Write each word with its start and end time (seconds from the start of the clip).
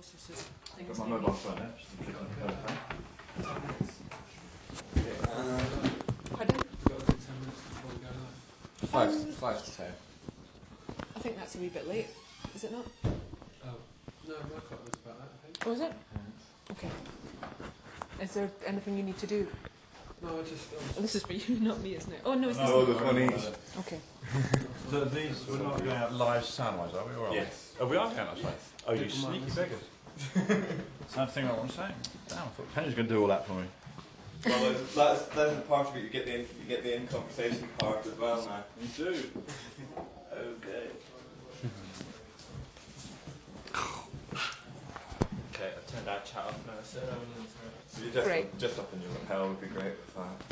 closer 0.00 0.16
so 0.18 0.32
things 0.76 0.98
Got 0.98 1.08
my 1.08 1.16
mobile 1.16 1.32
phone 1.34 1.56
there. 1.56 1.70
just 1.76 1.90
click 2.02 2.16
on 2.20 2.24
the 2.24 2.52
phone. 2.56 2.78
Pardon? 6.32 6.56
Got 6.56 6.96
a 6.96 7.06
10 7.06 7.40
minutes 7.40 7.60
before 7.68 7.90
we 7.92 7.98
go 8.00 8.08
live. 8.08 8.90
Five, 8.90 9.10
Um, 9.10 9.32
five 9.32 9.64
to 9.64 9.70
ten. 9.76 9.92
I 11.16 11.18
think 11.20 11.36
that's 11.36 11.54
a 11.54 11.58
wee 11.58 11.68
bit 11.68 11.86
late. 11.86 12.06
Is 12.54 12.64
it 12.64 12.72
not? 12.72 12.86
Oh, 13.04 13.76
no, 14.26 14.34
my 14.34 14.60
clock 14.60 14.84
was 14.84 14.94
about 15.04 15.18
that, 15.18 15.28
I 15.28 15.36
think. 15.44 15.66
Oh, 15.66 15.72
is 15.72 15.80
it? 15.80 15.92
Okay. 16.70 16.90
Is 18.22 18.32
there 18.32 18.50
anything 18.66 18.96
you 18.96 19.02
need 19.02 19.18
to 19.18 19.26
do? 19.26 19.46
No, 20.22 20.38
I 20.38 20.42
just. 20.42 20.72
I 20.72 20.76
was 20.76 20.98
Oh, 20.98 21.02
this 21.02 21.14
is 21.14 21.22
for 21.24 21.32
you, 21.32 21.60
not 21.60 21.80
me, 21.80 21.96
isn't 21.96 22.12
it? 22.12 22.20
Oh, 22.24 22.34
no, 22.34 22.48
it's 22.48 22.58
No, 22.58 22.84
this 22.84 22.96
there's 22.96 23.12
one 23.12 23.22
each. 23.22 23.78
Okay. 23.80 23.98
So 24.90 25.04
these, 25.04 25.46
we're 25.46 25.58
not 25.58 25.78
going 25.78 25.90
out 25.90 26.12
live 26.14 26.44
sound-wise, 26.44 26.94
are 26.94 27.06
we? 27.06 27.14
Or 27.14 27.28
are 27.28 27.34
Yes. 27.34 27.72
We? 27.78 27.84
Oh, 27.84 27.88
we 27.88 27.96
are 27.96 28.06
going 28.08 28.28
outside. 28.28 28.54
Oh, 28.86 28.92
you 28.92 29.08
sneaky 29.08 29.50
beggars. 29.50 29.82
Same 31.08 31.26
thing 31.28 31.48
what 31.48 31.58
I'm 31.60 31.68
saying. 31.68 31.92
Damn, 32.28 32.38
I 32.38 32.42
thought 32.42 32.74
Penny's 32.74 32.94
going 32.94 33.08
to 33.08 33.14
do 33.14 33.20
all 33.22 33.28
that 33.28 33.46
for 33.46 33.54
me. 33.54 33.64
Well, 34.46 34.60
there's- 34.60 34.94
that's, 34.94 35.22
that's 35.34 35.54
the 35.56 35.60
part 35.62 35.88
of 35.88 35.96
it. 35.96 36.02
You 36.04 36.08
get 36.10 36.24
the 36.26 36.34
in, 36.34 36.40
you 36.40 36.66
get 36.68 36.82
the 36.82 36.94
in 36.96 37.06
conversation 37.06 37.68
part 37.78 38.06
as 38.06 38.16
well 38.18 38.44
now. 38.46 38.64
You 38.80 38.88
do. 38.96 39.30
Okay. 40.32 40.86
Okay, 45.52 45.68
I've 45.76 45.86
turned 45.92 46.06
that 46.06 46.24
chat 46.24 46.44
off 46.46 46.58
now. 46.66 46.72
So, 46.82 47.00
so 47.88 48.04
you 48.04 48.10
just 48.10 48.26
Great. 48.26 48.58
just 48.58 48.78
up 48.78 48.92
in 48.94 49.02
your 49.02 49.10
lapel 49.10 49.48
would 49.48 49.60
be 49.60 49.66
great 49.66 49.84
with 49.92 50.14
that. 50.16 50.44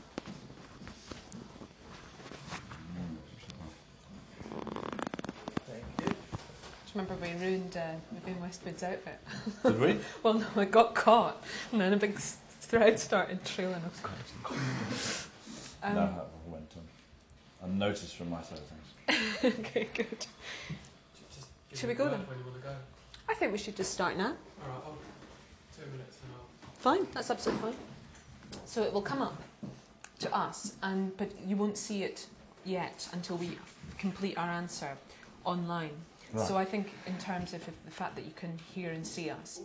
Thank 5.67 5.85
you. 6.01 6.15
Just 6.85 6.95
remember 6.95 7.15
we 7.35 7.47
ruined 7.47 7.77
uh, 7.77 7.93
Vivienne 8.13 8.41
Westwood's 8.41 8.83
outfit. 8.83 9.19
Did 9.63 9.81
we? 9.81 9.99
Well, 10.23 10.35
no, 10.35 10.63
it 10.63 10.71
got 10.71 10.95
caught, 10.95 11.43
and 11.73 11.81
then 11.81 11.93
a 11.93 11.97
big 11.97 12.19
thread 12.19 12.99
started 12.99 13.45
trailing 13.45 13.83
us. 13.85 15.27
Um, 15.81 15.95
no, 15.95 16.01
that 16.01 16.27
went 16.49 16.75
on. 16.77 17.71
Unnoticed 17.71 18.17
from 18.17 18.31
my 18.31 18.43
side 18.43 18.59
of 18.59 18.65
things. 18.65 19.55
okay, 19.61 19.87
good. 19.95 20.27
just 21.33 21.49
Should 21.73 21.89
we 21.89 21.95
go 21.95 22.07
then? 22.07 22.19
word 22.19 22.31
When 22.31 22.39
you 22.39 22.45
want 22.45 22.57
to 22.57 22.63
go. 22.63 22.75
I 23.29 23.35
think 23.35 23.53
we 23.53 23.59
should 23.59 23.77
just 23.77 23.93
start 23.93 24.17
now. 24.17 24.35
Alright, 24.61 24.83
I'll. 24.85 24.99
Two 25.77 25.89
minutes 25.93 26.19
and 26.25 26.33
I'll. 26.35 26.97
Fine, 26.97 27.07
that's 27.13 27.31
absolutely 27.31 27.71
fine. 27.71 28.61
So 28.67 28.83
it 28.83 28.93
will 28.93 29.03
come 29.03 29.23
up 29.23 29.41
to 30.19 30.37
us, 30.37 30.75
and 30.83 31.17
but 31.17 31.31
you 31.47 31.55
won't 31.55 31.79
see 31.79 32.03
it 32.03 32.27
yet 32.65 33.09
until 33.13 33.37
we 33.37 33.57
complete 33.99 34.37
our 34.37 34.51
answer 34.51 34.97
online. 35.45 35.93
So 36.37 36.57
I 36.57 36.65
think 36.65 36.93
in 37.07 37.17
terms 37.19 37.55
of 37.55 37.65
the 37.85 37.91
fact 37.91 38.15
that 38.17 38.25
you 38.25 38.33
can 38.37 38.59
hear 38.75 38.91
and 38.93 39.07
see 39.07 39.31
us, 39.31 39.61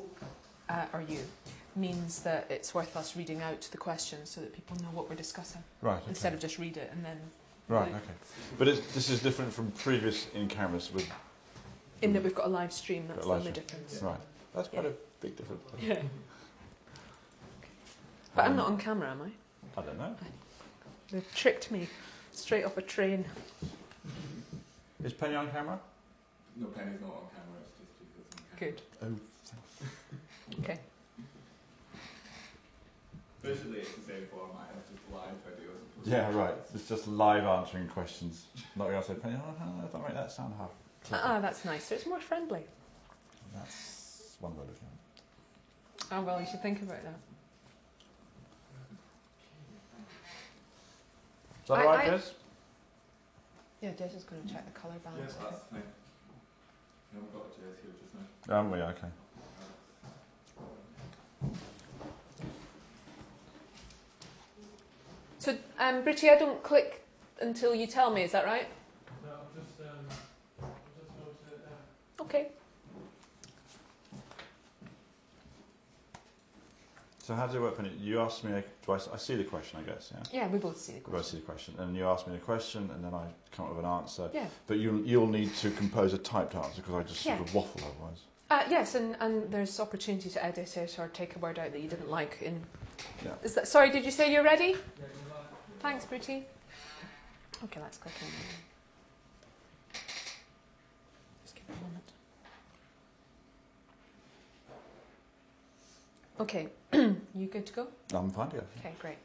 uh, 0.69 0.85
or 0.93 1.01
you, 1.01 1.19
means 1.75 2.21
that 2.23 2.45
it's 2.49 2.73
worth 2.73 2.95
us 2.95 3.15
reading 3.17 3.41
out 3.41 3.61
the 3.71 3.77
questions 3.77 4.29
so 4.29 4.39
that 4.41 4.53
people 4.53 4.77
know 4.77 4.89
what 4.93 5.09
we're 5.09 5.15
discussing 5.15 5.63
Right. 5.81 5.97
Okay. 5.97 6.05
instead 6.09 6.31
of 6.33 6.39
just 6.39 6.59
read 6.59 6.77
it 6.77 6.89
and 6.93 7.03
then 7.03 7.19
Right. 7.67 7.87
Okay. 7.89 8.13
But 8.57 8.67
it's, 8.67 8.93
this 8.93 9.09
is 9.09 9.21
different 9.21 9.51
from 9.53 9.71
previous 9.71 10.27
in 10.35 10.47
cameras 10.49 10.91
with. 10.93 11.09
in 12.01 12.11
that 12.13 12.21
we've 12.23 12.35
got 12.35 12.45
a 12.45 12.49
live 12.49 12.71
stream. 12.73 13.05
That's 13.07 13.19
Got 13.19 13.25
a 13.25 13.27
the 13.27 13.33
only 13.39 13.51
stream. 13.51 13.65
difference. 13.67 14.01
Right. 14.03 14.19
That's 14.53 14.67
quite 14.67 14.83
Yeah. 14.83 14.89
a 14.89 14.93
big 15.21 15.35
difference. 15.35 15.63
Yeah. 15.81 16.01
But 18.35 18.45
I'm 18.45 18.51
Um, 18.51 18.57
not 18.57 18.67
on 18.67 18.77
camera, 18.77 19.11
am 19.11 19.21
I? 19.21 19.79
I 19.79 19.85
don't 19.85 19.97
know. 19.97 20.15
They've 21.11 21.35
tricked 21.35 21.71
me 21.71 21.87
straight 22.31 22.63
off 22.65 22.77
a 22.77 22.81
train. 22.81 23.25
Is 25.03 25.13
Penny 25.13 25.35
on 25.35 25.49
camera? 25.51 25.79
No, 26.55 26.67
Penny's 26.67 27.01
not 27.01 27.09
on 27.09 27.27
camera. 27.33 27.59
It's 27.61 27.79
just 27.79 27.91
because. 27.99 28.43
I'm 28.51 28.59
Good. 28.59 28.81
Oh. 29.01 30.59
Okay. 30.59 30.79
Visually, 33.41 33.79
it's 33.79 33.95
the 33.95 34.01
same 34.03 34.27
format. 34.31 34.69
It's 34.77 34.89
just 34.91 35.01
live 35.11 35.33
videos. 35.45 36.05
Yeah, 36.05 36.33
right. 36.35 36.53
It's 36.75 36.87
just 36.87 37.07
live 37.07 37.43
answering 37.43 37.87
questions. 37.87 38.45
Not 38.75 38.89
going 38.89 39.01
to 39.01 39.07
say, 39.07 39.15
Penny, 39.15 39.35
oh, 39.37 39.81
no, 39.81 39.87
don't 39.87 40.03
make 40.03 40.13
that 40.13 40.31
sound 40.31 40.53
half. 40.57 40.69
Ah, 41.11 41.39
that's 41.41 41.65
nice. 41.65 41.85
So 41.85 41.95
it's 41.95 42.05
more 42.05 42.19
friendly. 42.19 42.61
That's 43.55 44.37
one 44.39 44.55
way 44.55 44.61
of 44.61 44.67
looking 44.69 44.87
at 44.87 46.05
it. 46.07 46.11
Oh 46.11 46.21
well, 46.21 46.39
you 46.39 46.45
should 46.45 46.61
think 46.61 46.81
about 46.81 47.03
that. 47.03 47.19
Is 51.63 51.67
that 51.67 51.73
I- 51.73 51.85
all 51.85 51.95
right, 51.95 52.07
I- 52.07 52.17
Des? 52.17 52.23
Yeah, 53.81 53.91
Jess 53.91 54.13
is 54.13 54.23
going 54.23 54.43
to 54.43 54.53
check 54.53 54.65
the 54.71 54.79
colour 54.79 54.93
balance. 55.03 55.21
Yes, 55.25 55.35
that's 55.41 55.63
think. 55.63 55.83
fine. 55.83 55.93
No, 57.13 57.19
we've 57.21 57.33
got 57.33 57.51
Jez 57.51 57.81
here 57.81 57.93
just 58.01 58.47
now. 58.49 58.59
Um, 58.59 58.71
we 58.71 58.79
okay. 58.81 59.07
So, 65.39 65.57
um, 65.79 66.03
Britty, 66.03 66.29
I 66.29 66.37
don't 66.37 66.61
click 66.63 67.03
until 67.41 67.75
you 67.75 67.87
tell 67.87 68.11
me. 68.11 68.23
Is 68.23 68.31
that 68.31 68.45
right? 68.45 68.67
No, 69.25 69.31
I'll 69.31 69.47
just. 69.53 69.79
Um, 69.81 70.05
I'll 70.61 70.69
just 70.97 71.11
note 71.19 71.35
it 71.51 71.65
down. 71.65 72.25
Okay. 72.25 72.47
So 77.19 77.35
how 77.35 77.45
does 77.45 77.55
it 77.55 77.61
work, 77.61 77.77
Penny? 77.77 77.91
You 77.99 78.19
ask 78.19 78.43
me, 78.43 78.51
a, 78.51 78.63
do 78.85 78.91
I, 78.91 78.95
s- 78.95 79.07
I 79.13 79.15
see 79.17 79.35
the 79.35 79.45
question, 79.45 79.79
I 79.79 79.83
guess, 79.89 80.11
yeah? 80.13 80.41
Yeah, 80.41 80.47
we 80.49 80.57
both 80.59 80.77
see 80.77 80.93
the 80.93 80.97
I 80.99 81.01
question. 81.03 81.23
see 81.23 81.37
the 81.37 81.43
question, 81.45 81.73
and 81.79 81.95
you 81.95 82.05
ask 82.05 82.27
me 82.27 82.33
the 82.33 82.39
question, 82.41 82.89
and 82.93 83.01
then 83.03 83.13
I 83.13 83.27
come 83.55 83.65
up 83.65 83.75
with 83.75 83.85
an 83.85 83.91
answer. 83.91 84.29
Yeah. 84.33 84.47
But 84.67 84.79
you'll, 84.79 85.01
you'll 85.01 85.27
need 85.27 85.53
to 85.57 85.71
compose 85.71 86.13
a 86.13 86.17
typed 86.17 86.55
answer 86.55 86.81
because 86.81 86.95
I 86.95 87.03
just 87.03 87.25
Yeah. 87.25 87.37
sort 87.37 87.47
of 87.49 87.55
waffle 87.55 87.81
otherwise. 87.85 88.19
Uh, 88.49 88.63
yes, 88.69 88.95
and, 88.95 89.15
and 89.19 89.49
there's 89.51 89.79
opportunity 89.79 90.29
to 90.29 90.43
edit 90.43 90.75
it 90.77 90.99
or 90.99 91.07
take 91.07 91.35
a 91.35 91.39
word 91.39 91.57
out 91.57 91.71
that 91.71 91.81
you 91.81 91.87
didn't 91.89 92.09
like. 92.09 92.39
In 92.41 92.61
Yeah. 93.23 93.31
is 93.43 93.55
that 93.55 93.67
sorry? 93.67 93.89
Did 93.89 94.05
you 94.05 94.11
say 94.11 94.31
you're 94.31 94.43
ready? 94.43 94.65
Yeah, 94.65 94.71
you're 94.73 95.05
right. 95.33 95.45
Thanks, 95.79 96.05
Britty. 96.05 96.43
Okay, 97.63 97.79
let's 97.81 97.97
click 97.97 98.13
in. 98.21 98.27
Just 101.43 101.55
give 101.55 101.63
it 101.69 101.75
a 101.79 101.83
moment. 101.83 102.03
Okay, 106.39 106.67
you 107.39 107.47
good 107.47 107.65
to 107.67 107.73
go? 107.73 107.87
I'm 108.13 108.29
fine, 108.31 108.51
yeah. 108.53 108.61
Okay, 108.79 108.93
great. 108.99 109.17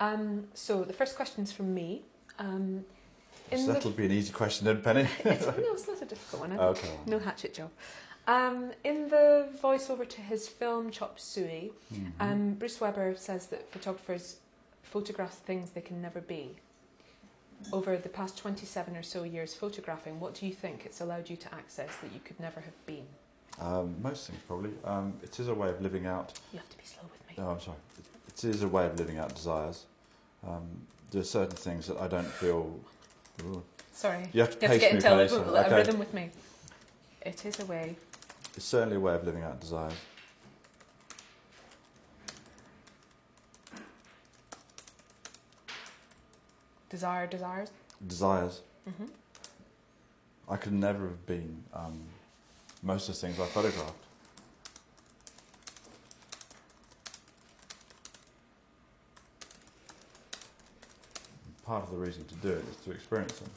Um, 0.00 0.48
so 0.54 0.84
the 0.84 0.92
first 0.92 1.16
question's 1.16 1.52
from 1.52 1.72
me. 1.74 2.02
Um, 2.38 2.84
So 3.58 3.72
that'll 3.72 3.90
be 3.90 4.06
an 4.06 4.12
easy 4.12 4.32
question 4.32 4.66
then, 4.66 4.80
Penny. 4.82 5.06
it's, 5.24 5.46
no, 5.46 5.54
it's 5.72 5.88
not 5.88 6.02
a 6.02 6.04
difficult 6.04 6.48
one. 6.48 6.58
Okay. 6.58 6.90
No 7.06 7.18
hatchet 7.18 7.54
job. 7.54 7.70
Um, 8.26 8.70
in 8.84 9.08
the 9.08 9.48
voiceover 9.62 10.08
to 10.08 10.20
his 10.20 10.48
film 10.48 10.90
Chop 10.90 11.18
Suey, 11.18 11.72
Mhm. 11.92 12.12
um, 12.20 12.54
Bruce 12.54 12.80
Weber 12.80 13.14
says 13.16 13.46
that 13.48 13.70
photographers 13.72 14.36
photograph 14.82 15.32
things 15.38 15.70
they 15.70 15.80
can 15.80 16.00
never 16.00 16.20
be. 16.20 16.56
Over 17.72 17.96
the 17.96 18.08
past 18.08 18.36
27 18.38 18.96
or 18.96 19.02
so 19.02 19.22
years 19.22 19.54
photographing, 19.54 20.18
what 20.20 20.34
do 20.34 20.46
you 20.46 20.52
think 20.52 20.84
it's 20.84 21.00
allowed 21.00 21.30
you 21.30 21.36
to 21.36 21.54
access 21.54 21.90
that 22.02 22.12
you 22.12 22.20
could 22.24 22.38
never 22.40 22.60
have 22.60 22.86
been? 22.86 23.06
um, 23.60 23.94
most 24.02 24.28
things, 24.28 24.40
probably. 24.46 24.72
Um, 24.84 25.12
it 25.22 25.38
is 25.38 25.48
a 25.48 25.54
way 25.54 25.68
of 25.68 25.80
living 25.82 26.06
out 26.06 26.32
You 26.52 26.58
have 26.58 26.68
to 26.70 26.78
be 26.78 26.84
slow 26.84 27.02
with 27.12 27.28
me. 27.28 27.34
Oh, 27.42 27.50
I'm 27.50 27.60
sorry. 27.60 27.76
It 28.28 28.44
is 28.44 28.62
a 28.62 28.68
way 28.68 28.86
of 28.86 28.98
living 28.98 29.18
out 29.18 29.34
desires. 29.34 29.84
Um, 30.46 30.86
there 31.10 31.20
are 31.20 31.24
certain 31.24 31.54
things 31.56 31.86
that 31.86 31.98
I 31.98 32.08
don't 32.08 32.26
feel. 32.26 32.80
Ooh. 33.42 33.62
Sorry. 33.92 34.28
You 34.32 34.40
have 34.42 34.58
to 34.58 34.66
You 34.66 34.68
have 34.68 34.76
to 34.76 34.78
get 34.78 34.92
me, 34.92 34.96
into 34.96 35.08
a, 35.12 35.26
Penny, 35.26 35.56
a 35.56 35.66
okay. 35.66 35.76
rhythm 35.76 35.98
with 35.98 36.14
me. 36.14 36.30
It 37.24 37.44
is 37.46 37.60
a 37.60 37.66
way. 37.66 37.96
It's 38.56 38.64
certainly 38.64 38.96
a 38.96 39.00
way 39.00 39.14
of 39.14 39.24
living 39.24 39.42
out 39.42 39.60
desires. 39.60 39.94
Desire, 46.90 47.26
desires. 47.26 47.70
Desires. 48.06 48.60
hmm 48.84 49.04
I 50.48 50.56
could 50.56 50.72
never 50.74 51.04
have 51.08 51.24
been 51.24 51.62
um, 51.72 52.00
most 52.82 53.08
of 53.08 53.14
the 53.14 53.20
things 53.26 53.40
I 53.40 53.46
photographed. 53.46 54.04
Part 61.72 61.84
of 61.84 61.90
the 61.90 61.96
reason 61.96 62.22
to 62.26 62.34
do 62.34 62.50
it 62.50 62.64
is 62.70 62.76
to 62.84 62.90
experience 62.90 63.32
them. 63.38 63.50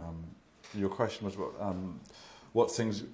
Um, 0.00 0.24
your 0.72 0.88
question 0.88 1.26
was 1.26 1.36
what, 1.36 1.50
um, 1.60 2.00
what 2.54 2.70
things 2.70 3.04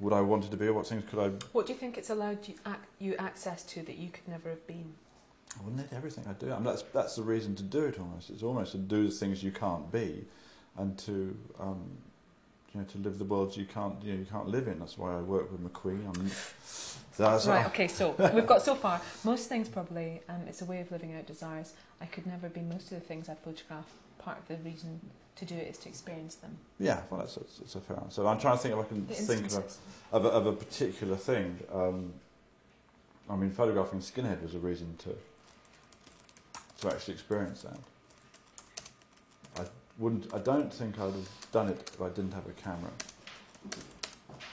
would 0.00 0.14
I 0.14 0.22
wanted 0.22 0.50
to 0.52 0.56
be, 0.56 0.68
or 0.68 0.72
what 0.72 0.86
things 0.86 1.04
could 1.10 1.18
I 1.18 1.28
What 1.52 1.66
do 1.66 1.74
you 1.74 1.78
think 1.78 1.98
it's 1.98 2.08
allowed 2.08 2.48
you, 2.48 2.54
ac- 2.66 2.76
you 2.98 3.16
access 3.18 3.62
to 3.64 3.82
that 3.82 3.98
you 3.98 4.08
could 4.08 4.26
never 4.26 4.48
have 4.48 4.66
been? 4.66 4.94
I 5.54 5.62
wouldn't 5.62 5.82
need 5.82 5.94
everything 5.94 6.24
I 6.26 6.32
do. 6.32 6.50
I 6.50 6.54
mean, 6.54 6.64
that's 6.64 6.80
that's 6.94 7.16
the 7.16 7.22
reason 7.24 7.54
to 7.56 7.62
do 7.62 7.84
it. 7.84 8.00
Almost, 8.00 8.30
it's 8.30 8.42
almost 8.42 8.72
to 8.72 8.78
do 8.78 9.04
the 9.04 9.10
things 9.10 9.42
you 9.42 9.52
can't 9.52 9.92
be, 9.92 10.24
and 10.78 10.96
to 11.00 11.36
um, 11.58 11.98
you 12.72 12.80
know, 12.80 12.86
to 12.86 12.98
live 12.98 13.18
the 13.18 13.24
worlds 13.24 13.56
you 13.56 13.64
can't, 13.64 14.02
you 14.02 14.12
know, 14.12 14.18
you 14.18 14.26
can't 14.26 14.48
live 14.48 14.68
in. 14.68 14.78
That's 14.78 14.96
why 14.96 15.16
I 15.16 15.20
work 15.20 15.50
with 15.50 15.60
McQueen. 15.60 16.06
I'm, 16.06 16.30
that's 17.16 17.46
Right, 17.46 17.66
okay, 17.66 17.88
so 17.88 18.14
we've 18.34 18.46
got 18.46 18.62
so 18.62 18.74
far. 18.74 19.00
Most 19.24 19.48
things 19.48 19.68
probably, 19.68 20.22
um, 20.28 20.42
it's 20.46 20.62
a 20.62 20.64
way 20.64 20.80
of 20.80 20.90
living 20.90 21.14
out 21.14 21.26
desires. 21.26 21.74
I 22.00 22.06
could 22.06 22.26
never 22.26 22.48
be 22.48 22.60
most 22.60 22.92
of 22.92 23.00
the 23.00 23.00
things 23.00 23.28
I 23.28 23.34
photograph. 23.34 23.86
Part 24.18 24.38
of 24.38 24.48
the 24.48 24.56
reason 24.68 25.00
to 25.36 25.44
do 25.44 25.54
it 25.54 25.68
is 25.68 25.78
to 25.78 25.88
experience 25.88 26.36
them. 26.36 26.56
Yeah, 26.78 27.00
well, 27.10 27.20
that's, 27.20 27.34
that's, 27.34 27.58
that's 27.58 27.74
a 27.74 27.80
fair 27.80 27.98
answer. 27.98 28.26
I'm 28.26 28.38
trying 28.38 28.56
to 28.56 28.62
think 28.62 28.74
if 28.74 28.80
I 28.80 28.84
can 28.84 29.06
The 29.06 29.14
think 29.14 29.46
of 29.46 29.54
a, 29.54 30.16
of 30.16 30.24
a, 30.24 30.28
of 30.28 30.46
a 30.46 30.52
particular 30.52 31.16
thing. 31.16 31.58
Um, 31.72 32.12
I 33.28 33.36
mean, 33.36 33.50
photographing 33.50 34.00
skinhead 34.00 34.42
was 34.42 34.54
a 34.54 34.58
reason 34.58 34.96
to 34.98 35.14
to 36.80 36.88
actually 36.88 37.14
experience 37.14 37.62
that. 37.62 37.78
I 40.00 40.02
wouldn't. 40.02 40.32
I 40.32 40.38
don't 40.38 40.72
think 40.72 40.98
I'd 40.98 41.12
have 41.12 41.28
done 41.52 41.68
it 41.68 41.90
if 41.92 42.00
I 42.00 42.08
didn't 42.08 42.32
have 42.32 42.46
a 42.46 42.52
camera. 42.52 42.90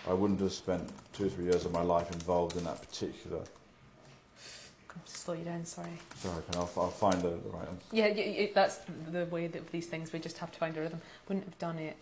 I 0.07 0.13
wouldn't 0.13 0.41
have 0.41 0.51
spent 0.51 0.89
two 1.13 1.27
or 1.27 1.29
three 1.29 1.45
years 1.45 1.63
of 1.65 1.71
my 1.71 1.81
life 1.81 2.11
involved 2.11 2.57
in 2.57 2.65
that 2.65 2.81
particular. 2.81 3.39
I'll 4.89 5.05
slow 5.05 5.35
you 5.35 5.45
down, 5.45 5.63
sorry. 5.63 5.91
Sorry, 6.15 6.43
I'll, 6.55 6.69
I'll 6.75 6.89
find 6.89 7.21
the, 7.21 7.29
the 7.29 7.49
right 7.49 7.67
answer. 7.67 7.85
Yeah, 7.91 8.47
that's 8.53 8.79
the 9.11 9.25
way 9.25 9.47
that 9.47 9.71
these 9.71 9.85
things, 9.87 10.11
we 10.11 10.19
just 10.19 10.37
have 10.39 10.51
to 10.51 10.59
find 10.59 10.75
a 10.75 10.81
rhythm. 10.81 11.01
Wouldn't 11.29 11.45
have 11.45 11.57
done 11.59 11.77
it. 11.77 11.95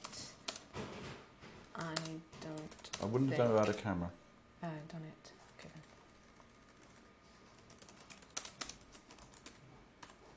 I 1.75 1.94
don't. 2.42 3.01
I 3.03 3.06
wouldn't 3.06 3.30
have 3.31 3.38
done 3.38 3.50
it 3.50 3.53
without 3.53 3.69
a 3.69 3.74
camera. 3.74 4.09
Uh, 4.63 4.68
done 4.92 5.01
it. 5.03 5.31
Okay 5.59 5.69
then. 5.74 5.81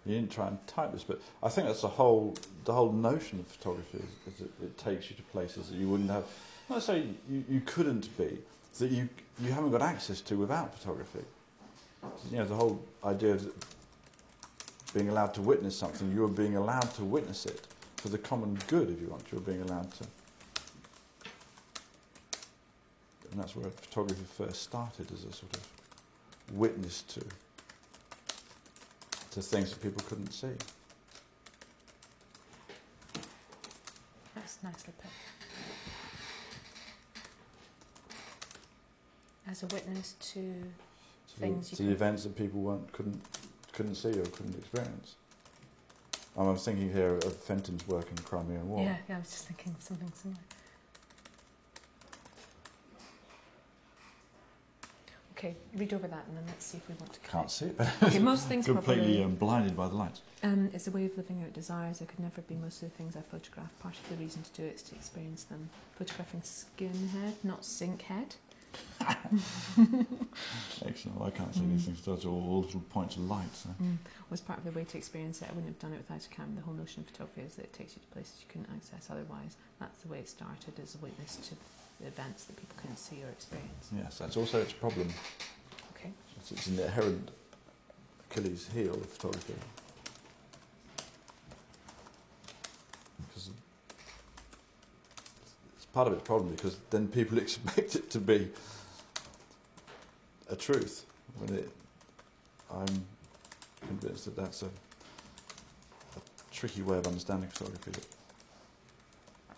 You 0.09 0.15
didn't 0.15 0.33
try 0.33 0.49
and 0.49 0.67
type 0.67 0.93
this, 0.93 1.05
but 1.05 1.21
I 1.43 1.51
think 1.51 1.67
that's 1.67 1.83
the 1.83 1.89
whole 1.89 2.35
the 2.65 2.73
whole 2.73 2.91
notion 2.91 3.41
of 3.41 3.47
photography 3.47 3.99
is, 3.99 4.35
is 4.35 4.41
it, 4.41 4.51
it 4.63 4.79
takes 4.79 5.11
you 5.11 5.17
to 5.17 5.23
places 5.25 5.69
that 5.69 5.77
you 5.77 5.87
wouldn't 5.87 6.11
have. 6.11 6.25
Not 6.71 6.83
say 6.83 7.05
you, 7.29 7.45
you 7.47 7.61
couldn't 7.61 8.17
be 8.17 8.39
that 8.79 8.91
you 8.91 9.11
you 9.39 9.53
haven't 9.53 9.71
got 9.71 9.83
access 9.83 10.23
to 10.23 10.37
without 10.37 10.75
photography. 10.75 11.25
You 12.31 12.39
know 12.39 12.47
the 12.47 12.55
whole 12.55 12.83
idea 13.05 13.35
of 13.35 13.53
being 14.95 15.11
allowed 15.11 15.35
to 15.35 15.43
witness 15.43 15.77
something. 15.77 16.11
You're 16.15 16.27
being 16.27 16.57
allowed 16.57 16.95
to 16.95 17.05
witness 17.05 17.45
it 17.45 17.67
for 17.97 18.09
the 18.09 18.17
common 18.17 18.59
good, 18.67 18.89
if 18.89 19.03
you 19.03 19.09
want. 19.09 19.25
You're 19.31 19.43
being 19.43 19.61
allowed 19.61 19.93
to, 19.93 20.05
and 23.31 23.39
that's 23.39 23.55
where 23.55 23.69
photography 23.69 24.25
first 24.39 24.63
started 24.63 25.13
as 25.13 25.25
a 25.25 25.33
sort 25.35 25.55
of 25.55 25.69
witness 26.55 27.03
to 27.03 27.21
to 29.41 29.45
things 29.45 29.71
that 29.71 29.81
people 29.81 30.03
couldn't 30.09 30.33
see. 30.33 30.49
That's 34.35 34.59
nicely 34.63 34.93
put. 35.01 35.11
As 39.51 39.63
a 39.63 39.67
witness 39.67 40.15
to. 40.33 40.41
to, 40.41 41.41
Things 41.41 41.71
you 41.71 41.77
to 41.77 41.83
the 41.85 41.93
events 41.93 42.25
that 42.25 42.37
people 42.37 42.61
weren't 42.61 42.91
couldn't 42.93 43.21
couldn't 43.73 43.95
see 43.95 44.11
or 44.11 44.25
couldn't 44.27 44.59
experience. 44.59 45.15
I'm 46.37 46.57
thinking 46.57 46.93
here 46.93 47.15
of 47.15 47.37
Fenton's 47.37 47.87
work 47.89 48.09
in 48.09 48.17
the 48.17 48.23
Crimean 48.23 48.69
War. 48.69 48.83
Yeah, 48.85 48.97
yeah, 49.09 49.17
I 49.17 49.19
was 49.19 49.31
just 49.31 49.47
thinking 49.47 49.75
of 49.77 49.83
something 49.83 50.13
similar. 50.15 50.41
Okay, 55.39 55.55
read 55.77 55.95
over 55.95 56.09
that 56.09 56.25
and 56.27 56.37
then 56.37 56.43
let's 56.49 56.67
see 56.67 56.79
if 56.79 56.89
we 56.89 56.97
want 56.97 57.13
to. 57.13 57.21
Can't 57.21 57.49
see 57.49 57.67
it, 57.67 57.81
Okay, 58.03 58.19
most 58.19 58.49
things 58.49 58.67
completely 58.67 59.23
um, 59.23 59.37
blinded 59.37 59.77
by 59.77 59.87
the 59.87 59.95
lights. 59.95 60.21
Um, 60.43 60.69
it's 60.75 60.89
a 60.89 60.91
way 60.91 61.05
of 61.07 61.17
living 61.17 61.45
out 61.45 61.53
desires. 61.53 62.03
I 62.03 62.07
could 62.07 62.19
never 62.19 62.41
be 62.43 62.57
most 62.57 62.83
of 62.83 62.91
the 62.91 62.97
things 62.97 63.15
I 63.17 63.21
photograph. 63.21 63.71
Part 63.79 63.95
of 63.95 64.09
the 64.09 64.17
reason 64.17 64.43
to 64.43 64.51
do 64.61 64.65
it 64.67 64.75
is 64.75 64.83
to 64.83 64.97
experience 64.97 65.45
them. 65.45 65.71
Photographing 65.97 66.41
skinhead, 66.41 67.35
not 67.45 67.63
sinkhead. 67.63 68.35
Excellent. 70.85 71.19
Well, 71.19 71.29
I 71.29 71.31
can't 71.31 71.55
see 71.55 71.61
Mm. 71.61 71.71
these 71.73 71.85
things. 71.85 72.05
Those 72.05 72.25
are 72.25 72.29
all 72.31 72.63
little 72.63 72.81
points 72.91 73.15
of 73.17 73.23
light. 73.23 73.55
So. 73.55 73.71
Mm. 73.81 73.97
Was 74.31 74.41
part 74.41 74.59
of 74.59 74.65
the 74.65 74.73
way 74.73 74.85
to 74.85 74.99
experience 74.99 75.41
it. 75.41 75.49
I 75.51 75.53
wouldn't 75.55 75.69
have 75.73 75.79
done 75.79 75.93
it 75.93 75.99
without 75.99 76.25
a 76.27 76.29
camera. 76.29 76.57
The 76.57 76.63
whole 76.63 76.75
notion 76.75 77.03
of 77.03 77.07
photography 77.11 77.43
is 77.43 77.55
that 77.55 77.65
it 77.67 77.73
takes 77.73 77.95
you 77.95 78.03
to 78.03 78.09
places 78.09 78.35
you 78.41 78.47
couldn't 78.49 78.69
access 78.75 79.09
otherwise. 79.11 79.57
That's 79.79 79.99
the 80.03 80.09
way 80.09 80.19
it 80.19 80.29
started 80.29 80.79
as 80.83 80.97
a 80.97 80.99
witness 80.99 81.37
to 81.49 81.55
events 82.07 82.45
that 82.45 82.57
people 82.57 82.77
can't 82.83 82.99
see 82.99 83.23
or 83.25 83.29
experience. 83.29 83.89
Yes, 83.97 84.19
that's 84.19 84.37
also 84.37 84.61
its 84.61 84.73
problem. 84.73 85.09
Okay. 85.97 86.11
It's, 86.37 86.53
it's 86.53 86.67
an 86.69 86.79
inherent 86.79 87.31
Achilles 88.31 88.69
heel 88.73 88.95
of 88.95 89.07
photography. 89.07 89.55
Because 93.27 93.51
it's 95.77 95.87
part 95.87 96.07
of 96.07 96.15
its 96.15 96.23
problem 96.23 96.55
because 96.55 96.77
then 96.91 97.09
people 97.09 97.39
expect 97.47 97.97
it 97.97 98.11
to 98.11 98.19
be 98.21 98.49
a 100.49 100.57
truth 100.57 101.05
when 101.39 101.59
it. 101.59 101.71
I'm 102.71 103.07
convinced 103.87 104.27
that 104.27 104.37
that's 104.37 104.61
a, 104.63 104.67
a 104.67 106.21
tricky 106.53 106.83
way 106.83 106.99
of 106.99 107.07
understanding 107.07 107.49
photography. 107.49 107.93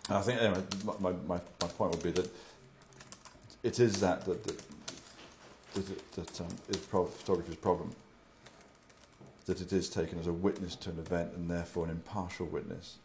And 0.07 0.17
I 0.17 0.21
think 0.21 0.41
anyway, 0.41 0.63
my, 0.99 1.11
my, 1.27 1.39
my 1.61 1.67
point 1.67 1.91
would 1.91 2.03
be 2.03 2.11
that 2.11 2.29
it 3.63 3.79
is 3.79 3.99
that 4.01 4.25
that, 4.25 4.43
that 4.43 4.61
that, 5.73 6.11
that 6.13 6.41
um, 6.41 6.47
is 6.69 6.77
photography's 6.77 7.55
problem. 7.55 7.95
That 9.45 9.61
it 9.61 9.73
is 9.73 9.89
taken 9.89 10.19
as 10.19 10.27
a 10.27 10.33
witness 10.33 10.75
to 10.77 10.89
an 10.89 10.99
event 10.99 11.33
and 11.33 11.49
therefore 11.49 11.85
an 11.85 11.91
impartial 11.91 12.45
witness. 12.45 12.97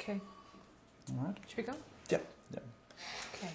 Okay. 0.00 0.20
All 1.10 1.24
right. 1.24 1.36
Should 1.48 1.56
we 1.58 1.62
go? 1.62 1.74
Yeah. 2.10 2.18
Yeah. 2.52 2.60
Okay. 3.34 3.52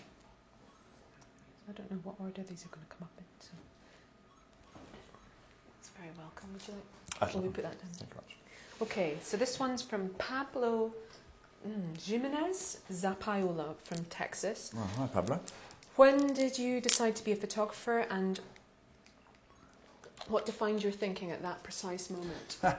I 1.67 1.71
don't 1.73 1.91
know 1.91 1.99
what 2.03 2.15
order 2.19 2.41
these 2.43 2.65
are 2.65 2.69
going 2.69 2.85
to 2.87 2.95
come 2.95 3.03
up 3.03 3.11
in. 3.17 3.25
Very 5.99 6.11
welcome. 6.17 6.49
Would 6.53 6.67
you 6.67 6.73
like? 7.19 7.33
Will 7.33 7.41
we 7.41 7.49
put 7.49 7.63
that 7.63 7.79
down? 7.79 7.89
Thank 7.93 8.11
you 8.11 8.15
much. 8.15 8.37
Okay, 8.81 9.17
so 9.21 9.35
this 9.35 9.59
one's 9.59 9.81
from 9.81 10.09
Pablo 10.17 10.93
mm, 11.67 12.01
Jimenez 12.01 12.79
Zapayola 12.91 13.75
from 13.83 14.05
Texas. 14.05 14.71
Oh, 14.77 14.89
hi, 14.97 15.07
Pablo. 15.07 15.41
When 15.97 16.33
did 16.33 16.57
you 16.57 16.79
decide 16.79 17.17
to 17.17 17.23
be 17.25 17.33
a 17.33 17.35
photographer 17.35 18.05
and 18.09 18.39
what 20.29 20.45
defined 20.45 20.83
your 20.83 20.93
thinking 20.93 21.31
at 21.31 21.41
that 21.41 21.63
precise 21.63 22.09
moment? 22.09 22.57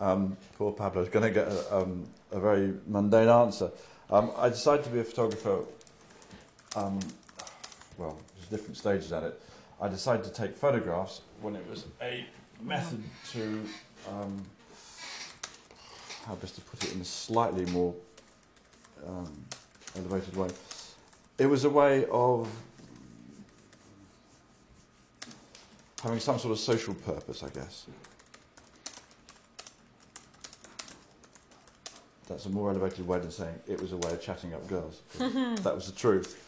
Um, 0.00 0.36
poor 0.56 0.72
Pablo's 0.72 1.08
going 1.08 1.24
to 1.24 1.30
get 1.30 1.48
a, 1.48 1.76
um, 1.76 2.06
a 2.30 2.38
very 2.38 2.74
mundane 2.86 3.28
answer. 3.28 3.72
Um, 4.10 4.30
I 4.36 4.48
decided 4.48 4.84
to 4.84 4.90
be 4.90 5.00
a 5.00 5.04
photographer. 5.04 5.64
Um, 6.76 7.00
well, 7.96 8.16
there's 8.36 8.48
different 8.48 8.76
stages 8.76 9.12
at 9.12 9.24
it. 9.24 9.42
I 9.80 9.88
decided 9.88 10.24
to 10.24 10.30
take 10.30 10.56
photographs 10.56 11.22
when 11.40 11.56
it 11.56 11.68
was 11.68 11.86
a 12.00 12.24
method 12.62 13.02
to, 13.32 13.64
um, 14.08 14.44
how 16.26 16.34
best 16.36 16.54
to 16.56 16.60
put 16.62 16.84
it 16.84 16.94
in 16.94 17.00
a 17.00 17.04
slightly 17.04 17.64
more 17.66 17.94
um, 19.06 19.32
elevated 19.96 20.36
way. 20.36 20.48
It 21.38 21.46
was 21.46 21.64
a 21.64 21.70
way 21.70 22.06
of 22.10 22.48
having 26.02 26.20
some 26.20 26.38
sort 26.38 26.52
of 26.52 26.58
social 26.58 26.94
purpose, 26.94 27.42
I 27.42 27.48
guess. 27.48 27.86
That's 32.28 32.44
a 32.46 32.50
more 32.50 32.70
elevated 32.70 33.06
way 33.06 33.18
than 33.18 33.30
saying 33.30 33.54
it 33.66 33.80
was 33.80 33.92
a 33.92 33.96
way 33.96 34.12
of 34.12 34.20
chatting 34.20 34.52
up 34.52 34.66
girls. 34.68 35.00
that 35.18 35.74
was 35.74 35.86
the 35.86 35.98
truth. 35.98 36.44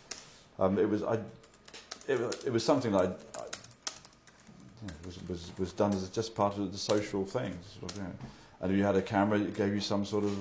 Um, 0.58 0.78
it 0.78 0.88
was 0.88 1.02
I. 1.02 1.14
It, 2.06 2.20
it 2.46 2.52
was 2.52 2.64
something 2.64 2.92
that 2.92 3.00
I, 3.36 3.40
I 3.40 3.44
yeah, 4.84 4.92
was, 5.04 5.18
was 5.28 5.52
was 5.58 5.72
done 5.72 5.92
as 5.92 6.08
just 6.10 6.34
part 6.34 6.56
of 6.56 6.72
the 6.72 6.78
social 6.78 7.24
thing. 7.24 7.56
Sort 7.78 7.92
of, 7.92 7.98
you 7.98 8.02
know. 8.04 8.12
And 8.60 8.72
if 8.72 8.78
you 8.78 8.84
had 8.84 8.96
a 8.96 9.02
camera, 9.02 9.38
it 9.38 9.54
gave 9.54 9.74
you 9.74 9.80
some 9.80 10.04
sort 10.04 10.24
of 10.24 10.38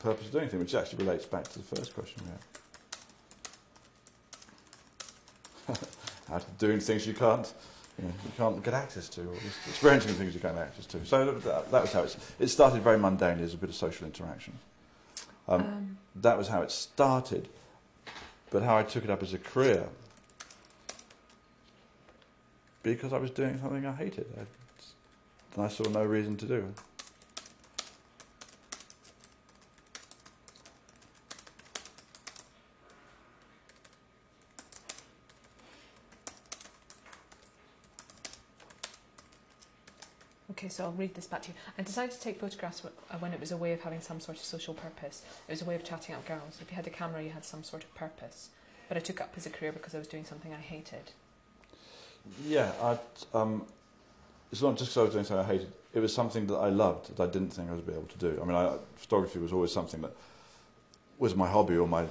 purpose 0.00 0.26
of 0.26 0.32
doing 0.32 0.48
things, 0.48 0.60
which 0.60 0.74
actually 0.74 1.04
relates 1.04 1.26
back 1.26 1.44
to 1.44 1.58
the 1.58 1.76
first 1.76 1.94
question 1.94 2.22
we 2.24 2.30
had. 5.68 5.78
How 6.28 6.40
doing 6.58 6.80
things 6.80 7.06
you 7.06 7.14
can't, 7.14 7.52
you, 7.98 8.06
know, 8.06 8.14
you 8.24 8.32
can't 8.36 8.62
get 8.62 8.74
access 8.74 9.08
to, 9.10 9.20
or 9.22 9.34
just 9.34 9.68
experiencing 9.68 10.14
things 10.14 10.34
you 10.34 10.40
can't 10.40 10.56
get 10.56 10.66
access 10.66 10.86
to. 10.86 11.04
So 11.04 11.32
that, 11.32 11.70
that 11.70 11.82
was 11.82 11.92
how 11.92 12.06
it 12.38 12.48
started 12.48 12.82
very 12.82 12.98
mundanely 12.98 13.42
as 13.42 13.54
a 13.54 13.56
bit 13.56 13.68
of 13.68 13.76
social 13.76 14.06
interaction. 14.06 14.54
Um, 15.48 15.60
Um, 15.60 15.98
that 16.16 16.38
was 16.38 16.48
how 16.48 16.62
it 16.62 16.70
started, 16.70 17.48
but 18.50 18.62
how 18.62 18.76
I 18.76 18.82
took 18.82 19.04
it 19.04 19.10
up 19.10 19.22
as 19.22 19.32
a 19.32 19.38
career, 19.38 19.88
because 22.82 23.12
I 23.12 23.18
was 23.18 23.30
doing 23.30 23.58
something 23.60 23.84
I 23.86 23.92
hated, 23.92 24.26
I, 24.36 24.44
and 25.54 25.64
I 25.64 25.68
saw 25.68 25.88
no 25.88 26.04
reason 26.04 26.36
to 26.38 26.46
do 26.46 26.54
it. 26.54 26.64
Okay, 40.60 40.68
so 40.68 40.84
I'll 40.84 40.92
read 40.92 41.14
this 41.14 41.26
back 41.26 41.40
to 41.44 41.48
you. 41.48 41.54
I 41.78 41.82
decided 41.82 42.10
to 42.10 42.20
take 42.20 42.38
photographs 42.38 42.84
uh, 42.84 43.16
when 43.16 43.32
it 43.32 43.40
was 43.40 43.50
a 43.50 43.56
way 43.56 43.72
of 43.72 43.80
having 43.80 44.02
some 44.02 44.20
sort 44.20 44.36
of 44.36 44.44
social 44.44 44.74
purpose. 44.74 45.22
It 45.48 45.52
was 45.52 45.62
a 45.62 45.64
way 45.64 45.74
of 45.74 45.84
chatting 45.84 46.14
up 46.14 46.26
girls. 46.26 46.58
If 46.60 46.70
you 46.70 46.76
had 46.76 46.86
a 46.86 46.90
camera, 46.90 47.22
you 47.22 47.30
had 47.30 47.46
some 47.46 47.64
sort 47.64 47.82
of 47.82 47.94
purpose. 47.94 48.50
But 48.86 48.98
I 48.98 49.00
took 49.00 49.22
up 49.22 49.32
as 49.38 49.46
a 49.46 49.50
career 49.50 49.72
because 49.72 49.94
I 49.94 49.98
was 49.98 50.06
doing 50.06 50.26
something 50.26 50.52
I 50.52 50.60
hated. 50.60 51.12
Yeah, 52.46 52.72
I, 52.82 52.98
um, 53.36 53.64
it's 54.52 54.62
not 54.62 54.76
just 54.76 54.90
because 54.90 54.96
I 54.98 55.02
was 55.04 55.12
doing 55.12 55.24
something 55.24 55.44
I 55.44 55.48
hated. 55.48 55.72
It 55.92 56.00
was 56.00 56.14
something 56.14 56.46
that 56.46 56.56
I 56.56 56.68
loved 56.68 57.16
that 57.16 57.22
I 57.22 57.26
didn't 57.30 57.50
think 57.50 57.70
I 57.70 57.74
would 57.74 57.86
be 57.86 57.92
able 57.92 58.04
to 58.06 58.18
do. 58.18 58.38
I 58.40 58.44
mean, 58.44 58.56
I, 58.56 58.76
photography 58.96 59.38
was 59.38 59.52
always 59.52 59.72
something 59.72 60.00
that 60.02 60.12
was 61.18 61.34
my 61.34 61.48
hobby 61.48 61.76
or 61.76 61.88
my 61.88 62.02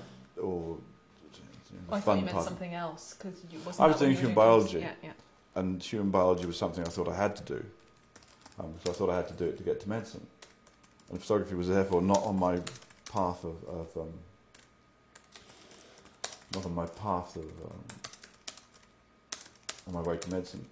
or 0.42 0.78
you 0.78 1.78
know, 1.78 1.90
Oh, 1.92 1.96
I 1.96 2.00
thought 2.02 2.18
you 2.18 2.26
meant 2.26 2.34
part. 2.36 2.46
something 2.48 2.74
else 2.74 3.16
because 3.18 3.40
you 3.52 3.60
wasn't. 3.66 3.82
I 3.86 3.88
was 3.88 3.98
doing 3.98 4.16
human 4.16 4.36
biology. 4.36 4.80
Yeah, 4.80 4.92
yeah. 5.04 5.12
And 5.56 5.82
human 5.82 6.10
biology 6.10 6.46
was 6.46 6.58
something 6.58 6.84
I 6.86 6.90
thought 6.90 7.08
I 7.08 7.16
had 7.16 7.36
to 7.38 7.44
do. 7.44 7.66
Um, 8.60 8.74
so 8.84 8.92
I 8.92 8.94
thought 8.94 9.10
I 9.10 9.16
had 9.18 9.28
to 9.30 9.34
do 9.34 9.46
it 9.46 9.58
to 9.58 9.64
get 9.64 9.80
to 9.82 9.90
medicine. 9.90 10.26
And 11.10 11.20
photography 11.20 11.56
was 11.56 11.70
therefore 11.70 12.02
not 12.02 12.24
on 12.24 12.38
my 12.38 12.60
path 13.12 13.44
of, 13.44 13.56
of 13.68 13.98
um, 13.98 14.14
not 16.54 16.66
on 16.66 16.76
my 16.76 16.86
path 16.86 17.36
of 17.36 17.44
um, 17.44 17.84
on 19.90 20.04
my 20.04 20.08
way 20.08 20.18
to 20.18 20.32
medicine. 20.32 20.66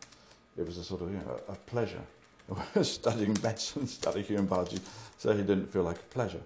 It 0.57 0.65
was 0.65 0.77
a 0.77 0.83
sort 0.83 1.01
of 1.01 1.11
you 1.11 1.17
know 1.17 1.39
a, 1.49 1.55
pleasure. 1.55 2.01
Studying 2.81 3.35
medicine, 3.43 3.87
studying 3.99 4.25
human 4.25 4.45
biology, 4.45 4.79
certainly 5.17 5.45
didn't 5.45 5.71
feel 5.71 5.83
like 5.83 5.97
a 5.97 6.13
pleasure. 6.13 6.41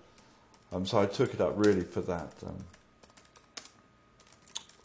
Um, 0.71 0.85
so 0.85 0.99
I 0.99 1.05
took 1.05 1.33
it 1.33 1.41
up 1.41 1.53
really 1.55 1.83
for 1.83 2.01
that. 2.01 2.33
Um, 2.45 2.57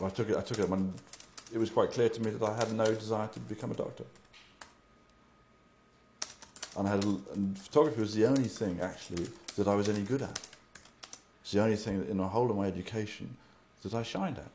I 0.04 0.10
took 0.10 0.28
it. 0.28 0.36
I 0.36 0.42
took 0.42 0.58
it 0.58 0.68
when 0.68 0.92
it 1.54 1.58
was 1.58 1.70
quite 1.70 1.90
clear 1.92 2.08
to 2.08 2.20
me 2.20 2.30
that 2.32 2.42
I 2.44 2.54
had 2.54 2.72
no 2.72 2.86
desire 2.86 3.28
to 3.28 3.40
become 3.40 3.70
a 3.70 3.74
doctor. 3.74 4.04
And 6.76 6.86
I 6.86 6.90
had, 6.90 7.04
and 7.04 7.58
photography 7.58 8.00
was 8.00 8.14
the 8.14 8.26
only 8.26 8.48
thing 8.48 8.80
actually 8.82 9.28
that 9.56 9.66
I 9.66 9.74
was 9.74 9.88
any 9.88 10.02
good 10.02 10.20
at. 10.20 10.38
It's 11.40 11.52
the 11.52 11.62
only 11.62 11.76
thing 11.76 12.04
in 12.10 12.18
the 12.18 12.28
whole 12.28 12.50
of 12.50 12.56
my 12.56 12.66
education 12.66 13.34
that 13.82 13.94
I 13.94 14.02
shined 14.02 14.36
at. 14.36 14.50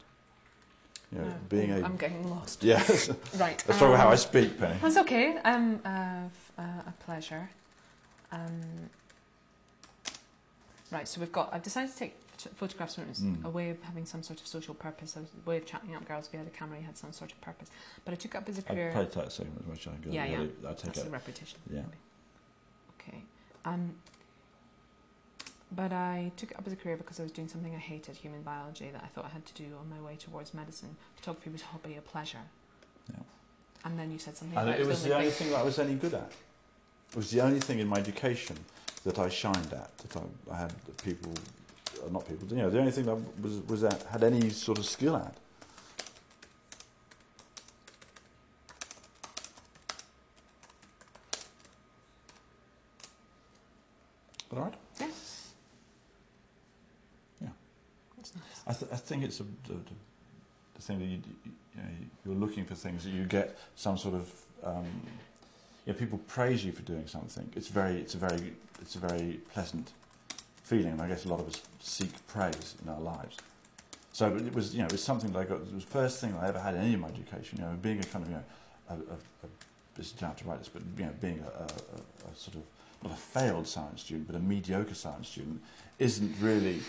You 1.11 1.19
know, 1.19 1.25
No, 1.25 1.33
being 1.49 1.71
a 1.71 1.81
I'm 1.81 1.97
getting 1.97 2.29
lost. 2.29 2.63
yes. 2.73 3.09
Right. 3.37 3.61
That's 3.67 3.79
probably 3.79 3.97
how 3.97 4.07
I 4.09 4.11
um, 4.11 4.17
speak, 4.17 4.57
Penny. 4.57 4.77
That's 4.81 4.97
okay. 4.97 5.37
Um, 5.43 5.79
uh, 5.83 5.89
uh, 6.57 6.61
a 6.87 6.93
pleasure. 7.05 7.49
Um, 8.31 8.61
right. 10.91 11.07
So 11.07 11.19
we've 11.19 11.31
got. 11.31 11.53
I've 11.53 11.63
decided 11.63 11.91
to 11.91 11.97
take 11.97 12.15
photographs 12.55 12.97
it 12.97 13.07
was 13.07 13.19
Mm. 13.19 13.43
a 13.45 13.49
way 13.49 13.69
of 13.69 13.81
having 13.83 14.05
some 14.05 14.23
sort 14.23 14.39
of 14.39 14.47
social 14.47 14.73
purpose. 14.73 15.15
A 15.17 15.23
way 15.49 15.57
of 15.57 15.65
chatting 15.65 15.95
up 15.95 16.07
girls. 16.07 16.27
via 16.29 16.43
the 16.43 16.49
camera, 16.49 16.79
you 16.79 16.85
had 16.85 16.97
some 16.97 17.11
sort 17.11 17.31
of 17.31 17.41
purpose. 17.41 17.69
But 18.05 18.13
I 18.13 18.15
took 18.15 18.35
up 18.35 18.47
as 18.49 18.57
a 18.57 18.61
career. 18.61 18.91
play 18.93 19.05
that 19.05 19.31
segment 19.31 19.59
as 19.61 19.67
much 19.67 19.87
as 19.87 19.93
I 19.93 20.03
can. 20.03 20.11
Yeah, 20.13 20.25
yeah. 20.25 20.39
I 20.39 20.73
take 20.73 20.81
That's 20.93 20.99
it. 20.99 21.07
a 21.07 21.09
repetition. 21.09 21.59
Yeah. 21.71 21.81
Okay. 22.99 23.23
Um, 23.65 23.93
but 25.71 25.91
I 25.93 26.31
took 26.37 26.51
it 26.51 26.57
up 26.59 26.67
as 26.67 26.73
a 26.73 26.75
career 26.75 26.97
because 26.97 27.19
I 27.19 27.23
was 27.23 27.31
doing 27.31 27.47
something 27.47 27.73
I 27.73 27.79
hated, 27.79 28.15
human 28.17 28.41
biology, 28.41 28.89
that 28.91 29.01
I 29.03 29.07
thought 29.07 29.25
I 29.25 29.29
had 29.29 29.45
to 29.45 29.53
do 29.53 29.69
on 29.79 29.89
my 29.89 30.01
way 30.05 30.15
towards 30.17 30.53
medicine. 30.53 30.95
Photography 31.15 31.49
was 31.49 31.61
a 31.61 31.65
hobby, 31.65 31.95
a 31.97 32.01
pleasure. 32.01 32.43
Yeah. 33.09 33.19
And 33.85 33.97
then 33.97 34.11
you 34.11 34.19
said 34.19 34.35
something 34.37 34.57
And 34.57 34.69
about 34.69 34.79
it 34.79 34.85
was 34.87 35.03
the 35.03 35.13
only 35.15 35.29
thing. 35.29 35.47
thing 35.47 35.49
that 35.53 35.59
I 35.59 35.63
was 35.63 35.79
any 35.79 35.95
good 35.95 36.13
at. 36.13 36.31
It 37.11 37.15
was 37.15 37.31
the 37.31 37.41
only 37.41 37.59
thing 37.59 37.79
in 37.79 37.87
my 37.87 37.97
education 37.97 38.57
that 39.03 39.17
I 39.19 39.29
shined 39.29 39.73
at. 39.73 39.97
That 39.97 40.17
I, 40.17 40.53
I 40.53 40.57
had 40.57 40.73
people, 41.03 41.33
uh, 42.05 42.09
not 42.09 42.27
people, 42.27 42.47
you 42.49 42.57
know, 42.57 42.69
the 42.69 42.79
only 42.79 42.91
thing 42.91 43.05
that 43.05 43.13
I 43.17 43.41
was 43.41 43.59
was 43.67 43.83
at, 43.83 44.03
had 44.03 44.23
any 44.23 44.49
sort 44.49 44.77
of 44.77 44.85
skill 44.85 45.15
at. 45.15 45.35
All 54.53 54.59
right. 54.63 54.73
Yeah. 54.99 55.07
Yeah. 57.41 57.47
That's 58.17 58.33
nice. 58.35 58.43
I, 58.67 58.73
th- 58.73 58.91
I 58.91 58.95
think 59.11 59.25
it's 59.25 59.41
a, 59.41 59.43
the, 59.67 59.73
the, 60.75 60.81
thing 60.81 60.99
that 60.99 61.05
you, 61.05 61.19
you 61.45 61.81
you're 62.25 62.35
looking 62.35 62.65
for 62.65 62.75
things 62.75 63.03
that 63.03 63.11
you 63.11 63.25
get 63.25 63.57
some 63.75 63.97
sort 63.97 64.15
of 64.15 64.31
um, 64.63 64.85
you 65.85 65.93
know, 65.93 65.99
people 65.99 66.19
praise 66.27 66.63
you 66.63 66.71
for 66.71 66.81
doing 66.83 67.07
something. 67.07 67.51
It's 67.55 67.67
very, 67.67 67.97
it's 67.97 68.15
a 68.15 68.17
very, 68.17 68.53
it's 68.81 68.95
a 68.95 68.99
very 68.99 69.39
pleasant 69.53 69.91
feeling, 70.63 70.93
and 70.93 71.01
I 71.01 71.07
guess 71.07 71.25
a 71.25 71.29
lot 71.29 71.39
of 71.39 71.47
us 71.47 71.61
seek 71.79 72.11
praise 72.27 72.75
in 72.81 72.89
our 72.89 72.99
lives. 72.99 73.37
So 74.13 74.35
it 74.35 74.53
was, 74.53 74.73
you 74.73 74.79
know, 74.79 74.85
it 74.85 74.91
was 74.91 75.03
something 75.03 75.31
that 75.33 75.39
I 75.39 75.43
got. 75.43 75.55
It 75.55 75.73
was 75.73 75.85
the 75.85 75.91
first 75.91 76.21
thing 76.21 76.33
I 76.41 76.47
ever 76.47 76.59
had 76.59 76.75
in 76.75 76.81
any 76.81 76.93
of 76.93 76.99
my 77.01 77.09
education. 77.09 77.59
You 77.59 77.65
know, 77.65 77.77
being 77.81 77.99
a 77.99 78.03
kind 78.03 78.25
of, 78.25 78.31
you 78.31 78.37
know, 78.37 78.43
a, 78.89 78.93
a, 78.93 79.17
a 79.99 80.03
to 80.03 80.45
write 80.45 80.59
this, 80.59 80.69
but 80.69 80.81
you 80.97 81.05
know, 81.05 81.13
being 81.19 81.39
a, 81.39 81.63
a, 81.63 81.65
a 81.65 82.35
sort 82.35 82.55
of 82.55 82.63
not 83.03 83.13
a 83.13 83.15
failed 83.15 83.67
science 83.67 84.01
student, 84.01 84.27
but 84.27 84.35
a 84.35 84.39
mediocre 84.39 84.93
science 84.93 85.29
student, 85.29 85.61
isn't 85.99 86.35
really 86.39 86.79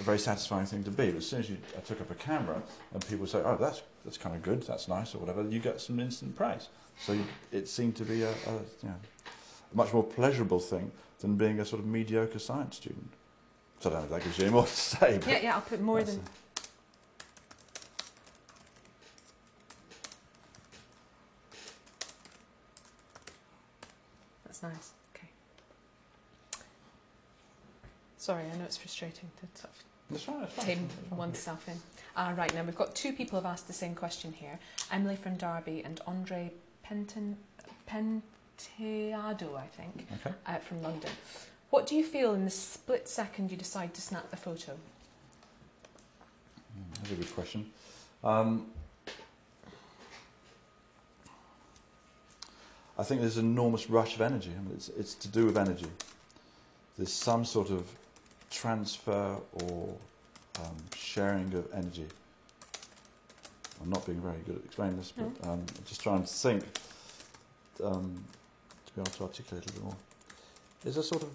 a 0.00 0.02
very 0.02 0.18
satisfying 0.18 0.66
thing 0.66 0.84
to 0.84 0.90
be. 0.90 1.06
But 1.10 1.18
as 1.18 1.28
soon 1.28 1.40
as 1.40 1.50
you 1.50 1.56
I 1.76 1.80
took 1.80 2.00
up 2.00 2.10
a 2.10 2.14
camera 2.14 2.62
and 2.92 3.06
people 3.06 3.26
say, 3.26 3.40
"Oh, 3.44 3.56
that's 3.58 3.82
that's 4.04 4.18
kind 4.18 4.34
of 4.34 4.42
good, 4.42 4.62
that's 4.62 4.88
nice," 4.88 5.14
or 5.14 5.18
whatever, 5.18 5.42
you 5.42 5.60
get 5.60 5.80
some 5.80 6.00
instant 6.00 6.36
praise. 6.36 6.68
So 6.98 7.12
you, 7.12 7.24
it 7.50 7.68
seemed 7.68 7.96
to 7.96 8.04
be 8.04 8.22
a, 8.22 8.30
a, 8.30 8.52
you 8.82 8.88
know, 8.88 8.94
a 9.72 9.76
much 9.76 9.92
more 9.92 10.04
pleasurable 10.04 10.60
thing 10.60 10.92
than 11.20 11.36
being 11.36 11.60
a 11.60 11.64
sort 11.64 11.80
of 11.80 11.86
mediocre 11.86 12.38
science 12.38 12.76
student. 12.76 13.10
So 13.80 13.90
I 13.90 13.92
don't 13.94 14.02
know 14.02 14.16
if 14.16 14.22
that 14.22 14.24
gives 14.24 14.38
you 14.38 14.44
any 14.44 14.52
more 14.52 14.64
to 14.64 14.68
say. 14.68 15.20
Yeah, 15.26 15.38
yeah, 15.42 15.54
I'll 15.56 15.60
put 15.62 15.80
more 15.80 16.02
than. 16.02 16.20
That's 24.44 24.62
nice. 24.62 24.92
Okay. 25.14 25.28
Sorry, 28.24 28.44
I 28.50 28.56
know 28.56 28.64
it's 28.64 28.78
frustrating 28.78 29.28
to 29.40 29.60
sort 29.60 30.32
of 30.38 30.66
right, 30.66 30.78
oneself 31.10 31.68
in. 31.68 31.74
Uh, 32.16 32.32
right, 32.34 32.54
now 32.54 32.62
we've 32.62 32.74
got 32.74 32.94
two 32.94 33.12
people 33.12 33.38
have 33.38 33.44
asked 33.44 33.66
the 33.66 33.74
same 33.74 33.94
question 33.94 34.32
here 34.32 34.58
Emily 34.90 35.14
from 35.14 35.36
Derby 35.36 35.82
and 35.84 36.00
Andre 36.06 36.50
Penton, 36.82 37.36
Penteado, 37.86 39.58
I 39.58 39.66
think, 39.76 40.06
Okay. 40.14 40.34
uh, 40.46 40.56
from 40.56 40.82
London. 40.82 41.10
What 41.68 41.86
do 41.86 41.96
you 41.96 42.02
feel 42.02 42.32
in 42.32 42.46
the 42.46 42.50
split 42.50 43.08
second 43.10 43.50
you 43.50 43.58
decide 43.58 43.92
to 43.92 44.00
snap 44.00 44.30
the 44.30 44.38
photo? 44.38 44.72
Mm, 46.72 46.94
That's 46.96 47.10
a 47.10 47.14
good 47.16 47.34
question. 47.34 47.70
Um, 48.24 48.68
I 52.98 53.02
think 53.02 53.20
there's 53.20 53.36
an 53.36 53.44
enormous 53.44 53.90
rush 53.90 54.14
of 54.14 54.22
energy. 54.22 54.50
I 54.58 54.62
mean, 54.62 54.72
it's, 54.76 54.88
it's 54.88 55.14
to 55.16 55.28
do 55.28 55.44
with 55.44 55.58
energy. 55.58 55.88
There's 56.96 57.12
some 57.12 57.44
sort 57.44 57.68
of 57.68 57.86
transfer 58.54 59.36
or 59.52 59.94
um, 60.60 60.76
sharing 60.96 61.52
of 61.54 61.66
energy. 61.74 62.06
I'm 63.82 63.90
not 63.90 64.06
being 64.06 64.20
very 64.20 64.38
good 64.46 64.56
at 64.56 64.64
explaining 64.64 64.96
this, 64.96 65.12
but 65.12 65.26
um, 65.46 65.64
I'm 65.76 65.84
just 65.84 66.00
trying 66.00 66.22
to 66.22 66.28
think 66.28 66.62
um, 67.82 68.24
to 68.86 68.92
be 68.94 69.00
able 69.00 69.10
to 69.10 69.22
articulate 69.24 69.64
a 69.64 69.66
little 69.66 69.74
bit 69.74 69.84
more. 69.84 69.96
There's 70.82 70.96
a 70.96 71.02
sort 71.02 71.22
of 71.24 71.30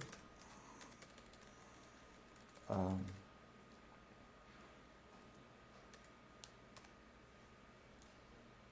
um, 2.69 2.99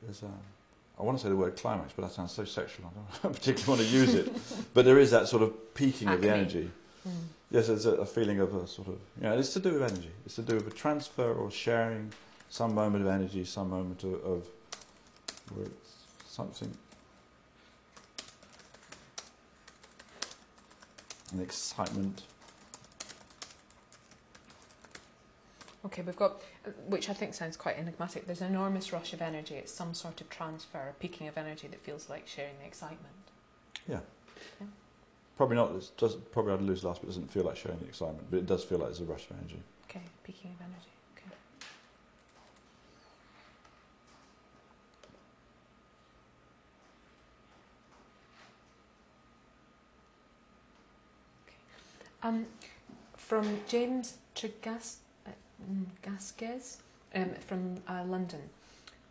there's 0.04 0.24
a, 0.24 0.32
I 1.00 1.04
want 1.04 1.18
to 1.18 1.24
say 1.24 1.30
the 1.30 1.36
word 1.36 1.58
climax, 1.58 1.94
but 1.96 2.04
that 2.04 2.12
sounds 2.12 2.32
so 2.32 2.46
sexual. 2.46 2.86
I 2.96 3.18
don't 3.24 3.34
particularly 3.36 3.84
want 3.84 3.90
to 3.90 3.96
use 3.96 4.14
it. 4.14 4.32
but 4.74 4.86
there 4.86 5.00
is 5.00 5.12
that 5.12 5.28
sort 5.28 5.44
of 5.44 5.74
peaking 5.74 6.08
of 6.08 6.22
the 6.22 6.30
energy. 6.32 6.72
Mm. 7.08 7.12
Yes, 7.50 7.68
there's 7.68 7.86
a, 7.86 7.94
a 7.94 8.06
feeling 8.06 8.40
of 8.40 8.54
a 8.54 8.68
sort 8.68 8.90
of, 8.90 9.00
you 9.18 9.24
know, 9.24 9.38
it's 9.38 9.54
to 9.54 9.60
do 9.60 9.74
with 9.74 9.84
energy. 9.84 10.12
It's 10.26 10.36
to 10.36 10.42
do 10.42 10.56
with 10.56 10.68
a 10.68 10.72
transfer 10.72 11.34
or 11.34 11.50
sharing 11.50 12.12
some 12.50 12.76
moment 12.76 13.06
of 13.06 13.10
energy, 13.10 13.46
some 13.46 13.70
moment 13.70 14.04
of, 14.04 14.14
of 14.24 14.48
where 15.54 15.66
it's 15.66 15.94
something, 16.26 16.72
an 21.34 21.40
excitement. 21.42 22.24
Okay, 25.86 26.02
we've 26.02 26.18
got, 26.18 26.42
which 26.88 27.10
I 27.10 27.14
think 27.14 27.34
sounds 27.34 27.56
quite 27.56 27.78
enigmatic. 27.78 28.26
There's 28.26 28.42
an 28.42 28.48
enormous 28.48 28.92
rush 28.92 29.14
of 29.14 29.22
energy. 29.22 29.56
It's 29.56 29.72
some 29.72 29.94
sort 29.94 30.20
of 30.20 30.30
transfer, 30.30 30.90
a 30.90 30.94
peaking 31.00 31.30
of 31.30 31.38
energy 31.38 31.68
that 31.68 31.80
feels 31.80 32.10
like 32.10 32.28
sharing 32.28 32.60
the 32.60 32.66
excitement. 32.66 33.14
Probably 35.38 35.56
not. 35.56 35.72
Probably 36.32 36.54
I'd 36.54 36.62
lose 36.62 36.84
last, 36.84 37.02
but 37.02 37.06
it 37.06 37.12
doesn't 37.12 37.32
feel 37.32 37.44
like 37.44 37.56
showing 37.56 37.78
the 37.78 37.86
excitement. 37.86 38.26
But 38.32 38.38
it 38.38 38.48
does 38.48 38.64
feel 38.64 38.80
like 38.80 38.88
there's 38.88 39.02
a 39.02 39.06
rush 39.06 39.30
of 39.30 39.38
energy. 39.38 39.62
Okay, 39.88 40.02
peaking 40.24 40.52
of 40.52 40.62
energy. 40.62 40.90
Okay. 41.16 41.32
Um, 52.24 52.48
from 53.16 53.60
James 53.68 54.18
Tregas, 54.36 54.96
uh, 55.28 55.30
mm, 55.72 56.66
um, 57.14 57.30
from 57.46 57.76
uh, 57.88 58.04
London. 58.06 58.42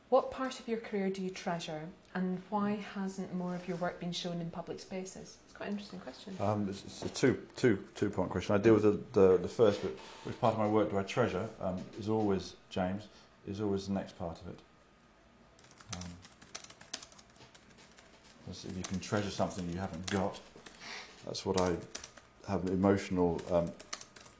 What 0.08 0.32
part 0.32 0.58
of 0.58 0.66
your 0.66 0.78
career 0.78 1.08
do 1.08 1.22
you 1.22 1.30
treasure, 1.30 1.82
and 2.14 2.42
why 2.50 2.78
hasn't 2.94 3.32
more 3.32 3.54
of 3.54 3.68
your 3.68 3.76
work 3.76 4.00
been 4.00 4.12
shown 4.12 4.40
in 4.40 4.50
public 4.50 4.80
spaces? 4.80 5.36
Quite 5.56 5.68
an 5.68 5.72
interesting 5.72 6.00
question. 6.00 6.36
Um, 6.38 6.66
it's, 6.68 6.84
it's 6.84 7.02
a 7.02 7.08
two, 7.08 7.38
two, 7.56 7.82
two 7.94 8.10
point 8.10 8.28
question. 8.28 8.54
I 8.54 8.58
deal 8.58 8.74
with 8.74 8.82
the, 8.82 9.00
the, 9.18 9.38
the 9.38 9.48
first 9.48 9.80
bit, 9.80 9.98
which 10.24 10.38
part 10.38 10.52
of 10.52 10.58
my 10.58 10.68
work 10.68 10.90
do 10.90 10.98
I 10.98 11.02
treasure, 11.02 11.48
um, 11.62 11.78
is 11.98 12.10
always, 12.10 12.56
James, 12.68 13.04
is 13.48 13.62
always 13.62 13.86
the 13.86 13.94
next 13.94 14.18
part 14.18 14.38
of 14.38 14.48
it. 14.48 14.58
Um, 15.94 16.10
if 18.50 18.76
you 18.76 18.82
can 18.82 19.00
treasure 19.00 19.30
something 19.30 19.66
you 19.72 19.78
haven't 19.78 20.10
got, 20.10 20.38
that's 21.24 21.46
what 21.46 21.58
I 21.58 21.76
have 22.46 22.66
an 22.66 22.74
emotional 22.74 23.40
um, 23.50 23.72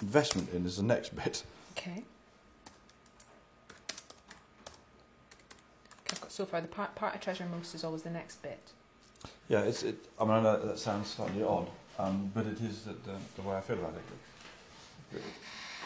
investment 0.03 0.51
in, 0.53 0.67
is 0.67 0.77
the 0.77 0.83
next 0.83 1.17
bit. 1.25 1.45
Okay. 1.79 2.05
I've 6.13 6.21
got 6.21 6.31
so 6.31 6.45
far 6.45 6.61
the 6.61 6.69
part, 6.69 6.95
part 6.95 7.15
I 7.15 7.17
treasure 7.17 7.47
most 7.47 7.75
is 7.75 7.85
always 7.85 8.03
the 8.03 8.11
next 8.11 8.43
bit. 8.43 8.73
Yeah, 9.49 9.61
it's, 9.61 9.83
it, 9.85 9.97
I 10.21 10.25
mean, 10.25 10.33
I 10.33 10.43
know 10.43 10.67
that 10.67 10.79
sounds 10.79 11.09
slightly 11.09 11.43
odd, 11.43 11.69
um, 11.99 12.31
but 12.35 12.47
it 12.47 12.61
is 12.61 12.83
the, 12.83 12.93
the, 12.93 13.17
the 13.37 13.43
way 13.43 13.57
I 13.57 13.61
feel 13.61 13.79
about 13.79 13.95
it. 13.95 15.23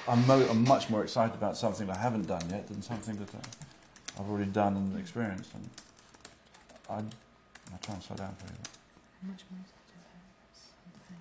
I'm, 0.08 0.26
mo- 0.26 0.46
I'm 0.50 0.64
much 0.64 0.88
more 0.88 1.02
excited 1.02 1.34
about 1.34 1.56
something 1.58 1.86
that 1.86 1.98
I 1.98 2.00
haven't 2.00 2.26
done 2.26 2.42
yet 2.50 2.68
than 2.68 2.80
something 2.80 3.16
that 3.16 3.28
I've 4.18 4.28
already 4.30 4.50
done 4.50 4.76
and 4.76 4.98
experienced. 4.98 5.50
And 5.54 5.68
I, 6.88 6.94
I 7.74 7.76
try 7.82 7.94
and 7.94 8.02
slow 8.02 8.16
down 8.16 8.34
for 8.36 8.46
you. 8.46 8.58
Much 9.30 9.44
more 9.50 9.60
excited 9.60 9.92
about 9.92 10.56
something. 10.56 11.16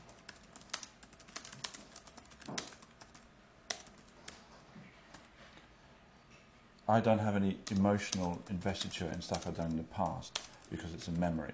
I 6.87 7.01
don't 7.01 7.19
have 7.19 7.35
any 7.35 7.57
emotional 7.69 8.41
investiture 8.49 9.09
in 9.13 9.21
stuff 9.21 9.45
I've 9.45 9.57
done 9.57 9.71
in 9.71 9.77
the 9.77 9.83
past 9.83 10.39
because 10.71 10.93
it's 10.93 11.09
a 11.09 11.11
memory. 11.11 11.51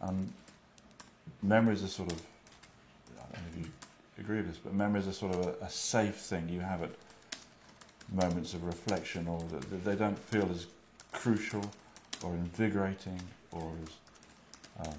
And 0.00 0.30
memories 1.44 1.84
are 1.84 1.88
sort 1.88 2.10
of, 2.10 2.20
I 3.18 3.22
don't 3.22 3.32
know 3.32 3.48
if 3.52 3.58
you 3.58 3.70
agree 4.18 4.38
with 4.38 4.48
this, 4.48 4.58
but 4.58 4.72
memories 4.74 5.06
are 5.06 5.12
sort 5.12 5.34
of 5.34 5.46
a, 5.46 5.64
a 5.64 5.68
safe 5.70 6.16
thing 6.16 6.48
you 6.48 6.60
have 6.60 6.82
at 6.82 6.90
moments 8.12 8.54
of 8.54 8.64
reflection 8.64 9.28
or 9.28 9.40
that 9.50 9.84
they 9.84 9.94
don't 9.94 10.18
feel 10.18 10.48
as 10.50 10.66
crucial 11.12 11.62
or 12.22 12.32
invigorating 12.34 13.20
or 13.52 13.72
as 14.78 14.86
um, 14.88 14.94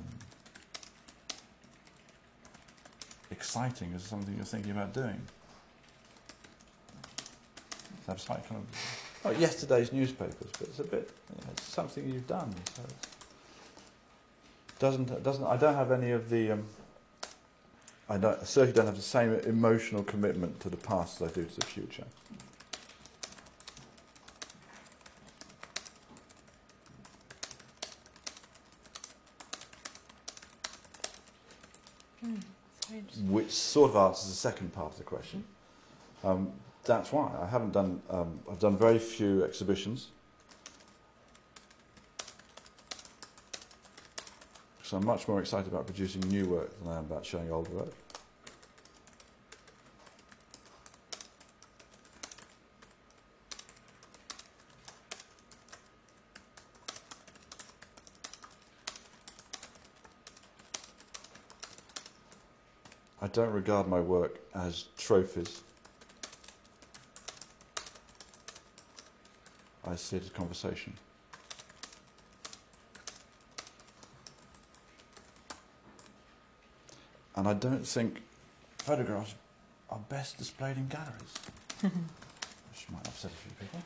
exciting 3.32 3.92
as 3.96 4.04
something 4.04 4.36
you're 4.36 4.46
thinking 4.46 4.72
about 4.72 4.94
doing. 4.94 5.22
Slightly 8.18 8.46
kind 8.48 8.62
of 8.62 9.26
not 9.26 9.40
yesterday's 9.40 9.92
newspapers, 9.92 10.48
but 10.60 10.68
it's 10.68 10.78
a 10.80 10.84
bit. 10.84 11.10
You 11.36 11.44
know, 11.46 11.52
it's 11.54 11.64
something 11.64 12.08
you've 12.08 12.28
done. 12.28 12.54
So 12.76 12.84
it's- 12.84 13.15
doesn't 14.80 15.24
doesn't 15.24 15.46
I 15.46 15.58
don't 15.58 15.76
have 15.76 15.92
any 15.92 16.12
of 16.12 16.30
the. 16.30 16.52
Um, 16.52 16.66
I 18.10 18.18
don't 18.18 18.40
I 18.40 18.44
certainly 18.44 18.74
don't 18.74 18.86
have 18.86 18.96
the 18.96 19.02
same 19.02 19.34
emotional 19.42 20.04
commitment 20.04 20.60
to 20.62 20.70
the 20.70 20.78
past 20.78 21.22
as 21.22 21.32
I 21.32 21.34
do 21.34 21.46
to 21.46 21.60
the 21.60 21.66
future. 21.66 22.06
Interesting. 32.92 33.32
which 33.32 33.52
sort 33.52 33.92
of 33.92 33.98
answers 33.98 34.30
the 34.30 34.36
second 34.36 34.74
part 34.74 34.92
of 34.92 34.98
the 34.98 35.04
question. 35.04 35.44
Um, 36.24 36.52
that's 36.84 37.12
why 37.12 37.32
I 37.42 37.48
haven't 37.48 37.72
done. 37.72 38.02
Um, 38.10 38.40
I've 38.50 38.60
done 38.60 38.78
very 38.78 39.00
few 39.00 39.44
exhibitions, 39.44 40.10
I'm 44.96 45.06
much 45.06 45.28
more 45.28 45.42
excited 45.42 45.68
about 45.68 45.86
producing 45.88 46.22
new 46.30 46.46
work 46.46 46.80
than 46.80 46.94
I 46.94 46.98
am 46.98 47.04
about 47.04 47.26
showing 47.26 47.52
old 47.52 47.68
work. 47.68 47.92
I 63.22 63.28
don't 63.28 63.52
regard 63.52 63.90
my 63.90 64.00
work 64.00 64.40
as 64.54 64.86
trophies. 64.98 65.62
I 69.84 69.96
see 69.96 70.18
it 70.18 70.24
as 70.24 70.30
conversation. 70.30 70.94
And 77.36 77.48
I 77.48 77.54
don't 77.54 77.86
think 77.86 78.22
photographs 78.78 79.36
are 79.90 80.00
best 80.10 80.38
displayed 80.38 80.78
in 80.78 80.88
galleries, 80.88 81.34
which 81.82 82.90
might 82.92 83.06
upset 83.08 83.32
a 83.32 83.36
few 83.36 83.52
people. 83.60 83.82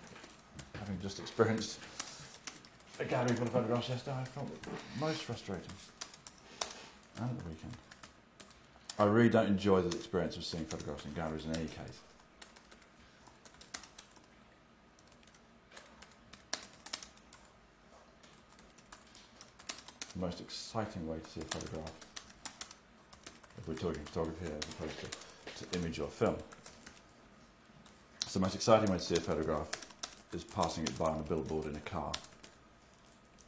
Having 0.79 0.99
just 1.01 1.19
experienced 1.19 1.79
a 2.99 3.05
gallery 3.05 3.35
full 3.35 3.47
of 3.47 3.53
photographs 3.53 3.89
yesterday, 3.89 4.17
I 4.19 4.23
felt 4.25 4.49
most 4.99 5.23
frustrating. 5.23 5.71
And 7.17 7.29
at 7.29 7.38
the 7.38 7.49
weekend. 7.49 7.73
I 8.99 9.05
really 9.05 9.29
don't 9.29 9.47
enjoy 9.47 9.81
the 9.81 9.95
experience 9.95 10.35
of 10.38 10.43
seeing 10.43 10.65
photographs 10.65 11.05
in 11.05 11.13
galleries 11.13 11.45
in 11.45 11.55
any 11.55 11.67
case. 11.67 11.99
The 20.13 20.19
most 20.19 20.41
exciting 20.41 21.07
way 21.07 21.17
to 21.23 21.29
see 21.29 21.41
a 21.41 21.45
photograph, 21.45 21.91
we're 23.69 23.75
talking 23.75 24.03
photography 24.05 24.45
as 24.45 24.69
opposed 24.73 24.99
to, 24.99 25.65
to 25.65 25.79
image 25.79 25.99
or 25.99 26.08
film, 26.08 26.36
so 28.25 28.39
the 28.39 28.43
most 28.43 28.55
exciting 28.55 28.91
way 28.91 28.97
to 28.97 29.03
see 29.03 29.15
a 29.15 29.19
photograph 29.19 29.67
is 30.34 30.43
passing 30.43 30.84
it 30.84 30.97
by 30.97 31.05
on 31.10 31.19
a 31.19 31.23
billboard 31.23 31.67
in 31.67 31.75
a 31.75 31.79
car, 31.82 32.12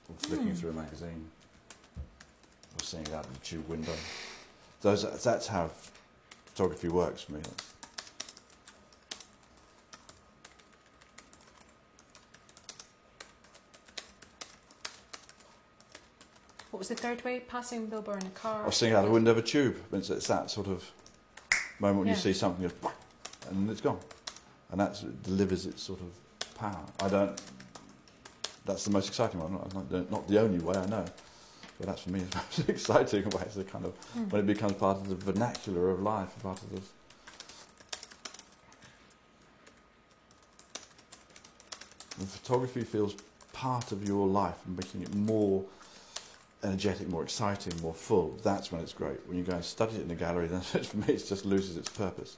or 0.09 0.15
flicking 0.19 0.49
Hmm. 0.49 0.53
through 0.53 0.69
a 0.71 0.73
magazine, 0.73 1.29
or 1.97 2.83
seeing 2.83 3.03
it 3.03 3.13
out 3.13 3.25
of 3.25 3.33
the 3.33 3.39
tube 3.45 3.67
window. 3.67 3.95
Those, 4.81 5.23
that's 5.23 5.47
how 5.47 5.69
photography 6.45 6.87
works 6.89 7.23
for 7.23 7.33
me. 7.33 7.41
The 16.95 17.01
third 17.01 17.23
way? 17.23 17.39
Passing 17.39 17.85
billboard 17.85 18.21
in 18.21 18.27
a 18.27 18.31
car. 18.31 18.65
Or 18.65 18.71
seeing 18.71 18.93
out 18.93 18.99
of 18.99 19.05
the 19.05 19.11
window 19.11 19.31
of 19.31 19.37
a 19.37 19.41
tube. 19.41 19.77
It's, 19.93 20.09
it's 20.09 20.27
that 20.27 20.51
sort 20.51 20.67
of 20.67 20.83
moment 21.79 21.99
when 21.99 22.07
Yeah. 22.07 22.13
you 22.15 22.19
see 22.19 22.33
something 22.33 22.69
and 23.49 23.69
it's 23.69 23.81
gone. 23.81 23.99
And 24.71 24.79
that 24.79 25.01
delivers 25.23 25.65
its 25.65 25.81
sort 25.81 25.99
of 26.01 26.55
power. 26.55 26.85
I 27.01 27.07
don't. 27.09 27.41
That's 28.65 28.83
the 28.83 28.91
most 28.91 29.07
exciting 29.07 29.39
one. 29.39 29.53
Not, 29.53 29.73
not, 29.73 29.89
the, 29.89 30.05
not 30.11 30.27
the 30.27 30.39
only 30.39 30.59
way 30.59 30.75
I 30.75 30.85
know, 30.85 31.05
but 31.77 31.87
that's 31.87 32.01
for 32.03 32.09
me 32.11 32.19
the 32.29 32.35
most 32.37 32.69
exciting 32.69 33.23
way. 33.29 33.41
It's 33.45 33.55
the 33.55 33.63
kind 33.63 33.85
of 33.85 33.93
Hmm. 34.13 34.23
when 34.29 34.41
it 34.41 34.45
becomes 34.47 34.73
part 34.73 34.97
of 34.97 35.07
the 35.07 35.15
vernacular 35.15 35.89
of 35.91 36.01
life, 36.01 36.29
part 36.43 36.61
of 36.61 36.69
the. 36.71 36.81
When 42.17 42.27
photography 42.27 42.83
feels 42.83 43.15
part 43.53 43.91
of 43.91 44.07
your 44.07 44.27
life 44.27 44.55
and 44.65 44.75
making 44.77 45.01
it 45.03 45.13
more 45.15 45.63
energetic, 46.63 47.09
more 47.09 47.23
exciting, 47.23 47.73
more 47.81 47.93
full, 47.93 48.37
that's 48.43 48.71
when 48.71 48.81
it's 48.81 48.93
great. 48.93 49.19
When 49.27 49.37
you 49.37 49.43
go 49.43 49.53
and 49.53 49.65
study 49.65 49.95
it 49.95 50.03
in 50.03 50.11
a 50.11 50.15
gallery, 50.15 50.47
then 50.49 50.61
for 50.61 50.97
me 50.97 51.13
it 51.13 51.25
just 51.27 51.45
loses 51.45 51.77
its 51.77 51.89
purpose. 51.89 52.37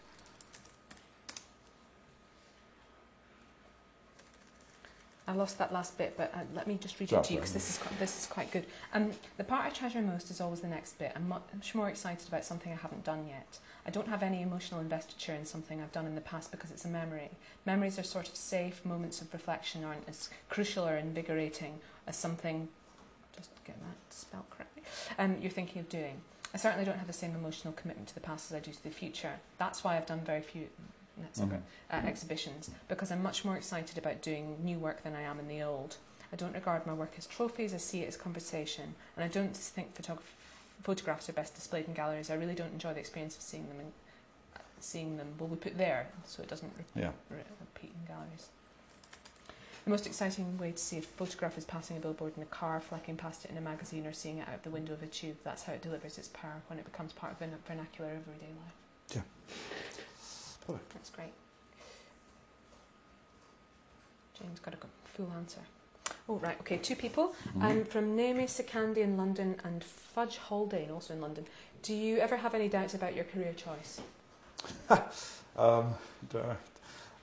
I 5.26 5.32
lost 5.32 5.58
that 5.58 5.72
last 5.72 5.98
bit, 5.98 6.16
but 6.18 6.34
uh, 6.36 6.40
let 6.54 6.68
me 6.68 6.78
just 6.80 7.00
read 7.00 7.10
Sorry, 7.10 7.22
it 7.22 7.26
to 7.26 7.34
you 7.34 7.40
because 7.40 7.54
this 7.54 7.70
is 7.70 7.78
quite, 7.78 7.98
this 7.98 8.20
is 8.20 8.26
quite 8.28 8.52
good. 8.52 8.66
Um, 8.94 9.12
the 9.38 9.46
part 9.46 9.66
I 9.66 9.70
treasure 9.70 10.02
most 10.02 10.30
is 10.30 10.42
always 10.42 10.60
the 10.60 10.68
next 10.68 11.00
bit. 11.00 11.14
I'm 11.16 11.30
much 11.30 11.74
more 11.74 11.88
excited 11.88 12.28
about 12.28 12.44
something 12.44 12.72
I 12.72 12.76
haven't 12.76 13.06
done 13.06 13.26
yet. 13.28 13.58
I 13.88 13.90
don't 13.90 14.10
have 14.10 14.22
any 14.22 14.42
emotional 14.42 14.82
investiture 14.82 15.34
in 15.34 15.46
something 15.46 15.82
I've 15.82 15.94
done 15.94 16.06
in 16.06 16.16
the 16.16 16.22
past 16.22 16.52
because 16.52 16.72
it's 16.72 16.84
a 16.84 16.90
memory. 16.90 17.30
Memories 17.66 17.98
are 17.98 18.04
sort 18.04 18.28
of 18.28 18.36
safe 18.36 18.84
moments 18.84 19.22
of 19.22 19.34
reflection, 19.34 19.86
aren't 19.86 20.08
as 20.10 20.30
crucial 20.50 20.86
or 20.86 20.98
invigorating 20.98 21.80
as 22.06 22.18
something. 22.18 22.68
Just 23.36 23.50
get 23.66 23.80
that 23.82 24.14
spelled 24.14 24.50
correctly. 24.50 24.84
Um, 25.18 25.38
you're 25.42 25.52
thinking 25.52 25.80
of 25.82 25.90
doing. 25.90 26.22
I 26.54 26.58
certainly 26.58 26.86
don't 26.86 26.98
have 26.98 27.08
the 27.08 27.14
same 27.14 27.34
emotional 27.36 27.74
commitment 27.74 28.08
to 28.10 28.14
the 28.14 28.20
past 28.22 28.52
as 28.52 28.56
I 28.56 28.60
do 28.60 28.72
to 28.72 28.84
the 28.84 28.90
future. 28.92 29.34
That's 29.58 29.84
why 29.84 29.98
I've 29.98 30.06
done 30.06 30.22
very 30.22 30.42
few. 30.42 30.70
That's 31.18 31.40
Mhm. 31.42 31.62
uh, 31.92 31.96
exhibitions 32.08 32.72
because 32.88 33.12
I'm 33.12 33.22
much 33.22 33.46
more 33.46 33.56
excited 33.56 33.98
about 34.00 34.22
doing 34.24 34.64
new 34.66 34.80
work 34.80 35.04
than 35.04 35.16
I 35.16 35.22
am 35.22 35.40
in 35.40 35.48
the 35.48 35.62
old. 35.62 35.98
I 36.32 36.36
don't 36.36 36.54
regard 36.54 36.88
my 36.88 36.94
work 36.94 37.14
as 37.20 37.28
trophies, 37.28 37.74
I 37.74 37.78
see 37.78 38.02
it 38.02 38.08
as 38.08 38.18
conversation. 38.18 38.96
And 39.16 39.24
I 39.24 39.28
don't 39.28 39.56
think 39.56 39.94
photog- 39.96 40.22
photographs 40.82 41.30
are 41.30 41.34
best 41.34 41.54
displayed 41.54 41.86
in 41.88 41.94
galleries. 41.94 42.32
I 42.32 42.34
really 42.36 42.56
don't 42.56 42.74
enjoy 42.74 42.94
the 42.96 43.00
experience 43.00 43.36
of 43.36 43.44
seeing 43.44 43.68
them. 43.70 43.80
In, 43.80 43.94
uh, 44.56 44.60
seeing 44.80 45.18
them, 45.18 45.36
well, 45.40 45.50
we 45.50 45.56
put 45.58 45.78
there 45.78 46.08
so 46.26 46.42
it 46.42 46.50
doesn't 46.50 46.74
Yeah. 46.96 47.12
re- 47.30 47.44
repeat 47.60 47.92
in 47.94 48.06
galleries. 48.08 48.50
The 49.84 49.90
most 49.90 50.06
exciting 50.08 50.58
way 50.58 50.72
to 50.72 50.78
see 50.78 50.98
a 50.98 51.02
photograph 51.02 51.58
is 51.58 51.66
passing 51.66 51.98
a 51.98 52.00
billboard 52.00 52.34
in 52.38 52.44
a 52.44 52.48
car, 52.48 52.80
flicking 52.80 53.18
past 53.18 53.44
it 53.44 53.52
in 53.52 53.58
a 53.58 53.62
magazine, 53.62 54.06
or 54.08 54.14
seeing 54.14 54.38
it 54.38 54.48
out 54.48 54.56
of 54.56 54.64
the 54.64 54.70
window 54.70 54.94
of 54.94 55.04
a 55.04 55.08
tube. 55.08 55.36
That's 55.44 55.64
how 55.64 55.74
it 55.74 55.82
delivers 55.82 56.18
its 56.18 56.30
power 56.30 56.62
when 56.68 56.80
it 56.80 56.86
becomes 56.86 57.12
part 57.12 57.34
of 57.34 57.40
verna- 57.40 57.58
vernacular 57.68 58.12
everyday 58.12 58.54
life. 58.64 59.14
Yeah. 59.14 59.22
Perfect. 60.66 60.94
That's 60.94 61.10
great. 61.10 61.34
James 64.40 64.60
got 64.62 64.74
a 64.74 64.78
full 65.06 65.32
answer. 65.36 65.60
Oh, 66.30 66.36
right, 66.38 66.58
okay, 66.62 66.78
two 66.78 66.96
people. 66.96 67.36
Mhm. 67.58 67.64
Um, 67.64 67.86
from 67.86 68.16
Naomi 68.16 68.46
Sikandi 68.46 68.98
in 69.00 69.18
London 69.18 69.60
and 69.66 69.84
Fudge 69.84 70.38
Haldane, 70.38 70.92
also 70.92 71.14
in 71.14 71.20
London. 71.22 71.46
Do 71.82 71.94
you 71.94 72.18
ever 72.20 72.38
have 72.38 72.56
any 72.56 72.70
doubts 72.70 72.94
about 72.94 73.16
your 73.16 73.26
career 73.26 73.54
choice? 73.54 74.00
Um, 75.56 75.94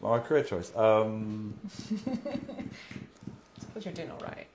don't 0.01 0.11
my 0.11 0.19
career 0.19 0.43
choice. 0.43 0.75
Um, 0.77 1.55
Suppose 3.61 3.85
you're 3.85 3.95
doing 3.95 4.11
all 4.11 4.21
right. 4.21 4.47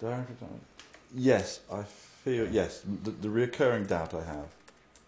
do 0.00 0.08
I 0.08 0.16
have 0.16 0.30
a 0.30 0.32
doubt? 0.32 0.60
yes, 1.14 1.60
I 1.72 1.82
feel 1.82 2.48
yes. 2.48 2.82
The, 3.04 3.10
the 3.10 3.28
reoccurring 3.28 3.86
doubt 3.88 4.14
I 4.14 4.24
have. 4.24 4.46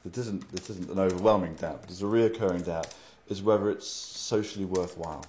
It 0.05 0.17
isn't. 0.19 0.51
This 0.53 0.71
isn't 0.71 0.91
an 0.91 0.99
overwhelming 0.99 1.55
doubt. 1.55 1.81
But 1.81 1.89
there's 1.89 2.03
a 2.03 2.07
reoccurring 2.07 2.65
doubt 2.65 2.95
is 3.29 3.43
whether 3.43 3.71
it's 3.71 3.87
socially 3.87 4.65
worthwhile. 4.65 5.25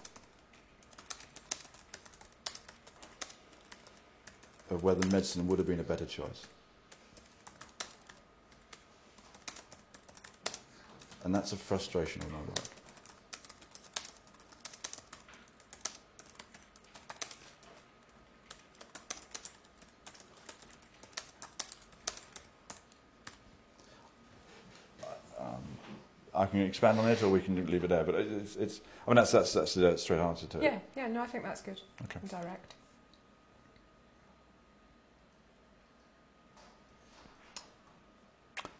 Of 4.69 4.83
whether 4.83 5.05
medicine 5.07 5.47
would 5.47 5.57
have 5.59 5.67
been 5.67 5.79
a 5.79 5.83
better 5.83 6.05
choice. 6.05 6.45
And 11.23 11.33
that's 11.33 11.51
a 11.53 11.55
frustration 11.55 12.21
in 12.21 12.31
my 12.31 12.39
work. 12.39 12.76
I 26.37 26.45
can 26.45 26.61
expand 26.61 26.99
on 26.99 27.09
it, 27.09 27.23
or 27.23 27.29
we 27.29 27.41
can 27.41 27.55
leave 27.65 27.83
it 27.83 27.87
there. 27.87 28.03
But 28.03 28.15
it's, 28.15 28.55
it's 28.55 28.81
I 29.05 29.09
mean, 29.09 29.15
that's 29.15 29.31
that's 29.31 29.53
that's 29.53 29.73
the 29.73 29.97
straight 29.97 30.19
answer 30.19 30.45
to 30.47 30.59
it. 30.59 30.63
Yeah, 30.63 30.79
yeah, 30.95 31.07
no, 31.07 31.21
I 31.21 31.27
think 31.27 31.43
that's 31.43 31.61
good. 31.61 31.81
Okay. 32.03 32.19
Direct. 32.27 32.75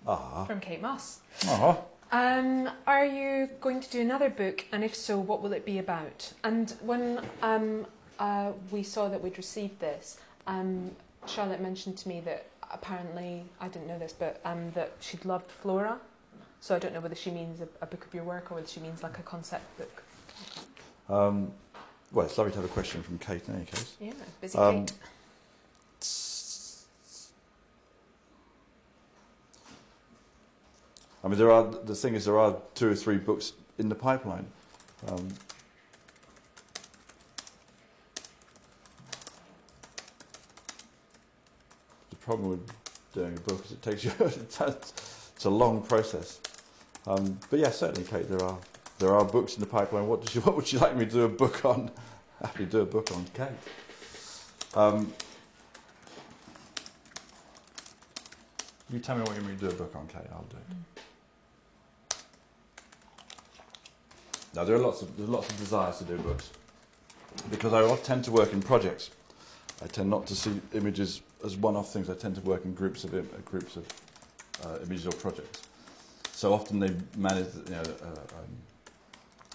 Ah. 0.08 0.46
From 0.46 0.60
Kate 0.62 0.82
Moss. 0.82 1.20
Ah. 1.46 1.80
Um, 2.12 2.70
are 2.86 3.06
you 3.06 3.50
going 3.60 3.82
to 3.82 3.90
do 3.90 4.00
another 4.00 4.30
book, 4.30 4.66
and 4.72 4.84
if 4.84 4.96
so, 4.96 5.20
what 5.20 5.42
will 5.42 5.52
it 5.52 5.66
be 5.66 5.80
about? 5.80 6.32
And 6.44 6.74
when 6.82 7.22
um, 7.42 7.86
uh, 8.18 8.54
we 8.72 8.84
saw 8.84 9.10
that 9.10 9.22
we'd 9.22 9.38
received 9.38 9.80
this, 9.82 10.18
um, 10.46 10.92
Charlotte 11.26 11.60
mentioned 11.60 11.98
to 11.98 12.08
me 12.08 12.22
that 12.22 12.46
apparently 12.72 13.44
I 13.60 13.68
didn't 13.68 13.88
know 13.88 14.00
this, 14.00 14.14
but 14.14 14.40
um, 14.46 14.72
that 14.72 14.94
she'd 15.02 15.26
loved 15.26 15.52
Flora. 15.52 16.00
So 16.62 16.76
I 16.76 16.80
don't 16.80 16.94
know 16.94 17.00
whether 17.00 17.16
she 17.16 17.32
means 17.32 17.62
a, 17.62 17.68
a 17.82 17.86
book 17.86 18.06
of 18.06 18.14
your 18.14 18.24
work 18.24 18.52
or 18.52 18.56
whether 18.56 18.68
she 18.68 18.80
means 18.80 19.04
like 19.04 19.20
a 19.20 19.24
concept 19.24 19.78
book. 19.78 20.04
Um, 21.10 21.52
well, 22.12 22.26
it's 22.26 22.38
lovely 22.38 22.52
to 22.54 22.60
have 22.60 22.66
a 22.70 22.74
question 22.74 23.04
from 23.04 23.20
Kate 23.20 23.48
in 23.48 23.56
any 23.56 23.66
case. 23.66 23.96
Yeah, 24.00 24.14
busy 24.42 24.58
Um, 24.58 24.86
Kate. 24.86 24.94
I 31.24 31.30
mean, 31.30 31.38
there 31.40 31.52
are. 31.52 31.64
The 31.66 31.96
thing 31.96 32.16
is, 32.16 32.26
there 32.26 32.40
are 32.40 32.56
two 32.76 32.90
or 32.90 32.96
three 32.96 33.18
books 33.18 33.54
in 33.78 33.90
the 33.90 33.96
pipeline. 33.96 34.46
Um, 35.08 35.28
the 42.10 42.16
problem 42.18 42.50
with 42.50 42.72
doing 43.14 43.36
a 43.36 43.40
book 43.42 43.66
is 43.66 43.72
it 43.74 43.82
takes 43.82 44.06
you. 44.06 44.12
it's 44.20 45.46
a 45.46 45.50
long 45.50 45.82
process. 45.82 46.40
Um, 47.08 47.40
but 47.50 47.60
yeah, 47.60 47.72
certainly, 47.72 48.04
Kate, 48.08 48.30
there 48.30 48.44
are 48.44 48.58
there 49.00 49.14
are 49.14 49.24
books 49.24 49.54
in 49.56 49.62
the 49.62 49.66
pipeline. 49.66 50.08
What 50.08 50.26
does 50.26 50.36
you? 50.36 50.42
What 50.48 50.56
would 50.58 50.72
you 50.72 50.80
like 50.80 50.96
me 50.96 51.06
to 51.06 51.12
do 51.12 51.24
a 51.24 51.30
book 51.30 51.64
on? 51.64 51.90
Happy 52.42 52.66
to 52.66 52.72
do 52.72 52.82
a 52.82 52.86
book 52.86 53.10
on 53.16 53.26
Kate. 53.34 53.48
Um, 54.76 55.12
you 58.92 59.00
tell 59.00 59.16
me 59.16 59.22
what 59.24 59.36
you 59.36 59.42
want 59.42 59.54
me 59.54 59.56
to 59.56 59.60
do 59.62 59.70
a 59.70 59.74
book 59.74 59.96
on 59.96 60.08
Kate. 60.08 60.30
I'll 60.32 60.46
do 60.50 60.58
it. 60.58 62.18
Now 64.54 64.66
there 64.66 64.76
are 64.76 64.80
lots 64.80 65.02
of 65.02 65.16
there's 65.16 65.30
lots 65.30 65.50
of 65.50 65.58
desires 65.58 65.98
to 66.00 66.04
do 66.04 66.18
books 66.18 66.50
because 67.50 67.74
I 67.74 67.96
tend 67.98 68.26
to 68.26 68.32
work 68.32 68.52
in 68.52 68.62
projects. 68.62 69.12
I 69.82 69.88
tend 69.88 70.10
not 70.10 70.26
to 70.28 70.36
see 70.36 70.60
images 70.74 71.22
as 71.46 71.56
one-off 71.56 71.94
things. 71.94 72.10
I 72.10 72.16
tend 72.16 72.36
to 72.36 72.42
work 72.42 72.66
in 72.66 72.74
groups 72.74 73.04
of 73.04 73.14
im- 73.14 73.30
uh, 73.34 73.38
groups 73.46 73.76
of 73.76 73.86
uh, 74.66 74.80
images 74.84 75.06
or 75.06 75.12
projects. 75.12 75.67
So 76.38 76.54
often 76.54 76.80
they 76.80 76.92
manage, 77.18 77.48
you 77.66 77.72
know, 77.72 77.82
uh, 77.82 78.06
um, 78.06 78.58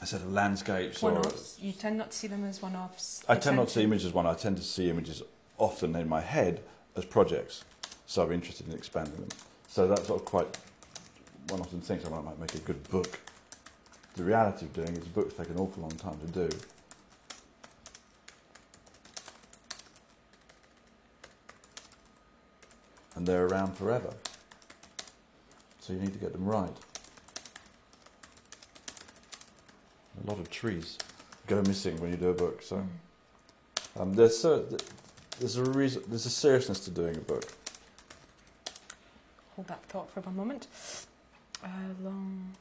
a 0.01 0.05
set 0.05 0.21
of 0.21 0.33
landscapes 0.33 1.01
or 1.01 1.13
One-offs. 1.13 1.57
You 1.61 1.71
tend 1.71 1.97
not 1.97 2.11
to 2.11 2.17
see 2.17 2.27
them 2.27 2.45
as 2.45 2.61
one-offs. 2.61 3.23
I 3.29 3.35
You 3.35 3.41
tend 3.41 3.57
not 3.57 3.69
to 3.69 3.75
see 3.75 3.85
images 3.85 4.07
as 4.07 4.13
one. 4.13 4.27
I 4.27 4.35
tend 4.35 4.57
to 4.57 4.65
see 4.65 4.91
images 4.91 5.23
often 5.59 5.95
in 5.95 6.09
my 6.09 6.21
head 6.21 6.61
as 6.97 7.05
projects. 7.05 7.63
So 8.07 8.25
I'm 8.25 8.33
interested 8.33 8.67
in 8.67 8.75
expanding 8.75 9.15
them. 9.15 9.29
So 9.69 9.87
that's 9.87 10.09
sort 10.09 10.23
of 10.23 10.25
quite. 10.25 10.59
One 11.51 11.61
often 11.61 11.81
thinks 11.81 12.05
I 12.05 12.09
might 12.09 12.41
make 12.41 12.57
a 12.57 12.59
good 12.59 12.83
book. 12.91 13.21
The 14.17 14.25
reality 14.25 14.67
of 14.67 14.73
doing 14.73 14.97
is 14.97 15.05
books 15.05 15.35
take 15.35 15.51
an 15.51 15.59
awful 15.61 15.83
long 15.83 15.93
time 15.93 16.19
to 16.19 16.27
do. 16.27 16.49
And 23.15 23.25
they're 23.25 23.47
around 23.47 23.77
forever. 23.77 24.15
So 25.83 25.93
you 25.93 25.99
need 25.99 26.13
to 26.13 26.19
get 26.21 26.33
them 26.33 26.45
right. 26.45 26.71
A 30.25 30.31
lot 30.31 30.39
of 30.39 30.49
trees 30.49 30.97
go 31.49 31.61
missing 31.63 32.01
when 32.01 32.13
you 32.13 32.17
do 32.17 32.29
a 32.29 32.35
book. 32.35 32.63
So. 32.63 32.87
Um, 33.99 34.15
there's, 34.15 34.39
so, 34.39 34.65
there's 35.41 35.57
a 35.57 35.65
reason. 35.65 36.05
There's 36.07 36.25
a 36.25 36.31
seriousness 36.31 36.79
to 36.85 36.93
doing 36.93 37.17
a 37.17 37.21
book. 37.21 37.53
Hold 39.57 39.67
that 39.67 39.83
thought 39.87 40.09
for 40.13 40.21
one 40.21 40.37
moment. 40.37 40.69
Uh, 41.65 41.69
long. 42.01 42.53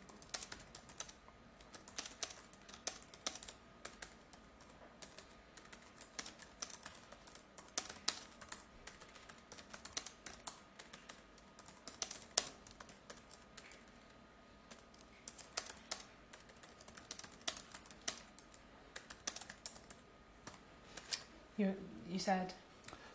You, 21.58 21.76
you 22.10 22.11
said 22.22 22.54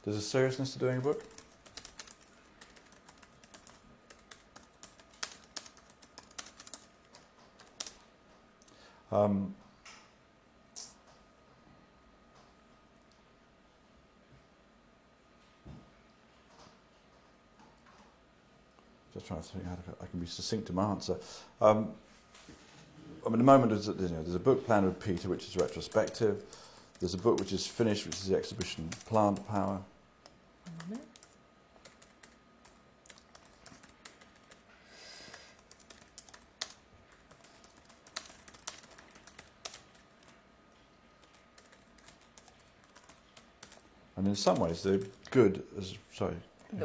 There's 0.05 0.17
a 0.17 0.21
seriousness 0.21 0.73
to 0.73 0.79
doing 0.81 0.99
a 0.99 1.01
book. 1.01 1.23
Um, 9.13 9.55
just 19.15 19.27
trying 19.29 19.41
to 19.41 19.49
think 19.49 19.65
how 19.65 19.77
I 20.03 20.07
can 20.07 20.19
be 20.19 20.27
succinct 20.27 20.69
in 20.69 20.75
my 20.75 20.91
answer. 20.91 21.17
Um, 21.61 21.93
I 23.25 23.29
mean, 23.29 23.39
the 23.39 23.45
moment, 23.45 23.71
there's 23.71 23.89
a, 23.89 23.93
you 23.93 24.09
know, 24.09 24.23
there's 24.23 24.35
a 24.35 24.41
book 24.41 24.67
planned 24.67 24.87
with 24.87 24.99
Peter, 24.99 25.29
which 25.29 25.47
is 25.47 25.57
retrospective. 25.57 26.43
There's 27.01 27.15
a 27.15 27.19
book 27.19 27.39
which 27.39 27.53
is 27.53 27.67
finished, 27.67 28.07
which 28.07 28.17
is 28.17 28.29
the 28.29 28.37
exhibition 28.37 28.89
Plant 29.07 29.47
Power. 29.49 29.83
moment. 30.89 31.03
And 44.17 44.27
in 44.27 44.35
some 44.35 44.59
ways, 44.59 44.83
they're 44.83 45.01
good 45.31 45.63
as 45.79 45.95
sorry. 46.13 46.37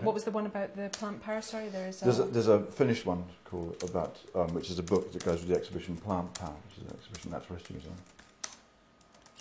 What 0.02 0.14
was 0.14 0.24
the 0.26 0.32
one 0.32 0.46
about 0.46 0.76
the 0.76 0.90
plant 0.90 1.24
power? 1.24 1.42
Sorry, 1.42 1.70
there 1.70 1.88
is 1.88 2.02
a. 2.02 2.06
There's 2.06 2.20
a, 2.20 2.24
there's 2.26 2.48
a 2.48 2.60
finished 2.60 3.06
one 3.06 3.24
called 3.46 3.84
about 3.84 4.18
um, 4.36 4.54
which 4.54 4.70
is 4.70 4.78
a 4.78 4.84
book 4.84 5.12
that 5.12 5.24
goes 5.26 5.40
with 5.40 5.50
the 5.50 5.56
exhibition 5.56 5.96
Plant 5.98 6.34
Power, 6.36 6.54
which 6.68 6.78
is 6.78 6.92
an 6.92 6.98
exhibition 6.98 7.34
at 7.34 7.34
the 7.34 7.40
Natural 7.40 7.58
History 7.58 7.76
Museum. 7.76 7.96
It's 8.20 8.21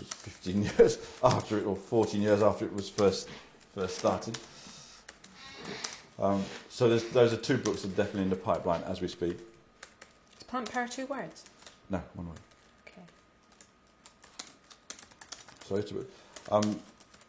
15 0.07 0.63
years 0.79 0.99
after 1.23 1.59
it, 1.59 1.67
or 1.67 1.77
14 1.77 2.21
years 2.21 2.43
after 2.43 2.65
it 2.65 2.73
was 2.73 2.89
first 2.89 3.29
first 3.75 3.99
started. 3.99 4.39
Um, 6.19 6.45
so 6.69 6.89
there's, 6.89 7.05
those 7.05 7.33
are 7.33 7.37
two 7.37 7.57
books 7.57 7.83
that 7.83 7.93
are 7.93 7.97
definitely 7.97 8.23
in 8.25 8.31
the 8.31 8.37
pipeline 8.37 8.83
as 8.83 9.01
we 9.01 9.09
speak. 9.09 9.39
Is 10.37 10.43
plant 10.47 10.71
power 10.71 10.87
two 10.87 11.07
words? 11.07 11.45
No, 11.89 12.03
one 12.15 12.29
word. 12.29 12.39
Okay. 12.87 13.03
So 15.67 15.77
it's 15.77 15.91
a 15.91 15.95
bit- 15.95 16.11
um, 16.51 16.81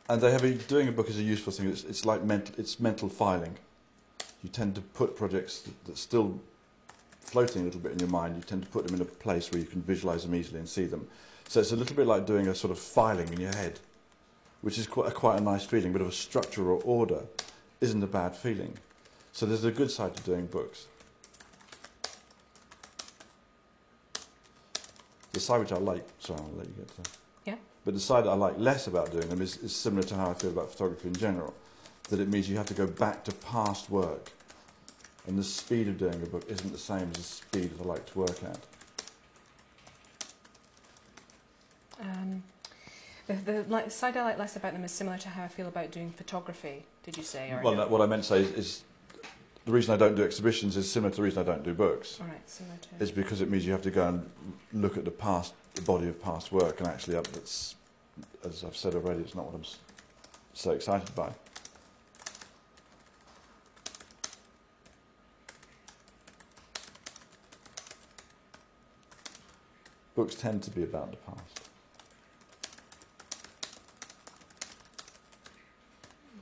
and 0.09 0.19
they 0.21 0.31
have 0.31 0.43
a, 0.43 0.51
doing 0.51 0.89
a 0.89 0.91
book 0.91 1.09
is 1.09 1.17
a 1.17 1.23
useful 1.23 1.53
thing. 1.53 1.69
It's, 1.69 1.83
it's 1.85 2.05
like 2.05 2.23
mental, 2.23 2.53
it's 2.57 2.79
mental 2.79 3.07
filing. 3.07 3.57
You 4.43 4.49
tend 4.49 4.75
to 4.75 4.81
put 4.81 5.15
projects 5.15 5.59
that, 5.61 5.85
that's 5.85 6.01
still 6.01 6.41
floating 7.21 7.61
a 7.61 7.65
little 7.65 7.79
bit 7.79 7.93
in 7.93 7.99
your 7.99 8.09
mind. 8.09 8.35
You 8.35 8.41
tend 8.41 8.63
to 8.63 8.69
put 8.69 8.85
them 8.85 8.95
in 8.95 9.01
a 9.01 9.05
place 9.05 9.51
where 9.51 9.61
you 9.61 9.67
can 9.67 9.81
visualize 9.81 10.23
them 10.23 10.35
easily 10.35 10.59
and 10.59 10.67
see 10.67 10.85
them. 10.85 11.07
So 11.51 11.59
it's 11.59 11.73
a 11.73 11.75
little 11.75 11.97
bit 11.97 12.07
like 12.07 12.25
doing 12.25 12.47
a 12.47 12.55
sort 12.55 12.71
of 12.71 12.79
filing 12.79 13.27
in 13.33 13.41
your 13.41 13.53
head, 13.53 13.81
which 14.61 14.77
is 14.77 14.87
quite 14.87 15.09
a, 15.09 15.11
quite 15.11 15.37
a 15.37 15.43
nice 15.43 15.65
feeling. 15.65 15.91
Bit 15.91 16.01
of 16.01 16.07
a 16.07 16.11
structure 16.13 16.71
or 16.71 16.81
order 16.83 17.23
isn't 17.81 18.01
a 18.01 18.07
bad 18.07 18.37
feeling. 18.37 18.77
So 19.33 19.45
there's 19.45 19.65
a 19.65 19.71
good 19.71 19.91
side 19.91 20.15
to 20.15 20.23
doing 20.23 20.45
books. 20.45 20.85
The 25.33 25.41
side 25.41 25.59
which 25.59 25.73
I 25.73 25.75
like, 25.75 26.07
sorry, 26.19 26.39
I'll 26.39 26.51
let 26.55 26.67
you 26.67 26.73
get 26.73 26.87
to. 26.87 27.11
Yeah. 27.43 27.55
But 27.83 27.95
the 27.95 27.99
side 27.99 28.23
that 28.23 28.29
I 28.29 28.35
like 28.35 28.57
less 28.57 28.87
about 28.87 29.11
doing 29.11 29.27
them 29.27 29.41
is, 29.41 29.57
is 29.57 29.75
similar 29.75 30.03
to 30.03 30.15
how 30.15 30.29
I 30.29 30.35
feel 30.35 30.51
about 30.51 30.71
photography 30.71 31.09
in 31.09 31.15
general. 31.15 31.53
That 32.07 32.21
it 32.21 32.29
means 32.29 32.49
you 32.49 32.55
have 32.55 32.67
to 32.67 32.73
go 32.73 32.87
back 32.87 33.25
to 33.25 33.33
past 33.33 33.89
work. 33.89 34.31
And 35.27 35.37
the 35.37 35.43
speed 35.43 35.89
of 35.89 35.97
doing 35.97 36.23
a 36.23 36.27
book 36.27 36.45
isn't 36.47 36.71
the 36.71 36.77
same 36.77 37.09
as 37.09 37.17
the 37.17 37.23
speed 37.23 37.77
that 37.77 37.83
I 37.83 37.87
like 37.89 38.05
to 38.13 38.19
work 38.19 38.41
at. 38.41 38.59
Um, 42.01 42.43
the, 43.27 43.33
the 43.33 43.65
like, 43.69 43.91
side 43.91 44.17
I 44.17 44.23
like 44.23 44.37
less 44.37 44.55
about 44.55 44.73
them 44.73 44.83
is 44.83 44.91
similar 44.91 45.17
to 45.19 45.29
how 45.29 45.43
I 45.43 45.47
feel 45.47 45.67
about 45.67 45.91
doing 45.91 46.11
photography. 46.11 46.85
Did 47.03 47.17
you 47.17 47.23
say? 47.23 47.51
Or 47.51 47.61
Well, 47.63 47.75
that, 47.75 47.89
what 47.89 48.01
I 48.01 48.05
meant 48.05 48.23
to 48.23 48.29
say 48.29 48.41
is, 48.41 48.51
is 48.51 48.83
the 49.65 49.71
reason 49.71 49.93
I 49.93 49.97
don't 49.97 50.15
do 50.15 50.23
exhibitions 50.23 50.75
is 50.75 50.91
similar 50.91 51.11
to 51.11 51.17
the 51.17 51.23
reason 51.23 51.41
I 51.41 51.45
don't 51.45 51.63
do 51.63 51.73
books. 51.73 52.19
All 52.19 52.27
right, 52.27 52.49
similar 52.49 52.77
to. 52.77 53.03
Is 53.03 53.11
because 53.11 53.41
it 53.41 53.49
means 53.49 53.65
you 53.65 53.71
have 53.71 53.83
to 53.83 53.91
go 53.91 54.07
and 54.07 54.29
look 54.73 54.97
at 54.97 55.05
the 55.05 55.11
past, 55.11 55.53
the 55.75 55.81
body 55.83 56.07
of 56.07 56.21
past 56.21 56.51
work, 56.51 56.79
and 56.79 56.87
actually, 56.87 57.17
uh, 57.17 57.21
that's, 57.21 57.75
as 58.43 58.63
I've 58.63 58.75
said 58.75 58.95
already, 58.95 59.21
it's 59.21 59.35
not 59.35 59.45
what 59.45 59.55
I'm 59.55 59.65
so 60.53 60.71
excited 60.71 61.13
by. 61.15 61.31
Books 70.15 70.35
tend 70.35 70.61
to 70.63 70.71
be 70.71 70.83
about 70.83 71.11
the 71.11 71.17
past. 71.17 71.60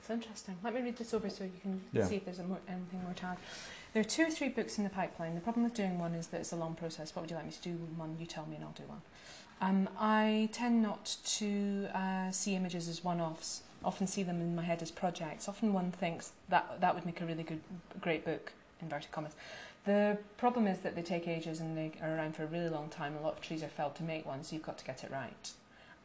Interesting. 0.09 0.57
Let 0.63 0.73
me 0.73 0.81
read 0.81 0.97
this 0.97 1.13
over 1.13 1.29
so 1.29 1.43
you 1.43 1.51
can 1.61 1.81
Yeah. 1.91 2.05
see 2.05 2.15
if 2.15 2.25
there's 2.25 2.39
more, 2.39 2.59
anything 2.67 3.03
more 3.03 3.13
to 3.13 3.25
add. 3.27 3.37
There 3.93 4.01
are 4.01 4.05
two 4.05 4.23
or 4.23 4.31
three 4.31 4.49
books 4.49 4.77
in 4.77 4.83
the 4.83 4.89
pipeline. 4.89 5.35
The 5.35 5.41
problem 5.41 5.63
with 5.63 5.73
doing 5.73 5.99
one 5.99 6.15
is 6.15 6.27
that 6.27 6.41
it's 6.41 6.51
a 6.51 6.55
long 6.55 6.75
process. 6.75 7.15
What 7.15 7.23
would 7.23 7.31
you 7.31 7.35
like 7.37 7.45
me 7.45 7.51
to 7.51 7.61
do 7.61 7.71
one? 7.95 8.17
You 8.19 8.25
tell 8.25 8.45
me 8.45 8.55
and 8.55 8.65
I'll 8.65 8.71
do 8.71 8.83
one. 8.83 9.01
Um, 9.61 9.89
I 9.99 10.49
tend 10.51 10.81
not 10.81 11.17
to 11.25 11.89
uh, 11.93 12.31
see 12.31 12.55
images 12.55 12.87
as 12.87 13.03
one-offs. 13.03 13.63
Often 13.83 14.07
see 14.07 14.23
them 14.23 14.41
in 14.41 14.55
my 14.55 14.63
head 14.63 14.81
as 14.81 14.91
projects. 14.91 15.47
Often 15.47 15.73
one 15.73 15.91
thinks 15.91 16.31
that 16.49 16.81
that 16.81 16.95
would 16.95 17.05
make 17.05 17.21
a 17.21 17.25
really 17.25 17.43
good, 17.43 17.61
great 18.01 18.25
book. 18.25 18.53
Inverted 18.81 19.11
commas. 19.11 19.33
The 19.85 20.17
problem 20.37 20.67
is 20.67 20.79
that 20.79 20.95
they 20.95 21.01
take 21.01 21.27
ages 21.27 21.59
and 21.59 21.77
they 21.77 21.91
are 22.01 22.15
around 22.15 22.35
for 22.35 22.43
a 22.43 22.47
really 22.47 22.69
long 22.69 22.89
time. 22.89 23.15
A 23.17 23.21
lot 23.21 23.33
of 23.33 23.41
trees 23.41 23.63
are 23.63 23.67
felled 23.69 23.95
to 23.95 24.03
make 24.03 24.25
one, 24.25 24.43
so 24.43 24.55
you've 24.55 24.65
got 24.65 24.77
to 24.77 24.85
get 24.85 25.03
it 25.03 25.11
right. 25.11 25.51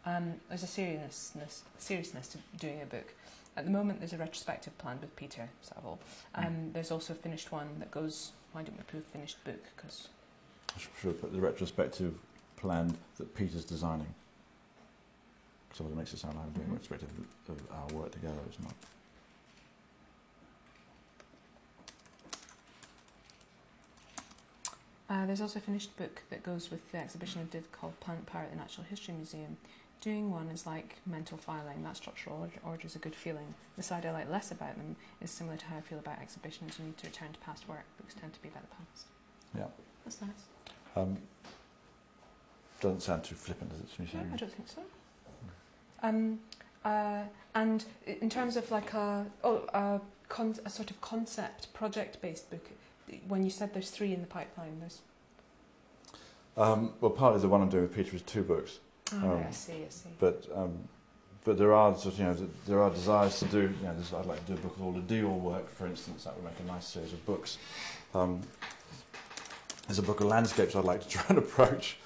Um, 0.06 0.40
there's 0.48 0.62
a 0.62 0.68
seriousness, 0.68 1.62
seriousness 1.78 2.28
to 2.28 2.38
doing 2.58 2.82
a 2.82 2.86
book. 2.86 3.14
At 3.56 3.64
the 3.64 3.70
moment, 3.70 4.00
there's 4.00 4.12
a 4.12 4.18
retrospective 4.18 4.76
plan 4.78 4.98
with 5.00 5.14
Peter 5.14 5.48
Saville. 5.62 5.98
Um, 6.34 6.72
there's 6.72 6.90
also 6.90 7.12
a 7.12 7.16
finished 7.16 7.52
one 7.52 7.68
that 7.78 7.90
goes. 7.90 8.32
Why 8.52 8.62
don't 8.62 8.76
we 8.76 8.82
prove 8.84 9.04
finished 9.04 9.42
book? 9.44 9.62
Because 9.76 10.08
I 10.74 10.78
should- 10.78 10.90
should 11.00 11.20
put 11.20 11.32
the 11.32 11.40
retrospective 11.40 12.18
plan 12.56 12.96
that 13.16 13.34
Peter's 13.34 13.64
designing. 13.64 14.14
Because 15.68 15.86
it 15.86 15.96
makes 15.96 16.12
it 16.14 16.18
sound 16.18 16.36
like 16.36 16.46
I'm 16.46 16.52
doing 16.52 16.68
a 16.68 16.72
retrospective 16.72 17.10
of 17.48 17.72
our 17.72 17.86
work 18.00 18.12
together. 18.12 18.38
It's 18.48 18.58
not. 18.60 18.74
uh, 25.10 25.26
there's 25.26 25.40
also 25.40 25.58
a 25.58 25.62
finished 25.62 25.96
book 25.96 26.22
that 26.30 26.42
goes 26.42 26.70
with 26.70 26.90
the 26.92 26.98
exhibition 26.98 27.42
I 27.42 27.52
did 27.52 27.70
called 27.72 27.98
Plant 28.00 28.26
Power 28.26 28.42
at 28.42 28.50
the 28.50 28.56
Natural 28.56 28.86
History 28.88 29.14
Museum. 29.14 29.56
Doing 30.04 30.30
one 30.30 30.48
is 30.48 30.66
like 30.66 30.96
mental 31.06 31.38
filing. 31.38 31.82
That 31.82 31.96
structural 31.96 32.46
order, 32.62 32.86
is 32.86 32.94
a 32.94 32.98
good 32.98 33.14
feeling. 33.14 33.54
The 33.78 33.82
side 33.82 34.04
I 34.04 34.10
like 34.10 34.30
less 34.30 34.50
about 34.50 34.76
them 34.76 34.96
is 35.22 35.30
similar 35.30 35.56
to 35.56 35.64
how 35.64 35.78
I 35.78 35.80
feel 35.80 35.98
about 35.98 36.18
exhibitions. 36.20 36.78
You 36.78 36.84
need 36.84 36.98
to 36.98 37.06
return 37.06 37.32
to 37.32 37.38
past 37.38 37.66
work. 37.66 37.84
Books 37.96 38.12
tend 38.12 38.34
to 38.34 38.42
be 38.42 38.48
about 38.50 38.64
the 38.68 38.76
past. 38.76 39.06
Yeah. 39.56 39.64
That's 40.04 40.20
nice. 40.20 40.30
Um, 40.94 41.16
doesn't 42.82 43.00
sound 43.00 43.24
too 43.24 43.34
flippant, 43.34 43.70
does 43.70 43.80
it? 43.80 44.14
No. 44.14 44.20
I 44.20 44.36
don't 44.36 44.52
think 44.52 44.68
so. 44.68 44.82
Um, 46.02 46.40
uh, 46.84 47.22
and 47.54 47.86
in 48.06 48.28
terms 48.28 48.58
of 48.58 48.70
like 48.70 48.92
a, 48.92 49.24
oh, 49.42 49.66
a, 49.72 50.02
con- 50.28 50.58
a 50.66 50.68
sort 50.68 50.90
of 50.90 51.00
concept 51.00 51.72
project-based 51.72 52.50
book, 52.50 52.68
when 53.26 53.42
you 53.42 53.48
said 53.48 53.72
there's 53.72 53.88
three 53.88 54.12
in 54.12 54.20
the 54.20 54.26
pipeline, 54.26 54.80
there's. 54.80 55.00
Um, 56.58 56.92
well, 57.00 57.10
partly 57.10 57.40
the 57.40 57.48
one 57.48 57.62
I'm 57.62 57.70
doing 57.70 57.84
with 57.84 57.96
Peter 57.96 58.14
is 58.14 58.20
two 58.20 58.42
books, 58.42 58.80
Oh, 59.12 59.16
Um, 59.16 59.44
I 59.48 59.50
see, 59.52 59.72
I 59.84 59.90
see. 59.90 60.08
but 60.18 60.46
um, 60.54 60.72
but 61.44 61.58
there 61.58 61.74
are 61.74 61.94
sort 61.96 62.14
of, 62.14 62.18
you 62.20 62.24
know 62.24 62.36
there 62.66 62.82
are 62.82 62.90
desires 62.90 63.38
to 63.40 63.44
do. 63.46 63.60
You 63.60 63.86
know, 63.86 63.94
I'd 64.18 64.26
like 64.26 64.44
to 64.46 64.52
do 64.52 64.58
a 64.58 64.62
book 64.62 64.76
of 64.76 64.82
all 64.82 64.92
the 64.92 65.00
Dior 65.00 65.38
work, 65.38 65.68
for 65.70 65.86
instance. 65.86 66.24
That 66.24 66.34
would 66.36 66.44
make 66.44 66.58
a 66.60 66.64
nice 66.64 66.86
series 66.86 67.12
of 67.12 67.24
books. 67.26 67.58
Um, 68.14 68.40
there's 69.86 69.98
a 69.98 70.02
book 70.02 70.20
of 70.20 70.26
landscapes 70.28 70.74
I'd 70.74 70.84
like 70.84 71.02
to 71.02 71.08
try 71.16 71.24
and 71.28 71.38
approach. 71.38 71.98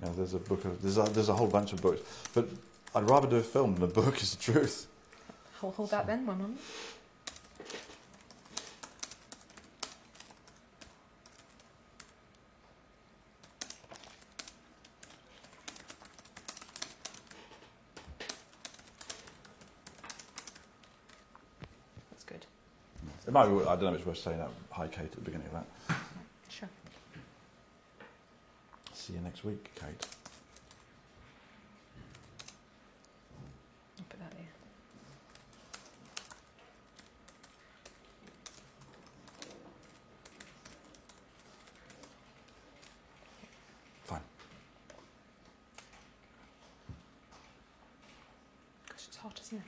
You 0.00 0.06
know, 0.08 0.14
there's 0.14 0.34
a 0.34 0.38
book 0.38 0.64
of 0.66 0.82
there's 0.82 0.98
a, 0.98 1.04
there's 1.04 1.30
a 1.30 1.34
whole 1.34 1.46
bunch 1.48 1.72
of 1.72 1.80
books, 1.80 2.02
but 2.34 2.46
I'd 2.94 3.08
rather 3.08 3.28
do 3.28 3.36
a 3.36 3.42
film 3.42 3.74
than 3.74 3.84
a 3.84 3.86
book. 3.86 4.20
Is 4.22 4.34
the 4.34 4.42
truth. 4.52 4.86
Hold, 5.60 5.74
hold 5.74 5.90
that 5.90 6.06
then, 6.06 6.26
one 6.26 6.36
moment. 6.38 6.60
That's 22.10 22.24
good. 22.24 22.46
It 23.25 23.25
might 23.36 23.48
be. 23.48 23.64
I 23.66 23.76
don't 23.76 23.82
know 23.82 23.88
if 23.90 23.96
it's 23.96 24.06
worth 24.06 24.18
saying 24.18 24.38
that. 24.38 24.48
Hi, 24.70 24.88
Kate, 24.88 25.04
at 25.04 25.12
the 25.12 25.20
beginning 25.20 25.46
of 25.48 25.52
that. 25.52 25.66
Sure. 26.48 26.70
See 28.94 29.12
you 29.12 29.20
next 29.20 29.44
week, 29.44 29.70
Kate. 29.74 30.06
I'll 33.98 34.04
put 34.08 34.18
that 34.20 34.30
there. 34.30 34.46
Fine. 44.04 44.20
Gosh, 48.88 49.04
it's 49.08 49.16
hot, 49.18 49.38
isn't 49.42 49.58
it? 49.58 49.64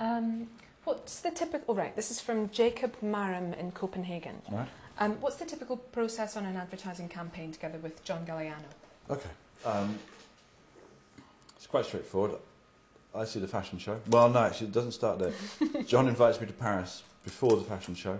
Um, 0.00 0.48
what's 0.82 1.20
the 1.20 1.21
typical? 1.34 1.74
Right, 1.74 1.94
this 1.94 2.10
is 2.10 2.20
from 2.20 2.50
Jacob 2.50 2.94
Maram 3.02 3.58
in 3.58 3.72
Copenhagen. 3.72 4.40
Right. 4.50 4.68
Um, 4.98 5.20
what's 5.20 5.36
the 5.36 5.44
typical 5.44 5.76
process 5.76 6.36
on 6.36 6.44
an 6.44 6.56
advertising 6.56 7.08
campaign 7.08 7.52
together 7.52 7.78
with 7.78 8.04
John 8.04 8.24
Galliano? 8.26 8.70
Okay. 9.10 9.30
Um, 9.64 9.98
it's 11.56 11.66
quite 11.66 11.86
straightforward. 11.86 12.38
I 13.14 13.24
see 13.24 13.40
the 13.40 13.48
fashion 13.48 13.78
show. 13.78 14.00
Well, 14.08 14.30
no, 14.30 14.40
actually, 14.40 14.68
it 14.68 14.72
doesn't 14.72 14.92
start 14.92 15.18
there. 15.18 15.32
John 15.86 16.08
invites 16.08 16.40
me 16.40 16.46
to 16.46 16.52
Paris 16.52 17.02
before 17.24 17.56
the 17.56 17.64
fashion 17.64 17.94
show. 17.94 18.18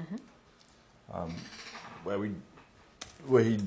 Mm-hmm. 0.00 0.16
um, 1.14 1.34
where 2.02 2.18
we 2.18 2.32
where 3.26 3.44
he 3.44 3.58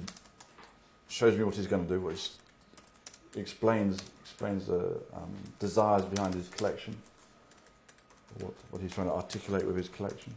shows 1.07 1.37
me 1.37 1.43
what 1.43 1.55
he's 1.55 1.67
going 1.67 1.87
to 1.87 1.93
do, 1.93 2.01
what 2.01 2.11
he's, 2.11 2.37
explains 3.35 4.01
explains 4.21 4.67
the 4.67 4.97
um, 5.13 5.33
desires 5.59 6.03
behind 6.05 6.33
his 6.33 6.47
collection, 6.49 6.95
what 8.39 8.53
what 8.71 8.81
he's 8.81 8.93
trying 8.93 9.07
to 9.07 9.13
articulate 9.13 9.65
with 9.65 9.75
his 9.75 9.89
collection. 9.89 10.33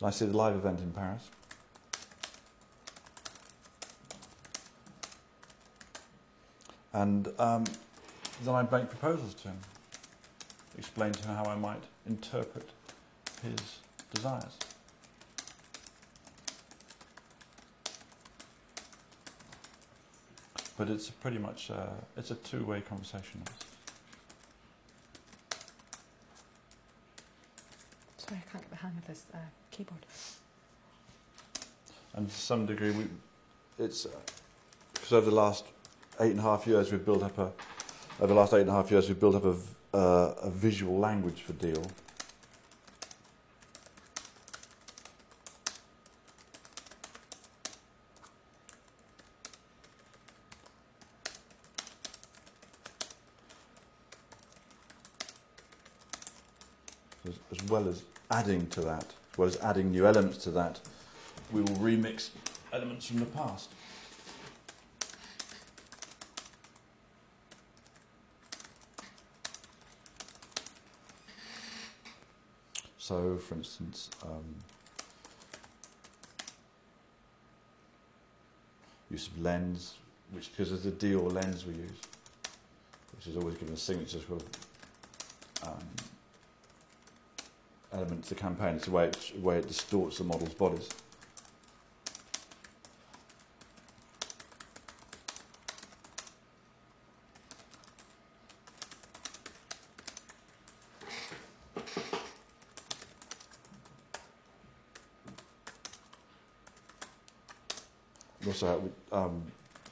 And 0.00 0.08
I 0.08 0.10
see 0.10 0.24
the 0.24 0.36
live 0.36 0.54
event 0.54 0.80
in 0.80 0.92
Paris. 0.92 1.28
And 6.92 7.28
um, 7.38 7.64
then 8.44 8.54
I 8.54 8.62
make 8.62 8.88
proposals 8.88 9.34
to 9.34 9.48
him, 9.48 9.58
explain 10.76 11.12
to 11.12 11.22
him 11.22 11.36
how 11.36 11.44
I 11.44 11.54
might 11.54 11.82
interpret 12.06 12.70
his 13.42 13.78
desires. 14.12 14.56
But 20.76 20.88
it's 20.88 21.10
pretty 21.10 21.38
much 21.38 21.70
uh, 21.70 21.88
it's 22.16 22.30
a 22.30 22.36
two-way 22.36 22.80
conversation. 22.80 23.42
Sorry, 28.16 28.40
I 28.46 28.50
can't 28.50 28.64
get 28.64 28.70
the 28.70 28.76
hang 28.76 28.96
of 28.96 29.06
this 29.06 29.26
uh, 29.34 29.38
keyboard. 29.70 30.06
and 32.14 32.28
to 32.28 32.34
some 32.34 32.64
degree, 32.66 32.92
we, 32.92 33.06
it's 33.78 34.06
because 34.94 35.12
over 35.12 35.28
the 35.28 35.36
last 35.36 35.64
eight 36.20 36.32
and 36.32 36.40
a 36.40 36.42
half 36.42 36.66
years 36.66 36.92
we've 36.92 37.04
built 37.04 37.22
up 37.22 37.38
a 37.38 37.52
over 38.20 38.34
the 38.34 38.34
last 38.34 38.52
eight 38.52 38.60
and 38.60 38.70
a 38.70 38.72
half 38.72 38.90
years 38.90 39.08
we've 39.08 39.18
built 39.18 39.34
up 39.34 39.44
a, 39.46 39.56
uh, 39.96 40.34
a 40.42 40.50
visual 40.50 40.98
language 40.98 41.40
for 41.40 41.54
Dior. 41.54 41.90
As, 57.26 57.38
as 57.52 57.68
well 57.70 57.88
as 57.88 58.02
adding 58.40 58.66
to 58.68 58.80
that, 58.80 59.04
as 59.32 59.38
well 59.38 59.48
as 59.48 59.56
adding 59.58 59.90
new 59.90 60.06
elements 60.06 60.38
to 60.38 60.50
that, 60.50 60.80
we 61.52 61.60
will 61.60 61.76
remix 61.76 62.30
elements 62.72 63.06
from 63.06 63.18
the 63.18 63.26
past. 63.26 63.68
So, 72.96 73.36
for 73.36 73.56
instance, 73.56 74.08
um, 74.22 74.44
use 79.10 79.26
of 79.26 79.38
lens, 79.42 79.96
which 80.30 80.50
because 80.50 80.70
there's 80.70 80.86
a 80.86 80.96
Dior 80.96 81.30
lens 81.30 81.66
we 81.66 81.74
use, 81.74 82.00
which 83.16 83.26
is 83.26 83.36
always 83.36 83.56
given 83.56 83.74
a 83.74 83.76
signature 83.76 84.20
sort 84.26 84.42
of 84.42 85.68
um, 85.68 85.84
element 87.92 88.24
to 88.24 88.30
the 88.30 88.40
campaign. 88.40 88.76
It's 88.76 88.86
the 88.86 88.92
way 88.92 89.06
it, 89.06 89.32
way 89.40 89.58
it 89.58 89.68
distorts 89.68 90.18
the 90.18 90.24
models' 90.24 90.54
bodies. 90.54 90.88
Also, 108.46 108.90
um, 109.12 109.42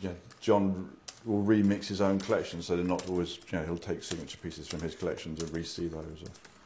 yeah, 0.01 0.11
John 0.41 0.91
will 1.25 1.45
remix 1.45 1.87
his 1.87 2.01
own 2.01 2.19
collection, 2.19 2.61
so 2.61 2.75
they're 2.75 2.85
not 2.85 3.09
always. 3.09 3.39
You 3.51 3.59
know, 3.59 3.65
he'll 3.65 3.79
take 3.79 4.03
signature 4.03 4.39
pieces 4.39 4.67
from 4.67 4.81
his 4.81 4.95
collection 4.95 5.37
to 5.37 5.47
re-see 5.47 5.87
those. 5.87 6.23
Or, 6.25 6.58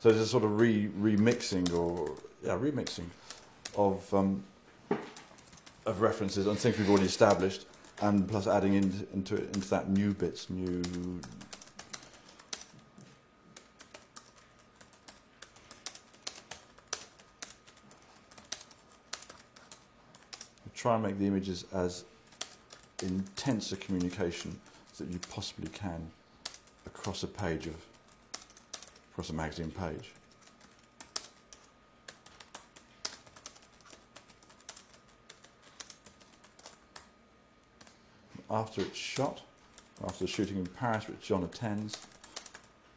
so 0.00 0.08
there's 0.08 0.22
a 0.22 0.26
sort 0.26 0.44
of 0.44 0.58
re 0.58 0.88
remixing 0.98 1.72
or 1.74 2.16
yeah, 2.42 2.56
remixing 2.56 3.04
of 3.76 4.12
um, 4.14 4.42
of 5.84 6.00
references 6.00 6.46
and 6.46 6.58
things 6.58 6.78
we've 6.78 6.88
already 6.88 7.04
established, 7.04 7.66
and 8.00 8.26
plus 8.26 8.46
adding 8.46 8.74
in, 8.74 9.06
into 9.12 9.36
into 9.36 9.68
that 9.68 9.90
new 9.90 10.14
bits, 10.14 10.48
new. 10.48 10.82
Try 20.74 20.94
and 20.94 21.02
make 21.02 21.18
the 21.18 21.26
images 21.26 21.66
as 21.74 22.06
intense 23.02 23.70
a 23.70 23.76
communication 23.76 24.58
that 24.96 25.08
you 25.08 25.18
possibly 25.30 25.68
can 25.68 26.10
across 26.86 27.22
a 27.22 27.26
page 27.26 27.66
of 27.66 27.89
across 29.12 29.30
a 29.30 29.32
magazine 29.32 29.70
page. 29.70 30.12
After 38.50 38.80
it's 38.80 38.98
shot, 38.98 39.42
after 40.04 40.24
the 40.24 40.30
shooting 40.30 40.56
in 40.56 40.66
Paris, 40.66 41.06
which 41.06 41.20
John 41.20 41.44
attends, 41.44 41.96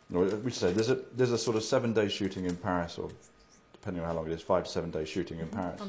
no, 0.10 0.22
we 0.22 0.52
say 0.52 0.72
there's 0.72 0.90
a 0.90 1.00
there's 1.16 1.32
a 1.32 1.38
sort 1.38 1.58
of 1.58 1.64
seven 1.64 1.94
day 1.94 2.08
shooting 2.08 2.46
in 2.46 2.56
Paris, 2.56 2.98
or 2.98 3.10
depending 3.74 4.02
on 4.02 4.10
how 4.10 4.16
long 4.16 4.28
it 4.28 4.34
is, 4.34 4.42
five 4.42 4.64
to 4.64 4.70
seven 4.70 4.90
day 4.90 5.06
shooting 5.06 5.40
in 5.40 5.48
mm-hmm. 5.48 5.60
Paris. 5.60 5.82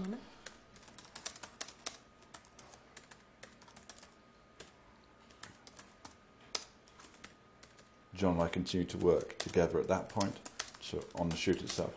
John 8.16 8.35
and 8.35 8.42
I 8.42 8.48
continue 8.48 8.87
to 8.87 8.98
work 8.98 9.38
together 9.38 9.79
at 9.79 9.88
that 9.88 10.09
point 10.09 10.37
so 10.81 11.03
on 11.14 11.29
the 11.31 11.37
shoot 11.37 11.62
itself. 11.62 11.92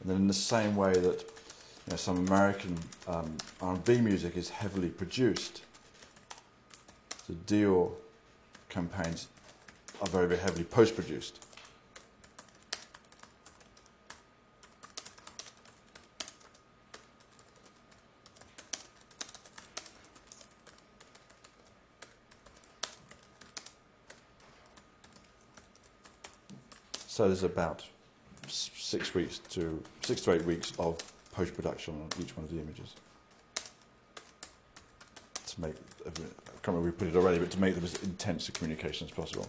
And 0.00 0.10
then 0.10 0.16
in 0.16 0.28
the 0.28 0.34
same 0.34 0.76
way 0.76 0.92
that 0.92 1.20
you 1.22 1.90
know, 1.90 1.96
some 1.96 2.26
American 2.26 2.76
um, 3.06 3.36
R&B 3.62 4.00
music 4.00 4.36
is 4.36 4.50
heavily 4.50 4.90
produced, 4.90 5.62
the 7.26 7.34
Dior 7.34 7.92
campaigns 8.68 9.28
are 10.02 10.08
very, 10.08 10.26
very 10.26 10.40
heavily 10.40 10.64
post-produced. 10.64 11.46
So 27.24 27.28
there's 27.28 27.42
about 27.42 27.82
six 28.48 29.14
weeks 29.14 29.38
to 29.48 29.82
six 30.02 30.20
to 30.20 30.32
eight 30.32 30.44
weeks 30.44 30.74
of 30.78 30.98
post 31.32 31.54
production 31.54 31.94
on 31.94 32.10
each 32.22 32.36
one 32.36 32.44
of 32.44 32.50
the 32.50 32.60
images 32.60 32.92
to 35.46 35.60
make. 35.62 35.74
I 36.06 36.10
can't 36.10 36.26
remember 36.66 36.82
we 36.82 36.90
put 36.90 37.08
it 37.08 37.16
already, 37.16 37.38
but 37.38 37.50
to 37.52 37.58
make 37.58 37.76
them 37.76 37.84
as 37.84 37.94
intense 38.02 38.50
a 38.50 38.52
communication 38.52 39.06
as 39.06 39.10
possible. 39.10 39.48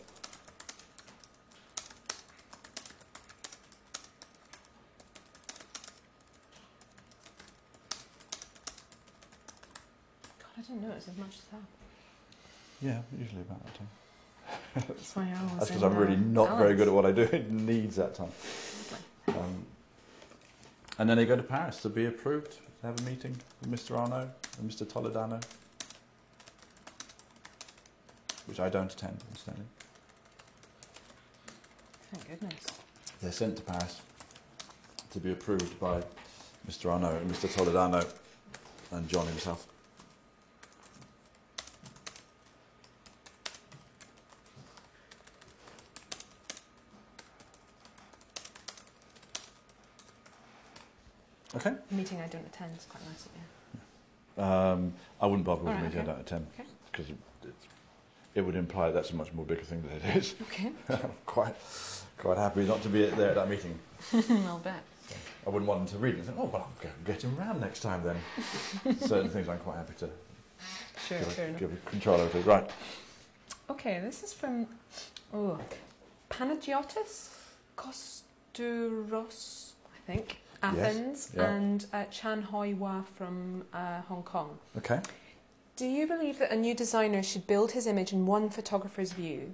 God, 10.39 10.47
I 10.57 10.61
didn't 10.61 10.81
notice 10.81 11.09
as 11.09 11.17
much 11.17 11.27
as 11.27 11.41
that. 11.51 11.59
Yeah, 12.81 13.01
usually 13.19 13.41
about 13.41 13.65
that 13.65 13.75
time. 13.75 13.89
That's 14.75 15.15
why 15.15 15.23
I 15.23 15.43
was. 15.43 15.51
That's 15.53 15.67
because 15.69 15.83
I'm 15.83 15.95
really 15.95 16.17
not 16.17 16.57
very 16.57 16.75
good 16.75 16.87
at 16.87 16.93
what 16.93 17.05
I 17.05 17.11
do. 17.11 17.21
It 17.31 17.49
needs 17.49 17.95
that 17.95 18.13
time. 18.13 18.31
Um, 19.29 19.65
and 20.99 21.09
then 21.09 21.17
they 21.17 21.25
go 21.25 21.35
to 21.35 21.43
Paris 21.43 21.81
to 21.81 21.89
be 21.89 22.05
approved, 22.05 22.51
to 22.51 22.87
have 22.87 22.99
a 22.99 23.03
meeting 23.03 23.35
with 23.61 23.69
Mr. 23.71 23.97
Arnault 23.97 24.29
and 24.59 24.69
Mr. 24.69 24.85
Toledano, 24.85 25.41
which 28.47 28.59
I 28.59 28.69
don't 28.69 28.91
attend, 28.91 29.23
incidentally. 29.31 29.65
Thank 32.11 32.27
goodness. 32.29 32.65
They're 33.21 33.31
sent 33.31 33.57
to 33.57 33.63
Paris 33.63 34.01
to 35.11 35.19
be 35.19 35.31
approved 35.31 35.79
by 35.79 36.03
Mr. 36.69 36.91
Arnault 36.91 37.15
and 37.17 37.31
Mr. 37.31 37.47
Toledano 37.49 38.05
and 38.91 39.07
John 39.07 39.25
himself. 39.27 39.67
Okay. 51.65 51.75
Meeting 51.91 52.21
I 52.21 52.27
don't 52.27 52.45
attend 52.45 52.77
is 52.77 52.85
quite 52.85 53.03
nice 53.07 53.25
of 53.25 53.31
you. 53.35 54.43
Um, 54.43 54.93
I 55.21 55.25
wouldn't 55.27 55.45
bother 55.45 55.61
with 55.63 55.69
All 55.69 55.73
a 55.73 55.81
right, 55.81 55.85
meeting 55.85 56.01
I 56.01 56.05
don't 56.05 56.19
attend 56.19 56.47
Okay. 56.53 56.67
because 56.91 57.09
it, 57.09 57.15
it 58.35 58.41
would 58.41 58.55
imply 58.55 58.91
that's 58.91 59.11
a 59.11 59.15
much 59.15 59.33
more 59.33 59.45
bigger 59.45 59.63
thing 59.63 59.81
than 59.83 59.91
it 60.11 60.17
is. 60.17 60.35
Okay. 60.43 60.71
I'm 60.89 61.11
quite, 61.25 61.55
quite 62.17 62.37
happy 62.37 62.65
not 62.65 62.81
to 62.83 62.89
be 62.89 63.05
there 63.05 63.29
at 63.29 63.35
that 63.35 63.49
meeting. 63.49 63.79
I'll 64.13 64.59
bet. 64.59 64.83
I 65.45 65.49
wouldn't 65.49 65.67
want 65.69 65.85
them 65.85 65.95
to 65.97 66.03
read 66.03 66.15
it 66.15 66.17
and 66.17 66.25
think, 66.25 66.39
oh, 66.39 66.45
well, 66.45 66.63
I'll 66.63 66.81
get, 66.81 67.05
get 67.05 67.23
him 67.23 67.35
round 67.37 67.61
next 67.61 67.81
time 67.81 68.03
then. 68.03 68.17
Certain 68.99 69.29
things 69.29 69.47
I'm 69.47 69.59
quite 69.59 69.77
happy 69.77 69.93
to 69.99 70.09
Sure, 71.07 71.19
give, 71.19 71.39
enough. 71.39 71.59
give 71.59 71.85
control 71.85 72.19
over. 72.19 72.39
Right. 72.39 72.67
Okay, 73.69 73.99
this 73.99 74.23
is 74.23 74.33
from 74.33 74.65
oh, 75.33 75.59
Panagiotis 76.31 77.29
Kostouros. 77.77 79.73
I 79.93 80.11
think, 80.11 80.37
Yes, 80.73 80.95
Athens, 80.95 81.31
yeah. 81.35 81.51
and 81.51 81.85
uh, 81.93 82.05
Chan 82.05 82.41
Hoi 82.43 82.73
Hua 82.73 83.03
from 83.15 83.63
uh, 83.73 84.01
Hong 84.01 84.23
Kong. 84.23 84.57
Okay. 84.77 84.99
Do 85.75 85.85
you 85.85 86.07
believe 86.07 86.39
that 86.39 86.51
a 86.51 86.55
new 86.55 86.73
designer 86.73 87.21
should 87.21 87.45
build 87.47 87.71
his 87.71 87.85
image 87.85 88.13
in 88.13 88.25
one 88.25 88.49
photographer's 88.49 89.11
view, 89.11 89.53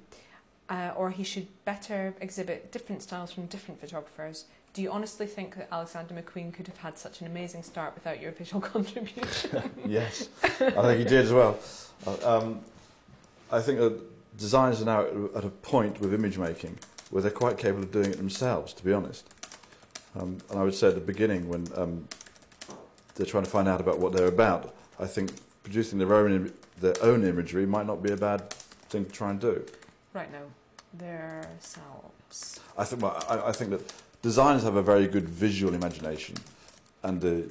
uh, 0.69 0.91
or 0.95 1.09
he 1.09 1.23
should 1.23 1.47
better 1.65 2.13
exhibit 2.21 2.71
different 2.71 3.01
styles 3.01 3.31
from 3.31 3.47
different 3.47 3.81
photographers? 3.81 4.45
Do 4.73 4.81
you 4.81 4.91
honestly 4.91 5.25
think 5.25 5.57
that 5.57 5.67
Alexander 5.71 6.13
McQueen 6.13 6.53
could 6.53 6.67
have 6.67 6.77
had 6.77 6.97
such 6.97 7.21
an 7.21 7.27
amazing 7.27 7.63
start 7.63 7.93
without 7.95 8.21
your 8.21 8.31
visual 8.31 8.61
contribution? 8.75 9.71
yes, 9.85 10.29
I 10.43 10.69
think 10.69 10.99
he 10.99 11.03
did 11.03 11.25
as 11.25 11.33
well. 11.33 11.57
Uh, 12.05 12.37
um, 12.37 12.61
I 13.51 13.59
think 13.59 13.79
that 13.79 13.99
designers 14.37 14.81
are 14.81 14.85
now 14.85 15.01
at 15.35 15.43
a 15.43 15.49
point 15.49 15.99
with 15.99 16.13
image 16.13 16.37
making 16.37 16.77
where 17.09 17.21
they're 17.21 17.31
quite 17.31 17.57
capable 17.57 17.83
of 17.83 17.91
doing 17.91 18.11
it 18.11 18.17
themselves, 18.17 18.73
to 18.73 18.85
be 18.85 18.93
honest. 18.93 19.27
Um, 20.15 20.37
and 20.49 20.59
I 20.59 20.63
would 20.63 20.73
say 20.73 20.87
at 20.89 20.95
the 20.95 21.01
beginning, 21.01 21.47
when 21.47 21.67
um, 21.75 22.07
they're 23.15 23.25
trying 23.25 23.43
to 23.43 23.49
find 23.49 23.67
out 23.67 23.79
about 23.79 23.99
what 23.99 24.13
they're 24.13 24.27
about, 24.27 24.75
I 24.99 25.07
think 25.07 25.31
producing 25.63 25.99
their 25.99 26.13
own, 26.13 26.31
Im- 26.31 26.53
their 26.79 26.95
own 27.01 27.23
imagery 27.23 27.65
might 27.65 27.87
not 27.87 28.03
be 28.03 28.11
a 28.11 28.17
bad 28.17 28.49
thing 28.89 29.05
to 29.05 29.11
try 29.11 29.29
and 29.29 29.39
do. 29.39 29.65
right 30.13 30.31
now, 30.31 30.43
themselves. 30.93 32.59
I 32.77 32.83
think, 32.83 33.01
well, 33.01 33.23
I, 33.29 33.49
I 33.49 33.51
think 33.51 33.71
that 33.71 33.93
designers 34.21 34.63
have 34.63 34.75
a 34.75 34.81
very 34.81 35.07
good 35.07 35.29
visual 35.29 35.73
imagination, 35.73 36.35
and 37.03 37.21
the 37.21 37.49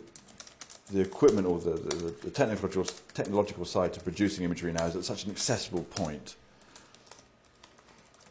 the 0.93 1.01
equipment 1.01 1.47
or 1.47 1.61
the, 1.61 1.71
the, 1.71 2.15
the 2.23 2.31
technological 2.31 2.85
technological 3.15 3.65
side 3.65 3.93
to 3.93 4.01
producing 4.01 4.45
imagery 4.45 4.73
now 4.73 4.87
is 4.87 4.97
at 4.97 5.05
such 5.05 5.25
an 5.25 5.31
accessible 5.31 5.85
point 5.85 6.35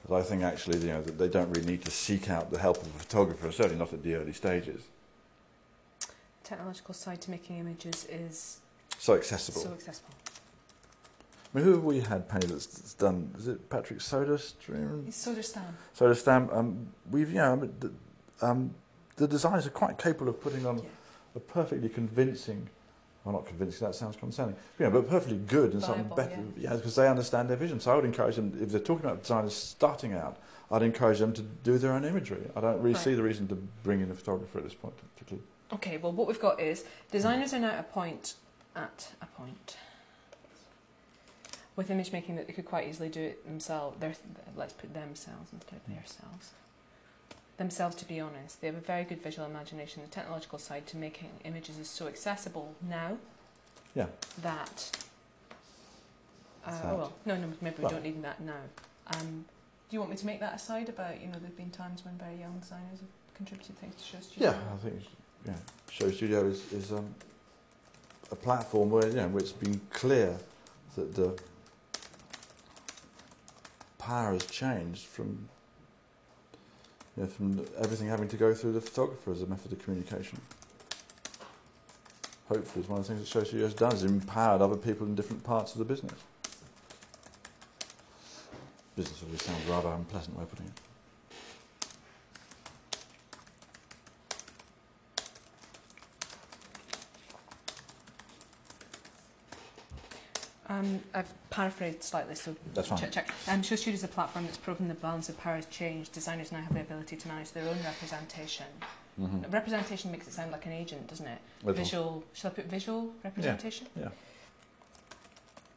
that 0.10 0.16
I 0.16 0.22
think 0.24 0.44
actually 0.44 0.80
you 0.80 0.88
know 0.88 1.02
that 1.02 1.18
they 1.18 1.28
don't 1.28 1.50
really 1.50 1.66
need 1.68 1.86
to 1.86 1.92
seek 1.92 2.30
out 2.30 2.52
the 2.52 2.60
help 2.60 2.78
of 2.82 2.88
a 2.88 3.00
photographer, 3.00 3.52
certainly 3.52 3.78
not 3.78 3.94
at 3.94 4.04
the 4.04 4.16
early 4.16 4.34
stages. 4.34 4.84
Technological 6.44 6.94
side 6.94 7.22
to 7.22 7.32
making 7.32 7.58
images 7.58 8.06
is 8.10 8.60
So 8.98 9.14
accessible. 9.16 9.62
so 9.62 9.72
accessible. 9.74 10.10
I 11.54 11.58
mean, 11.58 11.66
who 11.66 11.74
have 11.74 11.84
we 11.84 12.00
had, 12.00 12.28
Penny, 12.30 12.46
that's, 12.48 12.66
that's 12.68 12.94
done? 12.94 13.34
Is 13.38 13.48
it 13.48 13.70
Patrick 13.70 14.00
Soderstrom? 14.00 15.08
It's 15.08 15.26
Soderstrom. 15.28 15.64
Soderstrom. 15.98 16.56
Um, 16.56 16.88
we've, 17.10 17.30
you 17.30 17.38
know, 17.38 17.70
the, 17.80 17.92
um, 18.42 18.74
the 19.16 19.28
designers 19.28 19.66
are 19.66 19.72
quite 19.72 19.98
capable 19.98 20.30
of 20.30 20.40
putting 20.42 20.66
on 20.68 20.78
Yeah. 20.78 20.84
a 21.36 21.40
perfectly 21.40 21.90
convincing, 21.90 22.70
well, 23.24 23.34
not 23.34 23.46
convinced 23.46 23.80
that 23.82 23.96
sounds 23.96 24.16
condescending, 24.16 24.56
you 24.78 24.86
know, 24.86 24.92
but 24.92 25.10
perfectly 25.10 25.38
good 25.38 25.74
and 25.74 25.84
something 25.84 26.10
better, 26.16 26.40
yeah, 26.58 26.76
because 26.76 26.96
they 26.96 27.08
understand 27.08 27.50
their 27.50 27.58
vision. 27.58 27.80
So 27.80 27.92
I 27.92 27.96
would 27.96 28.06
encourage 28.06 28.38
them, 28.38 28.58
if 28.62 28.70
they're 28.70 28.80
talking 28.80 29.06
about 29.06 29.22
designers 29.22 29.56
starting 29.56 30.14
out, 30.14 30.38
I'd 30.72 30.84
encourage 30.84 31.20
them 31.20 31.34
to 31.34 31.42
do 31.42 31.78
their 31.78 31.92
own 31.94 32.06
imagery. 32.06 32.50
I 32.56 32.62
don't 32.62 32.78
really 32.78 32.94
Right. 32.94 33.04
see 33.04 33.16
the 33.16 33.24
reason 33.24 33.48
to 33.50 33.56
bring 33.56 34.02
in 34.02 34.12
a 34.12 34.16
photographer 34.16 34.60
at 34.60 34.64
this 34.64 34.74
point, 34.74 34.96
particularly. 35.16 35.46
Okay, 35.74 35.98
well, 35.98 36.12
what 36.12 36.28
we've 36.28 36.40
got 36.40 36.60
is 36.60 36.86
designers 37.12 37.54
are 37.54 37.60
now 37.60 37.72
at 37.72 37.80
a 37.80 37.84
point, 37.84 38.36
at 38.76 39.14
a 39.22 39.26
point, 39.26 39.78
with 41.76 41.90
image 41.90 42.12
making 42.12 42.36
that 42.36 42.48
they 42.48 42.54
could 42.54 42.66
quite 42.66 42.88
easily 42.88 43.10
do 43.10 43.22
it 43.22 43.46
themselves. 43.46 44.00
Their, 44.00 44.14
let's 44.56 44.74
put 44.74 44.94
themselves 44.94 45.52
instead 45.54 45.76
of 45.76 45.82
hmm. 45.84 45.96
themselves. 45.96 46.52
Themselves, 47.60 47.94
to 47.98 48.06
be 48.06 48.22
honest, 48.22 48.62
they 48.62 48.68
have 48.68 48.78
a 48.78 48.80
very 48.80 49.04
good 49.04 49.22
visual 49.22 49.46
imagination. 49.46 50.02
The 50.02 50.08
technological 50.10 50.58
side 50.60 50.88
to 50.88 50.98
making 50.98 51.30
images 51.44 51.78
is 51.78 51.90
so 51.90 52.08
accessible 52.08 52.74
now 52.82 53.18
Yeah. 53.94 54.06
that. 54.42 54.90
Uh, 56.66 56.72
oh 56.86 56.96
well, 56.96 57.14
no, 57.26 57.36
no, 57.36 57.52
maybe 57.60 57.76
we 57.80 57.84
Well. 57.84 57.92
don't 57.92 58.04
need 58.04 58.24
that 58.24 58.40
now. 58.40 58.62
Um, 59.08 59.44
do 59.90 59.96
you 59.96 60.00
want 60.00 60.10
me 60.12 60.16
to 60.18 60.26
make 60.26 60.40
that 60.40 60.54
aside 60.56 60.88
about 60.88 61.20
you 61.20 61.28
know 61.28 61.38
there've 61.38 61.58
been 61.58 61.70
times 61.70 62.06
when 62.06 62.14
very 62.18 62.36
young 62.38 62.58
designers 62.60 63.00
have 63.02 63.36
contributed 63.36 63.78
things 63.78 63.96
to 63.96 64.04
SHOWstudio? 64.18 64.40
Yeah, 64.40 64.58
I 64.74 64.78
think 64.78 65.02
yeah, 65.46 65.54
SHOWstudio 65.92 66.50
is, 66.50 66.72
is 66.72 66.92
um, 66.94 67.14
a 68.32 68.36
platform 68.38 68.90
where, 68.90 69.08
you 69.08 69.16
know, 69.16 69.28
where 69.28 69.42
it's 69.42 69.52
been 69.52 69.82
clear 69.92 70.38
that 70.96 71.14
the 71.14 71.38
power 73.98 74.32
has 74.32 74.46
changed 74.46 75.08
from 75.08 75.50
you 77.20 77.26
know, 77.26 77.30
from 77.30 77.66
everything 77.78 78.08
having 78.08 78.30
to 78.30 78.38
go 78.38 78.54
through 78.54 78.72
the 78.72 78.82
photographer 78.82 79.32
as 79.32 79.42
a 79.42 79.46
method 79.46 79.74
of 79.74 79.84
communication. 79.84 80.40
Hopefully, 82.48 82.82
it's 82.82 82.90
one 82.90 83.00
of 83.00 83.08
the 83.08 83.14
things 83.14 83.30
that 83.30 83.40
SHOWstudio 83.40 83.62
has 83.62 83.74
done 83.74 83.94
is 83.94 84.04
empowered 84.04 84.62
other 84.62 84.78
people 84.78 85.06
in 85.06 85.16
different 85.16 85.44
parts 85.44 85.74
of 85.74 85.80
the 85.80 85.86
business. 85.86 86.14
Business 88.96 89.22
always 89.24 89.44
sounds 89.44 89.66
rather 89.66 89.90
unpleasant 89.90 90.36
way 90.38 90.44
of 90.44 90.50
putting 90.50 90.68
it. 90.68 90.89
Um, 100.80 101.02
I've 101.14 101.34
paraphrased 101.50 102.04
slightly, 102.04 102.36
so 102.36 102.56
That's 102.74 102.88
fine. 102.88 103.00
check. 103.00 103.12
check. 103.12 103.34
Um, 103.48 103.62
is 103.62 104.04
a 104.04 104.08
platform 104.08 104.46
that's 104.46 104.58
proven 104.58 104.88
the 104.88 104.94
balance 104.94 105.28
of 105.28 105.38
power 105.38 105.56
has 105.56 105.66
changed. 105.66 106.14
Designers 106.14 106.52
now 106.52 106.62
have 106.62 106.74
the 106.74 106.82
ability 106.82 107.18
to 107.18 107.28
manage 107.28 107.52
their 107.52 107.68
own 107.68 107.78
representation. 107.84 108.66
Mm-hmm. 109.20 109.52
Representation 109.52 110.12
makes 110.12 110.28
it 110.28 110.34
sound 110.34 110.52
like 110.52 110.66
an 110.66 110.72
agent, 110.72 111.08
doesn't 111.08 111.28
it? 111.28 111.40
Visual. 111.66 112.24
Shall 112.34 112.52
I 112.52 112.54
put 112.54 112.66
visual 112.66 113.12
representation? 113.24 113.88
Yeah. 114.00 114.10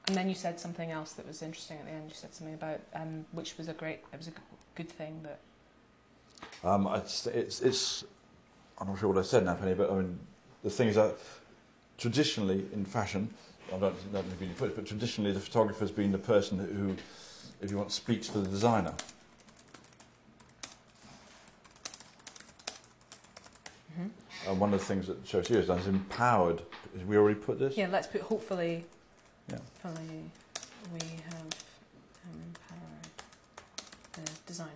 And 0.06 0.16
then 0.16 0.28
you 0.28 0.34
said 0.34 0.60
something 0.60 0.90
else 0.90 1.12
that 1.14 1.26
was 1.26 1.42
interesting 1.42 1.78
at 1.78 1.86
the 1.86 1.92
end. 1.92 2.08
You 2.08 2.14
said 2.14 2.34
something 2.34 2.54
about 2.54 2.80
um, 2.94 3.24
which 3.32 3.58
was 3.58 3.68
a 3.68 3.72
great. 3.72 4.00
It 4.12 4.18
was 4.18 4.28
a 4.28 4.32
good 4.76 4.88
thing 4.88 5.20
that. 5.24 5.40
Um, 6.64 6.88
it's, 6.94 7.26
it's, 7.26 7.60
it's, 7.60 8.04
I'm 8.78 8.88
not 8.88 8.98
sure 8.98 9.08
what 9.08 9.18
I 9.18 9.22
said 9.22 9.44
now, 9.44 9.54
Penny, 9.54 9.74
but 9.74 9.90
I 9.90 9.94
mean, 9.94 10.18
the 10.62 10.70
thing 10.70 10.88
is 10.88 10.96
that 10.96 11.16
traditionally 11.98 12.66
in 12.72 12.84
fashion, 12.84 13.32
I 13.72 13.78
don't 13.78 14.12
know 14.12 14.20
if 14.20 14.40
you 14.40 14.48
put 14.56 14.70
it, 14.70 14.76
but 14.76 14.86
traditionally 14.86 15.32
the 15.32 15.40
photographer's 15.40 15.90
been 15.90 16.12
the 16.12 16.18
person 16.18 16.58
who, 16.58 16.94
if 17.64 17.70
you 17.70 17.78
want, 17.78 17.90
speaks 17.90 18.28
for 18.28 18.38
the 18.38 18.48
designer. 18.48 18.92
Mm-hmm. 23.92 24.50
And 24.50 24.60
one 24.60 24.74
of 24.74 24.80
the 24.80 24.86
things 24.86 25.06
that 25.06 25.24
SHOWstudio 25.24 25.56
has 25.56 25.66
done 25.68 25.78
is 25.78 25.86
empowered. 25.86 26.60
Have 26.98 27.06
we 27.06 27.16
already 27.16 27.38
put 27.38 27.58
this? 27.58 27.76
Yeah, 27.76 27.88
let's 27.90 28.06
put 28.06 28.20
hopefully. 28.20 28.84
Yeah. 29.48 29.58
Hopefully, 29.82 30.30
we 30.92 31.00
have 31.30 31.46
empowered 32.30 33.06
the 34.12 34.32
designer. 34.46 34.70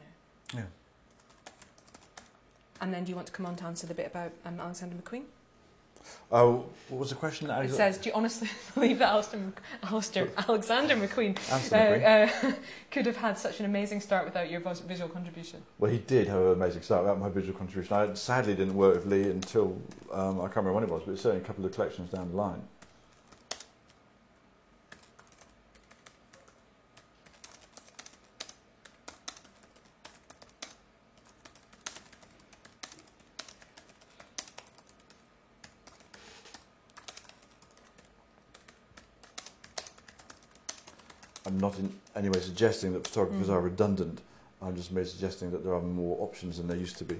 Yeah. 0.55 0.63
And 2.81 2.95
then, 2.95 3.05
do 3.05 3.11
you 3.11 3.17
want 3.17 3.27
to 3.27 3.33
come 3.33 3.47
on 3.47 3.57
to 3.57 3.65
answer 3.65 3.87
the 3.87 3.95
bit 3.95 4.07
about 4.07 4.33
um, 4.45 4.59
Alexander 4.59 4.97
McQueen? 4.97 5.25
Oh, 6.31 6.65
what 6.89 6.99
was 6.99 7.11
the 7.11 7.15
question? 7.15 7.49
It 7.51 7.71
says, 7.71 7.99
"Do 7.99 8.09
you 8.09 8.15
honestly 8.17 8.49
believe 8.75 8.99
that 8.99 9.11
Alistair, 9.11 9.41
Alistair, 9.85 10.29
Alexander 10.37 10.97
McQueen 10.97 11.39
uh, 11.73 11.77
uh, 11.77 12.53
could 12.91 13.07
have 13.07 13.17
had 13.17 13.39
such 13.39 13.61
an 13.61 13.67
amazing 13.67 14.01
start 14.01 14.25
without 14.25 14.51
your 14.51 14.61
visual 14.61 15.09
contribution?" 15.09 15.63
Well, 15.79 15.91
he 15.91 15.99
did 15.99 16.27
have 16.27 16.41
an 16.41 16.53
amazing 16.53 16.83
start 16.83 17.03
without 17.03 17.21
my 17.21 17.29
visual 17.29 17.57
contribution. 17.57 17.95
I 17.97 18.13
sadly 18.15 18.55
didn't 18.55 18.75
work 18.75 18.97
with 18.97 19.07
Lee 19.07 19.31
until, 19.31 19.81
um, 20.13 20.41
I 20.41 20.45
can't 20.45 20.57
remember 20.57 20.73
when 20.75 20.85
it 20.85 20.91
was, 20.91 21.03
but 21.07 21.17
certainly 21.19 21.45
a 21.45 21.47
couple 21.47 21.65
of 21.65 21.73
collections 21.73 22.11
down 22.11 22.31
the 22.31 22.37
line. 22.37 22.63
Not 41.67 41.79
in 41.79 41.93
any 42.15 42.29
way 42.29 42.41
suggesting 42.41 42.93
that 42.93 43.07
photographers 43.07 43.49
Mm. 43.49 43.55
are 43.55 43.61
redundant. 43.61 44.21
I'm 44.63 44.77
just 44.77 44.93
suggesting 45.05 45.51
that 45.51 45.65
there 45.65 45.75
are 45.75 45.83
more 45.83 46.17
options 46.21 46.57
than 46.59 46.67
there 46.69 46.77
used 46.77 46.97
to 46.99 47.05
be. 47.05 47.17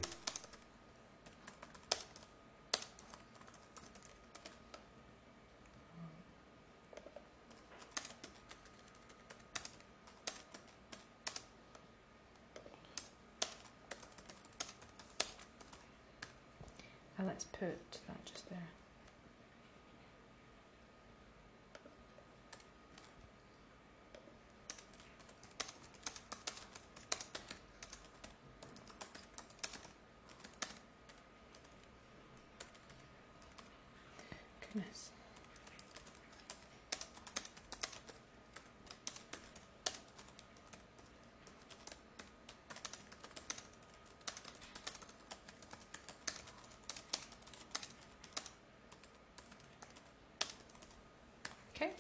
Okay. 51.75 51.91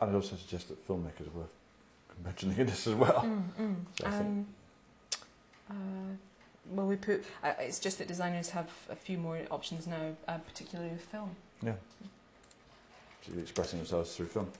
I'd 0.00 0.14
also 0.14 0.36
suggest 0.36 0.68
that 0.68 0.86
filmmakers 0.86 1.32
were 1.34 1.44
mentioning 2.24 2.56
this 2.66 2.86
as 2.86 2.94
well. 2.94 3.22
Mm. 3.22 3.42
mm. 3.60 3.76
So 4.00 4.06
um, 4.06 4.46
uh, 5.70 5.74
well, 6.70 6.86
we 6.86 6.96
put. 6.96 7.24
Uh, 7.42 7.52
it's 7.60 7.78
just 7.78 7.98
that 7.98 8.08
designers 8.08 8.50
have 8.50 8.70
a 8.90 8.96
few 8.96 9.18
more 9.18 9.40
options 9.50 9.86
now, 9.86 10.14
uh, 10.26 10.38
particularly 10.38 10.90
with 10.90 11.02
film. 11.02 11.36
Yeah. 11.62 11.74
Expressing 13.36 13.78
themselves 13.78 14.16
through 14.16 14.26
film. 14.26 14.50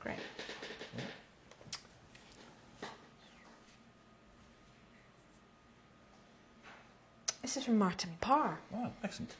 Great. 0.00 0.16
This 7.42 7.56
is 7.56 7.64
from 7.64 7.78
Martin 7.78 8.10
Parr. 8.20 8.58
Oh, 8.74 8.90
excellent. 9.02 9.34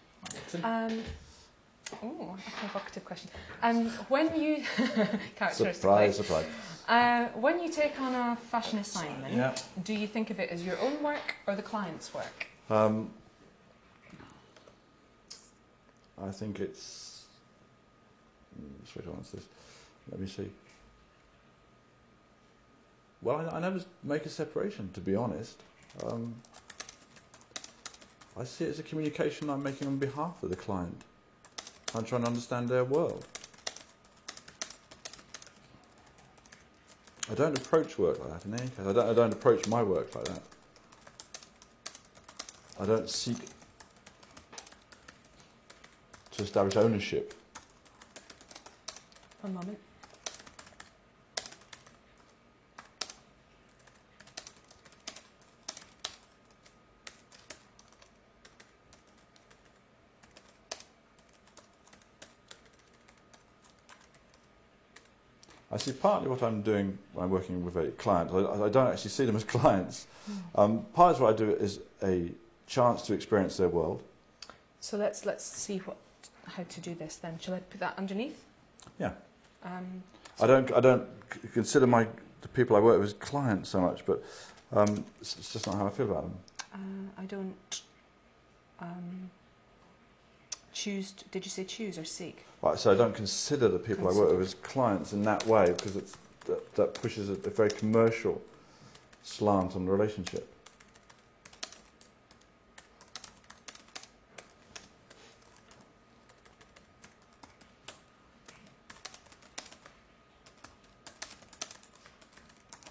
Um, 0.62 1.02
oh, 2.02 2.36
a 2.46 2.50
provocative 2.58 3.04
question. 3.04 3.30
Um, 3.62 3.86
when 4.08 4.40
you 4.40 4.64
Surprise, 5.52 6.16
surprise. 6.16 6.46
uh, 6.88 7.26
when 7.28 7.62
you 7.62 7.70
take 7.70 8.00
on 8.00 8.14
a 8.14 8.36
fashion 8.36 8.78
assignment, 8.78 9.34
Yeah. 9.34 9.54
do 9.84 9.94
you 9.94 10.06
think 10.06 10.30
of 10.30 10.38
it 10.40 10.50
as 10.50 10.64
your 10.64 10.78
own 10.80 11.02
work 11.02 11.36
or 11.46 11.54
the 11.56 11.62
client's 11.62 12.12
work? 12.14 12.46
Um, 12.70 13.10
I 16.22 16.30
think 16.30 16.60
it's. 16.60 17.24
Hmm, 18.56 18.66
Which 18.94 19.06
answer 19.06 19.36
this? 19.36 19.46
Let 20.10 20.20
me 20.20 20.26
see. 20.26 20.50
Well, 23.22 23.48
I, 23.50 23.56
I 23.56 23.60
never 23.60 23.80
make 24.02 24.26
a 24.26 24.28
separation, 24.28 24.90
to 24.94 25.00
be 25.00 25.14
honest. 25.14 25.60
Um, 26.04 26.34
I 28.38 28.44
see 28.44 28.64
it 28.64 28.70
as 28.70 28.78
a 28.78 28.82
communication 28.82 29.48
I'm 29.50 29.62
making 29.62 29.86
on 29.88 29.98
behalf 29.98 30.42
of 30.42 30.50
the 30.50 30.56
client. 30.56 31.02
I'm 31.94 32.04
trying 32.04 32.22
to 32.22 32.28
understand 32.28 32.68
their 32.68 32.84
world. 32.84 33.24
I 37.30 37.34
don't 37.34 37.56
approach 37.56 37.98
work 37.98 38.18
like 38.20 38.30
that 38.30 38.44
in 38.46 38.54
any 38.54 38.68
case. 38.68 38.86
I 38.86 38.92
don't, 38.92 39.08
I 39.08 39.14
don't 39.14 39.32
approach 39.32 39.66
my 39.66 39.82
work 39.82 40.14
like 40.14 40.24
that. 40.24 40.42
I 42.80 42.86
don't 42.86 43.08
seek 43.08 43.36
to 46.32 46.42
establish 46.42 46.76
ownership. 46.76 47.34
One 49.42 49.54
moment. 49.54 49.78
See 65.82 65.90
partly 65.90 66.28
what 66.28 66.44
I'm 66.44 66.62
doing 66.62 66.96
when 67.12 67.24
I'm 67.24 67.30
working 67.30 67.64
with 67.64 67.76
a 67.76 67.88
client. 67.92 68.30
I, 68.32 68.66
I 68.66 68.68
don't 68.68 68.86
actually 68.86 69.10
see 69.10 69.24
them 69.24 69.34
as 69.34 69.42
clients. 69.56 70.06
Um, 70.54 70.86
part 70.94 71.16
of 71.16 71.22
what 71.22 71.34
I 71.34 71.36
do 71.36 71.50
is 71.50 71.80
a 72.04 72.30
chance 72.68 73.02
to 73.02 73.14
experience 73.14 73.56
their 73.56 73.68
world. 73.68 74.00
So 74.78 74.96
let's 74.96 75.26
let's 75.26 75.44
see 75.44 75.78
what 75.78 75.96
how 76.46 76.62
to 76.62 76.80
do 76.80 76.94
this 76.94 77.16
then. 77.16 77.36
Shall 77.40 77.54
I 77.54 77.58
put 77.58 77.80
that 77.80 77.94
underneath? 77.98 78.44
Yeah. 79.00 79.10
Um, 79.64 80.04
I 80.40 80.46
don't, 80.46 80.72
I 80.72 80.78
don't 80.78 81.04
consider 81.52 81.88
my 81.88 82.06
the 82.42 82.48
people 82.48 82.76
I 82.76 82.80
work 82.80 83.00
with 83.00 83.08
as 83.08 83.14
clients 83.14 83.70
so 83.70 83.80
much, 83.80 84.06
but 84.06 84.22
um, 84.72 85.04
it's, 85.20 85.36
it's 85.36 85.52
just 85.52 85.66
not 85.66 85.74
how 85.76 85.88
I 85.88 85.90
feel 85.90 86.10
about 86.10 86.22
them. 86.22 86.38
uh, 86.74 87.20
I 87.22 87.24
don't 87.24 87.82
um, 88.80 89.30
choose. 90.82 91.12
To, 91.12 91.24
did 91.28 91.44
you 91.44 91.50
say 91.50 91.64
choose 91.64 91.98
or 91.98 92.04
seek? 92.04 92.44
Right, 92.60 92.78
so 92.78 92.92
I 92.92 92.96
don't 92.96 93.14
consider 93.14 93.68
the 93.68 93.78
people 93.78 94.08
I 94.08 94.12
work 94.12 94.30
with 94.32 94.40
as 94.40 94.54
clients 94.54 95.12
in 95.12 95.22
that 95.22 95.46
way 95.46 95.66
because 95.72 95.96
it's, 95.96 96.16
that, 96.46 96.74
that 96.74 96.94
pushes 96.94 97.28
a, 97.28 97.32
a 97.32 97.50
very 97.50 97.70
commercial 97.70 98.42
slant 99.22 99.76
on 99.76 99.84
the 99.84 99.92
relationship. 99.92 100.48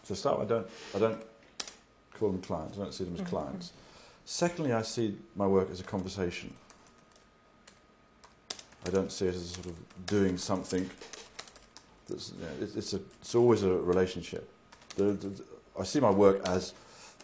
So 0.04 0.16
start, 0.16 0.40
with, 0.40 0.52
I 0.52 0.56
don't, 0.56 0.68
I 0.96 1.00
don't 1.00 1.22
call 2.14 2.32
them 2.32 2.42
clients. 2.42 2.78
I 2.78 2.82
don't 2.84 2.94
see 2.94 3.06
them 3.06 3.16
as 3.16 3.22
Mhm, 3.22 3.28
clients. 3.28 3.72
Secondly, 4.26 4.74
I 4.74 4.82
see 4.82 5.18
my 5.36 5.48
work 5.48 5.70
as 5.72 5.80
a 5.80 5.84
conversation. 5.84 6.54
I 8.92 8.94
don't 8.94 9.12
see 9.12 9.28
it 9.28 9.36
as 9.36 9.52
sort 9.52 9.68
of 9.68 10.06
doing 10.06 10.38
something. 10.38 10.90
That's, 12.10 12.34
you 12.38 12.42
know, 12.46 12.52
it's, 12.60 12.76
it's, 12.76 12.94
a, 12.94 13.00
it's 13.22 13.36
always 13.36 13.64
a 13.64 13.70
relationship. 13.70 14.50
The, 14.98 15.14
the, 15.14 15.44
I 15.80 15.84
see 15.84 16.02
my 16.02 16.10
work 16.10 16.42
as 16.46 16.74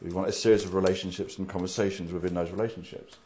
we 0.01 0.11
want 0.11 0.30
a 0.30 0.32
series 0.32 0.63
of 0.63 0.74
relationships 0.74 1.38
and 1.39 1.49
conversations 1.49 2.13
within 2.13 2.36
those 2.36 2.51
relationships. 2.51 3.18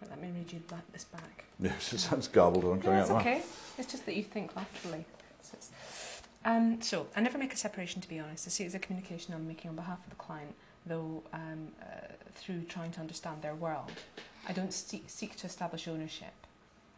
Right, 0.00 0.10
let 0.10 0.22
me 0.22 0.30
read 0.36 0.52
you 0.52 0.60
back, 0.60 0.90
this 0.92 1.04
back. 1.04 1.44
Yes, 1.58 1.94
it 1.94 2.00
sounds 2.00 2.28
garbled 2.28 2.64
I'm 2.64 2.82
coming 2.82 2.98
No, 2.98 3.02
it's 3.02 3.10
out. 3.10 3.22
okay. 3.22 3.42
It's 3.78 3.90
just 3.90 4.04
that 4.04 4.14
you 4.14 4.22
think 4.22 4.54
laterally. 4.54 5.06
So, 5.40 5.56
um, 6.44 6.82
so 6.82 7.06
I 7.16 7.22
never 7.22 7.38
make 7.38 7.54
a 7.54 7.56
separation, 7.56 8.02
to 8.02 8.08
be 8.08 8.18
honest. 8.20 8.46
I 8.46 8.50
see 8.50 8.64
it 8.64 8.66
as 8.66 8.74
a 8.74 8.78
communication 8.78 9.32
I'm 9.32 9.48
making 9.48 9.70
on 9.70 9.74
behalf 9.76 9.98
of 10.04 10.10
the 10.10 10.16
client, 10.16 10.54
though 10.86 11.22
um, 11.32 11.68
uh, 11.82 11.84
through 12.34 12.62
trying 12.62 12.92
to 12.92 13.00
understand 13.00 13.42
their 13.42 13.54
world. 13.54 13.92
I 14.48 14.52
don't 14.52 14.72
seek, 14.72 15.04
seek 15.08 15.36
to 15.36 15.46
establish 15.46 15.88
ownership. 15.88 16.32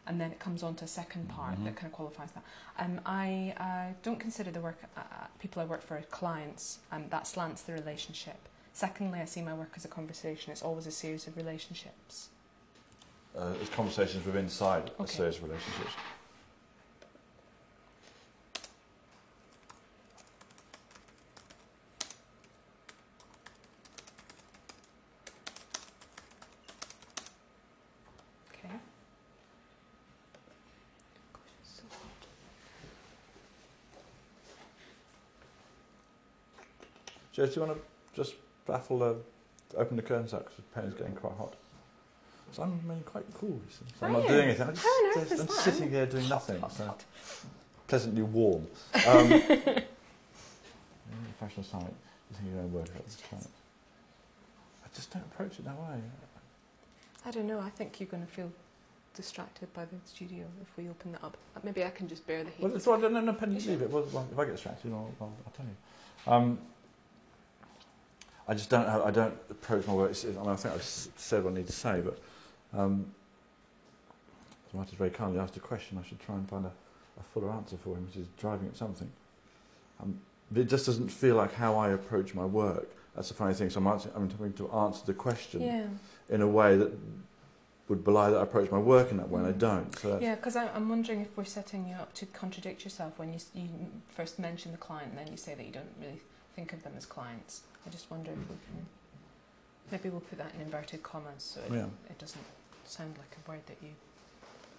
And 0.07 0.19
then 0.19 0.31
it 0.31 0.39
comes 0.39 0.63
on 0.63 0.75
to 0.75 0.85
a 0.85 0.87
second 0.87 1.29
part 1.29 1.59
Mhm. 1.59 1.65
that 1.65 1.75
kind 1.75 1.87
of 1.87 1.93
qualifies 1.93 2.31
that. 2.31 2.43
Um, 2.77 2.99
I 3.05 3.53
uh, 3.57 3.93
don't 4.01 4.19
consider 4.19 4.49
the 4.51 4.59
work 4.61 4.77
uh, 4.97 5.01
people 5.39 5.61
I 5.61 5.65
work 5.65 5.83
for 5.83 6.01
clients. 6.09 6.79
Um, 6.91 7.09
that 7.09 7.27
slants 7.27 7.61
the 7.63 7.73
relationship. 7.73 8.47
Secondly, 8.73 9.19
I 9.19 9.25
see 9.25 9.41
my 9.41 9.53
work 9.53 9.73
as 9.75 9.85
a 9.85 9.87
conversation. 9.87 10.51
It's 10.51 10.63
always 10.63 10.87
a 10.87 10.91
series 10.91 11.27
of 11.27 11.37
relationships. 11.37 12.29
Uh, 13.37 13.53
it's 13.61 13.69
conversations 13.69 14.25
with 14.25 14.35
inside 14.35 14.91
a 14.99 15.07
series 15.07 15.37
of 15.37 15.43
relationships. 15.43 15.93
Do 37.45 37.53
you 37.59 37.61
want 37.65 37.77
to 37.77 37.81
just 38.15 38.35
baffle, 38.65 39.03
uh, 39.03 39.13
open 39.77 39.95
the 39.97 40.03
curtains 40.03 40.33
up 40.33 40.43
because 40.45 40.57
the 40.57 40.61
pen 40.63 40.85
is 40.85 40.93
getting 40.93 41.13
quite 41.15 41.33
hot? 41.37 41.55
So 42.51 42.63
I'm 42.63 42.79
remaining 42.81 43.03
quite 43.03 43.25
cool. 43.35 43.61
So 43.69 44.05
I'm 44.05 44.13
not 44.13 44.27
doing 44.27 44.45
anything. 44.49 44.67
I'm 44.67 44.73
just, 44.73 44.83
How 44.85 44.89
on 44.89 45.05
earth 45.09 45.29
just- 45.29 45.31
is 45.33 45.39
I'm 45.41 45.45
that? 45.47 45.53
sitting 45.55 45.89
here 45.91 46.05
doing 46.05 46.27
nothing. 46.29 46.59
Hot, 46.61 46.71
so 46.73 46.85
hot. 46.85 47.03
pleasantly 47.87 48.23
warm. 48.23 48.67
Um, 49.07 49.41
fashion 51.39 51.63
think 51.63 52.51
you're 52.51 52.61
going 52.61 52.73
work 52.73 52.87
out 52.95 53.05
this 53.05 53.17
client? 53.27 53.49
I 54.83 54.87
just 54.95 55.11
don't 55.11 55.23
approach 55.23 55.59
it 55.59 55.65
that 55.65 55.75
way. 55.75 55.99
I 57.25 57.31
don't 57.31 57.47
know. 57.47 57.59
I 57.59 57.69
think 57.69 57.99
you're 57.99 58.07
going 58.09 58.25
to 58.25 58.31
feel 58.31 58.51
distracted 59.15 59.71
by 59.73 59.85
the 59.85 59.95
studio 60.05 60.45
if 60.61 60.67
we 60.77 60.89
open 60.89 61.11
that 61.13 61.23
up. 61.23 61.37
Uh, 61.55 61.59
Maybe 61.63 61.83
I 61.83 61.89
can 61.89 62.07
just 62.07 62.25
bear 62.25 62.43
the 62.43 62.49
heat. 62.51 62.63
Well, 62.63 62.75
it's, 62.75 62.87
well, 62.87 62.97
no, 62.97 63.09
no, 63.09 63.33
Penny, 63.33 63.59
leave 63.59 63.81
it. 63.81 63.89
Well, 63.89 64.03
if 64.31 64.39
I 64.39 64.45
get 64.45 64.53
distracted, 64.53 64.91
I'll, 64.91 65.11
I'll, 65.19 65.33
I'll 65.45 65.53
tell 65.55 65.65
you. 65.65 66.31
Um, 66.31 66.59
I 68.49 68.55
just 68.55 68.71
don't. 68.71 68.87
Have, 68.87 69.03
I 69.03 69.11
don't 69.11 69.35
approach 69.51 69.85
my 69.85 69.93
work. 69.93 70.11
I, 70.23 70.27
mean, 70.27 70.47
I 70.47 70.55
think 70.55 70.73
I've 70.73 70.83
said 70.83 71.43
what 71.43 71.51
I 71.51 71.53
need 71.53 71.67
to 71.67 71.71
say, 71.71 72.01
but 72.01 72.17
um, 72.77 73.05
Martin's 74.73 74.97
very 74.97 75.11
kindly 75.11 75.39
asked 75.39 75.55
a 75.55 75.59
question, 75.59 75.99
I 76.03 76.07
should 76.07 76.19
try 76.19 76.33
and 76.33 76.49
find 76.49 76.65
a, 76.65 76.69
a 76.69 77.23
fuller 77.31 77.51
answer 77.51 77.77
for 77.77 77.95
him, 77.95 78.07
which 78.07 78.15
is 78.15 78.25
driving 78.39 78.67
at 78.67 78.75
something. 78.75 79.11
Um, 80.01 80.19
but 80.51 80.61
it 80.61 80.67
just 80.67 80.87
doesn't 80.87 81.09
feel 81.09 81.35
like 81.35 81.53
how 81.53 81.75
I 81.75 81.89
approach 81.89 82.33
my 82.33 82.45
work. 82.45 82.89
That's 83.15 83.27
the 83.27 83.35
funny 83.35 83.53
thing. 83.53 83.69
So 83.69 83.81
I'm, 83.81 83.87
answering, 83.87 84.15
I'm 84.15 84.29
having 84.31 84.53
to 84.53 84.71
answer 84.71 85.05
the 85.05 85.13
question 85.13 85.61
yeah, 85.61 85.85
in 86.29 86.41
a 86.41 86.47
way 86.47 86.75
that 86.75 86.91
would 87.87 88.03
belie 88.03 88.31
that 88.31 88.39
I 88.39 88.43
approach 88.43 88.71
my 88.71 88.79
work 88.79 89.11
in 89.11 89.17
that 89.17 89.29
way, 89.29 89.41
and 89.41 89.47
I 89.47 89.53
Mm. 89.53 89.59
don't. 89.59 89.99
So 89.99 90.17
yeah. 90.19 90.33
Because 90.33 90.55
I'm 90.55 90.89
wondering 90.89 91.21
if 91.21 91.37
we're 91.37 91.43
setting 91.43 91.87
you 91.87 91.93
up 91.95 92.13
to 92.15 92.25
contradict 92.25 92.83
yourself 92.83 93.19
when 93.19 93.31
you, 93.31 93.39
you 93.53 93.69
first 94.09 94.39
mention 94.39 94.71
the 94.71 94.79
client, 94.79 95.09
and 95.09 95.19
then 95.19 95.27
you 95.27 95.37
say 95.37 95.53
that 95.53 95.63
you 95.63 95.71
don't 95.71 95.93
really 95.99 96.21
think 96.55 96.73
of 96.73 96.81
them 96.81 96.93
as 96.97 97.05
clients. 97.05 97.61
I 97.85 97.89
just 97.89 98.09
wonder 98.11 98.31
if 98.31 98.37
we 98.37 98.55
can. 98.65 98.85
Maybe 99.91 100.09
we'll 100.09 100.21
put 100.21 100.37
that 100.37 100.53
in 100.55 100.61
inverted 100.61 101.01
commas 101.03 101.33
so 101.55 101.61
it, 101.61 101.71
Yeah. 101.77 101.85
it 102.09 102.17
doesn't 102.19 102.43
sound 102.85 103.15
like 103.17 103.35
a 103.45 103.51
word 103.51 103.61
that 103.67 103.77
you 103.81 103.89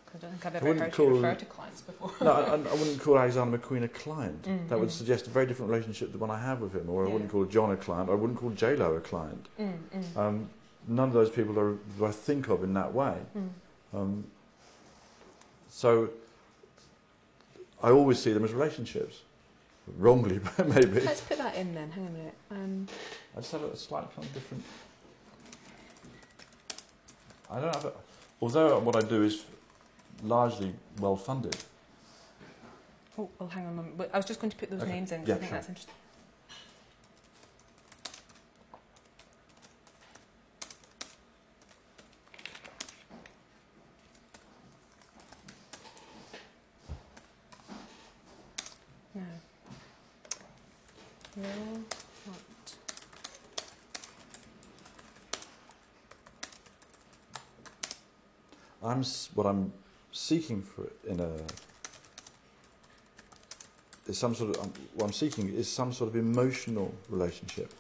'Cause 0.07 0.17
I 0.17 0.27
don't 0.27 0.31
think 0.33 0.47
I've 0.47 0.57
ever 0.57 0.67
wouldn't 0.67 0.83
heard 0.83 0.93
you 0.93 0.97
call- 1.11 1.21
refer 1.23 1.35
to 1.37 1.45
clients 1.45 1.81
before. 1.83 2.11
no, 2.21 2.33
I, 2.33 2.41
I 2.55 2.75
wouldn't 2.75 3.01
call 3.01 3.17
Alexander 3.17 3.57
McQueen 3.59 3.85
a 3.85 3.89
client. 3.89 4.43
Mm, 4.43 4.69
That 4.69 4.81
would 4.81 4.89
mm. 4.89 4.93
suggest 4.93 5.29
a 5.29 5.31
very 5.31 5.47
different 5.47 5.71
relationship 5.71 6.11
the 6.11 6.19
one 6.19 6.33
I 6.33 6.41
have 6.41 6.61
with 6.61 6.73
him. 6.75 6.91
Or 6.91 7.07
I 7.07 7.09
wouldn't 7.09 7.31
call 7.31 7.45
John 7.45 7.71
a 7.71 7.77
client. 7.77 8.11
I 8.11 8.15
wouldn't 8.15 8.37
call 8.39 8.51
J 8.51 8.75
Lo 8.75 8.95
a 8.97 9.01
client. 9.01 9.49
Mm, 9.59 9.79
mm, 9.95 10.17
Um, 10.17 10.51
none 10.89 11.07
of 11.09 11.15
those 11.15 11.31
people 11.31 11.57
are, 11.61 11.75
do 11.97 12.05
I 12.07 12.11
think 12.11 12.49
of 12.49 12.65
in 12.65 12.75
that 12.75 12.93
way. 12.93 13.19
mm. 13.37 13.51
Um, 13.95 14.25
so 15.69 16.11
I 17.81 17.91
always 17.91 18.19
see 18.21 18.33
them 18.33 18.45
as 18.45 18.53
relationships. 18.53 19.23
Wrongly, 19.99 20.39
but 20.39 20.69
maybe. 20.75 21.01
Let's 21.01 21.21
put 21.23 21.39
that 21.39 21.55
in 21.57 21.75
then. 21.75 21.91
Hang 21.91 22.05
on 22.05 22.11
a 22.11 22.13
minute. 22.19 22.35
Um, 22.51 22.87
I 23.37 23.41
just 23.41 23.53
have 23.53 23.63
a 23.63 23.77
slightly 23.77 24.09
kind 24.15 24.27
of 24.27 24.35
different. 24.35 24.65
I 27.51 27.61
don't 27.61 27.75
have 27.75 27.85
a, 27.87 27.93
although 28.41 28.79
what 28.79 28.97
I 28.97 29.01
do 29.01 29.23
is 29.23 29.45
largely 30.23 30.73
well 31.01 31.17
funded. 31.17 31.57
oh, 33.19 33.29
well, 33.39 33.49
hang 33.49 33.67
on 33.67 33.73
a 33.73 33.77
moment. 33.77 34.11
I 34.13 34.17
was 34.17 34.27
just 34.27 34.41
going 34.41 34.51
to 34.51 34.57
put 34.57 34.71
those 34.71 34.83
Okay. 34.83 34.93
names 34.93 35.13
in. 35.13 35.27
Yeah, 35.27 35.35
I 35.35 35.39
think 35.39 35.49
sure. 35.51 35.59
that's 35.59 35.69
interesting. 35.69 35.95
No. 49.15 49.23
I'm 58.83 59.05
what 59.35 59.47
I'm 59.47 59.73
seeking 60.13 60.63
for 60.63 60.89
in 61.07 61.21
a 61.21 61.31
is 64.09 64.19
some 64.19 64.35
sort 64.35 64.57
of 64.57 64.65
um, 64.65 64.73
what 64.95 65.07
I'm 65.07 65.13
seeking 65.13 65.49
is 65.55 65.69
some 65.69 65.93
sort 65.93 66.11
of 66.11 66.17
emotional 66.17 66.93
relationship, 67.09 67.73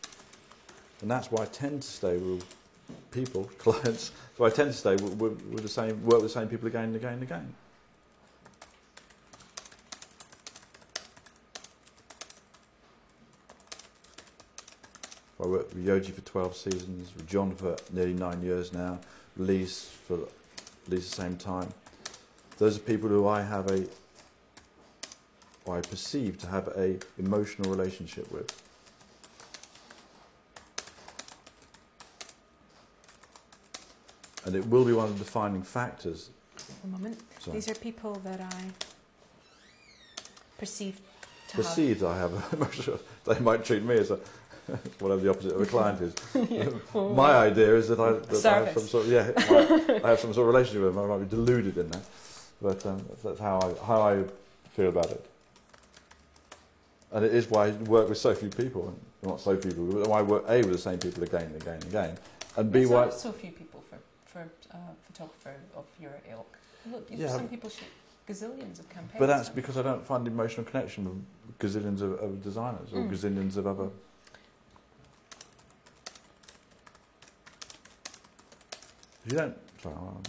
and 1.00 1.10
that's 1.10 1.30
why 1.30 1.42
I 1.42 1.46
tend 1.46 1.82
to 1.82 1.88
stay 1.88 2.16
with 2.16 2.44
people, 3.10 3.44
clients. 3.58 4.12
So 4.36 4.44
I 4.44 4.50
tend 4.50 4.72
to 4.72 4.78
stay 4.78 4.92
with, 4.92 5.14
with, 5.14 5.42
with 5.46 5.62
the 5.62 5.68
same 5.68 6.02
work 6.04 6.22
with 6.22 6.32
the 6.32 6.40
same 6.40 6.48
people 6.48 6.68
again 6.68 6.84
and 6.84 6.96
again 6.96 7.14
and 7.14 7.22
again. 7.22 7.54
With 15.80 15.88
Yohji 15.88 16.12
for 16.12 16.20
12 16.22 16.56
seasons, 16.56 17.14
with 17.16 17.26
John 17.26 17.54
for 17.54 17.76
nearly 17.92 18.12
nine 18.12 18.42
years 18.42 18.72
now, 18.72 18.98
Lise 19.36 19.88
for 20.06 20.14
at 20.14 20.88
least 20.88 21.10
the 21.10 21.22
same 21.22 21.36
time. 21.36 21.72
Those 22.58 22.76
are 22.76 22.80
people 22.80 23.08
who 23.08 23.26
I 23.26 23.42
have 23.42 23.70
a, 23.70 23.86
or 25.64 25.78
I 25.78 25.80
perceive 25.80 26.38
to 26.40 26.48
have 26.48 26.68
a 26.68 26.98
emotional 27.18 27.70
relationship 27.70 28.30
with. 28.30 28.50
And 34.44 34.54
it 34.54 34.66
will 34.66 34.84
be 34.84 34.92
one 34.92 35.06
of 35.06 35.18
the 35.18 35.24
defining 35.24 35.62
factors. 35.62 36.30
A 36.84 36.86
moment. 36.88 37.18
So 37.38 37.52
These 37.52 37.70
are 37.70 37.74
people 37.74 38.20
that 38.24 38.40
I 38.40 38.64
perceive 40.58 41.00
to 41.48 41.56
perceive 41.56 42.00
that 42.00 42.08
I 42.08 42.18
have 42.18 42.32
emotional. 42.52 43.00
They 43.24 43.38
might 43.40 43.64
treat 43.64 43.82
me 43.82 43.96
as 43.96 44.10
a 44.10 44.20
whatever 44.98 45.20
the 45.20 45.30
opposite 45.30 45.52
of 45.54 45.60
a 45.60 45.66
client 45.66 46.00
is. 46.00 46.14
My 46.94 47.34
idea 47.34 47.74
is 47.76 47.88
that 47.88 48.00
I, 48.00 48.12
that 48.12 48.46
I 48.46 48.64
have 48.64 48.78
some 48.78 48.86
sort 48.88 49.06
of 49.06 49.12
yeah, 49.12 49.30
I, 49.36 50.00
I 50.04 50.08
have 50.10 50.20
some 50.20 50.32
sort 50.34 50.48
of 50.48 50.54
relationship 50.54 50.82
with 50.82 50.94
them. 50.94 51.04
I 51.04 51.06
might 51.08 51.30
be 51.30 51.36
deluded 51.36 51.76
in 51.76 51.90
that, 51.90 52.02
but 52.60 52.84
um, 52.86 53.04
that's, 53.22 53.40
how 53.40 53.58
I 53.60 53.86
how 53.86 54.02
I 54.02 54.24
feel 54.74 54.88
about 54.88 55.10
it. 55.10 55.24
And 57.12 57.24
it 57.24 57.34
is 57.34 57.50
why 57.50 57.66
I 57.68 57.70
work 57.70 58.08
with 58.08 58.18
so 58.18 58.34
few 58.34 58.50
people, 58.50 58.94
not 59.22 59.40
so 59.40 59.56
few 59.56 59.70
people, 59.72 59.86
but 59.86 60.08
why 60.08 60.20
I 60.20 60.22
work 60.22 60.44
a 60.48 60.58
with 60.58 60.72
the 60.72 60.78
same 60.78 60.98
people 60.98 61.24
again 61.24 61.42
and 61.42 61.56
again 61.56 61.74
and 61.74 61.84
again, 61.84 62.18
and 62.56 62.70
b 62.72 62.86
why 62.86 63.10
so 63.10 63.32
few 63.32 63.50
people 63.50 63.82
for 63.90 63.98
for 64.26 64.48
uh, 64.72 64.76
photographer 65.06 65.54
of 65.76 65.84
your 66.00 66.12
ilk. 66.30 66.56
Look, 66.90 67.06
Yeah, 67.10 67.28
some 67.28 67.48
people 67.48 67.68
shoot 67.68 67.88
gazillions 68.30 68.78
of 68.78 68.88
campaigns. 68.88 69.18
But 69.18 69.26
that's 69.26 69.48
because 69.48 69.76
I 69.76 69.82
don't 69.82 70.04
find 70.06 70.26
emotional 70.26 70.64
connection 70.64 71.04
with 71.04 71.58
gazillions 71.58 72.00
of, 72.00 72.12
of 72.20 72.42
designers 72.42 72.92
or 72.92 73.00
Mm. 73.00 73.10
gazillions 73.10 73.56
of 73.56 73.66
other. 73.66 73.88
You 79.30 79.36
don't. 79.36 79.56
Sorry, 79.82 79.94
um, 79.94 80.22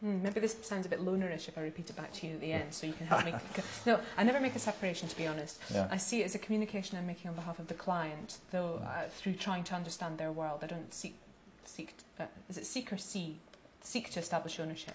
Hmm, 0.00 0.22
maybe 0.22 0.38
this 0.38 0.54
sounds 0.62 0.84
a 0.84 0.88
bit 0.90 1.00
lonerish 1.00 1.48
if 1.48 1.56
I 1.56 1.62
repeat 1.62 1.88
it 1.88 1.96
back 1.96 2.12
to 2.14 2.26
you 2.26 2.34
at 2.34 2.40
the 2.42 2.52
end, 2.52 2.74
so 2.74 2.86
you 2.86 2.92
can 2.92 3.06
help 3.06 3.24
me. 3.24 3.32
no, 3.86 3.98
I 4.18 4.22
never 4.24 4.38
make 4.38 4.54
a 4.54 4.58
separation, 4.58 5.08
to 5.08 5.16
be 5.16 5.26
honest. 5.26 5.58
yeah. 5.72 5.88
I 5.90 5.96
see 5.96 6.20
it 6.20 6.26
as 6.26 6.34
a 6.34 6.38
communication 6.38 6.98
I'm 6.98 7.06
making 7.06 7.30
on 7.30 7.34
behalf 7.34 7.58
of 7.58 7.68
the 7.68 7.74
client, 7.74 8.36
though 8.50 8.82
uh, 8.84 9.08
through 9.08 9.34
trying 9.34 9.64
to 9.64 9.74
understand 9.74 10.18
their 10.18 10.30
world. 10.30 10.60
I 10.62 10.66
don't 10.66 10.92
seek, 10.92 11.16
seek 11.64 11.94
uh, 12.20 12.24
is 12.50 12.58
it 12.58 12.66
seek 12.66 12.92
or 12.92 12.98
see? 12.98 13.38
Seek 13.80 14.10
to 14.10 14.20
establish 14.20 14.60
ownership. 14.60 14.94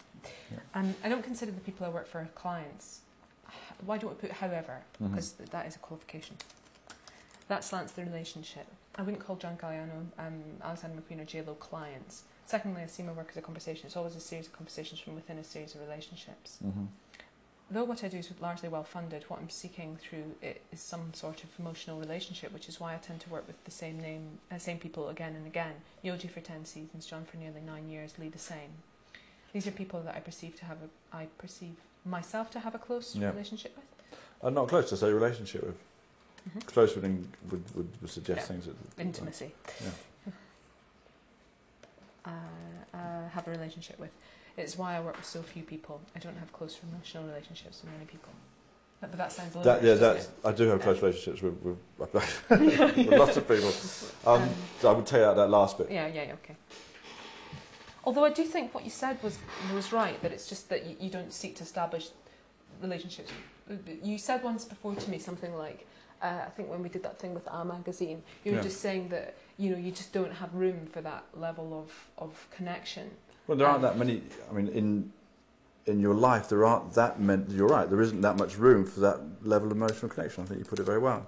Yeah. 0.52 0.60
And 0.76 0.94
I 1.04 1.10
don't 1.10 1.24
consider 1.24 1.52
the 1.52 1.62
people 1.62 1.88
I 1.88 1.90
work 1.90 2.08
for 2.08 2.28
clients. 2.36 3.02
Why 3.86 3.98
don't 3.98 4.12
we 4.12 4.16
put 4.16 4.32
however? 4.38 4.82
Mhm. 5.02 5.10
Because 5.10 5.32
th- 5.34 5.50
that 5.50 5.66
is 5.68 5.76
a 5.76 5.80
qualification. 5.80 6.38
That 7.48 7.64
slants 7.64 7.94
the 7.94 8.04
relationship. 8.04 8.68
I 8.96 9.02
wouldn't 9.02 9.24
call 9.26 9.36
John 9.38 9.58
Galliano, 9.58 10.08
um, 10.18 10.44
Alexander 10.62 11.02
McQueen, 11.02 11.22
or 11.22 11.26
JLo 11.26 11.58
clients. 11.60 12.24
Secondly, 12.46 12.82
I 12.82 12.88
see 12.88 13.04
my 13.04 13.12
work 13.12 13.28
as 13.32 13.38
a 13.38 13.42
conversation. 13.42 13.86
It's 13.88 13.96
always 13.98 14.16
a 14.16 14.20
series 14.20 14.48
of 14.48 14.54
conversations 14.54 15.00
from 15.00 15.16
within 15.16 15.38
a 15.38 15.44
series 15.44 15.74
of 15.76 15.82
relationships 15.82 16.58
hmm 16.62 16.86
though 17.72 17.84
what 17.84 18.04
I 18.04 18.08
do 18.08 18.18
is 18.18 18.32
largely 18.42 18.70
well 18.70 18.84
funded, 18.84 19.26
what 19.28 19.40
I'm 19.40 19.50
seeking 19.50 19.98
through 19.98 20.36
it 20.42 20.62
is 20.72 20.80
some 20.82 21.14
sort 21.14 21.44
of 21.44 21.50
emotional 21.60 22.00
relationship, 22.00 22.52
which 22.52 22.68
is 22.68 22.80
why 22.80 22.94
I 22.96 22.98
tend 22.98 23.22
to 23.22 23.30
work 23.30 23.46
with 23.48 23.64
the 23.66 23.72
same 23.72 24.00
name, 24.00 24.40
uh, 24.52 24.58
same 24.58 24.80
people 24.80 25.10
again 25.10 25.36
and 25.36 25.46
again. 25.46 25.76
Yohji 26.04 26.30
for 26.30 26.42
ten 26.42 26.66
seasons, 26.66 27.06
John 27.06 27.26
for 27.26 27.38
nearly 27.38 27.62
nine 27.62 27.90
years, 27.90 28.18
Lee 28.18 28.30
the 28.30 28.40
same. 28.40 28.72
These 29.54 29.68
are 29.68 29.72
people 29.72 30.02
that 30.02 30.16
I 30.16 30.20
perceive 30.20 30.58
to 30.60 30.66
have 30.66 30.78
a, 30.84 31.16
I 31.16 31.28
perceive 31.38 31.76
myself 32.06 32.50
to 32.52 32.60
have 32.60 32.76
a 32.76 32.80
close 32.80 33.16
Yeah. 33.16 33.30
relationship 33.30 33.76
with. 33.76 33.86
I'm 34.42 34.54
not 34.54 34.68
close 34.70 34.90
to 34.90 34.98
say 34.98 35.12
relationship 35.12 35.64
with. 35.64 35.76
Mhm. 36.56 36.66
Close 36.66 36.96
would, 36.96 37.04
in- 37.04 37.32
would, 37.52 37.76
would, 37.76 37.90
would 38.02 38.10
suggest 38.10 38.42
Yeah. 38.42 38.46
things 38.46 38.66
that. 38.66 38.76
Intimacy. 39.02 39.54
Yeah. 39.84 40.32
Uh, 42.26 42.30
uh, 42.94 43.30
have 43.30 43.48
a 43.48 43.52
relationship 43.52 44.00
with. 44.00 44.12
It's 44.58 44.78
why 44.78 44.96
I 44.96 45.00
work 45.02 45.16
with 45.18 45.26
so 45.26 45.42
few 45.42 45.64
people. 45.64 46.02
I 46.16 46.20
don't 46.20 46.38
have 46.38 46.52
close 46.52 46.80
emotional 46.92 47.24
relationships 47.26 47.82
with 47.82 47.92
many 47.94 48.06
people. 48.06 48.32
But, 49.00 49.12
but 49.12 49.18
that 49.18 49.32
sounds 49.32 49.56
a 49.56 49.60
little 49.60 49.74
That, 49.74 49.84
yeah, 49.84 49.94
that's, 49.94 50.26
it? 50.26 50.32
I 50.44 50.52
do 50.52 50.68
have 50.68 50.82
close 50.82 51.02
relationships 51.02 51.42
with, 51.42 51.56
with, 51.64 52.14
with 52.50 53.08
lots 53.20 53.38
of 53.38 53.48
people. 53.48 53.72
Um, 54.26 54.42
Um, 54.44 54.50
so 54.82 54.90
I 54.92 54.94
would 54.94 55.06
take 55.06 55.22
out 55.22 55.38
that 55.38 55.50
last 55.50 55.78
bit. 55.78 55.90
Yeah, 55.90 56.08
yeah, 56.08 56.24
yeah, 56.24 56.34
okay. 56.34 56.56
Although 58.10 58.26
I 58.26 58.32
do 58.32 58.44
think 58.44 58.74
what 58.74 58.84
you 58.86 58.90
said 58.90 59.22
was 59.22 59.38
was 59.72 59.94
right 59.94 60.20
that 60.24 60.32
it's 60.32 60.48
just 60.50 60.68
that 60.70 60.84
you, 60.84 60.96
you 61.00 61.12
don't 61.12 61.32
seek 61.32 61.56
to 61.58 61.64
establish 61.64 62.08
relationships. 62.82 63.30
You 64.02 64.18
said 64.18 64.42
once 64.44 64.66
before 64.66 64.96
to 64.96 65.10
me 65.12 65.20
something 65.20 65.54
like, 65.56 65.86
uh, 66.24 66.40
I 66.48 66.50
think 66.56 66.72
when 66.72 66.82
we 66.82 66.90
did 66.90 67.04
that 67.04 67.20
thing 67.20 67.36
with 67.36 67.48
our 67.48 67.64
magazine, 67.64 68.24
you 68.44 68.54
were 68.54 68.58
Yeah. 68.58 68.64
just 68.64 68.82
saying 68.82 69.10
that 69.10 69.36
you 69.60 69.70
know 69.70 69.78
you 69.78 69.92
just 69.92 70.12
don't 70.12 70.32
have 70.42 70.52
room 70.56 70.88
for 70.88 71.02
that 71.02 71.24
level 71.36 71.68
of 71.82 71.90
of 72.18 72.32
connection. 72.50 73.12
Well, 73.46 73.60
there 73.60 73.68
aren't 73.68 73.86
Um, 73.86 73.90
that 73.92 73.98
many. 74.04 74.24
I 74.50 74.54
mean, 74.54 74.70
in 74.70 75.14
in 75.86 76.00
your 76.00 76.16
life, 76.16 76.50
there 76.50 76.66
aren't 76.66 76.96
that 76.96 77.20
many. 77.20 77.44
You're 77.58 77.74
right. 77.78 77.88
There 77.88 78.02
isn't 78.02 78.22
that 78.22 78.38
much 78.38 78.58
room 78.58 78.86
for 78.86 79.02
that 79.02 79.20
level 79.44 79.68
of 79.70 79.78
emotional 79.78 80.10
connection. 80.10 80.44
I 80.44 80.48
think 80.48 80.58
you 80.62 80.66
put 80.66 80.80
it 80.80 80.88
very 80.94 81.04
well. 81.10 81.28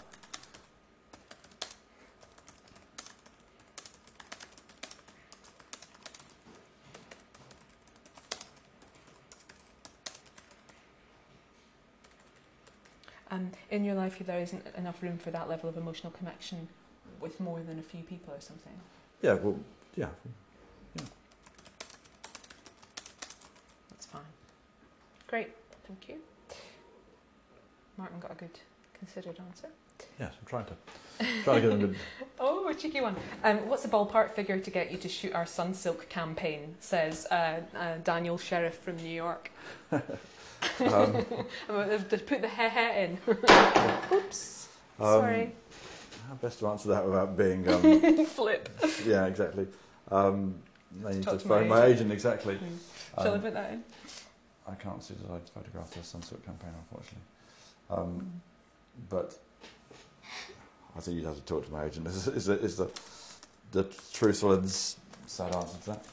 Um, 13.29 13.51
in 13.71 13.83
your 13.83 13.95
life, 13.95 14.19
there 14.25 14.39
isn't 14.39 14.63
enough 14.77 15.01
room 15.01 15.17
for 15.17 15.31
that 15.31 15.49
level 15.49 15.69
of 15.69 15.77
emotional 15.77 16.11
connection 16.11 16.67
with 17.19 17.39
more 17.39 17.59
than 17.61 17.79
a 17.79 17.81
few 17.81 18.03
people 18.03 18.33
or 18.33 18.41
something. 18.41 18.73
Yeah. 19.21 19.33
Well. 19.35 19.57
Yeah. 19.95 20.07
That's 23.89 24.05
fine. 24.05 24.21
Great, 25.27 25.49
thank 25.87 26.09
you. 26.09 26.15
Martin 27.97 28.19
got 28.19 28.31
a 28.31 28.35
good 28.35 28.59
considered 28.97 29.39
answer. 29.47 29.67
Yes. 30.19 30.33
I'm 30.39 30.45
trying 30.47 30.65
to 30.65 30.73
trying 31.43 31.61
to 31.61 31.69
get 31.69 31.79
them. 31.79 31.93
To, 31.93 31.99
Oh, 32.39 32.67
a 32.67 32.73
cheeky 32.73 33.01
one. 33.01 33.15
Um, 33.43 33.67
what's 33.69 33.83
the 33.83 33.89
ballpark 33.89 34.31
figure 34.31 34.59
to 34.59 34.71
get 34.71 34.91
you 34.91 34.97
to 34.97 35.09
shoot 35.09 35.33
our 35.33 35.45
Sunsilk 35.45 36.09
campaign? 36.09 36.75
Says 36.79 37.27
uh, 37.29 37.61
uh, 37.75 37.97
Daniel 38.03 38.37
Sheriff 38.37 38.77
from 38.79 38.97
New 38.97 39.09
York. 39.09 39.51
um, 40.79 41.25
just 42.09 42.25
put 42.25 42.41
the 42.41 42.47
hair 42.47 42.69
he 42.69 43.03
in. 43.03 43.17
Oops. 44.13 44.67
Sorry. 44.97 45.51
How 46.27 46.35
best 46.35 46.59
to 46.59 46.67
answer 46.67 46.89
that 46.89 47.05
without 47.05 47.35
being, 47.37 47.67
um, 47.67 48.25
Flip. 48.25 48.69
yeah, 49.05 49.25
exactly. 49.25 49.67
Um, 50.09 50.55
they 51.03 51.13
need 51.15 51.23
to 51.23 51.39
phone 51.39 51.67
my 51.67 51.85
agent. 51.85 52.11
exactly. 52.11 52.57
Shall 53.15 53.33
I 53.33 53.35
Um, 53.35 53.41
put 53.41 53.53
that 53.53 53.71
in? 53.73 53.83
I 54.67 54.75
can't 54.75 55.03
see 55.03 55.15
that 55.15 55.31
I'd 55.33 55.49
photographed 55.49 55.93
the 55.95 56.03
Sunset 56.03 56.43
campaign, 56.45 56.71
unfortunately. 56.77 57.21
Um, 57.89 58.41
but 59.09 59.37
I 60.95 60.99
think 60.99 61.17
you'd 61.17 61.25
have 61.25 61.35
to 61.35 61.41
talk 61.41 61.65
to 61.65 61.71
my 61.71 61.85
agent. 61.85 62.07
Is, 62.07 62.27
is, 62.27 62.45
the, 62.45 62.59
is 62.59 62.77
the 62.77 62.89
the 63.71 63.83
truthful 64.13 64.51
and 64.51 64.69
sad 64.69 65.55
answer 65.55 65.77
to 65.79 65.85
that? 65.87 66.05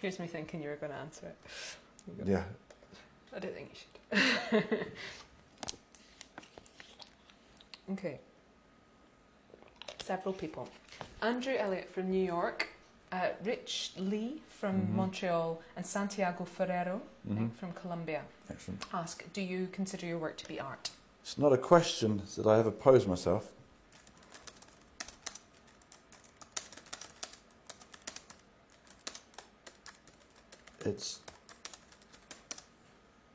Here's 0.00 0.18
me 0.18 0.26
thinking 0.26 0.62
you 0.62 0.68
were 0.68 0.76
going 0.76 0.92
to 0.92 0.98
answer 0.98 1.26
it. 1.26 1.36
Yeah. 2.26 2.44
I 3.34 3.38
don't 3.40 3.54
think 3.54 3.70
you 4.12 4.20
should. 4.60 4.86
okay. 7.92 8.18
Several 10.02 10.32
people. 10.32 10.68
Andrew 11.20 11.54
Elliott 11.58 11.90
from 11.90 12.10
New 12.10 12.24
York, 12.24 12.68
uh, 13.12 13.28
Rich 13.44 13.92
Lee 13.98 14.40
from 14.48 14.86
Mhm. 14.86 14.90
Montreal, 14.94 15.60
and 15.76 15.84
Santiago 15.84 16.44
Ferrero 16.44 17.00
I 17.30 17.34
hmm 17.34 17.48
from 17.50 17.72
Colombia 17.72 18.22
Excellent. 18.50 18.84
ask 18.92 19.24
Do 19.32 19.40
you 19.42 19.68
consider 19.72 20.06
your 20.06 20.18
work 20.18 20.36
to 20.38 20.48
be 20.48 20.58
art? 20.60 20.90
It's 21.22 21.36
not 21.36 21.52
a 21.52 21.58
question 21.58 22.22
that 22.36 22.46
I 22.46 22.58
ever 22.58 22.70
posed 22.70 23.06
myself. 23.08 23.52
It's 30.88 31.20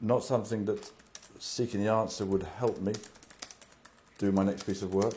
not 0.02 0.24
something 0.24 0.66
that 0.66 0.92
seeking 1.38 1.84
the 1.84 1.92
answer 1.92 2.26
would 2.26 2.42
help 2.58 2.82
me 2.82 2.94
do 4.18 4.32
my 4.32 4.44
next 4.44 4.64
piece 4.64 4.82
of 4.82 4.92
work. 4.94 5.14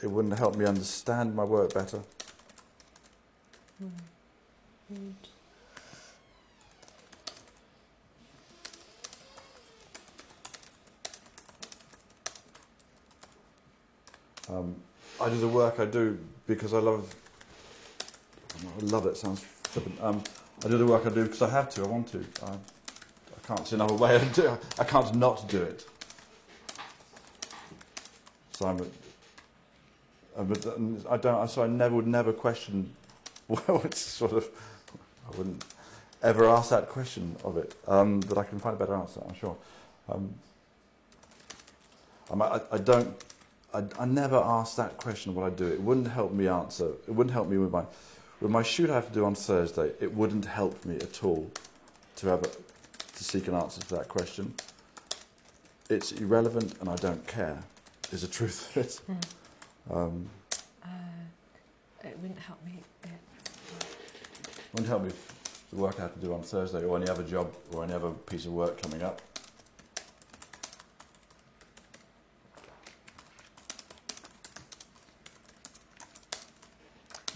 It 0.00 0.10
wouldn't 0.10 0.38
help 0.38 0.56
me 0.56 0.64
understand 0.64 1.34
my 1.34 1.44
work 1.44 1.74
better. 1.74 2.00
Hmm. 3.78 5.10
Um, 14.52 14.76
I 15.20 15.28
do 15.30 15.38
the 15.38 15.48
work 15.48 15.80
I 15.80 15.86
do 15.86 16.18
because 16.46 16.74
I 16.74 16.78
love. 16.78 17.14
I 18.64 18.84
love 18.84 19.06
it. 19.06 19.16
Sounds 19.16 19.40
flippant. 19.40 19.98
Um, 20.02 20.22
I 20.64 20.68
do 20.68 20.78
the 20.78 20.86
work 20.86 21.06
I 21.06 21.08
do 21.10 21.22
because 21.24 21.42
I 21.42 21.48
have 21.50 21.70
to. 21.70 21.82
I 21.82 21.86
want 21.86 22.08
to. 22.08 22.24
I, 22.44 22.50
I 22.50 23.46
can't 23.46 23.66
see 23.66 23.76
another 23.76 23.94
way. 23.94 24.18
to 24.18 24.40
do. 24.42 24.58
I 24.78 24.84
can't 24.84 25.14
not 25.14 25.48
do 25.48 25.62
it. 25.62 25.86
So 28.52 28.66
I'm. 28.66 28.80
A, 30.36 30.42
a, 30.42 31.12
I 31.12 31.16
don't. 31.16 31.48
So 31.48 31.62
I 31.62 31.66
never 31.66 31.94
would 31.96 32.06
never 32.06 32.32
question. 32.32 32.94
Well, 33.48 33.82
it's 33.84 34.00
sort 34.00 34.32
of. 34.32 34.48
I 35.26 35.36
wouldn't 35.36 35.64
ever 36.22 36.48
ask 36.48 36.70
that 36.70 36.88
question 36.88 37.36
of 37.44 37.56
it. 37.58 37.74
Um, 37.86 38.20
but 38.20 38.38
I 38.38 38.44
can 38.44 38.58
find 38.58 38.74
a 38.76 38.78
better 38.78 38.94
answer. 38.94 39.20
I'm 39.26 39.34
sure. 39.34 39.56
Um, 40.08 40.32
I, 42.40 42.60
I 42.70 42.78
don't. 42.78 43.14
I, 43.74 43.84
I 43.98 44.04
never 44.04 44.36
ask 44.36 44.76
that 44.76 44.96
question 44.98 45.30
of 45.30 45.36
what 45.36 45.46
I 45.46 45.50
do. 45.50 45.66
It 45.66 45.80
wouldn't 45.80 46.08
help 46.08 46.32
me 46.32 46.46
answer. 46.48 46.88
It 47.08 47.10
wouldn't 47.10 47.32
help 47.32 47.48
me 47.48 47.58
with 47.58 47.70
my 47.72 47.84
with 48.40 48.50
my 48.50 48.62
shoot 48.62 48.90
I 48.90 48.94
have 48.96 49.06
to 49.08 49.14
do 49.14 49.24
on 49.24 49.34
Thursday. 49.34 49.92
It 50.00 50.14
wouldn't 50.14 50.44
help 50.44 50.84
me 50.84 50.96
at 50.96 51.22
all 51.22 51.50
to 52.16 52.26
have 52.28 52.42
a, 52.42 52.48
to 52.48 53.24
seek 53.24 53.46
an 53.46 53.54
answer 53.54 53.80
to 53.80 53.94
that 53.96 54.08
question. 54.08 54.54
It's 55.88 56.12
irrelevant, 56.12 56.74
and 56.80 56.88
I 56.88 56.96
don't 56.96 57.24
care. 57.26 57.62
Is 58.10 58.22
the 58.22 58.28
truth 58.38 58.76
of 58.76 58.84
it. 58.84 59.00
Um, 59.90 60.28
Uh, 60.84 60.88
it 62.04 62.18
wouldn't 62.20 62.40
help 62.40 62.58
me. 62.64 62.80
It 63.04 63.10
wouldn't 64.72 64.88
help 64.88 65.04
me 65.04 65.10
the 65.70 65.76
work 65.76 65.98
I 65.98 66.02
have 66.02 66.14
to 66.14 66.20
do 66.20 66.34
on 66.34 66.42
Thursday, 66.42 66.84
or 66.84 66.96
any 66.96 67.08
other 67.08 67.22
job, 67.22 67.54
or 67.72 67.84
any 67.84 67.92
other 67.94 68.10
piece 68.10 68.44
of 68.44 68.52
work 68.52 68.82
coming 68.82 69.02
up. 69.02 69.22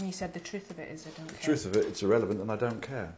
And 0.07 0.14
you 0.14 0.16
said 0.16 0.34
the 0.34 0.38
truth 0.38 0.70
of 0.70 0.78
it 0.78 0.88
is 0.88 1.04
I 1.04 1.11
don't 1.18 1.26
The 1.26 1.34
care. 1.34 1.42
truth 1.42 1.66
of 1.66 1.76
it, 1.76 1.84
it's 1.86 2.00
irrelevant, 2.00 2.40
and 2.40 2.52
I 2.52 2.54
don't 2.54 2.80
care. 2.80 3.12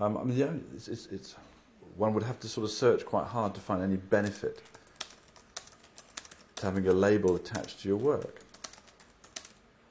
Um, 0.00 0.16
I 0.16 0.24
mean, 0.24 0.38
the 0.38 0.48
only, 0.48 0.62
it's, 0.74 0.88
it's, 0.88 1.06
it's, 1.08 1.34
one 1.98 2.14
would 2.14 2.22
have 2.22 2.40
to 2.40 2.48
sort 2.48 2.64
of 2.64 2.70
search 2.70 3.04
quite 3.04 3.26
hard 3.26 3.54
to 3.54 3.60
find 3.60 3.82
any 3.82 3.98
benefit 3.98 4.62
to 6.56 6.64
having 6.64 6.88
a 6.88 6.92
label 6.94 7.36
attached 7.36 7.82
to 7.82 7.88
your 7.88 7.98
work. 7.98 8.40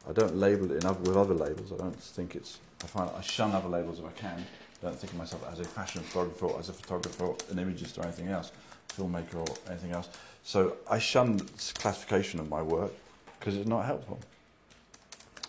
I 0.10 0.14
don't 0.14 0.36
label 0.36 0.72
it 0.72 0.84
in 0.84 0.86
other, 0.89 0.99
with 1.01 1.16
other 1.16 1.36
labels. 1.36 1.72
I 1.72 1.78
don't 1.78 1.95
think 1.95 2.36
it's. 2.36 2.58
I 2.84 2.88
find 2.88 3.12
I 3.16 3.22
shun 3.22 3.51
other 3.51 3.70
labels 3.70 3.99
if 3.99 4.05
I 4.05 4.12
can. 4.14 4.43
Don't 4.82 4.97
think 4.97 5.11
of 5.11 5.17
myself 5.17 5.43
as 5.51 5.59
a 5.59 5.63
fashion 5.63 6.01
photographer, 6.03 6.45
or 6.45 6.59
as 6.59 6.69
a 6.69 6.73
photographer, 6.73 7.25
or 7.25 7.38
an 7.49 7.59
imagist, 7.59 7.97
or 7.97 8.03
anything 8.03 8.28
else, 8.28 8.51
filmmaker, 8.89 9.36
or 9.36 9.55
anything 9.69 9.91
else. 9.91 10.07
So 10.43 10.78
I 10.89 10.99
shun 10.99 11.39
classification 11.75 12.39
of 12.39 12.47
my 12.47 12.61
work 12.61 12.91
because 13.39 13.55
it's 13.55 13.67
not 13.67 13.86
helpful. 13.86 14.19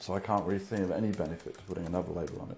So 0.01 0.15
I 0.15 0.21
can't 0.21 0.45
really 0.47 0.59
think 0.59 0.83
of 0.83 0.91
any 0.91 1.11
benefit 1.11 1.59
to 1.59 1.63
putting 1.65 1.87
another 1.87 2.13
label 2.13 2.41
on 2.41 2.51
it. 2.51 2.57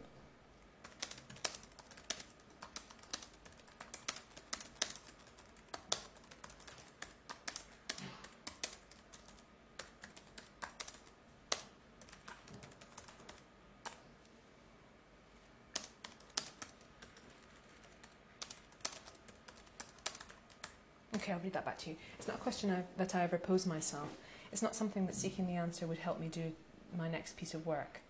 Okay, 21.17 21.33
I'll 21.33 21.41
read 21.41 21.53
that 21.53 21.65
back 21.67 21.77
to 21.79 21.91
you. 21.91 21.97
It's 22.19 22.29
not 22.29 22.39
a 22.39 22.41
question 22.61 22.77
I, 22.77 22.99
that 22.99 23.15
I 23.15 23.23
ever 23.23 23.39
pose 23.39 23.65
myself. 23.65 24.09
It's 24.53 24.61
not 24.61 24.75
something 24.75 25.07
that 25.07 25.15
seeking 25.15 25.47
the 25.47 25.55
answer 25.55 25.87
would 25.87 25.99
help 25.99 26.21
me 26.21 26.29
do 26.29 26.53
my 26.99 27.09
next 27.09 27.39
piece 27.39 27.55
of 27.55 27.65
work. 27.65 28.01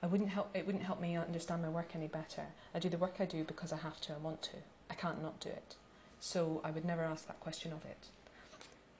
I 0.00 0.06
wouldn't 0.06 0.28
help. 0.30 0.50
It 0.54 0.64
wouldn't 0.64 0.84
help 0.84 1.00
me 1.00 1.16
understand 1.16 1.62
my 1.62 1.68
work 1.68 1.90
any 1.92 2.06
better. 2.06 2.42
I 2.72 2.78
do 2.78 2.88
the 2.88 2.98
work 2.98 3.16
I 3.18 3.24
do 3.24 3.42
because 3.42 3.72
I 3.72 3.78
have 3.78 4.00
to. 4.02 4.12
I 4.12 4.18
want 4.18 4.42
to. 4.42 4.58
I 4.88 4.94
can't 4.94 5.22
not 5.22 5.40
do 5.40 5.48
it. 5.48 5.74
So 6.20 6.60
I 6.62 6.70
would 6.70 6.84
never 6.84 7.02
ask 7.02 7.26
that 7.26 7.40
question 7.40 7.72
of 7.72 7.84
it. 7.84 8.06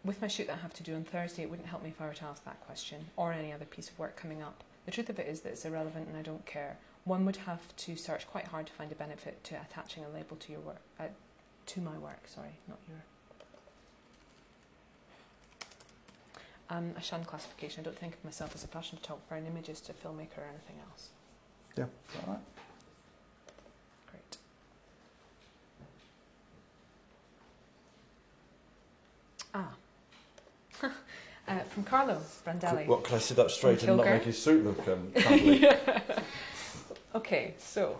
With 0.04 0.20
my 0.20 0.26
shoot 0.26 0.48
that 0.48 0.54
I 0.54 0.62
have 0.62 0.74
to 0.74 0.82
do 0.82 0.96
on 0.96 1.04
Thursday, 1.04 1.42
it 1.42 1.50
wouldn't 1.50 1.68
help 1.68 1.84
me 1.84 1.90
if 1.90 2.00
I 2.00 2.06
were 2.06 2.14
to 2.14 2.24
ask 2.24 2.44
that 2.44 2.66
question 2.66 3.06
or 3.14 3.32
any 3.32 3.52
other 3.52 3.64
piece 3.64 3.88
of 3.88 3.98
work 4.00 4.16
coming 4.16 4.42
up. 4.42 4.64
The 4.86 4.90
truth 4.90 5.08
of 5.08 5.20
it 5.20 5.28
is 5.28 5.42
that 5.42 5.50
it's 5.50 5.64
irrelevant 5.64 6.08
and 6.08 6.16
I 6.16 6.22
don't 6.22 6.46
care. 6.46 6.78
One 7.04 7.24
would 7.26 7.36
have 7.36 7.60
to 7.76 7.94
search 7.94 8.26
quite 8.26 8.48
hard 8.48 8.66
to 8.66 8.72
find 8.72 8.90
a 8.90 8.96
benefit 8.96 9.44
to 9.44 9.60
attaching 9.60 10.04
a 10.04 10.08
label 10.08 10.36
to 10.36 10.52
your 10.52 10.62
work, 10.62 10.80
uh, 10.98 11.04
to 11.66 11.80
my 11.80 11.96
work. 11.98 12.26
Sorry, 12.26 12.58
not 12.66 12.78
your. 12.88 13.04
Um, 16.68 16.92
I 16.96 17.00
shun 17.00 17.24
classification. 17.24 17.82
I 17.82 17.84
don't 17.84 17.98
think 17.98 18.14
of 18.14 18.24
myself 18.24 18.54
as 18.54 18.64
a 18.64 18.66
fashion 18.66 18.98
photographer, 19.00 19.36
an 19.36 19.46
imagist, 19.46 19.88
a 19.88 19.92
filmmaker, 19.92 20.38
or 20.38 20.48
anything 20.48 20.76
else. 20.90 21.10
Yeah, 21.76 21.84
is 21.84 22.14
that 22.14 22.26
all 22.26 22.34
right? 22.34 22.42
Great. 24.10 24.36
Ah. 29.54 29.70
uh, 31.48 31.58
from 31.70 31.84
Carlo 31.84 32.20
Brandelli. 32.44 32.86
What, 32.86 33.04
can 33.04 33.16
I 33.16 33.18
sit 33.18 33.38
up 33.38 33.50
straight 33.50 33.82
and 33.84 33.96
not 33.96 34.06
make 34.06 34.24
his 34.24 34.42
suit 34.42 34.64
look 34.64 34.88
um, 34.88 35.12
crumbly? 35.22 35.68
Okay, 37.14 37.54
so 37.58 37.98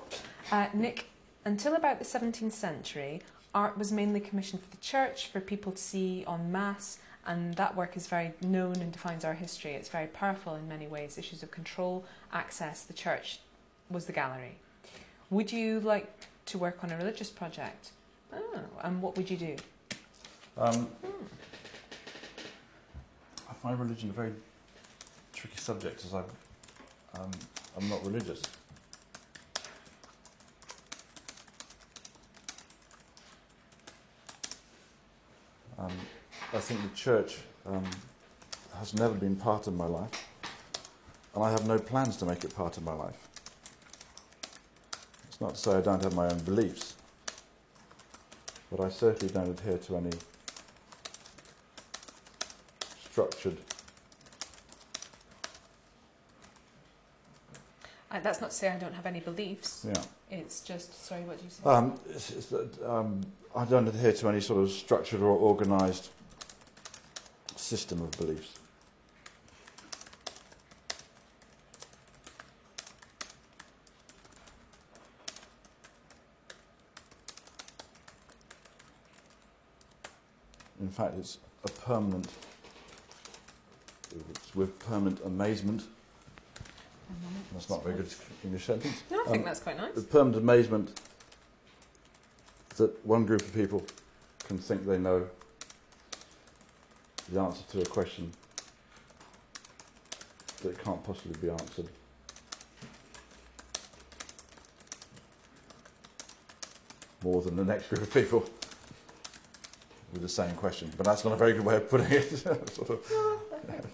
uh, 0.53 0.67
Nick, 0.75 1.07
until 1.47 1.75
about 1.75 1.99
the 1.99 2.05
17th 2.05 2.53
century, 2.53 3.23
art 3.55 3.79
was 3.79 3.91
mainly 3.91 4.21
commissioned 4.21 4.63
for 4.63 4.71
the 4.71 4.77
church, 4.77 5.29
for 5.29 5.41
people 5.41 5.73
to 5.73 5.79
see 5.79 6.25
en 6.29 6.53
masse, 6.53 6.99
and 7.27 7.55
that 7.55 7.77
work 7.77 7.97
is 7.97 8.07
very 8.07 8.33
known 8.41 8.77
and 8.77 8.93
defines 8.93 9.25
our 9.25 9.35
history. 9.35 9.73
It's 9.73 9.89
very 9.89 10.07
powerful 10.07 10.55
in 10.55 10.69
many 10.69 10.87
ways. 10.87 11.19
Issues 11.19 11.43
of 11.43 11.51
control, 11.51 12.05
access, 12.33 12.83
the 12.83 12.93
church 12.93 13.41
was 13.91 14.07
the 14.07 14.13
gallery. 14.13 14.57
Would 15.31 15.53
you 15.53 15.81
like 15.81 16.09
to 16.47 16.59
work 16.59 16.85
on 16.85 16.93
a 16.93 16.97
religious 16.97 17.31
project? 17.31 17.91
Oh, 18.33 18.61
and 18.83 19.03
what 19.03 19.17
would 19.17 19.29
you 19.29 19.37
do? 19.37 19.57
Um, 20.57 20.89
I 23.49 23.55
find 23.55 23.79
religion 23.79 24.11
a 24.11 24.13
very 24.13 24.33
tricky 25.33 25.59
subject 25.59 26.05
as 26.05 26.15
I, 26.15 26.23
um, 27.19 27.31
I'm 27.77 27.89
not 27.89 28.05
religious. 28.07 28.43
Um, 35.79 35.93
I 36.57 36.61
think 36.61 36.81
the 36.81 36.97
church 36.97 37.37
um, 37.67 37.85
has 38.79 38.95
never 38.95 39.13
been 39.13 39.37
part 39.37 39.67
of 39.67 39.77
my 39.77 39.85
life, 39.85 40.27
and 41.35 41.45
I 41.45 41.51
have 41.51 41.67
no 41.69 41.79
plans 41.79 42.17
to 42.17 42.25
make 42.25 42.45
it 42.45 42.57
part 42.57 42.79
of 42.79 42.83
my 42.83 42.95
life. 42.95 43.29
It's 45.29 45.39
not 45.39 45.51
to 45.51 45.61
say 45.61 45.73
I 45.73 45.83
don't 45.83 46.03
have 46.03 46.15
my 46.15 46.27
own 46.31 46.39
beliefs, 46.39 46.95
but 48.71 48.81
I 48.81 48.89
certainly 48.89 49.35
don't 49.35 49.51
adhere 49.51 49.77
to 49.77 49.97
any 49.99 50.13
structured. 53.05 53.59
Uh, 58.11 58.21
that's 58.21 58.41
not 58.41 58.49
to 58.49 58.57
say 58.57 58.71
I 58.71 58.79
don't 58.79 58.95
have 58.95 59.05
any 59.05 59.21
beliefs. 59.21 59.85
Yeah. 59.87 60.03
It's 60.31 60.61
just 60.63 61.05
sorry, 61.05 61.21
what 61.25 61.37
did 61.37 61.45
you 61.45 61.51
say? 61.51 61.65
Um, 61.65 62.01
it's, 62.09 62.31
it's 62.31 62.47
that, 62.47 62.83
um, 62.89 63.21
I 63.55 63.67
don't 63.67 63.87
adhere 63.87 64.15
to 64.15 64.29
any 64.31 64.41
sort 64.41 64.63
of 64.63 64.71
structured 64.71 65.21
or 65.21 65.37
organised 65.37 66.13
system 67.67 68.01
of 68.01 68.11
beliefs. 68.13 68.61
In 80.81 80.89
fact, 80.89 81.15
it's 81.19 81.39
a 81.65 81.69
permanent, 81.69 82.29
it's 84.15 84.55
with 84.55 84.79
permanent 84.79 85.21
amazement. 85.25 85.83
That's 87.53 87.71
not 87.71 87.81
a 87.81 87.85
very 87.85 87.97
good 87.97 88.15
English 88.45 88.65
sentence. 88.67 89.03
No, 89.11 89.23
I 89.23 89.25
think 89.25 89.39
Um, 89.39 89.45
that's 89.45 89.61
quite 89.61 89.77
nice. 89.79 89.95
The 89.95 90.03
permanent 90.03 90.37
amazement 90.37 91.01
that 92.77 93.05
one 93.07 93.25
group 93.25 93.41
of 93.41 93.55
people 93.55 93.83
can 94.41 94.59
think 94.59 94.85
they 94.87 94.99
know 94.99 95.29
the 97.33 97.41
answer 97.41 97.63
to 97.73 97.81
a 97.83 97.87
question 97.87 98.31
that 100.63 100.83
can't 100.83 101.03
possibly 101.05 101.37
be 101.41 101.51
answered. 101.51 101.89
More 107.23 107.43
than 107.43 107.57
the 107.57 107.65
next 107.65 107.89
group 107.89 108.03
of 108.03 108.13
people 108.13 108.45
with 110.13 110.23
the 110.23 110.29
same 110.29 110.55
question. 110.55 110.93
But 110.97 111.07
that's 111.07 111.25
not 111.25 111.33
a 111.33 111.37
very 111.37 111.53
good 111.55 111.65
way 111.65 111.77
of 111.77 111.89
putting 111.91 112.11
it. 112.11 112.29
sort 112.71 112.91
of. 112.91 113.13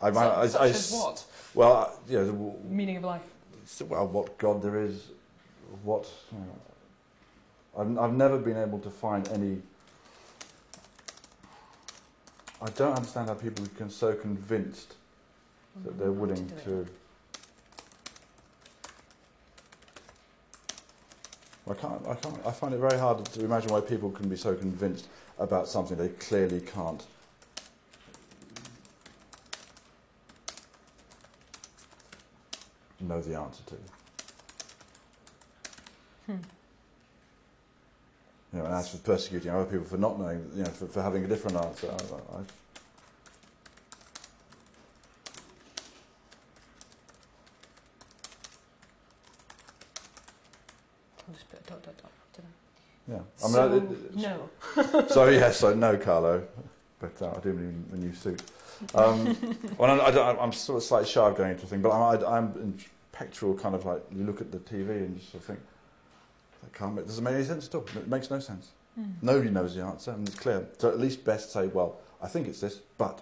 I, 0.00 0.10
might, 0.10 0.28
I, 0.30 0.46
Such 0.46 0.60
I, 0.60 0.66
as 0.68 0.92
what? 0.92 1.24
well, 1.54 1.72
I- 1.76 2.10
you 2.12 2.18
know, 2.18 2.26
the 2.26 2.68
Meaning 2.68 2.98
of 2.98 3.04
life. 3.04 3.22
well, 3.88 4.06
what 4.06 4.38
God 4.38 4.62
there 4.62 4.80
is, 4.80 5.08
what. 5.82 6.08
You 6.32 6.38
know, 6.38 6.58
I've, 7.76 7.98
I've 8.10 8.16
never 8.16 8.38
been 8.38 8.56
able 8.56 8.78
to 8.80 8.90
find 8.90 9.28
any. 9.30 9.60
I 12.60 12.70
don't 12.70 12.96
understand 12.96 13.28
how 13.28 13.34
people 13.34 13.64
can 13.76 13.88
so 13.88 14.14
convinced 14.14 14.94
that 15.84 15.98
they're 15.98 16.10
willing 16.10 16.46
do 16.46 16.54
it. 16.54 16.64
to. 16.64 16.86
I 21.70 21.74
can't, 21.74 22.06
I 22.08 22.14
can't. 22.14 22.46
I 22.46 22.50
find 22.50 22.74
it 22.74 22.78
very 22.78 22.98
hard 22.98 23.24
to 23.24 23.44
imagine 23.44 23.70
why 23.70 23.80
people 23.80 24.10
can 24.10 24.28
be 24.28 24.36
so 24.36 24.54
convinced 24.54 25.06
about 25.38 25.68
something 25.68 25.96
they 25.96 26.08
clearly 26.08 26.60
can't. 26.60 27.04
Know 33.00 33.20
the 33.20 33.38
answer 33.38 33.62
to. 33.66 33.76
Hmm. 36.26 36.38
You 38.52 38.60
know, 38.60 38.64
and 38.64 38.74
as 38.74 38.88
for 38.88 38.96
persecuting 38.98 39.50
other 39.50 39.64
people 39.66 39.84
for 39.84 39.98
not 39.98 40.18
knowing, 40.18 40.50
you 40.54 40.62
know, 40.62 40.70
for, 40.70 40.86
for 40.86 41.02
having 41.02 41.24
a 41.24 41.28
different 41.28 41.58
answer, 41.58 41.90
I, 41.90 42.36
I, 42.38 42.40
yeah. 53.06 53.18
I 53.44 53.48
so, 53.48 53.70
mean, 53.70 53.82
I- 53.82 53.92
it- 53.92 54.16
no. 54.16 55.06
so 55.08 55.28
yes, 55.28 55.62
I 55.64 55.74
know 55.74 55.96
Carlo, 55.96 56.46
but 57.00 57.20
uh, 57.20 57.34
I 57.36 57.40
do 57.40 57.52
need 57.52 57.84
a 57.92 57.96
new 57.96 58.14
suit. 58.14 58.42
Um, 58.94 59.36
well, 59.78 60.00
I, 60.00 60.06
I 60.06 60.10
don't, 60.10 60.40
I'm 60.40 60.52
sort 60.52 60.78
of 60.78 60.82
slightly 60.84 61.08
shy 61.08 61.28
of 61.28 61.36
going 61.36 61.50
into 61.52 61.64
a 61.64 61.66
thing, 61.66 61.82
but 61.82 61.90
I'm, 61.90 62.24
I, 62.24 62.36
I'm 62.38 62.44
in 62.56 62.78
pectoral 63.12 63.54
kind 63.54 63.74
of 63.74 63.84
like 63.84 64.02
you 64.14 64.24
look 64.24 64.40
at 64.40 64.52
the 64.52 64.58
TV 64.58 64.90
and 64.90 65.16
you 65.16 65.22
sort 65.22 65.42
of 65.42 65.44
think 65.44 65.60
that 66.68 66.78
can't 66.78 66.94
make, 66.94 67.06
doesn't 67.06 67.24
make 67.24 67.34
any 67.34 67.44
sense 67.44 67.66
at 67.66 67.74
all. 67.74 67.84
It 67.96 68.08
makes 68.08 68.30
no 68.30 68.38
sense. 68.38 68.68
Hmm. 68.94 69.04
Nobody 69.22 69.50
knows 69.50 69.74
the 69.74 69.82
answer, 69.82 70.10
and 70.10 70.26
it's 70.28 70.38
clear. 70.38 70.66
So 70.78 70.88
at 70.88 70.98
least 70.98 71.24
best 71.24 71.52
say, 71.52 71.66
well, 71.68 71.96
I 72.22 72.28
think 72.28 72.48
it's 72.48 72.60
this, 72.60 72.80
but. 72.96 73.20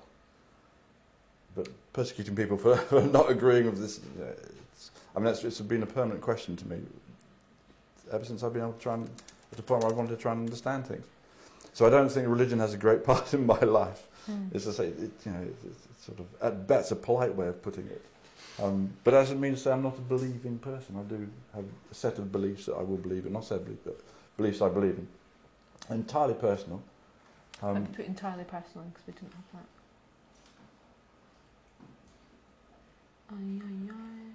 But 1.55 1.69
persecuting 1.93 2.37
people 2.37 2.57
for, 2.57 2.77
for 2.91 3.03
not 3.03 3.31
agreeing 3.31 3.67
with 3.67 3.81
this, 3.81 4.01
you 4.17 4.25
know, 4.25 4.31
it's, 4.75 4.91
I 5.15 5.19
mean, 5.19 5.27
that's, 5.27 5.45
it's 5.45 5.61
been 5.61 5.83
a 5.83 5.87
permanent 5.87 6.21
question 6.21 6.57
to 6.57 6.69
me 6.69 6.79
ever 8.13 8.25
since 8.25 8.43
I've 8.45 8.53
been 8.53 8.63
able 8.63 8.75
to 8.75 8.81
try 8.81 8.95
and, 8.95 9.05
at 9.51 9.57
the 9.57 9.63
point 9.63 9.83
where 9.83 9.93
I 9.93 9.95
wanted 9.95 10.11
to 10.11 10.17
try 10.17 10.33
and 10.33 10.43
understand 10.43 10.87
things. 10.87 11.05
So 11.73 11.87
I 11.87 11.91
don't 11.91 12.09
think 12.09 12.29
religion 12.29 12.59
has 12.61 12.75
a 12.75 12.79
great 12.79 13.05
part 13.11 13.35
in 13.35 13.47
my 13.47 13.61
life. 13.61 14.07
Hmm. 14.27 14.47
It's 14.53 14.65
to 14.65 14.73
say, 14.73 14.89
it, 14.89 15.11
you 15.25 15.33
know, 15.33 15.43
it's, 15.43 15.65
it's 15.65 16.05
sort 16.05 16.21
of, 16.21 16.27
at 16.43 16.67
best, 16.67 16.93
a 16.93 16.97
polite 16.97 17.35
way 17.35 17.49
of 17.49 17.63
putting 17.63 17.87
it. 17.87 18.03
Um, 18.63 18.91
but 19.05 19.11
that 19.11 19.21
doesn't 19.21 19.41
mean 19.41 19.53
to 19.53 19.59
say 19.59 19.71
I'm 19.73 19.83
not 19.83 19.99
a 19.99 20.01
believing 20.01 20.59
person. 20.59 20.97
I 20.99 21.03
do 21.03 21.29
have 21.55 21.65
a 21.91 21.95
set 21.95 22.19
of 22.19 22.33
beliefs 22.33 22.67
that 22.67 22.75
I 22.75 22.83
will 22.83 22.97
believe 22.97 23.27
in, 23.27 23.33
not 23.33 23.45
set 23.45 23.65
beliefs, 23.65 23.83
but 23.85 24.01
beliefs 24.37 24.63
I 24.63 24.69
believe 24.69 24.97
in. 24.99 25.09
Entirely 25.91 26.35
personal. 26.35 26.83
Um, 27.63 27.77
I'd 27.77 27.93
put 27.93 28.07
entirely 28.07 28.45
personal 28.45 28.87
because 28.87 29.07
we 29.07 29.13
didn't 29.13 29.33
have 29.33 29.45
that. 29.53 29.67
Ay, 33.33 33.61
ay, 33.63 33.93
ay. 33.93 34.26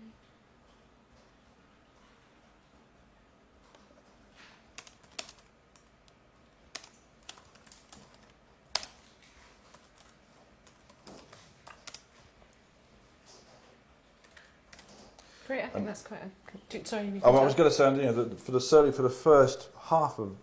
Great, 15.51 15.65
I 15.65 15.67
think 15.67 15.85
that's 15.85 16.03
quite 16.03 16.21
a. 16.23 16.85
Sorry, 16.85 17.07
you 17.07 17.21
Oh, 17.25 17.35
I 17.35 17.43
was 17.43 17.55
going 17.55 17.69
to 17.69 17.75
say, 17.75 17.93
you 17.93 18.03
know, 18.03 18.13
that 18.13 18.39
for 18.39 18.53
the 18.53 18.61
certainly 18.61 18.93
for 18.93 19.01
the 19.01 19.09
first 19.09 19.67
half 19.81 20.17
of, 20.17 20.33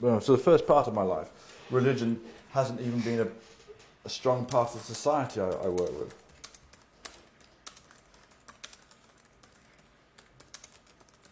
well, 0.00 0.20
so 0.20 0.32
the 0.32 0.42
first 0.42 0.66
part 0.66 0.88
of 0.88 0.92
my 0.92 1.04
life, 1.04 1.28
religion 1.70 2.20
hasn't 2.50 2.80
even 2.80 2.98
been 2.98 3.20
a, 3.20 3.28
a 4.04 4.08
strong 4.08 4.44
part 4.44 4.74
of 4.74 4.80
the 4.80 4.92
society 4.92 5.40
I, 5.40 5.50
I 5.50 5.68
work 5.68 5.96
with. 6.00 6.14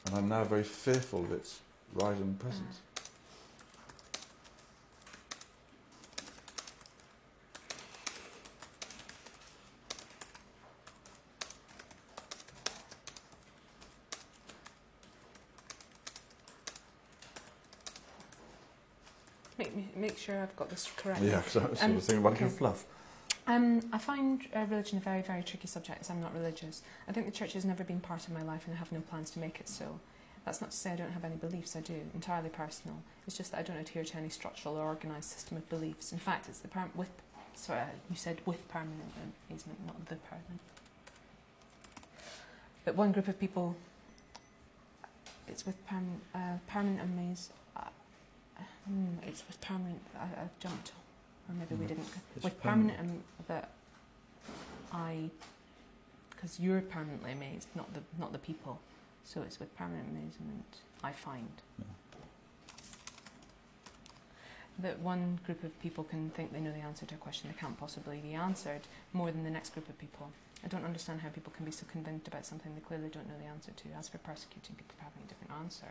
And 0.07 0.15
I'm 0.15 0.29
now 0.29 0.45
very 0.45 0.63
fearful 0.63 1.25
of 1.25 1.33
its 1.33 1.59
rising 1.95 2.37
presence. 2.39 2.83
Make, 19.59 19.75
me, 19.75 19.89
make 19.97 20.17
sure 20.29 20.43
I've 20.43 20.57
got 20.57 20.69
this 20.69 20.91
correct. 20.97 21.23
Yeah, 21.23 21.43
so 21.43 21.61
I 21.61 21.67
was 21.71 21.83
Um, 21.83 21.99
thinking 22.01 22.19
about 22.19 22.33
okay. 22.35 22.41
your 22.43 22.51
fluff. 22.51 22.85
Um, 23.47 23.81
I 23.93 23.99
find 23.99 24.47
uh, 24.55 24.67
religion 24.69 24.99
a 24.99 25.01
very, 25.01 25.23
very 25.23 25.43
tricky 25.43 25.67
subject 25.67 26.03
as 26.03 26.11
I'm 26.11 26.21
not 26.21 26.35
religious. 26.35 26.83
I 27.09 27.13
think 27.13 27.25
the 27.25 27.33
church 27.33 27.55
has 27.55 27.65
never 27.65 27.83
been 27.83 28.01
part 28.01 28.27
of 28.27 28.35
my 28.35 28.43
life 28.43 28.67
and 28.67 28.75
I 28.75 28.79
have 28.79 28.93
no 28.93 29.01
plans 29.01 29.31
to 29.33 29.39
make 29.39 29.59
it 29.59 29.69
so. 29.69 30.01
That's 30.45 30.61
not 30.61 30.71
to 30.71 30.77
say 30.77 30.93
I 30.93 30.97
don't 30.97 31.13
have 31.13 31.25
any 31.25 31.37
beliefs, 31.37 31.75
I 31.77 31.81
do, 31.81 31.95
entirely 32.15 32.51
personal. 32.51 32.99
It's 33.27 33.37
just 33.39 33.53
that 33.53 33.59
I 33.61 33.63
don't 33.63 33.79
adhere 33.79 34.05
to 34.05 34.17
any 34.19 34.29
structural 34.29 34.77
or 34.77 34.87
organised 34.87 35.31
system 35.33 35.57
of 35.57 35.69
beliefs. 35.71 36.13
In 36.13 36.19
fact, 36.19 36.47
it's 36.49 36.59
the 36.59 36.69
per- 36.69 36.91
with, 36.95 37.11
sorry, 37.55 37.83
you 38.11 38.17
said 38.17 38.39
with 38.45 38.67
permanent 38.69 39.13
amazement, 39.49 39.79
not 39.87 39.99
the 40.07 40.17
permanent. 40.17 40.61
But 42.85 42.97
one 42.97 43.13
group 43.13 43.29
of 43.29 43.39
people, 43.41 43.77
it's 45.47 45.65
with 45.65 45.79
permanent, 45.87 46.23
uh, 46.35 46.59
permanent 46.67 47.01
amaze, 47.01 47.49
it's 49.27 49.45
with 49.47 49.61
permanent, 49.61 50.01
I, 50.19 50.25
I 50.25 50.49
jumped, 50.61 50.93
or 51.49 51.55
maybe 51.55 51.75
we 51.75 51.85
Mm. 51.85 51.89
didn't 51.89 52.07
It's 52.37 52.45
with 52.45 52.61
permanent 52.63 52.99
um, 53.01 53.23
that 53.49 53.71
I 54.93 55.31
because 56.31 56.59
you're 56.61 56.81
permanently 56.81 57.33
amazed, 57.33 57.69
not 57.75 57.93
the 57.95 58.01
not 58.19 58.33
the 58.33 58.39
people. 58.39 58.81
So 59.25 59.43
it's 59.43 59.59
with 59.61 59.75
permanent 59.77 60.09
amazement 60.09 60.65
I 61.05 61.13
find 61.13 61.51
Yeah. 61.79 61.85
that 64.79 64.99
one 65.01 65.39
group 65.45 65.65
of 65.65 65.79
people 65.83 66.05
can 66.05 66.31
think 66.31 66.53
they 66.53 66.61
know 66.61 66.73
the 66.73 66.79
answer 66.81 67.05
to 67.07 67.15
a 67.15 67.19
question 67.19 67.49
that 67.51 67.59
can't 67.59 67.77
possibly 67.79 68.19
be 68.21 68.35
answered 68.35 68.83
more 69.13 69.31
than 69.33 69.45
the 69.45 69.51
next 69.51 69.75
group 69.75 69.89
of 69.89 69.99
people. 69.99 70.31
I 70.65 70.69
don't 70.69 70.85
understand 70.85 71.21
how 71.21 71.29
people 71.29 71.53
can 71.57 71.65
be 71.65 71.71
so 71.73 71.85
convinced 71.91 72.27
about 72.29 72.47
something 72.47 72.75
they 72.75 72.81
clearly 72.81 73.09
don't 73.09 73.29
know 73.29 73.39
the 73.41 73.47
answer 73.47 73.73
to. 73.73 73.89
As 73.99 74.09
for 74.09 74.19
persecuting 74.19 74.77
people 74.77 74.95
for 74.99 75.05
having 75.05 75.23
a 75.25 75.29
different 75.29 75.53
answer, 75.61 75.87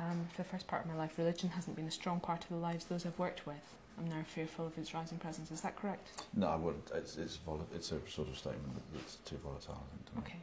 um, 0.00 0.26
for 0.34 0.42
the 0.42 0.48
first 0.48 0.66
part 0.66 0.84
of 0.84 0.90
my 0.90 0.96
life, 0.96 1.18
religion 1.18 1.50
hasn't 1.50 1.76
been 1.76 1.86
a 1.86 1.90
strong 1.90 2.20
part 2.20 2.42
of 2.42 2.48
the 2.48 2.56
lives 2.56 2.84
those 2.86 3.04
I've 3.06 3.18
worked 3.18 3.46
with. 3.46 3.56
I'm 3.98 4.08
now 4.08 4.22
fearful 4.26 4.66
of 4.66 4.78
its 4.78 4.94
rising 4.94 5.18
presence. 5.18 5.50
Is 5.50 5.60
that 5.60 5.76
correct? 5.76 6.08
No, 6.34 6.46
I 6.48 6.56
wouldn't. 6.56 6.90
It's 6.94 7.16
it's, 7.18 7.36
vol- 7.36 7.66
it's 7.74 7.92
a 7.92 7.98
sort 8.08 8.28
of 8.28 8.38
statement 8.38 8.80
that's 8.94 9.16
too 9.16 9.36
volatile. 9.44 9.82
I 9.82 10.20
think. 10.20 10.26
Okay. 10.26 10.38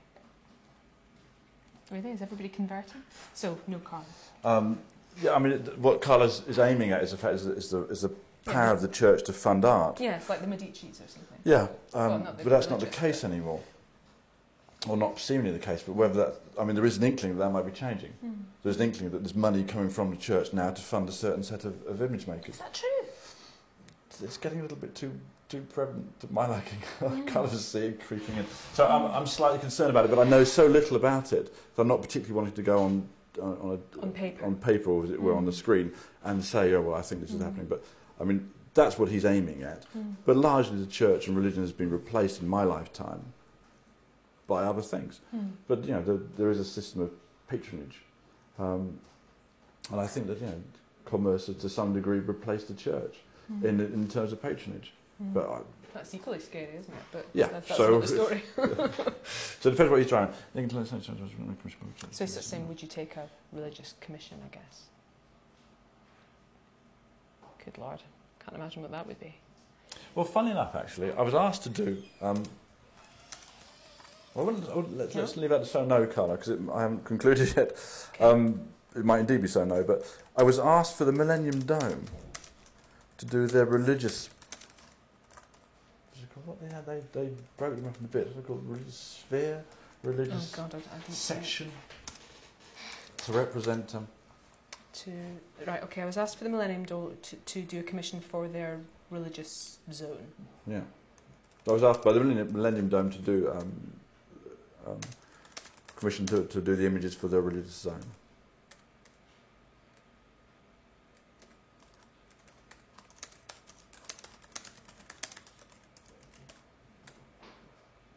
Really? 1.89 2.11
Is 2.11 2.21
everybody 2.21 2.49
converting? 2.49 3.01
So, 3.33 3.57
no 3.67 3.79
Carla. 3.79 4.05
Um, 4.43 4.77
yeah, 5.21 5.33
I 5.33 5.39
mean, 5.39 5.53
it, 5.53 5.77
what 5.79 6.01
Carla's 6.01 6.43
is 6.47 6.59
aiming 6.59 6.91
at 6.91 7.01
is 7.01 7.11
the 7.11 7.17
fact 7.17 7.35
is 7.35 7.45
the, 7.45 7.53
is 7.53 7.69
the, 7.71 7.83
is 7.87 8.01
the 8.01 8.11
power 8.45 8.71
of 8.73 8.81
the 8.81 8.87
church 8.89 9.23
to 9.23 9.33
fund 9.33 9.65
art. 9.65 9.99
Yeah, 9.99 10.17
it's 10.17 10.29
like 10.29 10.41
the 10.41 10.47
Medicis 10.47 10.91
or 11.03 11.07
something. 11.07 11.37
Yeah, 11.45 11.67
um, 11.93 12.23
Well, 12.23 12.35
but 12.37 12.49
that's 12.49 12.69
not 12.69 12.79
the 12.79 12.85
case 12.87 13.21
but- 13.21 13.31
anymore. 13.31 13.61
Or 14.87 14.95
not 14.97 15.19
seemingly 15.19 15.51
the 15.51 15.59
case, 15.65 15.83
but 15.83 15.93
whether 15.95 16.13
that, 16.15 16.35
I 16.59 16.63
mean, 16.63 16.75
there 16.75 16.85
is 16.85 16.97
an 16.97 17.03
inkling 17.03 17.37
that 17.37 17.43
that 17.43 17.51
might 17.51 17.65
be 17.65 17.71
changing. 17.71 18.11
Hmm. 18.21 18.31
There's 18.63 18.77
an 18.77 18.83
inkling 18.83 19.11
that 19.11 19.19
there's 19.19 19.35
money 19.35 19.63
coming 19.63 19.89
from 19.89 20.09
the 20.11 20.15
church 20.17 20.53
now 20.53 20.71
to 20.71 20.81
fund 20.81 21.09
a 21.09 21.11
certain 21.11 21.43
set 21.43 21.65
of, 21.65 21.85
of 21.87 22.01
image 22.01 22.27
makers. 22.27 22.55
Is 22.55 22.59
that 22.59 22.73
true? 22.73 22.89
It's, 24.23 24.37
getting 24.37 24.59
a 24.59 24.61
little 24.63 24.77
bit 24.77 24.95
too 24.95 25.11
too 25.49 25.61
prevalent 25.73 26.19
to 26.19 26.27
my 26.31 26.45
liking. 26.45 26.79
I 27.01 27.05
Mm. 27.05 27.27
kind 27.27 27.45
of 27.45 27.53
see 27.57 27.79
it 27.79 28.05
creeping 28.05 28.35
in. 28.35 28.45
So 28.73 28.85
I'm, 28.85 29.05
I'm 29.11 29.25
slightly 29.27 29.59
concerned 29.59 29.89
about 29.91 30.03
it, 30.05 30.09
but 30.11 30.19
I 30.19 30.25
know 30.29 30.43
so 30.43 30.65
little 30.65 30.97
about 30.97 31.31
it 31.31 31.53
that 31.75 31.81
I'm 31.81 31.87
not 31.87 32.01
particularly 32.01 32.33
wanting 32.35 32.53
to 32.55 32.61
go 32.63 32.83
on 32.83 33.07
on, 33.41 33.57
on, 33.61 33.79
a, 33.99 34.01
On 34.03 34.11
paper. 34.11 34.45
on 34.45 34.55
paper, 34.55 34.89
or 34.89 35.03
as 35.05 35.11
it 35.11 35.21
were, 35.21 35.35
on 35.35 35.45
the 35.45 35.51
Mm. 35.51 35.55
screen 35.55 35.93
and 36.23 36.43
say, 36.43 36.73
oh, 36.73 36.81
well, 36.81 36.95
I 36.95 37.01
think 37.01 37.21
this 37.21 37.29
is 37.31 37.37
Mm. 37.39 37.43
happening. 37.45 37.67
But 37.67 37.83
I 38.19 38.23
mean, 38.23 38.51
that's 38.73 38.97
what 38.99 39.09
he's 39.09 39.25
aiming 39.25 39.61
at. 39.63 39.85
Hmm. 39.93 40.11
But 40.25 40.37
largely, 40.37 40.77
the 40.79 40.85
church 40.87 41.27
and 41.27 41.37
religion 41.37 41.61
has 41.61 41.71
been 41.71 41.89
replaced 41.91 42.41
in 42.41 42.47
my 42.47 42.63
lifetime 42.63 43.33
by 44.47 44.63
other 44.63 44.81
things. 44.81 45.19
Hmm. 45.31 45.47
But 45.67 45.83
you 45.85 45.91
know, 45.91 46.01
there, 46.01 46.19
there 46.37 46.49
is 46.51 46.59
a 46.59 46.65
system 46.65 47.01
of 47.01 47.11
patronage, 47.47 48.01
um, 48.57 48.99
and 49.91 49.99
I 49.99 50.07
think 50.07 50.27
that 50.27 50.39
you 50.39 50.47
know, 50.47 50.61
commerce 51.05 51.47
has 51.47 51.57
to 51.57 51.69
some 51.69 51.93
degree 51.93 52.19
replaced 52.19 52.67
the 52.69 52.73
church 52.73 53.17
Hmm. 53.47 53.65
in 53.65 53.79
in 53.79 54.07
terms 54.09 54.33
of 54.33 54.41
patronage. 54.41 54.91
Hmm. 55.19 55.33
But 55.33 55.49
I, 55.49 55.59
That's 55.93 56.13
equally 56.13 56.39
scary, 56.39 56.75
isn't 56.79 56.93
it? 56.93 57.03
But 57.11 57.25
Yeah, 57.33 57.47
that, 57.47 57.65
that's 57.67 57.77
so- 57.77 57.91
not 57.91 58.01
the 58.01 58.07
story. 58.07 58.43
so 58.55 59.69
it 59.69 59.71
depends 59.71 59.89
what 59.89 59.97
you're 59.97 60.05
trying. 60.05 60.33
So 62.11 62.23
it's 62.23 62.35
just 62.35 62.49
saying, 62.49 62.67
would 62.67 62.81
you 62.81 62.87
take 62.87 63.15
a 63.15 63.27
religious 63.53 63.93
commission, 64.01 64.37
I 64.45 64.49
guess? 64.53 64.83
Good 67.63 67.77
Lord. 67.77 68.01
Can't 68.43 68.55
imagine 68.55 68.81
what 68.81 68.91
that 68.91 69.07
would 69.07 69.19
be. 69.19 69.33
Well, 70.13 70.25
funny 70.25 70.51
enough, 70.51 70.75
actually, 70.75 71.11
I 71.13 71.21
was 71.21 71.33
asked 71.33 71.63
to 71.63 71.69
do. 71.69 72.03
Um, 72.21 72.43
well, 74.37 74.45
I 74.49 74.51
wouldn't- 74.51 74.69
I 74.69 74.75
wouldn't- 74.75 74.97
let's, 74.97 75.15
let's 75.15 75.35
leave 75.37 75.49
that 75.49 75.59
to 75.59 75.65
so 75.65 75.83
no, 75.83 76.05
Carla, 76.05 76.37
because 76.37 76.51
I 76.71 76.81
haven't 76.81 77.03
concluded 77.05 77.53
yet. 77.57 77.75
Um, 78.19 78.67
it 78.95 79.03
might 79.03 79.19
indeed 79.19 79.41
be 79.41 79.47
so 79.47 79.65
no, 79.65 79.83
but 79.83 80.05
I 80.35 80.43
was 80.43 80.59
asked 80.59 80.95
for 80.95 81.05
the 81.05 81.11
Millennium 81.11 81.61
Dome 81.61 82.05
to 83.17 83.25
do 83.25 83.47
their 83.47 83.65
religious. 83.65 84.29
What's 86.11 86.23
it 86.23 86.33
called? 86.33 86.47
What 86.47 86.61
they 86.61 86.67
had? 86.73 86.85
They 86.85 87.01
they 87.19 87.31
broke 87.57 87.75
them 87.75 87.87
up 87.87 87.97
into 87.97 88.09
bits. 88.09 88.37
It 88.37 88.45
called? 88.45 88.63
Religious 88.67 89.21
sphere, 89.25 89.63
religious 90.03 90.53
Oh 90.53 90.57
God, 90.69 90.75
I, 90.75 90.77
I 90.97 91.11
section 91.11 91.71
to 93.17 93.31
represent 93.33 93.87
them. 93.89 94.07
To 94.93 95.11
right, 95.65 95.81
okay. 95.83 96.03
I 96.03 96.05
was 96.05 96.17
asked 96.17 96.37
for 96.37 96.43
the 96.43 96.49
Millennium 96.51 96.85
Dome 96.85 97.17
to, 97.23 97.35
to 97.35 97.61
do 97.61 97.79
a 97.79 97.83
commission 97.83 98.19
for 98.19 98.47
their 98.47 98.79
religious 99.09 99.79
zone. 99.91 100.27
Yeah. 100.67 100.81
I 101.67 101.71
was 101.71 101.83
asked 101.83 102.03
by 102.03 102.13
the 102.13 102.19
Millennium, 102.19 102.53
Millennium 102.53 102.89
Dome 102.89 103.09
to 103.11 103.17
do 103.19 103.51
um, 103.51 103.93
um, 104.87 104.99
commission 105.95 106.25
to, 106.27 106.43
to 106.45 106.61
do 106.61 106.75
the 106.75 106.85
images 106.85 107.13
for 107.13 107.27
their 107.27 107.41
religious 107.41 107.73
zone. 107.73 108.03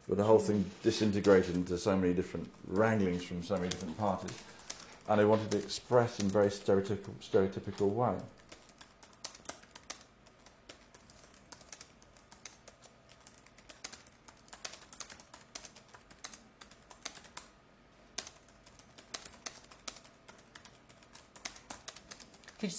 But 0.07 0.17
the 0.17 0.25
whole 0.25 0.39
thing 0.39 0.65
disintegrated 0.83 1.55
into 1.55 1.77
so 1.77 1.95
many 1.95 2.13
different 2.13 2.51
wranglings 2.67 3.23
from 3.23 3.43
so 3.43 3.55
many 3.55 3.69
different 3.69 3.97
parties, 3.97 4.37
and 5.07 5.19
they 5.19 5.25
wanted 5.25 5.49
to 5.51 5.57
express 5.57 6.19
in 6.19 6.29
very 6.29 6.49
stereotypical, 6.49 7.13
stereotypical 7.21 7.89
way. 7.89 8.15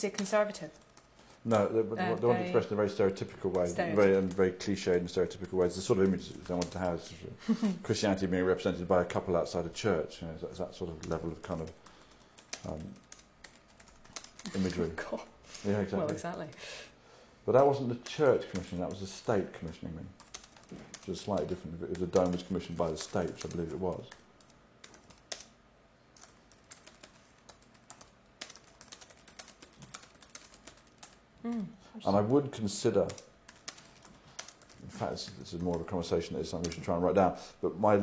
Say 0.03 0.11
conservative? 0.11 0.71
No, 1.45 1.69
they, 1.69 1.81
they 1.83 2.03
Uh, 2.03 2.17
want 2.17 2.21
to 2.21 2.43
express 2.43 2.67
in 2.67 2.73
a 2.73 2.77
very 2.77 2.89
stereotypical 2.89 3.53
way, 3.53 3.67
stereotypical. 3.67 3.95
very 3.95 4.17
and 4.17 4.35
very 4.35 4.51
cliched 4.51 4.97
and 4.97 5.09
stereotypical 5.09 5.53
ways. 5.53 5.77
The 5.77 5.81
sort 5.81 6.01
of 6.01 6.07
image 6.07 6.31
they 6.31 6.55
want 6.55 6.73
to 6.73 6.79
have 6.81 6.95
is 6.99 7.13
sort 7.47 7.63
of 7.63 7.83
Christianity 7.85 8.27
being 8.27 8.45
represented 8.45 8.89
by 8.89 9.01
a 9.01 9.05
couple 9.05 9.37
outside 9.37 9.65
a 9.65 9.69
church. 9.69 10.21
You 10.21 10.27
know, 10.27 10.35
that, 10.41 10.57
that 10.57 10.75
sort 10.75 10.91
of 10.91 11.09
level 11.09 11.31
of 11.31 11.41
kind 11.43 11.61
of 11.61 11.71
um, 12.69 12.81
imagery. 14.57 14.91
God. 14.97 15.21
Yeah, 15.65 15.79
exactly. 15.79 15.99
Well, 15.99 16.11
exactly. 16.11 16.47
But 17.47 17.53
that 17.53 17.65
wasn't 17.65 17.91
the 17.91 18.11
church 18.11 18.51
commissioning; 18.51 18.81
that 18.81 18.91
was 18.91 18.99
the 18.99 19.07
state 19.07 19.53
commissioning 19.53 19.95
me. 19.95 20.03
Which 21.07 21.11
is 21.17 21.21
slightly 21.21 21.47
different. 21.47 21.81
It 21.81 21.91
was 21.91 21.99
the 21.99 22.07
dome 22.09 22.33
was 22.33 22.43
commissioned 22.43 22.77
by 22.77 22.91
the 22.91 22.99
state, 22.99 23.31
which 23.31 23.45
I 23.47 23.49
believe 23.51 23.71
it 23.71 23.79
was. 23.79 24.03
Mm. 31.53 31.67
And 32.07 32.17
I 32.17 32.21
would 32.21 32.53
consider, 32.53 33.03
in 34.83 34.89
fact, 34.89 35.13
this, 35.13 35.31
this 35.39 35.53
is 35.53 35.61
more 35.61 35.77
of 35.77 35.83
a 35.83 35.85
conversation 35.85 36.35
that 36.37 36.41
is 36.41 36.51
something 36.51 36.71
we 36.71 36.75
should 36.75 36.85
try 36.85 36.95
and 36.95 37.05
write 37.05 37.15
down. 37.15 37.37
But 37.61 37.79
my 37.79 37.97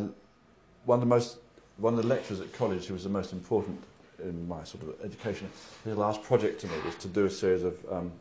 one 0.86 0.96
of 0.98 1.02
the 1.02 1.06
most 1.06 1.38
one 1.78 1.94
of 1.94 2.02
the 2.02 2.08
lecturers 2.08 2.40
at 2.40 2.54
college 2.54 2.86
who 2.86 2.94
was 2.94 3.04
the 3.04 3.10
most 3.10 3.34
important 3.34 3.82
in 4.24 4.48
my 4.48 4.64
sort 4.64 4.84
of 4.84 4.96
education, 5.04 5.50
his 5.86 5.96
last 5.96 6.22
project 6.24 6.60
to 6.62 6.68
me 6.68 6.74
was 6.86 6.96
to 6.96 7.08
do 7.08 7.26
a 7.26 7.30
series 7.30 7.64
of 7.64 7.78
um, 7.90 8.12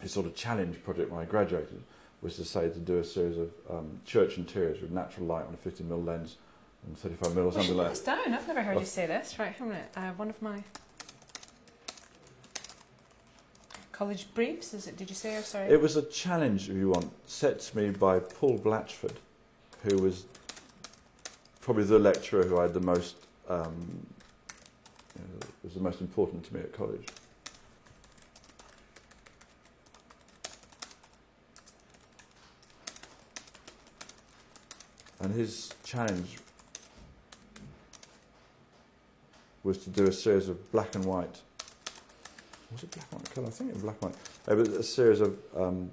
his 0.00 0.12
sort 0.12 0.26
of 0.26 0.34
challenge 0.34 0.82
project 0.82 1.10
when 1.10 1.20
I 1.20 1.24
graduated 1.24 1.82
was 2.22 2.36
to 2.36 2.44
say 2.44 2.68
to 2.68 2.78
do 2.78 2.98
a 2.98 3.04
series 3.04 3.38
of 3.38 3.50
um, 3.70 4.00
church 4.04 4.38
interiors 4.38 4.80
with 4.80 4.90
natural 4.90 5.26
light 5.26 5.46
on 5.46 5.54
a 5.54 5.56
50 5.56 5.84
mm 5.84 6.06
lens 6.06 6.36
and 6.86 6.96
35 6.96 7.32
mm 7.32 7.36
or 7.36 7.44
We 7.46 7.52
something 7.52 7.76
like 7.76 8.04
down. 8.04 8.34
I've 8.34 8.48
never 8.48 8.62
heard 8.62 8.78
you 8.78 8.86
say 8.86 9.06
this. 9.06 9.38
Right, 9.38 9.58
a 9.58 9.62
minute. 9.62 9.88
Uh, 9.96 10.10
one 10.12 10.30
of 10.30 10.40
my 10.42 10.62
college 14.00 14.32
briefs. 14.32 14.72
Is 14.72 14.86
it? 14.86 14.96
Did 14.96 15.10
you 15.10 15.14
say? 15.14 15.36
Or 15.36 15.42
sorry. 15.42 15.68
It 15.68 15.78
was 15.78 15.94
a 15.94 16.02
challenge, 16.02 16.70
if 16.70 16.76
you 16.76 16.88
want, 16.88 17.12
set 17.26 17.60
to 17.60 17.76
me 17.76 17.90
by 17.90 18.18
Paul 18.18 18.58
Blatchford, 18.58 19.16
who 19.82 19.98
was 19.98 20.24
probably 21.60 21.84
the 21.84 21.98
lecturer 21.98 22.44
who 22.44 22.58
I 22.58 22.62
had 22.62 22.72
the 22.72 22.80
most, 22.80 23.16
um, 23.46 24.06
you 25.14 25.22
know, 25.22 25.46
was 25.62 25.74
the 25.74 25.80
most 25.80 26.00
important 26.00 26.44
to 26.46 26.54
me 26.54 26.60
at 26.60 26.72
college. 26.72 27.06
And 35.20 35.34
his 35.34 35.68
challenge 35.84 36.38
was 39.62 39.76
to 39.84 39.90
do 39.90 40.06
a 40.06 40.12
series 40.12 40.48
of 40.48 40.72
black 40.72 40.94
and 40.94 41.04
white. 41.04 41.42
Was 42.72 42.82
it 42.84 42.90
black 42.90 43.06
and 43.10 43.20
white 43.20 43.34
colour? 43.34 43.46
I 43.46 43.50
think 43.50 43.70
it 43.70 43.74
was 43.74 43.82
black 43.82 43.96
and 44.02 44.10
white. 44.10 44.18
It 44.48 44.56
was 44.56 44.68
a 44.68 44.82
series 44.82 45.20
of 45.20 45.38
um, 45.56 45.90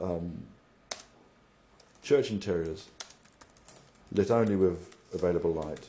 um, 0.00 0.42
church 2.02 2.30
interiors 2.30 2.88
lit 4.12 4.30
only 4.30 4.56
with 4.56 4.94
available 5.12 5.52
light. 5.52 5.88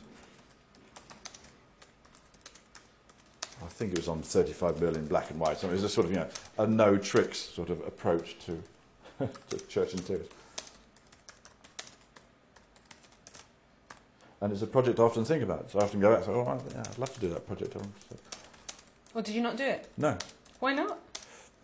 I 3.64 3.68
think 3.68 3.92
it 3.92 3.98
was 3.98 4.08
on 4.08 4.22
35 4.22 4.76
mm 4.76 4.94
in 4.96 5.06
black 5.06 5.30
and 5.30 5.40
white. 5.40 5.58
So 5.58 5.68
it 5.68 5.72
was 5.72 5.84
a 5.84 5.88
sort 5.88 6.06
of, 6.06 6.12
you 6.12 6.18
know, 6.18 6.28
a 6.58 6.66
no 6.66 6.96
tricks 6.96 7.38
sort 7.38 7.70
of 7.70 7.80
approach 7.86 8.36
to, 8.46 8.62
to 9.50 9.66
church 9.66 9.94
interiors. 9.94 10.28
And 14.40 14.52
it's 14.52 14.62
a 14.62 14.66
project 14.66 14.98
I 14.98 15.04
often 15.04 15.24
think 15.24 15.42
about. 15.44 15.70
So 15.70 15.78
I 15.78 15.84
often 15.84 16.00
go 16.00 16.10
back 16.10 16.18
and 16.18 16.26
say, 16.26 16.32
oh, 16.32 16.62
yeah, 16.74 16.80
I'd 16.80 16.98
love 16.98 17.14
to 17.14 17.20
do 17.20 17.28
that 17.30 17.46
project. 17.46 17.76
On." 19.12 19.14
Well, 19.14 19.24
did 19.24 19.34
you 19.34 19.42
not 19.42 19.56
do 19.56 19.64
it? 19.64 19.88
no, 19.96 20.16
Why 20.60 20.74
not? 20.74 20.98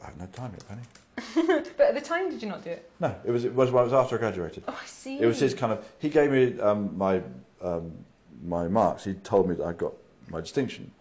I 0.03 0.07
have 0.07 0.19
no 0.19 0.27
time 0.27 0.53
yet, 0.53 0.69
Penny. 0.69 0.83
But 1.77 1.87
at 1.89 1.95
the 1.95 2.01
time, 2.01 2.31
did 2.31 2.43
you 2.43 2.49
not 2.49 2.63
do 2.63 2.71
it? 2.71 2.91
No, 3.01 3.15
it 3.25 3.31
was, 3.31 3.45
it 3.45 3.55
was, 3.55 3.71
well, 3.71 3.83
it 3.83 3.87
was 3.87 3.93
after 3.93 4.17
I 4.17 4.19
graduated. 4.19 4.65
Oh, 4.69 4.79
I 4.81 4.87
see. 4.87 5.19
It 5.19 5.27
was 5.27 5.41
his 5.41 5.55
kind 5.55 5.73
of. 5.73 5.85
He 5.99 6.09
gave 6.09 6.31
me 6.31 6.61
um, 6.61 6.97
my 6.97 7.23
um, 7.61 7.93
my 8.45 8.69
marks. 8.69 9.05
He 9.05 9.15
told 9.15 9.49
me 9.49 9.57
that 9.57 9.65
I 9.65 9.73
got 9.73 9.95
my 10.31 10.41
distinction, 10.41 10.93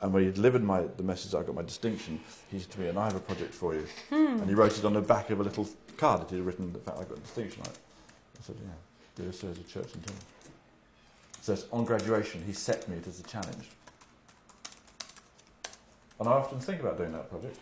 and 0.00 0.12
when 0.12 0.24
he 0.24 0.30
delivered 0.32 0.64
my 0.64 0.82
the 0.96 1.04
message 1.04 1.30
that 1.32 1.38
I 1.38 1.42
got 1.44 1.54
my 1.54 1.62
distinction, 1.62 2.20
he 2.50 2.58
said 2.58 2.70
to 2.72 2.80
me, 2.80 2.88
"And 2.88 2.98
I 2.98 3.04
have 3.04 3.14
a 3.14 3.20
project 3.20 3.54
for 3.54 3.74
you." 3.74 3.86
Hmm. 4.08 4.40
And 4.40 4.48
he 4.48 4.54
wrote 4.54 4.76
it 4.76 4.84
on 4.84 4.94
the 4.94 5.00
back 5.00 5.30
of 5.30 5.38
a 5.38 5.44
little 5.44 5.68
card 5.96 6.22
that 6.22 6.34
he'd 6.34 6.40
written 6.40 6.72
the 6.72 6.80
fact 6.80 6.98
I 6.98 7.02
got 7.02 7.14
the 7.14 7.20
distinction 7.20 7.62
on 7.62 7.68
it. 7.70 7.78
I 8.40 8.42
said, 8.42 8.56
"Yeah, 8.60 9.22
do 9.22 9.30
a 9.30 9.32
series 9.32 9.58
of 9.58 9.68
church 9.68 9.94
and 9.94 10.04
temple." 10.04 10.24
So 11.42 11.56
on 11.72 11.84
graduation, 11.84 12.42
he 12.44 12.52
set 12.52 12.88
me 12.88 12.96
it 12.96 13.06
as 13.06 13.20
a 13.20 13.24
challenge. 13.24 13.68
And 16.20 16.28
I 16.28 16.32
often 16.32 16.60
think 16.60 16.82
about 16.82 16.98
doing 16.98 17.12
that 17.12 17.30
project. 17.30 17.58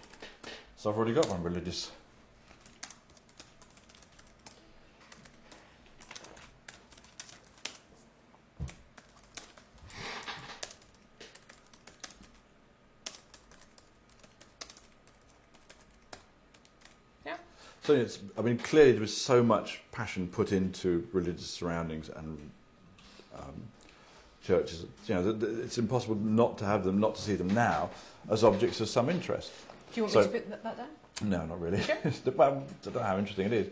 So 0.76 0.90
I've 0.90 0.96
already 0.96 1.14
got 1.14 1.28
one 1.28 1.44
religious. 1.44 1.92
Yeah. 17.24 17.36
So 17.84 17.94
it's, 17.94 18.18
I 18.36 18.42
mean, 18.42 18.58
clearly 18.58 18.90
there 18.90 19.00
was 19.00 19.16
so 19.16 19.40
much 19.44 19.82
passion 19.92 20.26
put 20.26 20.50
into 20.50 21.06
religious 21.12 21.48
surroundings 21.48 22.08
and 22.08 22.50
um, 23.38 23.62
churches. 24.48 24.84
You 25.06 25.14
know, 25.14 25.38
it's 25.62 25.78
impossible 25.78 26.16
not 26.16 26.58
to 26.58 26.64
have 26.64 26.82
them, 26.84 26.98
not 26.98 27.14
to 27.16 27.22
see 27.22 27.36
them 27.36 27.48
now 27.48 27.90
as 28.30 28.42
objects 28.42 28.80
of 28.80 28.88
some 28.88 29.10
interest. 29.10 29.52
Do 29.92 30.00
you 30.00 30.02
want 30.04 30.12
So- 30.14 30.20
me 30.20 30.26
to 30.26 30.32
put 30.32 30.50
that, 30.50 30.62
that 30.64 30.76
down? 30.78 31.30
No, 31.30 31.44
not 31.46 31.60
really. 31.60 31.82
Sure. 31.82 31.96
Well, 32.36 32.62
I 32.64 32.84
don't 32.84 32.94
know 32.94 33.02
how 33.02 33.18
interesting 33.18 33.46
it 33.46 33.52
is, 33.52 33.68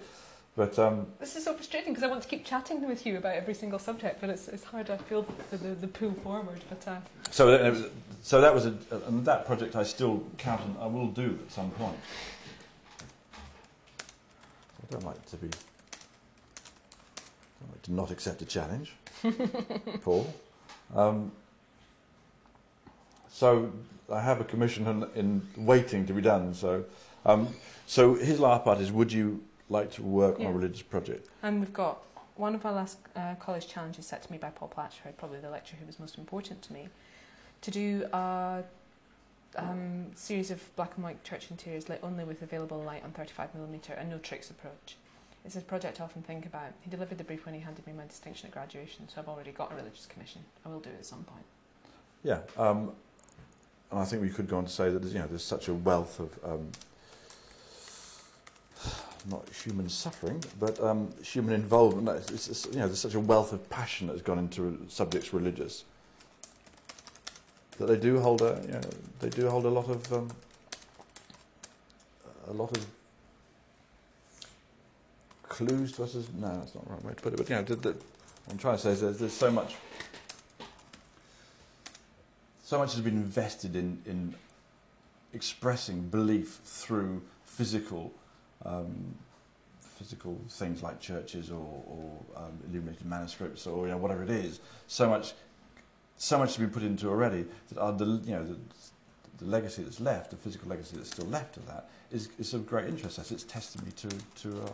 but 0.57 0.79
um, 0.79 1.07
This 1.20 1.37
is 1.37 1.45
so 1.45 1.55
frustrating 1.55 1.93
because 1.95 2.03
I 2.03 2.09
want 2.09 2.22
to 2.22 2.29
keep 2.29 2.45
chatting 2.45 2.87
with 2.87 3.07
you 3.07 3.16
about 3.18 3.37
every 3.37 3.55
single 3.55 3.79
subject, 3.79 4.20
but 4.20 4.29
it's, 4.31 4.49
it's 4.49 4.64
hard. 4.64 4.91
I 4.91 4.97
feel 4.99 5.24
the, 5.51 5.57
the, 5.57 5.68
the 5.74 5.89
pull 5.89 6.12
forward. 6.24 6.61
But 6.68 6.87
uh, 6.89 6.97
so 7.31 7.49
uh, 7.49 7.66
it 7.68 7.70
was- 7.70 7.87
so 8.22 8.41
that 8.41 8.53
was 8.53 8.66
a, 8.66 8.74
and 9.07 9.24
that 9.24 9.47
project 9.47 9.77
I 9.77 9.85
still 9.85 10.24
count 10.37 10.61
and 10.62 10.77
I 10.81 10.87
will 10.87 11.07
do 11.07 11.39
at 11.47 11.53
some 11.53 11.70
point. 11.70 11.97
I 14.83 14.87
don't 14.91 15.05
like 15.07 15.24
to 15.27 15.37
be. 15.37 15.47
I 15.47 15.51
don't 17.61 17.70
like 17.72 17.83
to 17.83 17.93
not 17.93 18.11
accept 18.11 18.43
a 18.43 18.45
challenge, 18.45 18.93
Paul. 20.03 20.27
Um, 20.95 21.32
so 23.28 23.72
I 24.12 24.20
have 24.20 24.41
a 24.41 24.45
commission 24.45 24.87
in, 24.87 25.07
in 25.14 25.49
waiting 25.57 26.07
to 26.07 26.12
be 26.12 26.22
done. 26.22 26.55
So, 26.55 26.84
um, 27.24 27.49
so 27.87 28.14
his 28.14 28.41
last 28.41 28.64
part 28.64 28.78
is: 28.80 28.93
Would 28.93 29.12
you 29.12 29.43
like 29.68 29.91
to 29.93 30.03
work 30.03 30.39
on 30.41 30.47
a 30.47 30.53
religious 30.53 30.82
project? 30.82 31.28
and 31.43 31.61
we've 31.61 31.72
got 31.72 31.99
one 32.37 32.55
of 32.55 32.64
our 32.66 32.72
last 32.72 32.99
uh, 33.16 33.34
college 33.37 33.66
challenges 33.66 34.07
set 34.07 34.22
to 34.22 34.30
me 34.30 34.39
by 34.39 34.51
Paul 34.51 34.68
Platchford, 34.68 35.16
probably 35.16 35.41
the 35.41 35.51
lecturer 35.51 35.78
who 35.80 35.87
was 35.87 35.99
most 35.99 36.18
important 36.18 36.62
to 36.62 36.72
me, 36.72 36.89
to 37.62 37.70
do 37.70 38.07
a 38.12 38.62
um, 39.57 40.07
series 40.14 40.51
of 40.51 40.74
black 40.76 40.93
and 40.97 41.05
white 41.05 41.22
church 41.24 41.51
interiors 41.51 41.89
lit 41.89 42.01
only 42.03 42.24
with 42.24 42.43
available 42.43 42.82
light 42.82 43.03
on 43.05 43.12
35mm 43.12 43.99
and 43.99 44.11
no 44.11 44.18
tricks 44.18 44.51
approach. 44.51 44.97
It's 45.47 45.55
a 45.55 45.61
project 45.61 46.01
I 46.01 46.05
often 46.05 46.22
think 46.22 46.44
about. 46.44 46.72
He 46.80 46.90
delivered 46.90 47.18
the 47.18 47.24
brief 47.24 47.47
when 47.47 47.55
he 47.55 47.61
handed 47.61 47.86
me 47.86 47.92
my 47.92 48.05
distinction 48.05 48.49
at 48.49 48.53
graduation, 48.53 49.09
so 49.09 49.20
I've 49.20 49.28
already 49.28 49.53
got 49.53 49.70
a 49.70 49.76
religious 49.76 50.05
commission. 50.07 50.42
I 50.64 50.68
will 50.68 50.80
do 50.80 50.90
it 50.90 50.97
at 50.99 51.07
some 51.07 51.22
point. 51.22 51.44
Yeah, 52.24 52.40
um, 52.59 52.90
and 53.92 54.01
I 54.01 54.05
think 54.05 54.22
we 54.22 54.28
could 54.28 54.49
go 54.49 54.59
on 54.59 54.64
to 54.64 54.70
say 54.70 54.90
that 54.90 55.05
you 55.05 55.20
know 55.20 55.28
there's 55.28 55.44
such 55.44 55.68
a 55.68 55.74
wealth 55.74 56.18
of 56.18 56.36
um, 56.44 56.72
not 59.30 59.49
human 59.51 59.88
suffering, 59.88 60.42
but 60.59 60.82
um, 60.82 61.12
human 61.22 61.55
involvement. 61.55 62.09
It's, 62.28 62.49
it's, 62.49 62.66
you 62.66 62.80
know, 62.80 62.86
there's 62.86 62.99
such 62.99 63.14
a 63.14 63.20
wealth 63.20 63.53
of 63.53 63.70
passion 63.70 64.09
that 64.09 64.14
has 64.14 64.22
gone 64.22 64.40
into 64.40 64.84
subjects 64.88 65.32
religious 65.32 65.84
that 67.78 67.86
they 67.86 67.97
do 67.97 68.18
hold 68.18 68.42
a 68.42 68.61
you 68.66 68.72
know, 68.72 68.80
they 69.20 69.28
do 69.28 69.49
hold 69.49 69.64
a 69.64 69.68
lot 69.68 69.88
of 69.88 70.12
um, 70.12 70.28
a 72.49 72.53
lot 72.53 72.76
of 72.76 72.84
clues 75.57 75.93
to 75.93 76.05
us. 76.05 76.15
As, 76.15 76.31
no, 76.33 76.49
that's 76.49 76.75
not 76.75 76.85
the 76.87 76.93
right 76.93 77.05
way 77.05 77.15
to 77.15 77.23
put 77.23 77.33
it. 77.33 77.37
But 77.37 77.49
you 77.49 77.57
know, 77.57 77.63
the, 77.63 77.77
the, 77.77 77.97
I'm 78.51 78.59
trying 78.59 78.77
to 78.77 78.83
say 78.83 78.95
there's, 78.95 79.19
there's 79.19 79.33
so 79.33 79.51
much 79.51 79.75
so 82.63 82.79
much 82.79 82.95
has 82.95 83.01
been 83.01 83.15
invested 83.15 83.77
in, 83.77 84.03
in 84.07 84.35
expressing 85.33 86.01
belief 86.09 86.59
through 86.65 87.23
physical 87.45 88.13
um, 88.65 89.15
physical 89.81 90.39
things 90.51 90.83
like 90.83 91.01
churches 91.01 91.51
or, 91.51 91.83
or 91.87 92.11
um, 92.37 92.59
illuminated 92.69 93.07
manuscripts 93.07 93.67
or 93.67 93.87
you 93.87 93.93
know 93.93 93.97
whatever 93.97 94.23
it 94.23 94.31
is. 94.31 94.61
So 94.89 95.09
much 95.09 95.33
so 96.19 96.39
much 96.39 96.51
has 96.51 96.57
been 96.59 96.71
put 96.71 96.83
into 96.83 97.09
already 97.09 97.47
that 97.69 97.79
our, 97.81 97.93
the, 97.93 98.05
you 98.05 98.33
know 98.33 98.45
the, 98.45 98.59
the 99.39 99.45
legacy 99.45 99.83
that's 99.83 100.01
left, 100.01 100.31
the 100.31 100.37
physical 100.37 100.69
legacy 100.69 100.97
that's 100.97 101.11
still 101.11 101.27
left 101.27 101.57
of 101.57 101.67
that, 101.67 101.89
is, 102.11 102.31
is 102.39 102.55
of 102.55 102.67
great 102.67 102.87
interest. 102.87 103.19
That's 103.19 103.31
its 103.31 103.45
testimony 103.45 103.93
to 103.93 104.09
to 104.43 104.63
uh, 104.63 104.71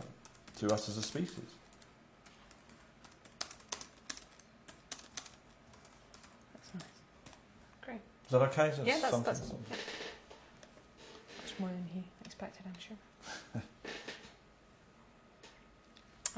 to 0.59 0.73
us 0.73 0.89
as 0.89 0.97
a 0.97 1.01
species. 1.01 1.37
That's 6.53 6.73
nice. 6.73 6.83
Great. 7.81 7.99
Is 8.25 8.31
that 8.31 8.41
okay? 8.43 8.67
Is 8.69 8.77
that 8.77 8.85
Yeah, 8.85 8.93
that's- 8.95 9.11
something- 9.11 9.33
that's- 9.33 9.51
Much 11.41 11.59
more 11.59 11.69
than 11.69 11.85
he 11.93 12.03
expected, 12.25 12.65
I'm 12.65 12.79
sure. 12.79 12.97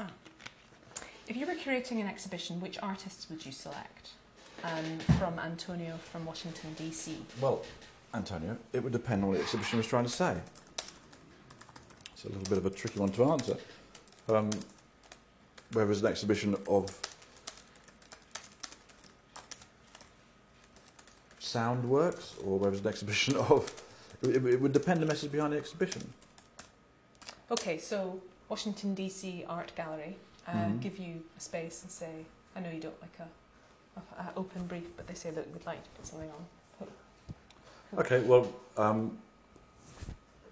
ah. 0.00 0.10
If 1.26 1.36
you 1.36 1.46
were 1.46 1.54
curating 1.54 2.00
an 2.00 2.06
exhibition, 2.06 2.60
which 2.60 2.78
artists 2.82 3.28
would 3.30 3.44
you 3.44 3.52
select? 3.52 4.10
Um, 4.64 4.98
from 5.18 5.38
Antonio 5.38 5.98
from 5.98 6.24
Washington, 6.24 6.72
D.C. 6.74 7.18
Well, 7.40 7.62
Antonio, 8.14 8.56
it 8.72 8.82
would 8.82 8.92
depend 8.92 9.22
on 9.22 9.28
what 9.28 9.36
the 9.38 9.42
exhibition 9.44 9.76
was 9.78 9.86
trying 9.86 10.04
to 10.04 10.10
say. 10.10 10.40
It's 12.14 12.24
a 12.24 12.28
little 12.28 12.42
bit 12.44 12.58
of 12.58 12.66
a 12.66 12.70
tricky 12.70 12.98
one 12.98 13.10
to 13.10 13.24
answer. 13.24 13.56
Um, 14.28 14.50
whether 15.72 15.90
it's 15.90 16.00
an 16.00 16.06
exhibition 16.06 16.56
of 16.68 16.90
sound 21.38 21.88
works 21.88 22.34
or 22.44 22.58
whether 22.58 22.72
it's 22.74 22.82
an 22.82 22.88
exhibition 22.88 23.36
of. 23.50 23.70
It, 24.22 24.44
it 24.44 24.60
would 24.60 24.72
depend 24.72 25.00
the 25.02 25.06
message 25.06 25.30
behind 25.30 25.52
the 25.52 25.58
exhibition. 25.58 26.02
Okay, 27.50 27.78
so 27.78 28.20
Washington, 28.48 28.94
D.C. 28.94 29.44
Art 29.48 29.72
Gallery 29.76 30.16
uh, 30.48 30.52
Mhm. 30.52 30.80
give 30.80 30.98
you 30.98 31.22
a 31.36 31.40
space 31.40 31.82
and 31.82 31.90
say, 31.90 32.24
I 32.54 32.60
know 32.60 32.70
you 32.70 32.80
don't 32.80 33.00
like 33.00 33.16
a, 33.20 34.00
a, 34.00 34.22
a 34.24 34.32
open 34.36 34.66
brief, 34.66 34.88
but 34.96 35.06
they 35.06 35.14
say, 35.14 35.30
that 35.30 35.46
we'd 35.52 35.66
like 35.66 35.82
to 35.82 35.90
put 35.90 36.06
something 36.06 36.30
on. 36.30 36.44
Okay, 38.00 38.20
well, 38.20 38.52
um, 38.76 39.16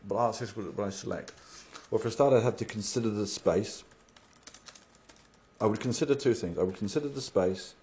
but 0.07 0.41
is 0.41 0.57
what 0.57 0.87
I 0.87 0.91
select. 0.91 1.33
Well, 1.91 2.01
for 2.01 2.09
a 2.09 2.11
start, 2.11 2.33
I'd 2.33 2.43
have 2.43 2.57
to 2.59 2.65
consider 2.65 3.11
the 3.11 3.27
space. 3.27 3.85
I 5.61 5.67
would 5.67 5.81
consider 5.81 6.15
two 6.15 6.35
things. 6.35 6.59
I 6.59 6.63
would 6.63 6.77
consider 6.77 7.09
the 7.09 7.21
space, 7.21 7.75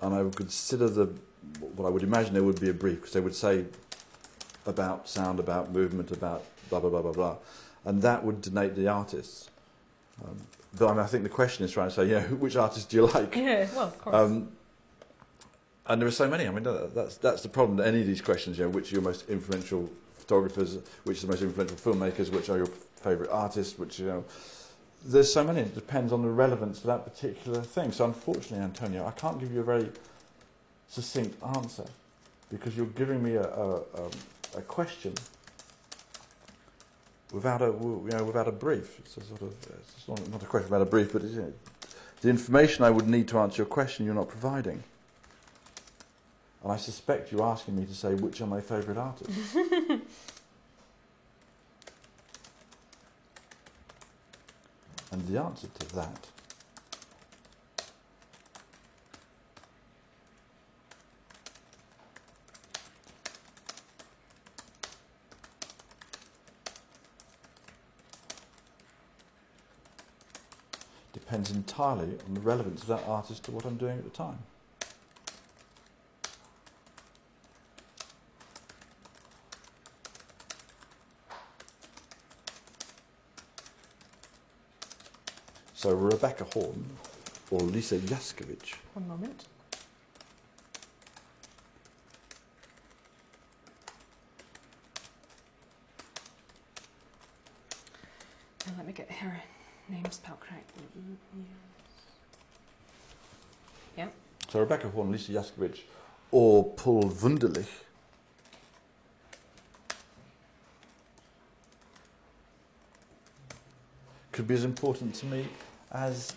and 0.00 0.14
I 0.14 0.22
would 0.22 0.36
consider 0.36 0.88
the 0.88 1.12
what 1.76 1.86
I 1.86 1.90
would 1.90 2.02
imagine 2.02 2.34
there 2.34 2.42
would 2.42 2.60
be 2.60 2.70
a 2.70 2.74
brief 2.74 2.96
because 2.96 3.12
they 3.12 3.20
would 3.20 3.34
say 3.34 3.64
about 4.66 5.08
sound, 5.08 5.38
about 5.38 5.72
movement, 5.72 6.10
about 6.10 6.44
blah 6.70 6.80
blah 6.80 6.90
blah 6.90 7.02
blah 7.02 7.12
blah, 7.12 7.36
and 7.84 8.02
that 8.02 8.24
would 8.24 8.40
denote 8.40 8.74
the 8.74 8.88
artists. 8.88 9.50
Um, 10.24 10.36
but 10.78 10.88
I, 10.88 10.90
mean, 10.92 11.00
I 11.00 11.06
think 11.06 11.22
the 11.22 11.28
question 11.28 11.64
is 11.64 11.72
trying 11.72 11.88
to 11.88 11.94
say, 11.94 12.08
you 12.08 12.14
know, 12.20 12.26
which 12.36 12.56
artist 12.56 12.90
do 12.90 12.96
you 12.96 13.06
like? 13.06 13.34
Yeah, 13.34 13.66
well, 13.74 13.86
of 13.86 13.98
course. 13.98 14.14
Um, 14.14 14.48
and 15.86 16.00
there 16.00 16.08
are 16.08 16.12
so 16.12 16.28
many. 16.28 16.46
I 16.46 16.50
mean, 16.50 16.64
that's 16.94 17.16
that's 17.18 17.42
the 17.42 17.48
problem. 17.48 17.76
That 17.78 17.86
any 17.86 18.00
of 18.00 18.06
these 18.06 18.20
questions, 18.20 18.58
you 18.58 18.64
know, 18.64 18.70
which 18.70 18.92
are 18.92 18.96
your 18.96 19.02
most 19.02 19.28
influential 19.28 19.88
photographers, 20.18 20.78
which 21.04 21.18
are 21.18 21.26
the 21.26 21.32
most 21.32 21.42
influential 21.42 21.76
filmmakers, 21.76 22.30
which 22.30 22.48
are 22.50 22.56
your 22.56 22.68
favourite 23.06 23.30
artists, 23.30 23.78
which 23.78 24.00
you 24.00 24.06
know, 24.06 24.24
there's 25.04 25.32
so 25.32 25.44
many. 25.44 25.60
It 25.60 25.74
depends 25.74 26.12
on 26.12 26.22
the 26.22 26.28
relevance 26.28 26.78
of 26.78 26.86
that 26.86 27.04
particular 27.04 27.62
thing. 27.62 27.92
So, 27.92 28.04
unfortunately, 28.04 28.58
Antonio, 28.58 29.06
I 29.06 29.12
can't 29.12 29.38
give 29.38 29.52
you 29.52 29.60
a 29.60 29.64
very 29.64 29.88
succinct 30.88 31.40
answer 31.56 31.84
because 32.50 32.76
you're 32.76 32.94
giving 33.02 33.22
me 33.22 33.34
a 33.34 33.44
a, 33.44 33.76
um, 33.76 34.10
a 34.56 34.62
question 34.62 35.14
without 37.32 37.62
a 37.62 37.66
you 37.66 38.10
know 38.10 38.24
without 38.24 38.48
a 38.48 38.52
brief. 38.52 38.98
It's 38.98 39.16
a 39.16 39.20
sort 39.22 39.42
of 39.42 39.54
it's 39.68 40.08
not, 40.08 40.28
not 40.30 40.42
a 40.42 40.46
question 40.46 40.70
without 40.70 40.86
a 40.86 40.90
brief, 40.90 41.12
but 41.12 41.22
you 41.22 41.42
know, 41.42 41.52
the 42.22 42.28
information 42.28 42.84
I 42.84 42.90
would 42.90 43.08
need 43.08 43.28
to 43.28 43.38
answer 43.38 43.58
your 43.58 43.66
question 43.66 44.04
you're 44.04 44.14
not 44.14 44.28
providing. 44.28 44.82
And 46.62 46.72
I 46.72 46.76
suspect 46.76 47.30
you're 47.30 47.44
asking 47.44 47.76
me 47.76 47.84
to 47.86 47.94
say 47.94 48.14
which 48.14 48.40
are 48.40 48.46
my 48.46 48.60
favourite 48.60 48.98
artists. 48.98 49.56
and 55.16 55.26
the 55.28 55.40
answer 55.40 55.66
to 55.78 55.94
that 55.94 56.26
depends 71.14 71.50
entirely 71.50 72.18
on 72.28 72.34
the 72.34 72.40
relevance 72.40 72.82
of 72.82 72.88
that 72.88 73.02
artist 73.06 73.42
to 73.44 73.50
what 73.50 73.64
I'm 73.64 73.76
doing 73.76 73.96
at 73.96 74.04
the 74.04 74.10
time. 74.10 74.38
So 85.86 85.94
Rebecca 85.94 86.42
Horn 86.52 86.84
or 87.48 87.60
Lisa 87.60 87.96
Yuskavage. 87.96 88.74
One 88.94 89.06
moment. 89.06 89.44
Now 98.66 98.72
let 98.76 98.84
me 98.84 98.92
get 98.92 99.08
her 99.12 99.40
name 99.88 100.04
spelled 100.10 100.40
correct. 100.40 100.72
Yeah. 103.96 104.08
So 104.48 104.58
Rebecca 104.58 104.88
Horn, 104.88 105.12
Lisa 105.12 105.30
Yuskavage, 105.30 105.82
or 106.32 106.64
Paul 106.64 107.04
Wunderlich. 107.04 107.68
Could 114.32 114.48
be 114.48 114.54
as 114.54 114.64
important 114.64 115.14
to 115.14 115.26
me 115.26 115.46
as. 115.96 116.34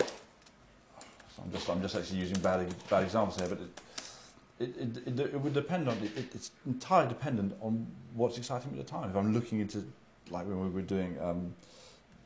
I'm 0.00 1.52
just, 1.52 1.68
I'm 1.68 1.82
just 1.82 1.94
actually 1.94 2.18
using 2.18 2.38
bad, 2.40 2.74
bad 2.90 3.04
examples 3.04 3.38
here, 3.38 3.48
but 3.48 3.60
it, 4.60 4.76
it, 4.76 4.96
it, 5.06 5.20
it, 5.20 5.40
would 5.40 5.54
depend 5.54 5.88
on. 5.88 5.96
It, 5.98 6.34
it's 6.34 6.50
entirely 6.66 7.08
dependent 7.08 7.54
on 7.60 7.86
what's 8.14 8.38
exciting 8.38 8.70
at 8.72 8.76
the 8.76 8.84
time. 8.84 9.10
If 9.10 9.16
I'm 9.16 9.32
looking 9.32 9.60
into, 9.60 9.84
like 10.30 10.46
when 10.46 10.60
we 10.60 10.68
were 10.68 10.82
doing, 10.82 11.16
um, 11.20 11.54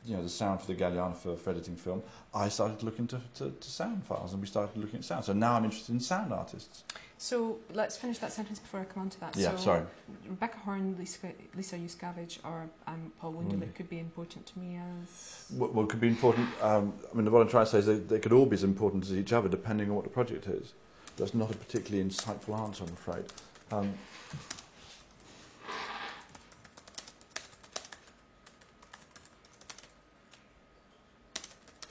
you 0.05 0.15
know, 0.15 0.23
the 0.23 0.29
sound 0.29 0.61
for 0.61 0.67
the 0.67 0.75
Galliano 0.75 1.15
for, 1.15 1.35
for 1.35 1.51
editing 1.51 1.75
film, 1.75 2.03
I 2.33 2.49
started 2.49 2.83
looking 2.83 3.07
to, 3.07 3.21
to, 3.35 3.51
to 3.51 3.69
sound 3.69 4.05
files 4.05 4.33
and 4.33 4.41
we 4.41 4.47
started 4.47 4.77
looking 4.77 4.99
at 4.99 5.05
sound. 5.05 5.25
So 5.25 5.33
now 5.33 5.53
I'm 5.53 5.63
interested 5.63 5.93
in 5.93 5.99
sound 5.99 6.33
artists. 6.33 6.83
So 7.17 7.59
let's 7.73 7.95
finish 7.95 8.17
that 8.17 8.33
sentence 8.33 8.59
before 8.59 8.81
I 8.81 8.83
come 8.83 9.03
on 9.03 9.09
to 9.11 9.19
that. 9.21 9.37
Yeah, 9.37 9.51
so 9.51 9.57
sorry. 9.57 9.83
Rebecca 10.27 10.57
Horn, 10.57 10.97
Lisa, 10.99 11.31
Lisa 11.55 11.77
Yuskavage, 11.77 12.39
or 12.43 12.69
um, 12.85 13.13
Paul 13.17 13.33
Wunderlich 13.33 13.59
Wunderlich. 13.59 13.75
could 13.75 13.89
be 13.89 13.99
important 13.99 14.45
to 14.47 14.59
me 14.59 14.77
as. 14.77 15.45
What, 15.57 15.73
what 15.73 15.87
could 15.87 16.01
be 16.01 16.09
important, 16.09 16.49
um, 16.61 16.93
I 17.09 17.15
mean, 17.15 17.31
what 17.31 17.41
I'm 17.41 17.47
trying 17.47 17.65
to 17.65 17.71
say 17.71 17.77
is 17.77 17.85
they, 17.85 17.95
they 17.95 18.19
could 18.19 18.33
all 18.33 18.45
be 18.45 18.55
as 18.55 18.63
important 18.65 19.05
as 19.05 19.13
each 19.13 19.31
other 19.31 19.47
depending 19.47 19.89
on 19.89 19.95
what 19.95 20.03
the 20.03 20.09
project 20.09 20.47
is. 20.47 20.73
That's 21.15 21.33
not 21.33 21.49
a 21.49 21.55
particularly 21.55 22.03
insightful 22.09 22.59
answer, 22.59 22.83
I'm 22.83 22.93
afraid. 22.93 23.23
Um, 23.71 23.93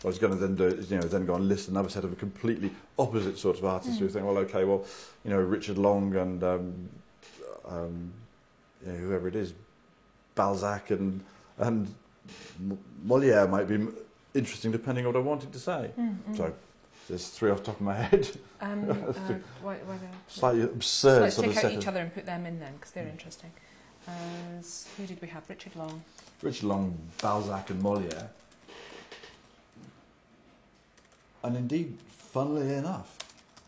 I 0.04 0.06
was 0.08 0.18
going 0.18 0.32
to 0.32 0.38
then 0.38 0.56
do 0.56 0.84
you 0.88 0.96
know, 0.96 1.02
then 1.06 1.26
go 1.26 1.34
and 1.34 1.48
list 1.48 1.68
another 1.68 1.88
set 1.88 2.04
of 2.04 2.12
a 2.12 2.16
completely 2.16 2.70
opposite 2.98 3.38
sort 3.38 3.58
of 3.58 3.64
artists 3.64 3.98
who 3.98 4.08
Mm. 4.08 4.12
think, 4.12 4.24
well, 4.26 4.38
okay, 4.38 4.64
well, 4.64 4.84
you 5.24 5.30
know, 5.30 5.38
Richard 5.38 5.78
Long 5.78 6.14
and 6.16 6.42
um, 6.42 6.88
um, 7.68 8.12
you 8.84 8.92
know, 8.92 8.98
whoever 8.98 9.28
it 9.28 9.36
is, 9.36 9.52
Balzac 10.34 10.90
and 10.90 11.22
and 11.58 11.94
Molière 13.06 13.48
might 13.48 13.68
be 13.68 13.86
interesting 14.34 14.72
depending 14.72 15.06
on 15.06 15.12
what 15.12 15.20
I 15.20 15.22
wanted 15.24 15.52
to 15.52 15.58
say. 15.58 15.90
Mm, 15.98 16.16
mm. 16.30 16.36
So 16.36 16.52
there's 17.08 17.28
three 17.28 17.50
off 17.50 17.58
the 17.58 17.64
top 17.64 17.76
of 17.76 17.82
my 17.82 17.94
head. 17.94 18.30
Um, 18.60 18.90
uh, 18.90 18.94
why, 19.62 19.76
why 19.86 19.98
Slightly 20.28 20.62
So 20.62 20.68
absurd 20.68 21.22
let's 21.22 21.36
sort 21.36 21.48
take 21.48 21.56
of 21.58 21.64
out 21.64 21.72
each 21.72 21.86
other 21.86 22.00
and 22.00 22.14
put 22.14 22.26
them 22.26 22.46
in 22.46 22.58
then, 22.58 22.72
because 22.74 22.92
they're 22.92 23.04
Mm. 23.04 23.12
interesting. 23.12 23.50
As 24.58 24.88
who 24.96 25.06
did 25.06 25.20
we 25.22 25.28
have? 25.28 25.48
Richard 25.48 25.76
Long. 25.76 26.02
Richard 26.42 26.64
Long, 26.64 26.98
Balzac 27.20 27.70
and 27.70 27.82
Molière. 27.82 28.28
And 31.42 31.56
indeed, 31.56 31.98
funnily 32.08 32.72
enough, 32.74 33.18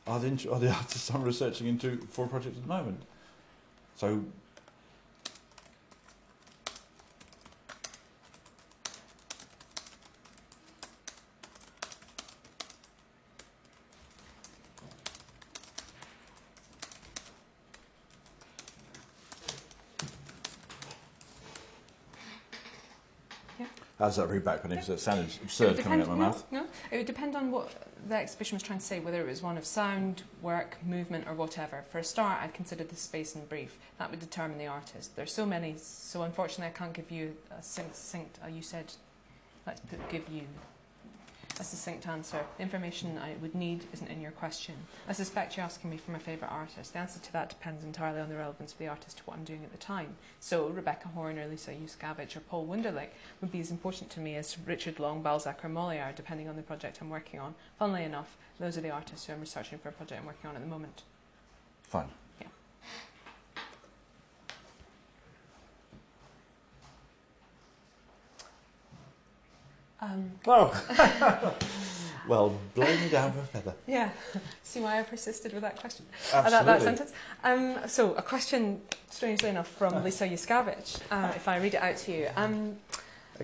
are 0.06 0.20
the, 0.20 0.50
are 0.50 0.60
the 0.60 0.70
artists 0.72 1.10
I'm 1.10 1.22
researching 1.22 1.66
into 1.66 1.98
for 2.10 2.24
a 2.24 2.28
project 2.28 2.56
at 2.56 2.62
the 2.62 2.68
moment. 2.68 3.02
So 3.96 4.24
how's 24.04 24.16
that 24.16 24.28
read 24.28 24.44
back? 24.44 24.62
Because 24.62 24.88
it 24.88 25.00
sounded 25.00 25.26
absurd 25.42 25.78
coming 25.78 26.00
out 26.00 26.08
of 26.08 26.18
my 26.18 26.26
mouth. 26.26 26.44
No, 26.50 26.66
it 26.90 26.98
would 26.98 27.06
depend 27.06 27.34
on 27.34 27.50
what 27.50 27.72
the 28.06 28.16
exhibition 28.16 28.56
was 28.56 28.62
trying 28.62 28.78
to 28.78 28.84
say, 28.84 29.00
whether 29.00 29.20
it 29.20 29.26
was 29.26 29.42
one 29.42 29.56
of 29.56 29.64
sound, 29.64 30.24
work, 30.42 30.76
movement, 30.84 31.26
or 31.26 31.34
whatever. 31.34 31.84
For 31.90 31.98
a 31.98 32.04
start, 32.04 32.42
I'd 32.42 32.52
consider 32.52 32.84
the 32.84 32.96
space 32.96 33.34
and 33.34 33.48
brief. 33.48 33.78
That 33.98 34.10
would 34.10 34.20
determine 34.20 34.58
the 34.58 34.66
artist. 34.66 35.16
There's 35.16 35.32
so 35.32 35.46
many, 35.46 35.76
so 35.78 36.22
unfortunately, 36.22 36.66
I 36.66 36.78
can't 36.78 36.92
give 36.92 37.10
you 37.10 37.34
a 37.58 37.62
succinct. 37.62 38.38
Uh, 38.44 38.48
you 38.48 38.60
said, 38.60 38.92
let's 39.66 39.80
put 39.80 40.06
give 40.10 40.28
you 40.28 40.42
a 41.60 41.64
succinct 41.64 42.06
answer. 42.08 42.44
The 42.56 42.62
information 42.62 43.18
I 43.18 43.34
would 43.40 43.54
need 43.54 43.84
isn't 43.92 44.10
in 44.10 44.20
your 44.20 44.32
question. 44.32 44.74
I 45.08 45.12
suspect 45.12 45.56
you're 45.56 45.64
asking 45.64 45.90
me 45.90 45.96
for 45.96 46.10
my 46.10 46.18
favourite 46.18 46.50
artist. 46.50 46.92
The 46.92 46.98
answer 46.98 47.20
to 47.20 47.32
that 47.32 47.50
depends 47.50 47.84
entirely 47.84 48.20
on 48.20 48.28
the 48.28 48.36
relevance 48.36 48.72
of 48.72 48.78
the 48.78 48.88
artist 48.88 49.18
to 49.18 49.22
what 49.24 49.36
I'm 49.36 49.44
doing 49.44 49.62
at 49.62 49.72
the 49.72 49.78
time. 49.78 50.16
So 50.40 50.68
Rebecca 50.68 51.08
Horn 51.08 51.38
or 51.38 51.46
Lisa 51.46 51.72
Yuskavage 51.72 52.36
or 52.36 52.40
Paul 52.40 52.66
Wunderlich 52.66 53.10
would 53.40 53.52
be 53.52 53.60
as 53.60 53.70
important 53.70 54.10
to 54.10 54.20
me 54.20 54.36
as 54.36 54.56
Richard 54.66 54.98
Long, 54.98 55.22
Balzac 55.22 55.64
or 55.64 55.68
Molière, 55.68 56.14
depending 56.14 56.48
on 56.48 56.56
the 56.56 56.62
project 56.62 56.98
I'm 57.00 57.10
working 57.10 57.40
on. 57.40 57.54
Funnily 57.78 58.04
enough, 58.04 58.36
those 58.58 58.76
are 58.76 58.82
the 58.82 58.90
artists 58.90 59.26
who 59.26 59.32
I'm 59.32 59.40
researching 59.40 59.78
for 59.78 59.88
a 59.90 59.92
project 59.92 60.20
I'm 60.20 60.26
working 60.26 60.50
on 60.50 60.56
at 60.56 60.62
the 60.62 60.68
moment. 60.68 61.02
Fine. 61.82 62.08
Um, 70.04 70.30
Oh. 70.46 71.54
well, 72.28 72.58
blow 72.74 72.86
me 72.86 73.08
down 73.08 73.32
for 73.32 73.40
a 73.40 73.44
feather. 73.44 73.74
yeah, 73.86 74.10
see 74.62 74.80
why 74.80 74.98
I 74.98 75.02
persisted 75.02 75.52
with 75.52 75.62
that 75.62 75.78
question. 75.80 76.04
uh, 76.32 76.36
Absolutely. 76.36 76.50
that, 76.50 76.66
that 76.66 76.82
sentence. 76.82 77.12
Um, 77.42 77.88
so, 77.88 78.14
a 78.14 78.22
question, 78.22 78.80
strangely 79.10 79.48
enough, 79.48 79.68
from 79.68 80.04
Lisa 80.04 80.28
Yuskavage, 80.28 81.00
uh, 81.10 81.32
if 81.34 81.48
I 81.48 81.56
read 81.58 81.74
it 81.74 81.82
out 81.82 81.96
to 81.98 82.12
you. 82.12 82.28
Um, 82.36 82.76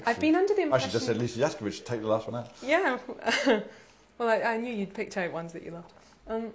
I've 0.06 0.20
been 0.20 0.36
under 0.36 0.54
the 0.54 0.62
impression. 0.62 0.88
I 0.88 0.90
should 0.90 0.92
just 0.92 1.06
said 1.06 1.16
Lisa 1.18 1.40
Yuskavage, 1.40 1.84
take 1.84 2.02
the 2.02 2.06
last 2.08 2.28
one 2.28 2.42
out. 2.44 2.52
Yeah. 2.62 2.98
well, 4.18 4.28
I, 4.28 4.42
I 4.42 4.56
knew 4.58 4.72
you'd 4.72 4.94
picked 4.94 5.16
out 5.16 5.32
ones 5.32 5.52
that 5.54 5.62
you 5.64 5.70
loved. 5.72 5.92
Um, 6.28 6.52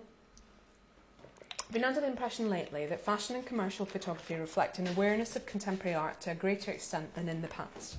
I've 1.67 1.71
been 1.73 1.83
under 1.83 1.99
the 1.99 2.07
impression 2.07 2.49
lately 2.49 2.85
that 2.85 3.01
fashion 3.01 3.35
and 3.35 3.45
commercial 3.45 3.85
photography 3.87 4.35
reflect 4.35 4.77
an 4.77 4.87
awareness 4.87 5.35
of 5.35 5.45
contemporary 5.47 5.95
art 5.95 6.21
to 6.21 6.31
a 6.31 6.35
greater 6.35 6.71
extent 6.71 7.15
than 7.15 7.27
in 7.27 7.41
the 7.41 7.47
past. 7.47 7.97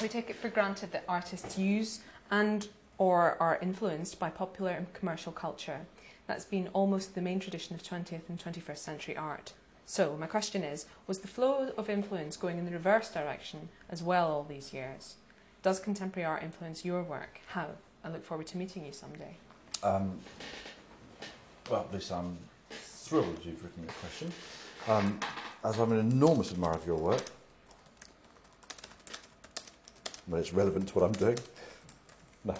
We 0.00 0.08
take 0.08 0.30
it 0.30 0.36
for 0.36 0.48
granted 0.48 0.92
that 0.92 1.04
artists 1.06 1.58
use 1.58 2.00
and 2.30 2.68
or 2.96 3.36
are 3.40 3.58
influenced 3.60 4.18
by 4.18 4.30
popular 4.30 4.70
and 4.70 4.92
commercial 4.94 5.30
culture. 5.30 5.80
That's 6.26 6.46
been 6.46 6.68
almost 6.72 7.14
the 7.14 7.20
main 7.20 7.38
tradition 7.38 7.74
of 7.74 7.82
20th 7.82 8.28
and 8.28 8.38
21st 8.38 8.78
century 8.78 9.16
art. 9.16 9.52
So, 9.84 10.16
my 10.16 10.26
question 10.26 10.62
is 10.62 10.86
Was 11.06 11.18
the 11.18 11.28
flow 11.28 11.72
of 11.76 11.90
influence 11.90 12.36
going 12.38 12.56
in 12.56 12.64
the 12.64 12.70
reverse 12.70 13.10
direction 13.10 13.68
as 13.90 14.02
well 14.02 14.30
all 14.30 14.44
these 14.44 14.72
years? 14.72 15.16
Does 15.62 15.80
contemporary 15.80 16.24
art 16.24 16.42
influence 16.42 16.84
your 16.84 17.02
work? 17.02 17.40
How? 17.48 17.68
I 18.02 18.08
look 18.08 18.24
forward 18.24 18.46
to 18.48 18.56
meeting 18.56 18.86
you 18.86 18.92
someday. 18.92 19.36
Um, 19.82 20.18
well, 21.70 21.86
Lisa, 21.92 22.14
I'm 22.14 22.38
thrilled 22.70 23.40
you've 23.44 23.62
written 23.62 23.86
the 23.86 23.92
question. 23.94 24.32
Um, 24.88 25.20
as 25.62 25.78
I'm 25.78 25.92
an 25.92 25.98
enormous 25.98 26.52
admirer 26.52 26.74
of 26.74 26.86
your 26.86 26.96
work, 26.96 27.22
when 30.26 30.40
it's 30.40 30.52
relevant 30.52 30.88
to 30.88 30.94
what 30.98 31.04
I'm 31.04 31.12
doing. 31.12 31.38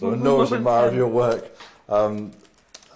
So 0.00 0.12
enormous 0.12 0.52
admirer 0.52 0.88
of 0.88 0.94
your 0.94 1.08
work. 1.08 1.54
Um, 1.88 2.32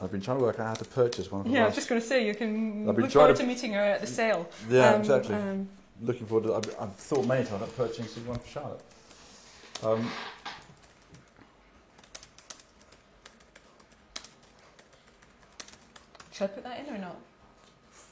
I've 0.01 0.11
been 0.11 0.23
trying 0.23 0.39
to 0.39 0.43
work 0.45 0.59
out 0.59 0.67
how 0.69 0.75
to 0.75 0.85
purchase 0.87 1.31
one 1.31 1.43
of 1.43 1.47
the 1.47 1.53
Yeah, 1.53 1.65
I 1.65 1.67
was 1.67 1.75
just 1.75 1.89
going 1.91 2.01
to 2.01 2.07
say 2.07 2.27
you 2.27 2.35
can 2.35 2.89
I've 2.89 2.97
been 2.97 3.05
look 3.05 3.13
forward 3.13 3.37
to- 3.37 3.43
to 3.43 3.47
meeting 3.47 3.75
her 3.75 3.81
at 3.83 4.01
the 4.01 4.07
sale. 4.07 4.49
yeah, 4.71 4.95
Um, 4.95 5.01
exactly. 5.01 5.35
um, 5.35 5.69
Looking 6.03 6.27
forward 6.27 6.47
to. 6.47 6.55
I've, 6.55 6.81
I've 6.81 6.95
thought 6.97 7.27
many 7.27 7.45
times 7.45 7.63
about 7.63 7.77
purchasing 7.77 8.27
one 8.27 8.39
for 8.39 8.49
Charlotte. 8.49 8.81
Um, 9.83 10.11
should 16.33 16.45
I 16.45 16.47
put 16.49 16.65
that 16.65 16.87
in 16.87 16.95
or 16.95 16.99
not? 16.99 17.17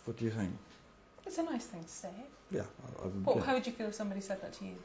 what 0.04 0.16
do 0.16 0.24
you 0.24 0.30
think? 0.30 0.50
It's 1.26 1.36
a 1.38 1.42
nice 1.42 1.66
thing 1.66 1.82
to 1.84 1.88
say. 1.88 2.08
Yeah, 2.50 2.62
I, 2.62 3.04
I, 3.04 3.08
What, 3.08 3.36
yeah. 3.36 3.42
How 3.44 3.54
would 3.54 3.66
you 3.66 3.72
feel 3.72 3.88
if 3.88 3.94
somebody 3.94 4.20
said 4.22 4.40
that 4.40 4.54
to 4.54 4.64
you? 4.64 4.76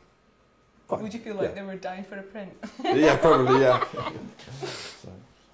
Fine. 0.87 1.03
Would 1.03 1.13
you 1.13 1.19
feel 1.19 1.35
like 1.35 1.49
Yeah. 1.49 1.55
they 1.55 1.63
were 1.63 1.75
dying 1.77 2.03
for 2.03 2.17
a 2.17 2.23
print? 2.23 2.51
yeah, 2.83 3.15
probably, 3.17 3.61
yeah. 3.61 3.83
so, 5.01 5.09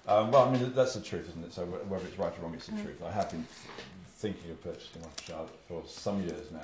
um, 0.08 0.30
well, 0.32 0.48
I 0.48 0.50
mean, 0.52 0.72
that's 0.74 0.94
the 0.94 1.00
truth, 1.00 1.28
isn't 1.28 1.44
it? 1.44 1.52
So 1.52 1.64
whether 1.66 2.04
it's 2.06 2.18
right 2.18 2.36
or 2.38 2.42
wrong, 2.42 2.54
it's 2.54 2.66
the 2.66 2.72
Mm. 2.72 2.82
truth. 2.84 3.02
I 3.04 3.10
have 3.12 3.30
been 3.30 3.46
thinking 4.16 4.50
of 4.50 4.62
purchasing 4.62 5.02
one 5.02 5.10
for 5.16 5.22
Charlotte 5.24 5.58
for 5.68 5.82
some 5.86 6.20
years 6.22 6.50
now. 6.50 6.60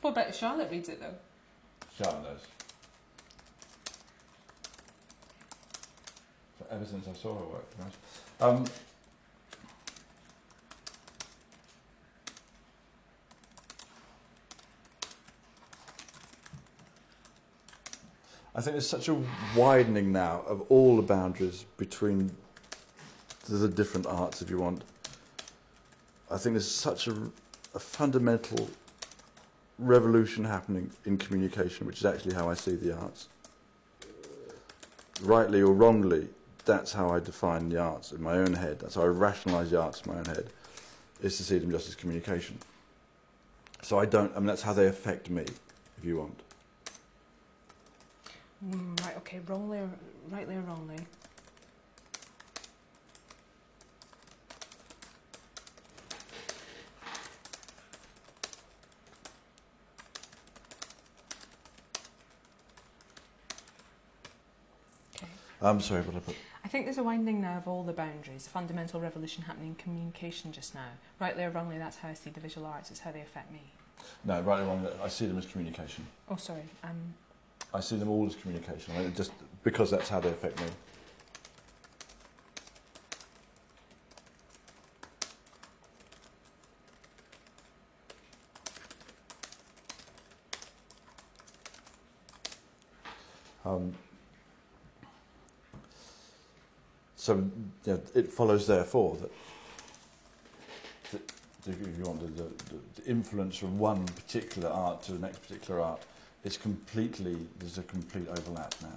What 0.00 0.10
about 0.10 0.34
Charlotte 0.34 0.70
reads 0.70 0.88
it 0.88 1.00
though? 1.00 1.14
Charlotte 1.96 2.22
knows. 2.24 2.40
So 6.58 6.66
ever 6.70 6.84
since 6.84 7.06
I 7.08 7.12
saw 7.14 7.34
her 7.34 7.44
work. 7.44 7.66
Um, 8.40 8.64
I 18.56 18.62
think 18.62 18.72
there's 18.72 18.88
such 18.88 19.10
a 19.10 19.22
widening 19.54 20.12
now 20.12 20.42
of 20.46 20.62
all 20.70 20.96
the 20.96 21.02
boundaries 21.02 21.66
between 21.76 22.34
the, 23.46 23.68
different 23.68 24.06
arts, 24.06 24.40
if 24.40 24.48
you 24.48 24.58
want. 24.58 24.82
I 26.30 26.38
think 26.38 26.54
there's 26.54 26.70
such 26.70 27.06
a, 27.06 27.14
a 27.74 27.78
fundamental 27.78 28.70
revolution 29.78 30.46
happening 30.46 30.90
in 31.04 31.18
communication, 31.18 31.86
which 31.86 31.98
is 31.98 32.06
actually 32.06 32.34
how 32.34 32.48
I 32.48 32.54
see 32.54 32.74
the 32.76 32.96
arts. 32.96 33.28
Rightly 35.20 35.60
or 35.60 35.74
wrongly, 35.74 36.28
that's 36.64 36.94
how 36.94 37.10
I 37.10 37.20
define 37.20 37.68
the 37.68 37.78
arts 37.78 38.10
in 38.10 38.22
my 38.22 38.38
own 38.38 38.54
head. 38.54 38.80
That's 38.80 38.94
how 38.94 39.02
I 39.02 39.08
rationalise 39.08 39.70
the 39.70 39.82
arts 39.82 40.00
in 40.00 40.12
my 40.12 40.18
own 40.18 40.24
head, 40.24 40.48
is 41.20 41.36
to 41.36 41.42
see 41.42 41.58
them 41.58 41.70
just 41.70 41.88
as 41.88 41.94
communication. 41.94 42.56
So 43.82 43.98
I 43.98 44.06
don't, 44.06 44.32
I 44.34 44.38
mean, 44.38 44.46
that's 44.46 44.62
how 44.62 44.72
they 44.72 44.86
affect 44.86 45.28
me, 45.28 45.44
if 45.98 46.04
you 46.04 46.16
want. 46.16 46.40
Mm, 48.64 49.04
right, 49.04 49.16
okay, 49.18 49.40
wrongly 49.46 49.78
or, 49.78 49.90
rightly 50.30 50.56
or 50.56 50.60
wrongly. 50.60 50.96
Okay. 65.16 65.26
I'm 65.60 65.80
sorry, 65.80 66.02
but 66.02 66.16
I 66.16 66.18
put. 66.20 66.36
I 66.64 66.68
think 66.68 66.86
there's 66.86 66.98
a 66.98 67.04
winding 67.04 67.40
now 67.40 67.58
of 67.58 67.68
all 67.68 67.84
the 67.84 67.92
boundaries, 67.92 68.46
a 68.46 68.50
fundamental 68.50 69.00
revolution 69.00 69.44
happening 69.44 69.68
in 69.68 69.74
communication 69.76 70.50
just 70.50 70.74
now. 70.74 70.88
Rightly 71.20 71.44
or 71.44 71.50
wrongly, 71.50 71.78
that's 71.78 71.98
how 71.98 72.08
I 72.08 72.14
see 72.14 72.30
the 72.30 72.40
visual 72.40 72.66
arts, 72.66 72.90
it's 72.90 73.00
how 73.00 73.12
they 73.12 73.20
affect 73.20 73.52
me. 73.52 73.60
No, 74.24 74.40
right 74.40 74.60
or 74.60 74.64
wrong, 74.64 74.88
I 75.02 75.08
see 75.08 75.26
them 75.26 75.38
as 75.38 75.46
communication. 75.46 76.06
Oh, 76.28 76.36
sorry. 76.36 76.64
Um, 76.82 77.14
I 77.76 77.80
see 77.80 77.96
them 77.96 78.08
all 78.08 78.24
as 78.24 78.34
communication, 78.34 79.12
just 79.14 79.32
because 79.62 79.90
that's 79.90 80.08
how 80.08 80.18
they 80.18 80.30
affect 80.30 80.58
me. 80.58 80.66
Um, 93.66 93.92
so 97.16 97.34
you 97.34 97.52
know, 97.84 98.00
it 98.14 98.32
follows, 98.32 98.66
therefore, 98.66 99.18
that, 99.20 99.30
that 101.12 101.32
if 101.66 101.98
you 101.98 102.04
want 102.04 102.20
the, 102.20 102.42
the, 102.42 102.48
the 103.02 103.10
influence 103.10 103.58
from 103.58 103.78
one 103.78 104.06
particular 104.06 104.70
art 104.70 105.02
to 105.02 105.12
the 105.12 105.18
next 105.18 105.40
particular 105.40 105.82
art 105.82 106.00
it's 106.46 106.56
completely, 106.56 107.36
there's 107.58 107.76
a 107.76 107.82
complete 107.82 108.28
overlap 108.28 108.72
now. 108.80 108.88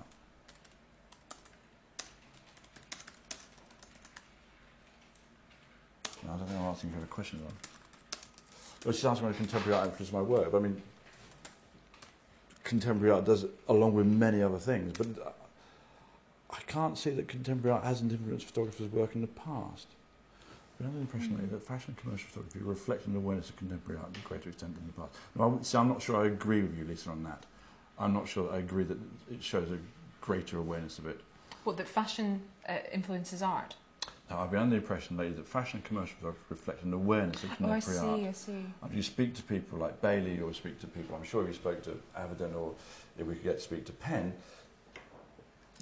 No, 6.24 6.34
I 6.34 6.38
don't 6.38 6.48
think 6.48 6.60
I'm 6.60 6.66
asking 6.68 6.92
for 6.92 7.00
a 7.00 7.08
question 7.08 7.40
on. 7.44 7.54
Well, 8.86 8.94
she's 8.94 9.04
asking 9.04 9.26
about 9.26 9.38
contemporary 9.38 9.80
art 9.80 9.88
influences 9.88 10.14
my 10.14 10.22
work. 10.22 10.54
I 10.54 10.60
mean, 10.60 10.80
contemporary 12.64 13.16
art 13.16 13.26
does, 13.26 13.46
along 13.68 13.96
with 13.96 14.06
many 14.06 14.44
other 14.44 14.60
things, 14.60 14.94
but 14.96 15.36
I 16.52 16.62
can't 16.68 17.00
see 17.00 17.10
that 17.10 17.28
contemporary 17.28 17.74
art 17.74 17.84
hasn't 17.84 18.12
influenced 18.12 18.46
photographers' 18.46 18.92
work 18.92 19.16
in 19.16 19.22
the 19.22 19.28
past. 19.28 19.88
But 20.80 20.86
I 20.86 20.88
have 20.92 20.96
the 20.96 21.02
impression 21.02 21.38
Mm. 21.38 21.52
that 21.52 21.62
fashion 21.68 21.90
and 21.90 21.98
commercial 21.98 22.30
photography 22.30 22.60
reflect 22.60 23.06
an 23.06 23.16
awareness 23.16 23.50
of 23.50 23.58
contemporary 23.58 24.00
art 24.00 24.14
to 24.14 24.20
a 24.22 24.24
greater 24.24 24.50
extent 24.50 24.76
than 24.76 24.88
the 24.88 24.94
past. 24.94 25.14
Now, 25.36 25.58
I 25.60 25.64
say 25.64 25.78
I'm 25.78 25.90
not 25.90 26.02
sure 26.02 26.16
I 26.24 26.28
agree 26.28 26.62
with 26.62 26.78
you, 26.78 26.86
Lisa, 26.86 27.10
on 27.10 27.24
that. 27.24 27.46
I'm 27.98 28.14
not 28.14 28.30
sure 28.30 28.48
that 28.48 28.56
I 28.56 28.60
agree 28.60 28.86
that 28.86 28.98
it 29.30 29.44
shows 29.44 29.70
a 29.72 29.78
greater 30.22 30.58
awareness 30.58 30.98
of 30.98 31.06
it. 31.06 31.20
what, 31.66 31.76
that 31.76 31.88
fashion 31.90 32.42
uh, 32.70 32.78
influences 32.94 33.42
art? 33.42 33.76
Now, 34.30 34.40
I've 34.40 34.52
been 34.52 34.62
under 34.62 34.76
the 34.78 34.82
impression, 34.82 35.18
ladies, 35.18 35.36
that 35.36 35.48
fashion 35.48 35.80
and 35.80 35.86
commercial 35.86 36.16
photography 36.18 36.46
reflect 36.50 36.84
an 36.84 36.94
awareness 36.94 37.44
of 37.44 37.50
contemporary 37.58 38.00
Oh, 38.00 38.14
I 38.16 38.16
see, 38.16 38.24
art. 38.26 38.30
I 38.30 38.32
see. 38.32 38.66
If 38.86 38.96
you 38.96 39.04
speak 39.04 39.36
to 39.36 39.44
people 39.44 39.80
like 39.80 40.02
Bailey 40.02 40.40
or 40.40 40.54
speak 40.54 40.80
to 40.80 40.88
people, 40.88 41.16
I'm 41.18 41.24
sure 41.26 41.42
if 41.42 41.50
you 41.50 41.54
spoke 41.56 41.84
to 41.84 42.00
Avedon 42.18 42.56
or 42.56 42.76
if 43.18 43.28
we 43.28 43.34
could 43.34 43.44
get 43.44 43.56
to 43.58 43.62
speak 43.64 43.86
to 43.88 43.92
Penn, 43.92 44.34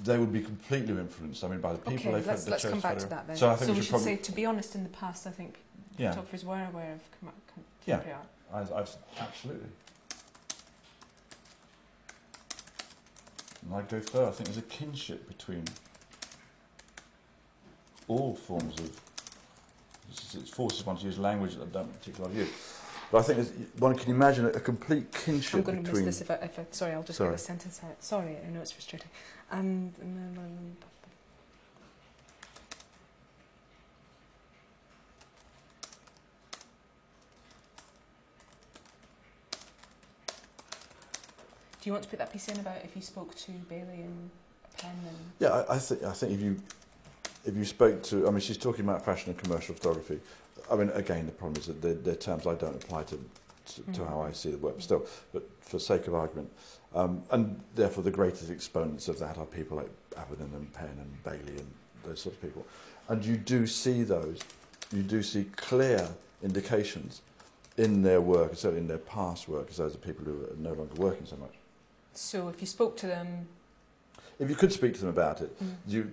they 0.04 0.18
would 0.18 0.32
be 0.32 0.42
completely 0.42 0.94
influenced. 0.98 1.44
I 1.44 1.48
mean, 1.48 1.60
by 1.62 1.74
the 1.74 1.80
people 1.80 1.94
okay, 1.94 2.12
they've 2.18 2.28
let's, 2.28 2.44
the 2.46 2.52
let's 2.52 2.66
come 2.66 2.80
back 2.80 2.98
to 3.00 3.08
that 3.08 3.28
then. 3.28 3.36
So 3.36 3.50
I 3.50 3.56
think 3.56 3.70
we 3.70 3.74
we 3.74 3.76
should 3.78 3.86
should 3.86 3.90
probably, 3.92 4.16
say, 4.16 4.22
to 4.22 4.32
be 4.32 4.46
honest, 4.46 4.76
in 4.76 4.84
the 4.84 4.90
past, 4.90 5.26
I 5.26 5.32
think 5.32 5.56
yeah, 5.98 6.12
photographers 6.12 6.46
were 6.46 6.68
aware 6.72 6.94
of 6.94 7.02
com- 7.20 7.34
Yeah. 7.86 8.02
art. 8.54 8.70
I, 8.72 8.80
I've, 8.80 8.96
absolutely. 9.20 9.70
And 13.66 13.76
I'd 13.76 13.90
go 13.90 14.00
further. 14.00 14.28
I 14.28 14.32
think 14.32 14.48
there's 14.50 14.58
a 14.60 14.62
kinship 14.62 15.28
between 15.28 15.64
all 18.08 18.36
forms 18.36 18.80
of. 18.80 18.86
it's- 20.12 20.36
It 20.36 20.48
forces 20.48 20.86
one 20.86 20.98
to 20.98 21.06
use 21.06 21.18
language 21.18 21.56
that 21.56 21.64
I 21.64 21.66
don't 21.66 21.92
particularly 22.00 22.38
use. 22.38 22.50
But 23.12 23.20
I 23.20 23.22
think 23.22 23.48
one 23.80 23.96
can 23.96 24.12
imagine 24.12 24.46
a, 24.46 24.50
a 24.50 24.60
complete 24.60 25.06
I'm 25.54 25.62
going 25.62 25.84
to 25.84 25.92
miss 25.94 26.02
this 26.04 26.22
if 26.22 26.32
I, 26.32 26.36
if 26.36 26.60
I, 26.60 26.66
sorry, 26.72 26.92
I'll 26.94 27.04
just 27.04 27.18
Sorry. 27.18 27.30
get 27.30 27.38
the 27.38 27.44
sentence 27.44 27.80
out. 27.84 28.04
Sorry, 28.04 28.36
I 28.46 28.50
know 28.50 28.60
it's 28.60 28.72
frustrating. 28.72 29.08
Um, 29.50 29.94
um, 30.02 30.76
do 41.82 41.90
you 41.90 41.94
want 41.94 42.04
to 42.04 42.10
put 42.10 42.20
that 42.20 42.34
piece 42.34 42.50
in 42.50 42.60
about 42.60 42.84
if 42.84 42.94
you 42.94 43.02
spoke 43.02 43.34
to 43.36 43.52
Bailey 43.70 44.02
and 44.02 44.30
Penn 44.78 44.92
and 45.08 45.18
Yeah, 45.40 45.50
I, 45.50 45.76
I 45.76 45.80
think 45.80 46.04
I 46.04 46.12
think 46.12 46.34
if 46.34 46.42
you 46.42 46.58
if 47.48 47.56
you 47.56 47.66
spoke 47.66 48.04
to, 48.04 48.28
I 48.28 48.32
mean, 48.32 48.42
she's 48.42 48.58
talking 48.58 48.84
about 48.84 49.04
fashion 49.06 49.32
and 49.32 49.40
commercial 49.42 49.74
photography. 49.74 50.20
I 50.70 50.76
mean, 50.76 50.90
again, 50.90 51.26
the 51.26 51.32
problem 51.32 51.60
is 51.60 51.68
that 51.68 51.82
they're, 51.82 51.94
they're 51.94 52.16
terms 52.16 52.46
I 52.46 52.56
don't 52.56 52.76
apply 52.76 53.04
to 53.04 53.20
to, 53.68 53.82
to 53.92 54.00
Mhm. 54.00 54.08
how 54.08 54.22
I 54.22 54.32
see 54.32 54.52
the 54.52 54.58
work. 54.58 54.76
Still, 54.82 55.06
but 55.34 55.44
for 55.60 55.78
sake 55.78 56.08
of 56.08 56.14
argument, 56.14 56.50
um, 56.96 57.22
and 57.32 57.60
therefore 57.76 58.02
the 58.02 58.12
greatest 58.12 58.50
exponents 58.50 59.10
of 59.10 59.20
that 59.20 59.38
are 59.38 59.46
people 59.46 59.76
like 59.76 59.90
Avedon 60.16 60.54
and 60.56 60.72
Penn 60.74 60.98
and 60.98 61.22
Bailey 61.24 61.58
and 61.60 61.70
those 62.06 62.22
sorts 62.22 62.38
of 62.38 62.42
people. 62.42 62.66
And 63.10 63.26
you 63.26 63.36
do 63.36 63.68
see 63.68 64.04
those, 64.04 64.40
you 64.94 65.04
do 65.04 65.22
see 65.22 65.48
clear 65.58 66.08
indications 66.42 67.22
in 67.76 68.04
their 68.04 68.22
work, 68.22 68.56
certainly 68.56 68.80
in 68.80 68.88
their 68.88 69.00
past 69.00 69.50
work, 69.50 69.68
as 69.70 69.76
those 69.78 69.96
are 69.96 69.98
people 69.98 70.24
who 70.24 70.46
are 70.46 70.56
no 70.58 70.72
longer 70.72 70.96
working 70.96 71.26
so 71.26 71.36
much. 71.36 71.56
so 72.14 72.48
if 72.48 72.62
you 72.62 72.68
spoke 72.68 72.96
to 72.98 73.06
them 73.08 73.48
If 74.40 74.50
you 74.50 74.56
could 74.56 74.72
speak 74.72 74.94
to 74.94 75.02
them 75.02 75.10
about 75.10 75.42
it, 75.42 75.52
mm, 75.62 75.76
you, 75.88 76.10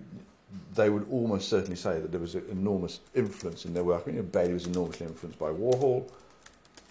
they 0.74 0.90
would 0.90 1.06
almost 1.10 1.48
certainly 1.48 1.76
say 1.76 2.00
that 2.00 2.10
there 2.10 2.20
was 2.20 2.34
an 2.34 2.44
enormous 2.50 3.00
influence 3.14 3.64
in 3.64 3.74
their 3.74 3.84
work. 3.84 4.02
I 4.04 4.06
mean, 4.08 4.16
you 4.16 4.22
know, 4.22 4.28
Bailey 4.28 4.52
was 4.54 4.66
enormously 4.66 5.06
influenced 5.06 5.38
by 5.38 5.48
Warhol. 5.50 6.08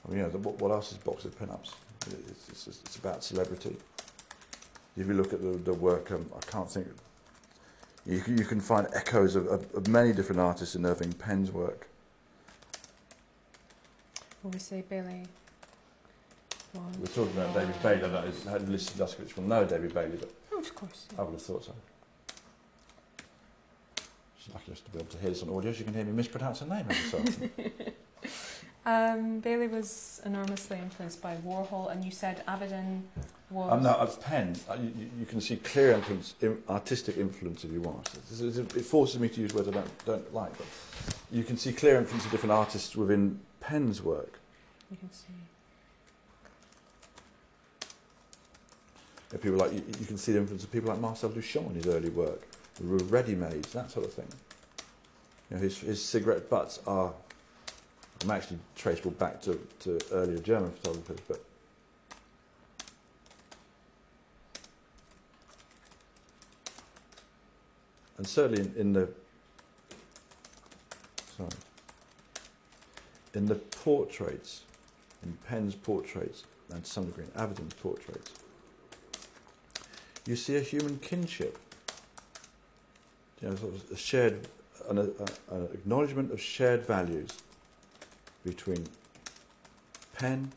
I 0.06 0.10
mean, 0.10 0.18
you 0.18 0.24
know, 0.24 0.30
the, 0.30 0.38
what, 0.40 0.60
what 0.60 0.72
else 0.72 0.92
is 0.92 0.98
box 0.98 1.24
of 1.26 1.38
pin-ups? 1.40 1.72
It's, 2.08 2.50
it's, 2.50 2.68
it's 2.68 2.96
about 2.98 3.24
celebrity. 3.24 3.78
If 4.98 5.08
you 5.08 5.14
look 5.14 5.32
at 5.34 5.42
the, 5.42 5.52
the 5.58 5.74
work, 5.74 6.12
um, 6.12 6.30
I 6.36 6.40
can't 6.52 6.70
think. 6.70 6.88
You, 8.06 8.20
can- 8.20 8.38
you 8.38 8.44
can 8.46 8.60
find 8.60 8.88
echoes 8.94 9.36
of, 9.38 9.48
of, 9.48 9.74
of 9.74 9.88
many 9.88 10.12
different 10.12 10.42
artists 10.42 10.76
in 10.76 10.86
Irving 10.86 11.14
Penn's 11.14 11.52
work. 11.52 11.88
will 14.44 14.52
we 14.52 14.60
say 14.60 14.84
Bailey 14.90 15.24
We're 17.00 17.08
talking 17.08 17.32
about 17.38 17.54
David 17.54 17.82
Bailey. 17.82 18.10
That 18.10 18.26
is, 18.62 18.70
Lisa 18.70 18.92
Duskowitz 18.98 19.36
will 19.38 19.44
know 19.46 19.64
David 19.64 19.94
Bailey, 19.94 20.18
but 20.20 20.30
Oh, 20.52 20.60
of 20.60 20.76
course. 20.76 21.08
I 21.18 21.24
would 21.24 21.32
have 21.32 21.42
thought 21.42 21.64
so. 21.66 21.74
She's 24.44 24.54
lucky 24.54 24.72
just 24.72 24.86
to 24.86 24.92
be 24.92 25.00
able 25.00 25.10
to 25.12 25.18
hear 25.20 25.30
this 25.30 25.44
on 25.44 25.50
audio. 25.50 25.72
so 25.72 25.80
you 25.80 25.86
can 25.86 25.94
hear 25.94 26.04
me 26.04 26.12
mispronounce 26.12 26.62
a 26.62 26.66
name 26.66 26.86
every 26.90 27.10
so 27.10 27.18
often. 27.20 27.52
Um, 28.86 29.40
Bailey 29.40 29.70
was 29.70 30.22
enormously 30.26 30.78
influenced 30.78 31.22
by 31.22 31.38
Warhol, 31.38 31.90
and 31.90 32.04
you 32.04 32.12
said 32.12 32.44
Avedon 32.46 33.04
was. 33.50 33.72
Um, 33.72 33.84
no, 33.84 33.92
of 33.92 34.22
Penn, 34.22 34.58
uh, 34.70 34.74
you, 34.74 35.10
you- 35.20 35.26
can 35.26 35.40
see 35.40 35.56
clear 35.56 35.94
influence, 35.94 36.36
artistic 36.68 37.16
influence 37.16 37.64
if 37.64 37.72
you 37.72 37.80
want. 37.80 38.10
It, 38.42 38.84
forces 38.84 39.22
me 39.22 39.30
to 39.30 39.40
use 39.40 39.54
words 39.54 39.70
I 39.70 39.72
don't, 39.72 40.06
don't 40.06 40.34
like, 40.34 40.58
but 40.58 40.68
you 41.32 41.46
can 41.46 41.56
see 41.56 41.72
clear 41.72 41.96
influence 41.98 42.26
of 42.26 42.32
different 42.32 42.52
artists 42.52 42.94
within 42.94 43.40
Penn's 43.62 44.02
work. 44.04 44.40
You 44.92 44.98
can 44.98 45.14
see. 45.14 45.28
People 49.42 49.60
like 49.60 49.72
you, 49.72 49.82
you 49.98 50.06
can 50.06 50.18
see 50.18 50.34
the 50.34 50.40
influence 50.40 50.66
of 50.66 50.72
people 50.74 50.90
like 50.90 51.00
Marcel 51.00 51.30
Duchamp 51.30 51.70
in 51.70 51.76
his 51.76 51.88
early 51.88 52.10
work, 52.10 52.46
ready-made, 52.80 53.64
that 53.66 53.92
sort 53.92 54.06
of 54.06 54.14
thing. 54.14 54.28
You 55.50 55.58
know, 55.58 55.64
his, 55.64 55.80
his 55.80 56.04
cigarette 56.04 56.50
butts 56.50 56.80
are, 56.88 57.14
I'm 58.24 58.32
actually 58.32 58.60
traceable 58.76 59.12
back 59.12 59.42
to, 59.44 59.60
to 59.82 60.00
earlier 60.12 60.40
German 60.40 60.72
photographers, 60.72 61.20
but 61.28 61.44
and 68.18 68.28
certainly 68.28 68.62
in, 68.62 68.74
in 68.76 68.94
the 68.94 69.10
sorry 71.38 71.50
in 73.34 73.48
the 73.48 73.56
portraits, 73.56 74.62
in 75.24 75.38
Penn's 75.48 75.76
portraits, 75.76 76.44
and 76.72 76.84
to 76.84 76.90
some 76.90 77.06
degree 77.06 77.26
in 77.26 77.32
Avedon's 77.32 77.74
portraits, 77.74 78.32
you 80.26 80.36
see 80.36 80.56
a 80.56 80.62
human 80.62 81.00
kinship. 81.00 81.58
You 83.44 83.50
know, 83.50 83.56
sort 83.56 83.76
of 83.76 83.92
a 83.92 83.98
shared, 83.98 84.48
an, 84.90 84.98
a, 85.00 85.54
an 85.54 85.64
acknowledgement 85.74 86.32
of 86.32 86.42
shared 86.42 86.86
values 86.86 87.30
between 88.46 88.88
Penn 90.16 90.54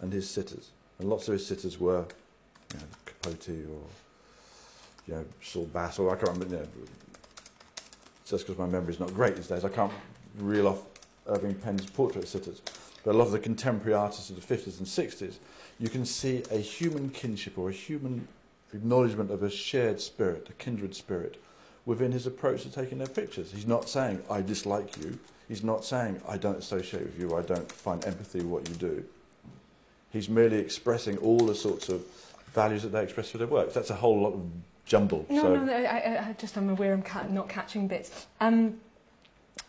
and 0.00 0.12
his 0.12 0.30
sitters. 0.30 0.70
And 1.00 1.10
lots 1.10 1.26
of 1.26 1.32
his 1.32 1.44
sitters 1.44 1.80
were, 1.80 2.06
you 2.72 2.78
know, 2.78 2.86
Capote 3.06 3.48
or, 3.48 3.82
you 5.08 5.14
know, 5.14 5.24
Saul 5.42 5.66
Bass, 5.66 5.98
or 5.98 6.12
I 6.12 6.14
can't 6.14 6.38
remember, 6.38 6.54
you 6.54 6.60
know, 6.62 6.68
just 8.24 8.46
because 8.46 8.58
my 8.58 8.66
memory's 8.66 9.00
not 9.00 9.12
great 9.12 9.34
these 9.34 9.48
days, 9.48 9.64
I 9.64 9.68
can't 9.68 9.92
reel 10.36 10.68
off 10.68 10.82
Irving 11.26 11.56
Penn's 11.56 11.90
portrait 11.90 12.28
sitters. 12.28 12.62
But 13.02 13.16
a 13.16 13.18
lot 13.18 13.26
of 13.26 13.32
the 13.32 13.40
contemporary 13.40 13.94
artists 13.94 14.30
of 14.30 14.36
the 14.36 14.54
50s 14.54 14.78
and 14.78 14.86
60s, 14.86 15.38
you 15.80 15.88
can 15.88 16.04
see 16.04 16.44
a 16.52 16.58
human 16.58 17.10
kinship 17.10 17.58
or 17.58 17.68
a 17.70 17.72
human 17.72 18.28
acknowledgement 18.72 19.32
of 19.32 19.42
a 19.42 19.50
shared 19.50 20.00
spirit, 20.00 20.46
a 20.50 20.52
kindred 20.52 20.94
spirit, 20.94 21.40
within 21.88 22.12
his 22.12 22.26
approach 22.26 22.64
to 22.64 22.70
taking 22.70 22.98
their 22.98 23.08
pictures. 23.08 23.50
He's 23.50 23.66
not 23.66 23.88
saying, 23.88 24.22
I 24.30 24.42
dislike 24.42 24.98
you. 24.98 25.18
He's 25.48 25.64
not 25.64 25.86
saying, 25.86 26.20
I 26.28 26.36
don't 26.36 26.58
associate 26.58 27.02
with 27.02 27.18
you, 27.18 27.34
I 27.34 27.40
don't 27.40 27.72
find 27.72 28.04
empathy 28.04 28.40
with 28.40 28.46
what 28.46 28.68
you 28.68 28.74
do. 28.74 29.04
He's 30.10 30.28
merely 30.28 30.58
expressing 30.58 31.16
all 31.16 31.38
the 31.38 31.54
sorts 31.54 31.88
of 31.88 32.02
values 32.52 32.82
that 32.82 32.90
they 32.90 33.02
express 33.02 33.30
through 33.30 33.38
their 33.38 33.46
works. 33.46 33.72
That's 33.72 33.88
a 33.88 33.94
whole 33.94 34.20
lot 34.20 34.34
of 34.34 34.42
jumble. 34.84 35.24
No, 35.30 35.40
so 35.40 35.54
no, 35.54 35.64
no, 35.64 35.72
I, 35.72 35.98
I, 35.98 36.28
I 36.28 36.36
just 36.38 36.58
I'm 36.58 36.68
aware 36.68 36.92
I'm 36.92 37.02
ca- 37.02 37.26
not 37.30 37.48
catching 37.48 37.88
bits. 37.88 38.26
Um, 38.38 38.78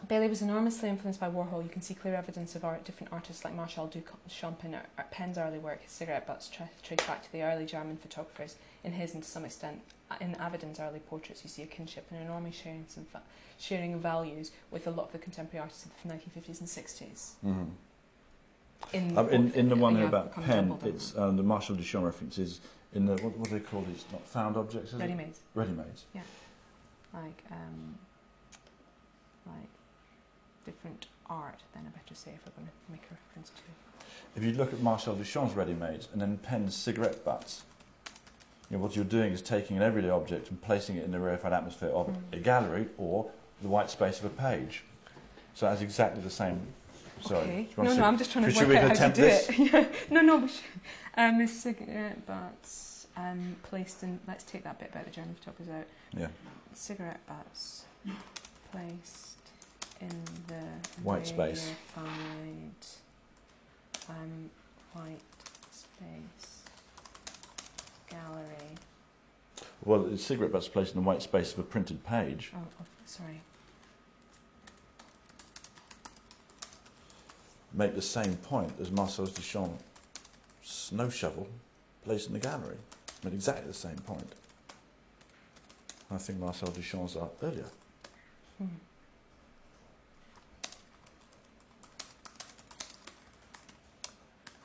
Bailey 0.07 0.27
was 0.27 0.41
enormously 0.41 0.89
influenced 0.89 1.19
by 1.19 1.29
Warhol. 1.29 1.63
You 1.63 1.69
can 1.69 1.81
see 1.81 1.93
clear 1.93 2.15
evidence 2.15 2.55
of 2.55 2.63
art, 2.63 2.83
different 2.85 3.11
artists 3.11 3.43
like 3.43 3.53
Marcel 3.53 3.87
Duchamp 3.87 4.63
in 4.63 4.75
uh, 4.75 4.81
Penn's 5.11 5.37
early 5.37 5.59
work. 5.59 5.81
His 5.83 5.91
cigarette 5.91 6.25
butts 6.25 6.47
tra- 6.47 6.69
trace 6.83 7.05
back 7.05 7.23
to 7.23 7.31
the 7.31 7.43
early 7.43 7.65
German 7.65 7.97
photographers. 7.97 8.55
In 8.83 8.93
his, 8.93 9.13
and 9.13 9.21
to 9.23 9.29
some 9.29 9.45
extent, 9.45 9.81
uh, 10.09 10.15
in 10.21 10.35
Avedon's 10.35 10.79
early 10.79 10.99
portraits, 10.99 11.43
you 11.43 11.49
see 11.49 11.63
a 11.63 11.67
kinship 11.67 12.05
and 12.09 12.19
an 12.19 12.25
enormous 12.27 12.55
sharing, 12.55 12.85
some 12.87 13.05
fa- 13.05 13.21
sharing 13.59 13.93
of 13.93 13.99
values 13.99 14.51
with 14.71 14.87
a 14.87 14.91
lot 14.91 15.07
of 15.07 15.11
the 15.11 15.17
contemporary 15.19 15.61
artists 15.61 15.85
of 15.85 15.91
the 16.03 16.09
1950s 16.13 16.59
and 16.59 16.69
60s. 16.69 17.31
Mhm. 17.45 17.69
In, 18.93 19.17
Um, 19.17 19.29
in, 19.29 19.51
in 19.53 19.67
the 19.69 19.75
one 19.75 19.97
here 19.97 20.07
about 20.07 20.31
Penn, 20.33 20.77
it's 20.85 21.15
um, 21.17 21.35
the 21.35 21.43
Marcel 21.43 21.75
Duchamp 21.75 22.05
reference 22.05 22.37
is 22.37 22.61
in 22.93 23.05
the 23.05 23.13
what, 23.17 23.35
what 23.37 23.49
do 23.49 23.59
they 23.59 23.65
call 23.65 23.81
these? 23.81 24.05
Not 24.11 24.25
found 24.25 24.55
objects, 24.55 24.89
is 24.89 24.93
it? 24.95 24.99
ready-made, 24.99 25.33
Ready-mades. 25.53 26.05
Yeah. 26.15 26.21
Like 27.13 27.43
um, 27.51 27.97
like 29.45 29.67
different 30.69 31.07
art. 31.29 31.59
Then 31.73 31.83
I 31.87 31.89
better 31.97 32.15
say 32.15 32.31
if 32.35 32.45
we're 32.45 32.51
going 32.55 32.67
to 32.67 32.91
make 32.91 33.03
a 33.11 33.13
reference 33.27 33.49
to. 33.49 33.61
If 34.35 34.43
you 34.43 34.53
look 34.53 34.73
at 34.73 34.79
Marcel 34.81 35.15
Duchamp's 35.15 35.55
ready-mades 35.55 36.07
and 36.13 36.21
then 36.21 36.37
Penn's 36.37 36.75
cigarette 36.75 37.23
butts, 37.25 37.63
you 38.69 38.77
know, 38.77 38.83
what 38.83 38.95
you're 38.95 39.05
doing 39.05 39.33
is 39.33 39.41
taking 39.41 39.77
an 39.77 39.83
everyday 39.83 40.09
object 40.09 40.49
and 40.49 40.61
placing 40.61 40.97
it 40.97 41.03
in 41.03 41.11
the 41.11 41.19
rarefied 41.19 41.53
atmosphere 41.53 41.89
of 41.89 42.07
Mm. 42.07 42.15
a 42.33 42.37
gallery 42.37 42.87
or 42.97 43.31
the 43.61 43.67
white 43.67 43.89
space 43.89 44.19
of 44.19 44.25
a 44.25 44.29
page. 44.29 44.83
So 45.55 45.65
that's 45.65 45.81
exactly 45.81 46.21
the 46.21 46.29
same. 46.29 46.61
Sorry. 47.21 47.41
Okay. 47.41 47.51
do 47.63 47.69
you 47.69 47.75
want 47.77 47.89
No, 47.89 47.95
no, 47.97 48.03
I'm 48.05 48.17
just 48.17 48.31
trying 48.31 48.51
to 48.51 48.65
work 48.67 48.77
out 48.77 48.97
how 48.97 49.07
to 49.09 49.13
do 49.13 49.21
this? 49.21 49.49
it. 49.49 49.59
Yeah. 49.73 49.85
no, 50.09 50.21
no. 50.21 50.39
But 50.41 50.51
um, 51.17 51.39
the 51.39 51.47
cigarette 51.47 52.25
butts 52.25 53.07
um, 53.17 53.55
placed 53.63 54.03
in. 54.03 54.19
Let's 54.27 54.43
take 54.45 54.63
that 54.63 54.79
bit 54.79 54.89
about 54.91 55.05
the 55.05 55.11
German 55.11 55.35
photographers 55.35 55.73
out. 55.73 55.87
Yeah. 56.17 56.27
Cigarette 56.73 57.19
butts 57.27 57.83
placed 58.71 59.28
in 60.01 60.09
the 60.47 60.63
White 61.03 61.27
space. 61.27 61.71
Um, 64.09 64.49
white 64.93 65.21
space 65.71 66.63
gallery. 68.09 68.75
Well, 69.85 69.99
the 70.03 70.17
cigarette 70.17 70.51
butts 70.51 70.67
placed 70.67 70.95
in 70.95 71.01
the 71.01 71.07
white 71.07 71.21
space 71.21 71.53
of 71.53 71.59
a 71.59 71.63
printed 71.63 72.03
page. 72.03 72.51
Oh, 72.55 72.59
oh 72.81 72.85
sorry. 73.05 73.41
make 77.73 77.95
the 77.95 78.01
same 78.01 78.35
point 78.35 78.73
as 78.81 78.91
Marcel 78.91 79.25
Duchamp's 79.25 79.81
snow 80.61 81.09
shovel 81.09 81.47
placed 82.03 82.27
in 82.27 82.33
the 82.33 82.39
gallery. 82.39 82.77
Made 83.23 83.33
exactly 83.33 83.67
the 83.67 83.73
same 83.73 83.97
point. 83.97 84.33
I 86.11 86.17
think 86.17 86.39
Marcel 86.39 86.69
Duchamp's 86.69 87.15
are 87.15 87.29
earlier. 87.43 87.65
Hmm. 88.57 88.65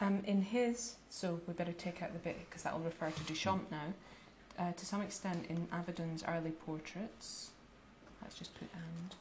Um, 0.05 0.21
in 0.27 0.43
his, 0.43 0.97
so 1.09 1.41
we 1.47 1.55
better 1.55 1.73
take 1.73 2.03
out 2.03 2.13
the 2.13 2.19
bit 2.19 2.39
because 2.49 2.63
that 2.65 2.75
will 2.75 2.85
refer 2.85 3.11
to 3.11 3.21
Duchamp 3.23 3.71
now. 3.71 3.95
Uh, 4.59 4.73
to 4.73 4.85
some 4.85 5.01
extent, 5.01 5.47
in 5.49 5.67
Avedon's 5.73 6.23
early 6.29 6.51
portraits, 6.51 7.51
let's 8.23 8.35
just 8.35 8.53
put 8.59 8.69
and. 8.75 9.15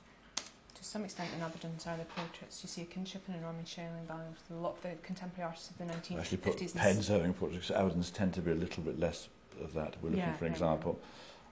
To 0.76 0.84
some 0.84 1.06
extent, 1.06 1.30
in 1.34 1.40
Avedon's 1.42 1.88
early 1.88 2.04
portraits, 2.14 2.60
you 2.62 2.68
see 2.68 2.82
a 2.82 2.86
kinship 2.86 3.22
and 3.28 3.38
enormous 3.38 3.70
sharing 3.70 4.06
value 4.06 4.24
with 4.30 4.58
a 4.58 4.62
lot 4.62 4.76
of 4.76 4.82
the 4.84 4.90
contemporary 5.04 5.48
artists 5.48 5.70
of 5.70 5.78
the 5.78 5.86
I 5.86 5.96
actually 5.96 6.18
1950s. 6.18 6.42
put 6.44 6.62
and 6.62 6.74
Penn's 6.74 7.10
Irving 7.10 7.34
portraits. 7.34 7.72
Evidence 7.72 8.10
tend 8.12 8.34
to 8.34 8.42
be 8.42 8.52
a 8.52 8.56
little 8.56 8.84
bit 8.84 9.00
less 9.00 9.30
of 9.62 9.74
that. 9.76 9.96
We're 10.02 10.10
looking 10.10 10.20
Yeah, 10.20 10.34
for 10.34 10.46
an 10.46 10.52
example. 10.52 11.00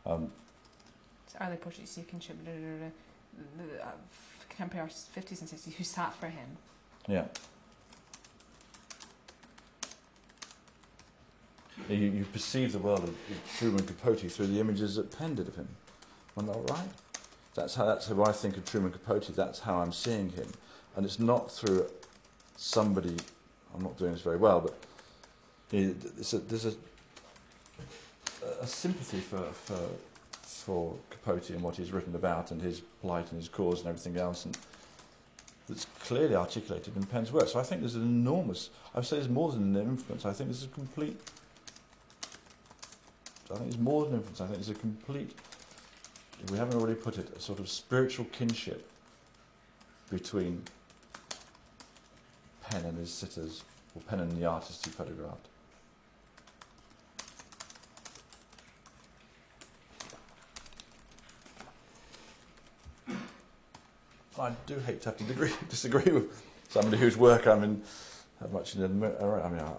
Um, 0.05 0.29
So 1.27 1.37
early 1.39 1.55
portraits, 1.55 1.79
you 1.79 1.87
see 1.87 2.01
a 2.01 2.03
kinship, 2.03 2.43
da, 2.43 2.51
da, 2.51 2.57
da, 2.57 3.67
the, 3.77 3.85
uh, 3.85 3.91
contemporary 4.49 4.81
artists, 4.81 5.07
50s 5.15 5.39
and 5.39 5.49
60s, 5.49 5.75
who 5.75 5.83
sat 5.85 6.13
for 6.15 6.27
him. 6.27 6.57
yeah. 7.07 7.25
You, 11.89 11.97
you 11.97 12.25
perceive 12.25 12.71
the 12.71 12.79
world 12.79 13.03
of 13.03 13.15
Truman 13.57 13.85
Capote 13.85 14.31
through 14.31 14.47
the 14.47 14.59
images 14.59 14.95
that 14.95 15.17
Penn 15.17 15.35
did 15.35 15.47
of 15.47 15.55
him. 15.55 15.67
Am 16.37 16.49
I 16.49 16.53
not 16.53 16.69
right? 16.69 16.89
That's 17.53 17.75
how, 17.75 17.85
that's 17.85 18.07
how 18.07 18.23
I 18.23 18.31
think 18.31 18.57
of 18.57 18.65
Truman 18.65 18.91
Capote. 18.91 19.35
That's 19.35 19.59
how 19.59 19.81
I'm 19.81 19.91
seeing 19.91 20.29
him. 20.29 20.47
And 20.95 21.05
it's 21.05 21.19
not 21.19 21.51
through 21.51 21.87
somebody, 22.55 23.15
I'm 23.75 23.81
not 23.81 23.97
doing 23.97 24.13
this 24.13 24.21
very 24.21 24.37
well, 24.37 24.61
but 24.61 24.77
you 25.71 25.87
know, 25.87 25.93
there's, 26.15 26.33
a, 26.33 26.39
there's 26.39 26.65
a, 26.65 26.73
a 28.61 28.67
sympathy 28.67 29.19
for, 29.19 29.43
for, 29.51 29.79
for 30.41 30.95
Capote 31.09 31.49
and 31.49 31.61
what 31.61 31.75
he's 31.75 31.91
written 31.91 32.15
about 32.15 32.51
and 32.51 32.61
his 32.61 32.81
plight 33.01 33.31
and 33.31 33.39
his 33.39 33.49
cause 33.49 33.79
and 33.79 33.89
everything 33.89 34.17
else. 34.17 34.45
And 34.45 34.57
that's 35.67 35.85
clearly 36.01 36.35
articulated 36.35 36.95
in 36.95 37.05
Penn's 37.05 37.31
work. 37.31 37.47
So 37.47 37.59
I 37.59 37.63
think 37.63 37.81
there's 37.81 37.95
an 37.95 38.03
enormous, 38.03 38.69
I 38.93 38.99
would 38.99 39.05
say 39.05 39.17
there's 39.17 39.29
more 39.29 39.51
than 39.51 39.75
an 39.75 39.81
influence. 39.81 40.25
I 40.25 40.33
think 40.33 40.49
there's 40.49 40.63
a 40.63 40.67
complete, 40.67 41.19
I 43.51 43.57
think 43.57 43.67
it's 43.69 43.77
more 43.79 44.05
than 44.05 44.15
influence. 44.15 44.41
I 44.41 44.47
think 44.47 44.59
it's 44.59 44.69
a 44.69 44.73
complete, 44.73 45.35
if 46.43 46.49
we 46.51 46.57
haven't 46.57 46.79
already 46.79 46.95
put 46.95 47.17
it, 47.17 47.35
a 47.35 47.39
sort 47.39 47.59
of 47.59 47.69
spiritual 47.69 48.25
kinship 48.31 48.89
between 50.09 50.63
Penn 52.63 52.85
and 52.85 52.97
his 52.97 53.13
sitters, 53.13 53.63
or 53.95 54.01
Penn 54.03 54.19
and 54.19 54.31
the 54.37 54.45
artist 54.45 54.85
he 54.85 54.91
photographed. 54.91 55.47
I 64.39 64.51
do 64.65 64.79
hate 64.79 65.01
to 65.03 65.09
have 65.09 65.17
to 65.17 65.49
disagree 65.69 66.11
with 66.11 66.43
somebody 66.69 66.97
whose 66.97 67.15
work 67.15 67.45
I'm 67.45 67.63
in 67.63 67.83
that 68.41 68.51
much 68.51 68.75
in. 68.75 68.81
admi- 68.81 69.21
I 69.21 69.49
mean, 69.49 69.59
I, 69.59 69.67
I, 69.67 69.75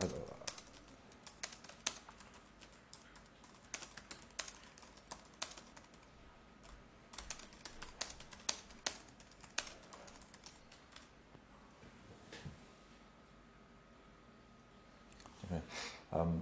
Okay. 15.53 15.61
Um, 16.13 16.41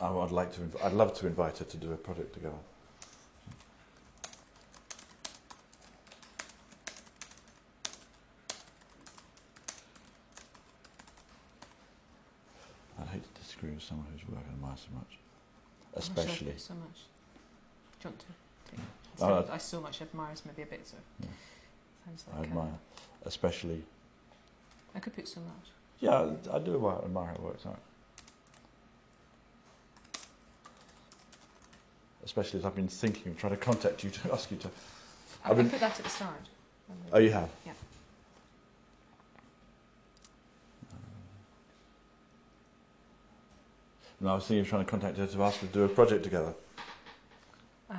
I 0.00 0.10
would 0.10 0.32
like 0.32 0.47
to. 0.58 0.64
Inv- 0.78 0.84
I'd 0.84 0.92
love 0.92 1.14
to 1.18 1.26
invite 1.26 1.58
her 1.58 1.64
to 1.64 1.76
do 1.76 1.92
a 1.92 1.96
project 1.96 2.34
together. 2.34 2.56
I'd 13.00 13.08
hate 13.08 13.22
to 13.34 13.40
disagree 13.40 13.70
with 13.70 13.82
someone 13.82 14.06
whose 14.12 14.28
work 14.28 14.44
I 14.48 14.52
admire 14.52 14.76
so 14.76 14.88
much, 14.94 15.18
especially. 15.94 16.54
so 16.56 16.74
much. 16.74 16.98
Do 18.00 18.08
you 18.08 18.10
want 18.10 18.18
to 18.20 18.26
take? 18.26 18.80
Oh, 19.20 19.52
I 19.52 19.58
so 19.58 19.80
much 19.80 20.02
admire 20.02 20.32
is 20.32 20.42
maybe 20.44 20.62
a 20.62 20.66
bit 20.66 20.80
of. 20.80 20.94
Yeah. 21.20 21.28
Sounds 22.04 22.24
I 22.32 22.38
like. 22.38 22.46
Um, 22.50 22.52
admire, 22.58 22.78
especially. 23.24 23.82
I 24.94 25.00
could 25.00 25.14
put 25.14 25.28
so 25.28 25.40
much. 25.40 25.70
Yeah, 26.00 26.34
I, 26.52 26.56
I 26.56 26.58
do 26.60 26.74
admire, 26.74 26.98
admire 27.04 27.26
her 27.34 27.42
work. 27.42 27.60
Sorry. 27.60 27.76
Especially 32.28 32.58
as 32.60 32.66
I've 32.66 32.76
been 32.76 32.88
thinking 32.88 33.32
of 33.32 33.38
trying 33.38 33.54
to 33.54 33.56
contact 33.56 34.04
you 34.04 34.10
to 34.10 34.32
ask 34.34 34.50
you 34.50 34.58
to. 34.58 34.68
I 35.42 35.50
I've 35.50 35.56
been- 35.56 35.70
put 35.70 35.80
that 35.80 35.98
at 35.98 36.04
the 36.04 36.10
start. 36.10 36.34
Oh, 37.10 37.18
you 37.18 37.30
have. 37.30 37.48
Yeah. 37.64 37.72
No, 44.20 44.32
I 44.32 44.34
was 44.34 44.44
thinking 44.44 44.60
of 44.60 44.68
trying 44.68 44.84
to 44.84 44.90
contact 44.90 45.16
her 45.16 45.26
to 45.26 45.42
ask 45.42 45.60
her 45.60 45.66
to 45.68 45.72
do 45.72 45.84
a 45.84 45.88
project 45.88 46.22
together. 46.24 46.52
Um, 47.88 47.96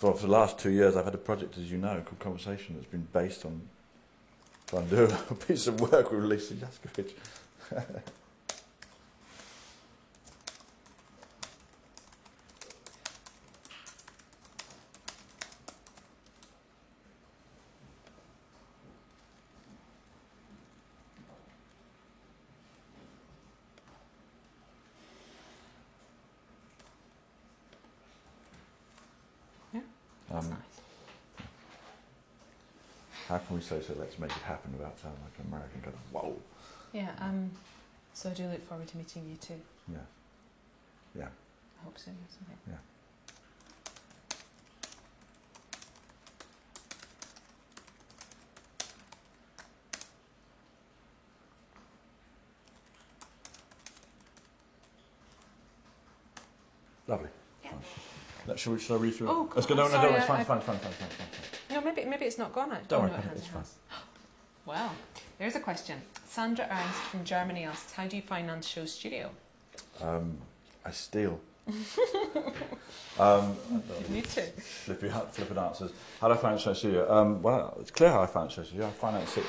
Well, 0.00 0.14
for 0.14 0.22
the 0.26 0.32
last 0.32 0.58
two 0.58 0.70
years, 0.70 0.96
I've 0.96 1.04
had 1.04 1.14
a 1.14 1.18
project, 1.18 1.58
as 1.58 1.70
you 1.70 1.76
know, 1.76 2.00
called 2.06 2.20
Conversation, 2.20 2.76
that's 2.76 2.86
been 2.86 3.06
based 3.12 3.44
on 3.44 3.60
trying 4.66 4.88
to 4.88 4.96
do 4.96 5.14
a 5.30 5.34
piece 5.46 5.66
of 5.66 5.78
work 5.78 6.10
with 6.10 6.24
Lisa 6.24 6.54
Yuskavage. 6.54 7.12
Um, 30.30 30.48
nice. 30.50 30.80
How 33.68 33.70
can 33.70 33.78
we 33.78 33.82
say 33.84 33.94
so? 33.94 33.98
Let's 34.00 34.18
make 34.18 34.30
it 34.30 34.36
happen 34.42 34.72
without 34.72 34.98
sounding 34.98 35.20
like 35.22 35.38
an 35.38 35.46
American 35.52 35.80
going, 35.80 35.96
whoa. 36.12 36.36
Yeah. 36.92 37.10
Um, 37.20 37.50
so 38.14 38.30
I 38.30 38.34
do 38.34 38.44
look 38.46 38.66
forward 38.68 38.86
to 38.88 38.96
meeting 38.96 39.26
you 39.28 39.36
too. 39.36 39.60
Yeah. 39.90 39.98
Yeah. 41.18 41.28
I 41.80 41.84
hope 41.84 41.98
soon 41.98 42.14
or 42.14 42.30
something. 42.30 42.56
Yeah. 42.68 42.76
Lovely. 57.08 57.28
Yeah. 57.64 58.54
Shall, 58.56 58.72
we, 58.72 58.78
shall 58.80 58.96
I 58.96 59.00
read 59.00 59.14
through 59.14 59.28
Oh, 59.28 59.44
it? 59.44 59.54
Let's 59.54 59.66
go. 59.66 59.76
God, 59.76 59.90
No, 59.92 60.02
no, 60.02 60.10
no, 60.10 60.16
it's 60.16 60.26
fine, 60.26 60.40
I- 60.40 60.44
fine, 60.44 60.60
fine, 60.60 60.78
fine, 60.78 60.92
fine, 60.92 61.08
fine, 61.08 61.55
maybe 61.86 62.04
maybe 62.04 62.24
it's 62.26 62.38
not 62.38 62.52
gone. 62.52 62.72
Actually. 62.72 62.88
Don't 62.88 62.98
oh, 62.98 63.02
worry, 63.04 63.12
no, 63.12 63.18
it 63.18 63.22
Penny, 63.22 63.36
it's 63.36 63.46
fine. 63.46 63.62
has. 63.88 64.00
Well, 64.66 64.92
there's 65.38 65.54
a 65.54 65.60
question. 65.60 66.02
Sandra 66.26 66.66
Ernst 66.68 67.00
from 67.10 67.24
Germany 67.24 67.64
asks, 67.64 67.92
how 67.92 68.06
do 68.06 68.16
you 68.16 68.22
finance 68.22 68.68
SHOWstudio? 68.68 69.28
Um, 70.02 70.38
I 70.84 70.90
steal. 70.90 71.40
um, 73.18 73.56
You 73.70 74.14
need 74.14 74.24
to. 74.24 74.42
flippy, 74.42 75.08
flippant 75.08 75.58
answers. 75.58 75.92
How 76.20 76.26
do 76.26 76.34
I 76.34 76.36
finance 76.36 76.64
SHOWstudio? 76.64 77.08
Um, 77.08 77.42
well, 77.42 77.76
it's 77.80 77.92
clear 77.92 78.10
how 78.10 78.22
I 78.22 78.26
finance 78.26 78.56
SHOWstudio. 78.56 78.86
I 78.86 78.90
finance 78.90 79.36
it 79.36 79.44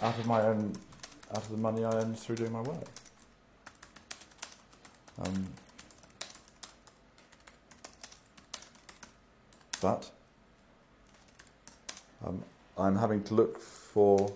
out 0.00 0.18
of 0.18 0.26
my 0.26 0.40
own, 0.40 0.72
out 1.30 1.42
of 1.42 1.50
the 1.50 1.58
money 1.58 1.84
I 1.84 1.92
earn 1.96 2.14
through 2.14 2.36
doing 2.36 2.52
my 2.52 2.62
work. 2.62 2.86
Um, 5.22 5.46
but 9.82 10.10
um, 12.26 12.42
I'm 12.78 12.96
having 12.96 13.22
to 13.24 13.34
look 13.34 13.60
for 13.60 14.32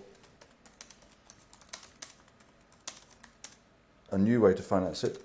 a 4.11 4.17
new 4.17 4.41
way 4.41 4.53
to 4.53 4.61
finance 4.61 5.03
it, 5.03 5.21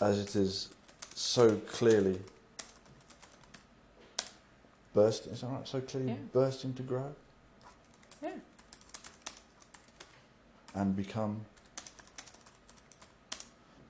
as 0.00 0.18
it 0.18 0.34
is 0.36 0.68
so 1.14 1.56
clearly 1.68 2.18
bursting. 4.94 5.32
Is 5.32 5.40
that 5.42 5.48
right? 5.48 5.66
So 5.68 5.80
clearly 5.80 6.12
Yeah. 6.12 6.16
bursting 6.32 6.74
to 6.74 6.82
grow 6.82 7.14
Yeah. 8.22 8.30
and 10.74 10.96
become 10.96 11.44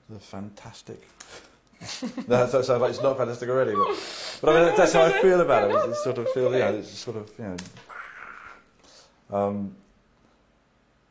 the 0.09 0.19
fantastic. 0.19 1.01
no, 2.27 2.45
that 2.45 2.51
sounds 2.51 2.69
like 2.69 2.89
it's 2.89 3.01
not 3.01 3.17
fantastic 3.17 3.49
already, 3.49 3.73
but, 3.75 3.95
but 4.41 4.55
I 4.55 4.65
mean, 4.65 4.75
that's 4.75 4.93
how 4.93 5.03
I 5.03 5.11
feel 5.21 5.41
about 5.41 5.69
it. 5.69 5.75
It's, 5.75 5.87
it's 5.87 6.03
sort 6.03 6.17
of 6.17 6.29
feel, 6.29 6.55
yeah, 6.55 6.69
it's 6.69 6.97
sort 6.97 7.17
of, 7.17 7.31
you 7.37 7.45
know, 7.45 7.57
um, 9.37 9.75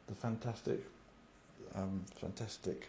the 0.06 0.14
fantastic, 0.14 0.80
um, 1.74 2.04
fantastic. 2.20 2.88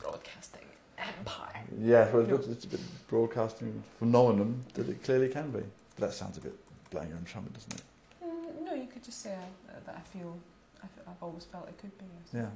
Broadcasting 0.00 0.62
empire. 0.98 1.62
Yeah, 1.80 2.10
well, 2.12 2.30
it's, 2.34 2.46
it's 2.46 2.64
a 2.64 2.68
bit 2.68 2.80
broadcasting 3.08 3.82
phenomenon 3.98 4.64
that 4.74 4.88
it 4.88 5.02
clearly 5.02 5.28
can 5.28 5.50
be. 5.50 5.62
But 5.98 6.08
that 6.08 6.14
sounds 6.14 6.36
a 6.36 6.40
bit 6.40 6.54
blowing 6.90 7.08
your 7.08 7.16
own 7.16 7.24
trumpet, 7.24 7.54
doesn't 7.54 7.74
it? 7.74 7.82
Mm, 8.24 8.66
no, 8.66 8.74
you 8.74 8.86
could 8.86 9.02
just 9.02 9.22
say 9.22 9.34
uh, 9.68 9.72
that 9.86 9.96
I 9.96 10.16
feel, 10.16 10.36
I've, 10.82 10.90
I've 11.08 11.22
always 11.22 11.44
felt 11.44 11.68
it 11.68 11.78
could 11.78 11.96
be. 11.98 12.04
Yeah. 12.34 12.46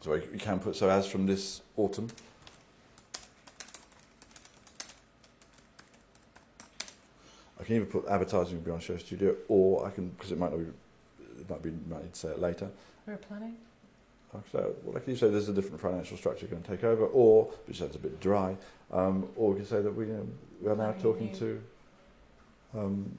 So 0.00 0.14
you 0.14 0.38
can 0.38 0.58
put 0.58 0.76
so 0.76 0.88
as 0.88 1.06
from 1.06 1.26
this 1.26 1.60
autumn. 1.76 2.08
I 7.60 7.64
can 7.64 7.76
either 7.76 7.84
put 7.84 8.06
advertising 8.08 8.56
will 8.56 8.64
be 8.64 8.70
on 8.70 8.80
SHOWstudio, 8.80 9.36
or 9.48 9.86
I 9.86 9.90
can 9.90 10.08
because 10.08 10.32
it 10.32 10.38
might 10.38 10.50
not 10.50 10.58
be, 10.58 10.66
it 11.40 11.50
might 11.50 11.62
be 11.62 11.70
might 11.88 12.02
need 12.02 12.12
to 12.14 12.18
say 12.18 12.28
it 12.28 12.40
later. 12.40 12.70
We're 13.06 13.16
planning. 13.16 13.56
So, 14.52 14.74
well, 14.84 14.94
like 14.94 15.08
you 15.08 15.16
say, 15.16 15.28
there's 15.28 15.48
a 15.48 15.52
different 15.52 15.80
financial 15.80 16.16
structure 16.16 16.46
going 16.46 16.62
to 16.62 16.70
take 16.70 16.84
over, 16.84 17.04
or 17.06 17.46
which 17.66 17.78
sounds 17.78 17.96
a 17.96 17.98
bit 17.98 18.20
dry, 18.20 18.56
um, 18.92 19.28
or 19.34 19.50
we 19.50 19.56
can 19.56 19.66
say 19.66 19.82
that 19.82 19.90
we, 19.90 20.04
um, 20.04 20.32
we 20.62 20.70
are 20.70 20.76
now 20.76 20.92
talking 20.92 21.34
to, 21.34 21.60
um, 22.76 23.18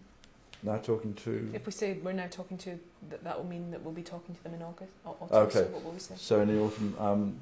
now 0.63 0.77
talking 0.77 1.13
to. 1.15 1.49
If 1.53 1.65
we 1.65 1.71
say 1.71 1.93
we're 1.93 2.13
now 2.13 2.27
talking 2.29 2.57
to, 2.59 2.79
that, 3.09 3.23
that 3.23 3.37
will 3.37 3.49
mean 3.49 3.71
that 3.71 3.81
we'll 3.81 3.93
be 3.93 4.03
talking 4.03 4.35
to 4.35 4.43
them 4.43 4.53
in 4.53 4.61
August. 4.61 4.91
Or, 5.05 5.15
autumn, 5.19 5.37
Okay. 5.37 5.59
So 5.59 5.65
what 5.65 5.83
will 5.83 5.91
we 5.91 5.99
say? 5.99 6.13
So 6.17 6.41
in 6.41 6.47
the 6.49 6.59
autumn, 6.61 6.95
um, 6.99 7.39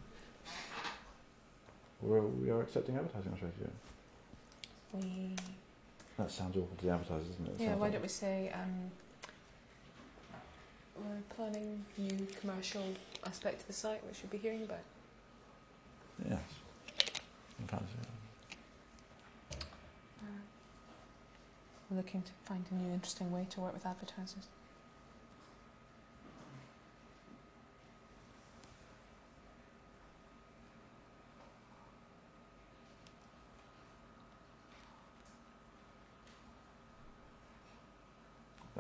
we're, 2.02 2.22
we 2.22 2.50
are 2.50 2.62
accepting 2.62 2.96
advertising 2.96 3.32
on 3.32 3.38
Studio. 3.38 3.70
We, 4.94 5.36
That 6.18 6.32
sounds 6.32 6.56
awful 6.56 6.76
to 6.78 6.86
the 6.86 6.92
advertisers, 6.92 7.28
doesn't 7.28 7.48
it? 7.48 7.62
It 7.62 7.64
yeah, 7.64 7.76
why 7.76 7.82
like- 7.82 7.94
don't 7.94 8.02
we 8.02 8.08
say 8.08 8.52
um, 8.54 8.92
we're 10.98 11.36
planning 11.36 11.84
new 11.98 12.28
commercial 12.40 12.84
aspect 13.26 13.62
to 13.62 13.68
the 13.68 13.74
site, 13.74 14.06
which 14.06 14.20
you'll 14.22 14.32
be 14.32 14.38
hearing 14.38 14.64
about. 14.64 14.80
Yes. 16.28 16.40
In 17.60 17.68
fact, 17.68 17.84
yeah. 19.52 19.58
We're 20.22 20.28
looking 21.92 22.22
to 22.22 22.32
find 22.46 22.64
a 22.72 22.74
new 22.76 22.94
interesting 22.94 23.32
way 23.32 23.48
to 23.50 23.62
work 23.62 23.74
with 23.74 23.86
advertisers. 23.86 24.48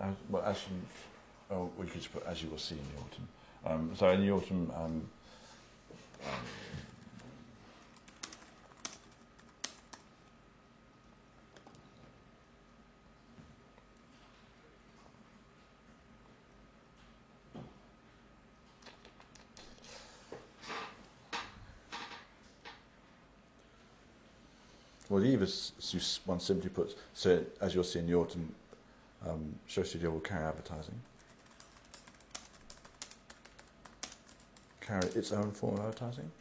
As, 0.01 0.13
well, 0.29 0.43
as 0.43 0.57
from, 0.61 0.81
oh, 1.51 1.69
we 1.77 1.85
could 1.85 2.07
put 2.13 2.25
as 2.25 2.41
you 2.41 2.49
will 2.49 2.57
see 2.57 2.75
in 2.75 2.81
the 2.95 3.01
autumn. 3.01 3.27
Um, 3.65 3.95
so 3.95 4.09
in 4.11 4.21
the 4.21 4.31
autumn, 4.31 4.71
um, 4.73 5.09
um, 6.23 6.45
well, 25.09 25.23
either 25.25 25.45
s- 25.45 25.71
s- 25.79 25.93
you 25.93 25.99
one 26.25 26.39
simply 26.39 26.69
puts 26.69 26.93
so 27.13 27.43
as 27.61 27.73
you'll 27.73 27.83
see 27.83 27.99
in 27.99 28.07
the 28.07 28.13
autumn, 28.15 28.53
um, 29.27 29.55
SHOWstudio 29.67 30.11
will 30.11 30.19
carry 30.19 30.45
advertising. 30.45 30.99
Carry 34.81 35.07
its 35.09 35.31
own 35.31 35.51
form 35.51 35.75
of 35.75 35.81
advertising, 35.85 36.31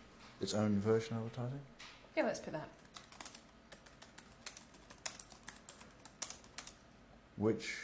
its 0.40 0.54
own 0.54 0.78
version 0.80 1.16
of 1.16 1.24
advertising. 1.24 1.60
Yeah, 2.16 2.24
let's 2.24 2.40
put 2.40 2.52
that. 2.54 2.68
Which, 7.36 7.74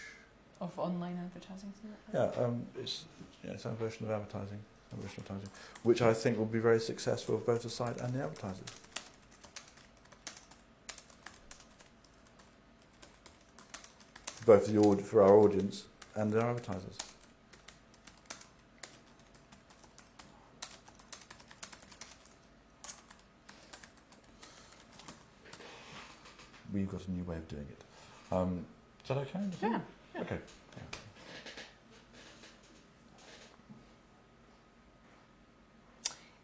Of 0.60 0.76
online 0.78 1.18
advertising, 1.18 1.72
isn't 1.78 1.94
yeah, 2.36 2.42
um, 2.44 2.66
it's 2.80 3.04
yeah, 3.44 3.52
its 3.52 3.66
own 3.66 3.76
version 3.76 4.04
of 4.06 4.10
advertising, 4.10 4.58
version 4.92 5.20
of 5.24 5.30
advertising, 5.30 5.50
which 5.82 6.02
I 6.02 6.12
think 6.14 6.38
will 6.38 6.44
be 6.46 6.58
very 6.58 6.80
successful 6.80 7.38
for 7.38 7.44
both 7.44 7.62
the 7.62 7.70
site 7.70 8.00
and 8.00 8.12
the 8.14 8.22
advertisers. 8.24 8.66
Both 14.46 14.66
the 14.66 14.78
aud- 14.78 15.00
for 15.02 15.22
our 15.22 15.36
audience 15.38 15.84
and 16.14 16.34
our 16.34 16.50
advertisers. 16.50 16.96
We've 26.72 26.90
got 26.90 27.06
a 27.06 27.10
new 27.10 27.22
way 27.24 27.36
of 27.36 27.48
doing 27.48 27.66
it. 27.70 28.34
Um, 28.34 28.64
is 29.02 29.08
that 29.08 29.18
okay? 29.18 29.40
Yeah. 29.62 29.80
yeah. 30.14 30.20
Okay. 30.22 30.38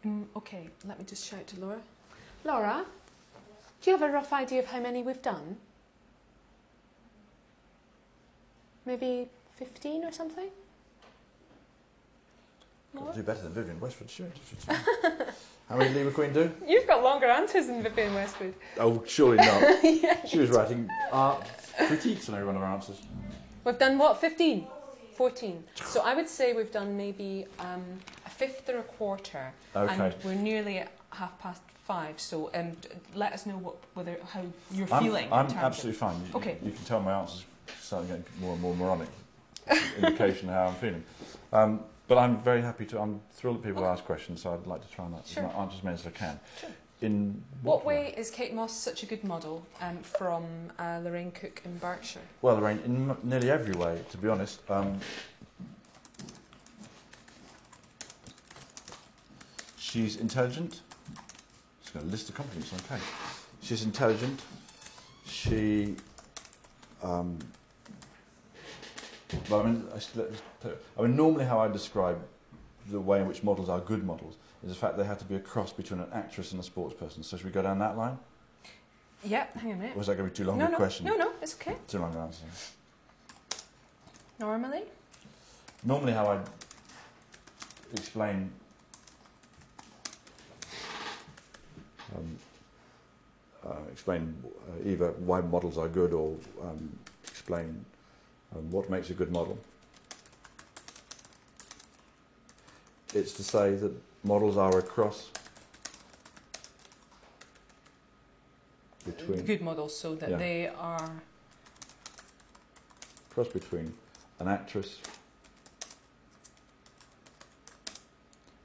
Um, 0.03 0.27
okay, 0.35 0.67
let 0.85 0.97
me 0.97 1.05
just 1.05 1.27
shout 1.29 1.45
to 1.47 1.59
Laura. 1.59 1.79
Laura, 2.43 2.85
do 3.81 3.91
you 3.91 3.97
have 3.97 4.09
a 4.09 4.11
rough 4.11 4.33
idea 4.33 4.59
of 4.59 4.65
how 4.65 4.79
many 4.79 5.03
we've 5.03 5.21
done? 5.21 5.57
Maybe 8.85 9.27
15 9.57 10.05
or 10.05 10.11
something? 10.11 10.49
Got 12.93 13.03
More? 13.03 13.13
do 13.13 13.23
better 13.23 13.41
than 13.41 13.53
Vivienne 13.53 13.79
Westwood, 13.79 14.09
sure. 14.09 14.27
How 15.69 15.77
many 15.77 15.93
did 15.93 16.05
Lee 16.05 16.11
McQueen 16.11 16.33
do? 16.33 16.51
You've 16.67 16.87
got 16.87 17.01
longer 17.03 17.27
answers 17.27 17.67
than 17.67 17.81
Vivienne 17.81 18.13
Westwood. 18.13 18.53
Oh, 18.77 19.03
surely 19.07 19.37
not. 19.37 19.79
yeah. 19.83 20.25
She 20.25 20.39
was 20.39 20.49
writing 20.49 20.89
art 21.11 21.47
critiques 21.87 22.27
on 22.27 22.35
every 22.35 22.47
one 22.47 22.57
of 22.57 22.61
our 22.61 22.73
answers. 22.73 22.97
We've 23.63 23.77
done 23.77 23.97
what, 23.97 24.19
15? 24.19 24.67
14. 25.15 25.63
So 25.85 26.01
I 26.01 26.13
would 26.15 26.27
say 26.27 26.53
we've 26.53 26.71
done 26.71 26.97
maybe 26.97 27.45
um, 27.59 27.83
a 28.25 28.29
fifth 28.29 28.67
or 28.69 28.79
a 28.79 28.83
quarter, 28.83 29.53
Okay. 29.75 29.93
and 29.93 30.15
we're 30.23 30.33
nearly 30.33 30.79
at 30.79 30.91
half 31.11 31.39
past 31.39 31.61
five. 31.85 32.19
So 32.19 32.49
um, 32.55 32.71
let 33.15 33.31
us 33.31 33.45
know 33.45 33.57
what 33.57 33.75
whether 33.93 34.17
how 34.33 34.41
you're 34.73 34.91
I'm, 34.91 35.03
feeling. 35.03 35.27
I'm 35.31 35.45
terms 35.47 35.57
of- 35.57 35.63
absolutely 35.63 35.99
fine. 35.99 36.15
You, 36.25 36.35
Okay. 36.35 36.57
You 36.63 36.71
can 36.71 36.83
tell 36.85 36.99
my 37.01 37.13
answers 37.13 37.45
starting 37.79 38.07
getting 38.09 38.25
more 38.39 38.53
and 38.53 38.61
more 38.61 38.75
moronic. 38.75 39.09
indication 39.97 40.49
of 40.49 40.55
how 40.55 40.67
I'm 40.67 40.75
feeling. 40.75 41.03
Um, 41.53 41.81
but 42.07 42.17
I'm 42.17 42.37
very 42.41 42.61
happy 42.61 42.85
to. 42.87 42.99
I'm 42.99 43.21
thrilled 43.31 43.61
that 43.61 43.67
people 43.67 43.83
Okay. 43.83 43.91
ask 43.93 44.03
questions, 44.03 44.41
so 44.41 44.53
I'd 44.53 44.67
like 44.67 44.85
to 44.87 44.93
try 44.93 45.05
and 45.05 45.15
answer, 45.15 45.35
Sure. 45.35 45.53
answer 45.57 45.77
as 45.77 45.83
many 45.83 45.93
as 45.95 46.05
I 46.07 46.09
can. 46.09 46.39
Sure. 46.59 46.69
In 47.01 47.43
What 47.63 47.85
way 47.85 48.13
is 48.17 48.29
Kate 48.29 48.53
Moss 48.53 48.73
such 48.77 49.01
a 49.01 49.05
good 49.05 49.23
model 49.23 49.65
um, 49.81 49.97
from 50.03 50.43
uh, 50.77 50.99
Lorraine 51.03 51.31
Cook 51.31 51.61
in 51.65 51.77
Berkshire? 51.77 52.19
Well, 52.41 52.55
Lorraine, 52.57 52.79
in 52.85 53.09
m- 53.11 53.17
nearly 53.23 53.49
every 53.49 53.73
way, 53.73 54.01
to 54.11 54.17
be 54.17 54.27
honest. 54.27 54.59
Um, 54.69 54.99
she's 59.77 60.15
intelligent. 60.17 60.81
She's 61.81 61.91
got 61.91 62.03
a 62.03 62.07
list 62.07 62.29
of 62.29 62.35
compliments 62.35 62.71
on 62.73 62.79
Kate. 62.89 63.07
She's 63.61 63.83
intelligent. 63.83 64.41
She. 65.25 65.95
Um, 67.03 67.39
well, 69.49 69.61
I 69.61 69.63
mean, 69.65 69.87
I, 69.95 69.99
should 69.99 70.37
I 70.97 71.01
mean, 71.01 71.15
normally 71.15 71.45
how 71.45 71.59
I 71.59 71.67
describe 71.67 72.19
the 72.89 72.99
way 72.99 73.21
in 73.21 73.27
which 73.27 73.43
models 73.43 73.69
are 73.69 73.79
good 73.79 74.03
models 74.03 74.37
is 74.63 74.69
the 74.69 74.75
fact 74.75 74.97
they 74.97 75.03
have 75.05 75.19
to 75.19 75.25
be 75.25 75.35
a 75.35 75.39
cross 75.39 75.71
between 75.71 75.99
an 75.99 76.07
actress 76.13 76.51
and 76.51 76.59
a 76.59 76.63
sports 76.63 76.93
person. 76.95 77.23
So 77.23 77.37
should 77.37 77.45
we 77.45 77.51
go 77.51 77.61
down 77.61 77.79
that 77.79 77.97
line? 77.97 78.17
Yeah, 79.23 79.45
hang 79.55 79.71
on 79.71 79.77
a 79.77 79.81
minute. 79.81 79.97
Was 79.97 80.07
that 80.07 80.15
going 80.15 80.29
to 80.29 80.33
be 80.33 80.37
too 80.37 80.49
long 80.49 80.57
no, 80.57 80.67
a 80.67 80.71
no, 80.71 80.77
question? 80.77 81.05
no, 81.05 81.15
no, 81.15 81.31
it's 81.41 81.53
okay. 81.55 81.75
Too 81.87 81.99
long 81.99 82.13
an 82.15 82.21
answer. 82.21 82.43
Normally? 84.39 84.83
Normally, 85.83 86.13
how 86.13 86.27
I 86.27 86.39
explain 87.93 88.51
um, 92.15 92.37
uh, 93.65 93.75
explain 93.91 94.35
uh, 94.67 94.89
either 94.89 95.11
why 95.11 95.41
models 95.41 95.77
are 95.77 95.87
good 95.87 96.13
or 96.13 96.35
um, 96.61 96.97
explain 97.23 97.85
um, 98.55 98.69
what 98.71 98.89
makes 98.89 99.09
a 99.09 99.13
good 99.13 99.31
model. 99.31 99.57
It's 103.13 103.33
to 103.33 103.43
say 103.43 103.75
that 103.75 103.91
models 104.23 104.57
are 104.57 104.77
a 104.79 104.81
cross 104.81 105.29
between 109.05 109.45
Good 109.45 109.61
models, 109.61 109.97
so 109.97 110.15
that 110.15 110.29
Yeah. 110.29 110.37
they 110.37 110.67
are. 110.67 111.21
cross 113.31 113.47
between 113.47 113.93
an 114.39 114.47
actress 114.49 114.97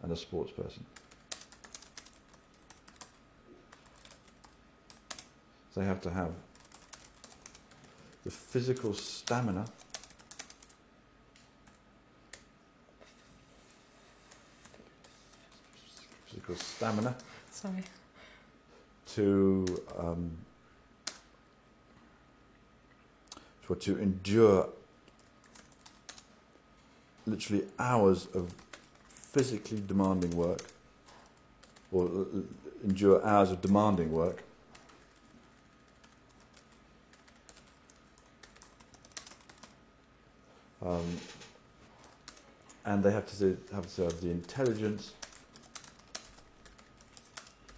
and 0.02 0.10
a 0.12 0.16
sports 0.16 0.50
person. 0.50 0.84
They 5.74 5.84
have 5.84 6.00
to 6.02 6.10
have 6.10 6.32
the 8.27 8.32
physical 8.32 8.93
stamina 8.93 9.65
physical 16.27 16.57
stamina 16.57 17.15
Sorry. 17.53 17.85
to 19.15 19.65
um, 19.97 20.32
for 23.61 23.77
to 23.77 23.97
endure 24.01 24.70
literally 27.27 27.62
hours 27.78 28.27
of 28.35 28.53
physically 29.12 29.81
demanding 29.86 30.36
work 30.36 30.62
or 31.93 32.27
endure 32.82 33.24
hours 33.24 33.53
of 33.53 33.61
demanding 33.61 34.11
work 34.11 34.43
um, 40.86 41.04
and 42.84 43.02
they 43.02 43.10
have 43.10 43.26
to 43.38 43.56
have 43.72 43.94
to 43.96 44.02
have 44.02 44.20
the 44.20 44.30
intelligence 44.30 45.12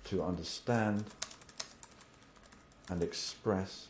to 0.04 0.22
understand 0.22 1.04
and 2.90 3.02
express 3.02 3.86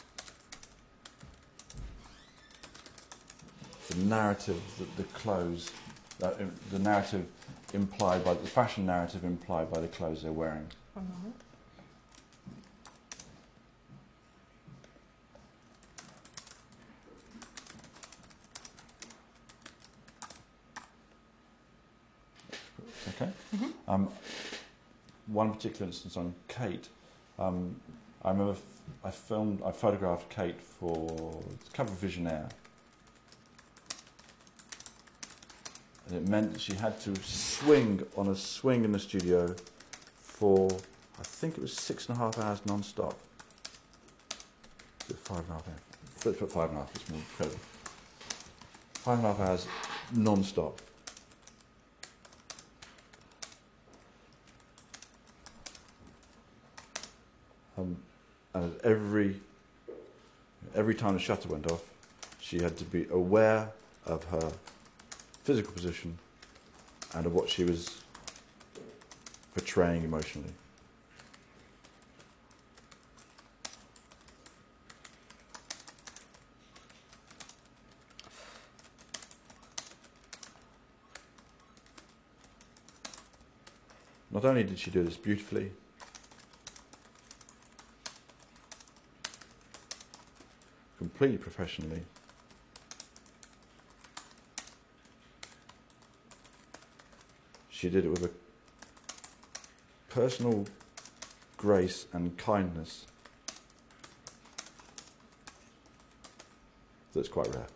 the 3.88 3.96
narrative 4.04 4.60
that 4.78 4.96
the 4.96 5.04
clothes, 5.18 5.70
uh, 6.22 6.30
the 6.70 6.78
narrative 6.78 7.26
implied 7.74 8.24
by 8.24 8.34
the 8.34 8.46
fashion 8.46 8.86
narrative 8.86 9.24
implied 9.24 9.70
by 9.72 9.80
the 9.80 9.88
clothes 9.88 10.22
they're 10.22 10.32
wearing 10.32 10.66
moment. 10.94 11.34
Okay. 23.08 23.30
Mhm. 23.56 23.72
Um, 23.86 24.08
one 25.26 25.47
particular 25.58 25.86
instance 25.86 26.16
on 26.16 26.34
Kate, 26.46 26.88
um, 27.38 27.76
I 28.22 28.30
remember 28.30 28.56
I 29.04 29.10
filmed, 29.10 29.60
I 29.64 29.72
photographed 29.72 30.30
Kate 30.30 30.60
for 30.60 31.42
the 31.64 31.70
cover 31.72 31.92
of 31.92 32.00
Visionaire. 32.00 32.48
And 36.06 36.16
it 36.16 36.28
meant 36.28 36.52
that 36.54 36.60
she 36.60 36.74
had 36.74 36.98
to 37.00 37.14
swing 37.22 38.02
on 38.16 38.28
a 38.28 38.36
swing 38.36 38.84
in 38.84 38.92
the 38.92 38.98
studio 38.98 39.54
for, 40.22 40.70
I 41.18 41.22
think 41.22 41.58
it 41.58 41.60
was 41.60 41.74
six 41.74 42.08
and 42.08 42.16
a 42.16 42.20
half 42.20 42.38
hours 42.38 42.64
non-stop. 42.64 43.18
Five 45.24 45.40
and 45.40 45.50
a 45.50 45.52
half 45.54 45.68
hours. 45.68 45.80
Let's 46.24 46.38
put 46.38 46.52
five 46.52 46.68
and 46.70 46.78
a 46.78 46.80
half, 46.82 46.94
it's 46.94 47.10
more 47.10 47.20
credible. 47.36 47.60
Five 48.94 49.18
and 49.18 49.26
a 49.26 49.34
half 49.34 49.48
hours 49.48 49.66
non-stop. 50.12 50.80
Um, 57.78 57.96
and 58.54 58.74
at 58.74 58.77
every 58.88 59.40
every 60.74 60.94
time 60.94 61.14
the 61.14 61.20
shutter 61.20 61.48
went 61.48 61.70
off, 61.70 61.82
she 62.40 62.62
had 62.62 62.76
to 62.78 62.84
be 62.84 63.06
aware 63.10 63.70
of 64.06 64.24
her 64.24 64.52
physical 65.44 65.72
position 65.72 66.18
and 67.14 67.26
of 67.26 67.34
what 67.34 67.48
she 67.48 67.64
was 67.64 68.00
portraying 69.54 70.04
emotionally. 70.04 70.52
Not 84.30 84.44
only 84.44 84.62
did 84.62 84.78
she 84.78 84.90
do 84.90 85.02
this 85.02 85.16
beautifully, 85.16 85.72
completely 91.18 91.42
professionally. 91.42 92.02
She 97.70 97.90
did 97.90 98.04
it 98.04 98.08
with 98.08 98.24
a 98.24 98.30
personal 100.10 100.64
grace 101.56 102.06
and 102.12 102.36
kindness 102.36 103.06
that's 107.12 107.26
quite 107.26 107.52
rare. 107.52 107.66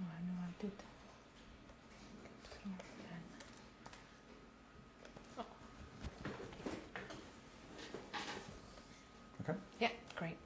Oh, 0.00 0.02
I 0.02 0.18
know 0.26 0.34
I 0.42 0.50
did. 0.60 0.72
Yeah, 9.78 9.88
great. 10.16 10.36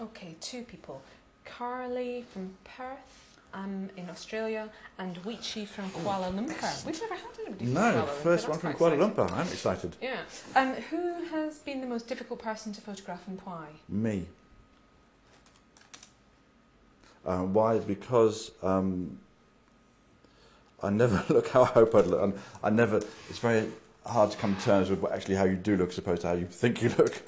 Okay, 0.00 0.36
two 0.58 0.64
people. 0.64 1.00
Carly 1.44 2.24
from 2.32 2.50
Perth 2.64 3.38
um, 3.54 3.88
in 3.96 4.10
Australia 4.10 4.68
and 4.98 5.16
Weechi 5.22 5.66
from 5.66 5.88
Kuala 5.90 6.30
Lumpur. 6.32 6.84
We've 6.84 7.00
never 7.00 7.14
had 7.14 7.24
anybody 7.40 7.64
from 7.66 7.74
No, 7.74 7.80
Kuala 7.80 8.04
Lumpur. 8.04 8.22
first 8.22 8.48
one 8.48 8.58
from 8.58 8.72
Kuala 8.74 8.92
exciting. 8.94 9.14
Lumpur. 9.14 9.32
I'm 9.32 9.46
excited. 9.46 9.96
Yeah. 10.02 10.16
Um, 10.56 10.74
who 10.90 11.24
has 11.26 11.58
been 11.58 11.80
the 11.80 11.86
most 11.86 12.08
difficult 12.08 12.42
person 12.42 12.72
to 12.72 12.80
photograph 12.80 13.22
and 13.28 13.40
why? 13.44 13.66
Me. 13.88 14.26
Uh, 17.24 17.42
why? 17.42 17.78
Because 17.78 18.50
um, 18.62 19.18
I 20.82 20.90
never 20.90 21.24
look 21.32 21.48
how 21.48 21.62
I 21.62 21.66
hope 21.66 21.94
I'd 21.94 22.06
look. 22.06 22.36
I 22.62 22.70
never. 22.70 22.96
It's 23.30 23.38
very. 23.38 23.68
hard 24.06 24.30
to 24.30 24.38
come 24.38 24.56
to 24.56 24.62
terms 24.62 24.88
with 24.88 25.04
actually 25.12 25.34
how 25.34 25.44
you 25.44 25.56
do 25.56 25.76
look 25.76 25.90
as 25.90 25.98
opposed 25.98 26.22
to 26.22 26.28
how 26.28 26.32
you 26.32 26.46
think 26.46 26.82
you 26.82 26.88
look. 26.96 27.22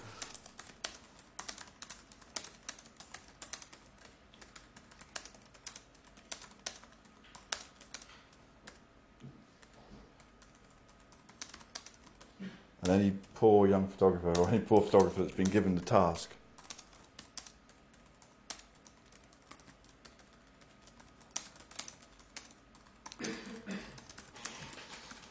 Any 12.91 13.12
poor 13.35 13.67
young 13.69 13.87
photographer 13.89 14.39
or 14.41 14.49
any 14.49 14.59
poor 14.59 14.83
photographer 14.83 15.23
that's 15.23 15.35
been 15.37 15.49
given 15.49 15.75
the 15.75 15.81
task 15.81 16.31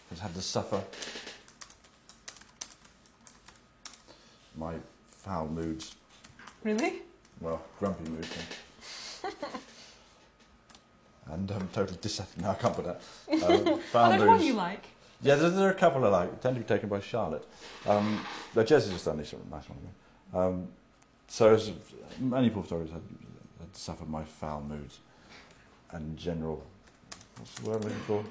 has 0.09 0.19
had 0.19 0.33
to 0.33 0.41
suffer 0.41 0.81
my 4.57 4.73
foul 5.11 5.47
moods, 5.47 5.95
Really? 6.63 7.01
well, 7.39 7.61
grumpy 7.79 8.09
moods, 8.09 8.27
and, 9.23 9.33
and 11.49 11.51
um, 11.51 11.69
total 11.71 11.95
dissatisfaction. 11.97 12.43
No, 12.43 12.49
I 12.51 12.55
can't 12.55 12.75
put 12.75 12.85
that. 12.85 13.01
Um, 13.69 13.79
foul 13.79 14.27
one 14.27 14.41
you 14.43 14.53
like. 14.53 14.83
Yeah, 15.21 15.35
there, 15.35 15.49
there 15.49 15.67
are 15.67 15.71
a 15.71 15.75
couple 15.75 16.05
I 16.05 16.09
like. 16.09 16.41
Tend 16.41 16.55
to 16.55 16.61
be 16.61 16.67
taken 16.67 16.87
by 16.89 16.99
Charlotte. 16.99 17.45
Um, 17.85 18.23
Jess 18.55 18.69
has 18.83 18.89
just 18.89 19.05
done 19.05 19.17
this 19.17 19.33
nice 19.51 19.63
one. 19.69 19.79
Um, 20.33 20.67
so 21.27 21.53
as 21.53 21.71
many 22.19 22.49
poor 22.49 22.63
photographers 22.63 22.93
had, 22.93 23.01
had 23.59 23.75
suffered 23.75 24.09
my 24.09 24.23
foul 24.23 24.61
moods 24.61 24.99
and 25.91 26.17
general. 26.17 26.63
What's 27.37 27.53
the 27.55 27.69
word 27.69 27.75
I'm 27.77 27.81
looking 27.83 27.99
for? 27.99 28.23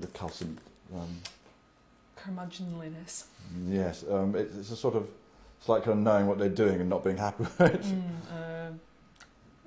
The 0.00 0.06
calcent. 0.08 0.58
Um, 0.94 1.20
Curmudgeonliness. 2.16 3.24
yes, 3.68 4.04
um, 4.10 4.34
it, 4.34 4.50
it's 4.58 4.70
a 4.70 4.76
sort 4.76 4.96
of. 4.96 5.08
It's 5.58 5.68
like 5.68 5.84
kind 5.84 5.98
of 5.98 6.04
knowing 6.04 6.26
what 6.26 6.38
they're 6.38 6.48
doing 6.48 6.80
and 6.80 6.88
not 6.88 7.02
being 7.02 7.16
happy 7.16 7.42
with 7.58 7.60
it. 7.60 7.82
Mm, 7.82 8.02
uh, 8.30 8.70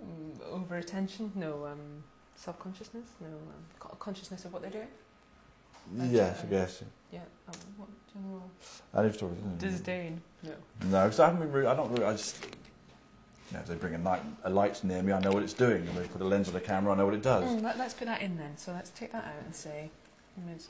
mm, 0.01 0.51
over 0.51 0.77
attention? 0.77 1.31
No. 1.35 1.65
Um, 1.65 2.03
Self 2.35 2.57
consciousness? 2.59 3.05
No. 3.19 3.27
Um, 3.27 3.95
consciousness 3.99 4.45
of 4.45 4.53
what 4.53 4.61
they're 4.61 4.71
doing? 4.71 4.87
Yes, 6.09 6.41
I 6.43 6.45
guess. 6.47 6.83
Yeah. 7.11 7.19
Um, 7.47 7.53
what 7.77 7.89
general 8.13 8.49
Any 8.97 9.09
photographer. 9.09 9.41
disdain? 9.57 10.21
No. 10.43 10.51
No, 10.89 11.03
because 11.05 11.19
I 11.19 11.25
haven't 11.25 11.41
been. 11.41 11.51
Rude, 11.51 11.65
I 11.65 11.75
don't. 11.75 11.91
Really, 11.91 12.05
I 12.05 12.11
just. 12.13 12.43
You 12.43 13.57
know, 13.57 13.59
if 13.59 13.65
they 13.67 13.75
bring 13.75 13.95
a, 13.95 13.97
light, 13.97 14.21
a 14.45 14.49
light 14.49 14.81
near 14.83 15.03
me, 15.03 15.11
I 15.11 15.19
know 15.19 15.31
what 15.33 15.43
it's 15.43 15.51
doing. 15.53 15.85
And 15.85 15.97
they 15.97 16.07
put 16.07 16.21
a 16.21 16.25
lens 16.25 16.47
on 16.47 16.53
the 16.53 16.61
camera, 16.61 16.93
I 16.93 16.97
know 16.97 17.03
what 17.05 17.13
it 17.15 17.21
does. 17.21 17.43
Mm, 17.43 17.61
let, 17.63 17.77
let's 17.77 17.93
put 17.93 18.05
that 18.05 18.21
in 18.21 18.37
then. 18.37 18.55
So 18.57 18.71
let's 18.71 18.91
take 18.91 19.11
that 19.11 19.25
out 19.25 19.43
and 19.45 19.53
say. 19.53 19.89
image- 20.37 20.63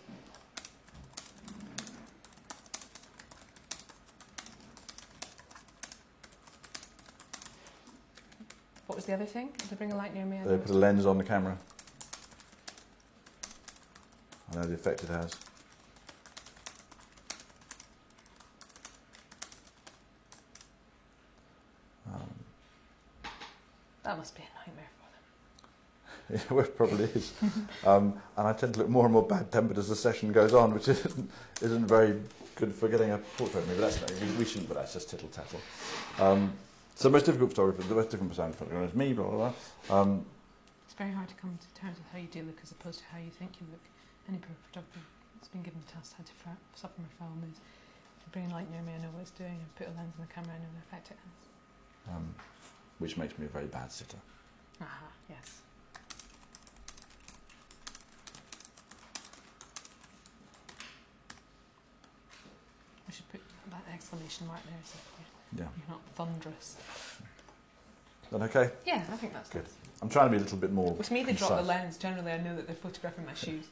What 8.88 8.96
was 8.98 9.06
the 9.06 9.14
other 9.14 9.26
thing? 9.26 9.50
If 9.56 9.70
they 9.70 9.76
bring 9.76 9.92
a 9.92 9.96
light 9.96 10.14
near 10.14 10.26
me, 10.26 10.40
I 10.40 10.44
They 10.44 10.58
put 10.58 10.70
a 10.72 10.74
lens 10.78 11.06
on 11.06 11.18
the 11.18 11.24
camera. 11.24 11.58
I 14.52 14.56
know 14.56 14.68
the 14.68 14.74
effect 14.74 15.04
it 15.04 15.10
has. 15.10 15.36
Um, 22.14 22.30
that 24.04 24.18
must 24.18 24.36
be 24.36 24.44
a 24.44 24.70
nightmare 24.70 24.90
for 24.98 26.34
them. 26.34 26.42
yeah, 26.50 26.56
well, 26.56 26.66
it 26.66 26.76
probably 26.76 27.06
is. 27.06 27.34
um, 27.86 28.14
and 28.36 28.48
I 28.48 28.54
tend 28.54 28.74
to 28.74 28.82
look 28.82 28.90
more 28.90 29.06
and 29.06 29.14
more 29.14 29.24
bad 29.26 29.52
tempered 29.52 29.78
as 29.78 29.88
the 29.88 29.96
session 29.96 30.32
goes 30.32 30.54
on, 30.54 30.74
which 30.74 30.88
isn't, 30.90 31.32
isn't 31.62 31.86
very 31.86 32.20
good 32.56 32.74
for 32.74 32.90
getting 32.90 33.12
a 33.12 33.18
portrait 33.18 33.62
of 33.62 33.70
me, 33.70 33.76
but 33.76 33.82
that's 33.82 34.02
no, 34.02 34.28
we, 34.28 34.34
we 34.40 34.46
shouldn't, 34.46 34.68
but 34.68 34.76
that's 34.78 34.94
just 34.94 35.10
tittle 35.10 35.30
tattle. 35.30 35.62
Um, 36.20 36.52
so 36.96 37.08
the 37.08 37.14
most 37.14 37.26
difficult 37.26 37.52
photographer, 37.52 37.88
the 37.88 37.96
most 37.96 38.10
different 38.10 38.32
person 38.32 38.52
photographer 38.52 38.86
is 38.86 38.94
me, 38.94 39.14
blah, 39.14 39.28
blah, 39.28 39.54
blah. 39.90 39.98
Um, 40.02 40.26
It's 40.86 40.94
very 40.94 41.12
hard 41.14 41.30
to 41.30 41.36
come 41.36 41.58
to 41.58 41.82
terms 41.82 41.98
with 41.98 42.08
how 42.12 42.20
you 42.20 42.28
do 42.28 42.44
look 42.44 42.60
as 42.62 42.72
opposed 42.72 43.00
to 43.00 43.06
how 43.12 43.18
you 43.18 43.32
think 43.32 43.52
you 43.62 43.68
look. 43.72 43.80
Any 44.32 44.40
photographer 44.72 45.00
that's 45.36 45.50
been 45.50 45.62
given 45.62 45.82
the 45.86 45.92
task 45.92 46.16
had 46.16 46.26
to 46.26 46.32
suffer 46.74 46.94
from 46.96 47.04
a 47.06 47.14
foul 47.20 47.36
mood. 47.36 47.54
Bring 48.32 48.50
light 48.52 48.72
near 48.72 48.82
me, 48.82 48.94
I 48.96 49.02
know 49.04 49.10
what 49.12 49.24
it's 49.24 49.32
doing. 49.32 49.60
I 49.60 49.78
put 49.78 49.88
a 49.88 49.92
lens 49.92 50.14
on 50.18 50.26
the 50.26 50.34
camera, 50.34 50.54
I 50.56 50.60
know 50.60 50.72
the 50.72 50.80
effect 50.88 51.12
it 51.12 51.18
has. 51.20 52.16
um, 52.16 52.34
which 53.00 53.18
makes 53.18 53.38
me 53.38 53.46
a 53.46 53.50
very 53.50 53.66
bad 53.66 53.92
sitter. 53.92 54.16
Aha, 54.80 55.08
yes. 55.30 55.60
I 63.08 63.12
should 63.12 63.30
put 63.32 63.42
that 63.72 63.84
exclamation 63.94 64.48
mark 64.48 64.60
there 64.66 64.74
so 64.84 64.98
you're, 65.58 65.66
Yeah. 65.66 65.72
you're 65.78 65.90
not 65.90 66.02
thunderous. 66.16 66.78
Is 68.24 68.30
that 68.32 68.42
okay? 68.44 68.72
Yeah, 68.86 69.04
I 69.12 69.18
think 69.18 69.34
that's 69.34 69.50
Good. 69.50 69.64
nice. 69.64 69.74
I'm 70.02 70.10
trying 70.10 70.28
to 70.28 70.32
be 70.32 70.38
a 70.38 70.40
little 70.40 70.58
bit 70.58 70.72
more. 70.72 70.94
With 70.94 71.12
me, 71.12 71.24
they 71.24 71.34
drop 71.34 71.58
the 71.58 71.64
lens. 71.64 71.98
Generally, 71.98 72.32
I 72.32 72.38
know 72.38 72.56
that 72.56 72.66
they're 72.66 72.76
photographing 72.76 73.26
my 73.26 73.34
shoes. 73.34 73.66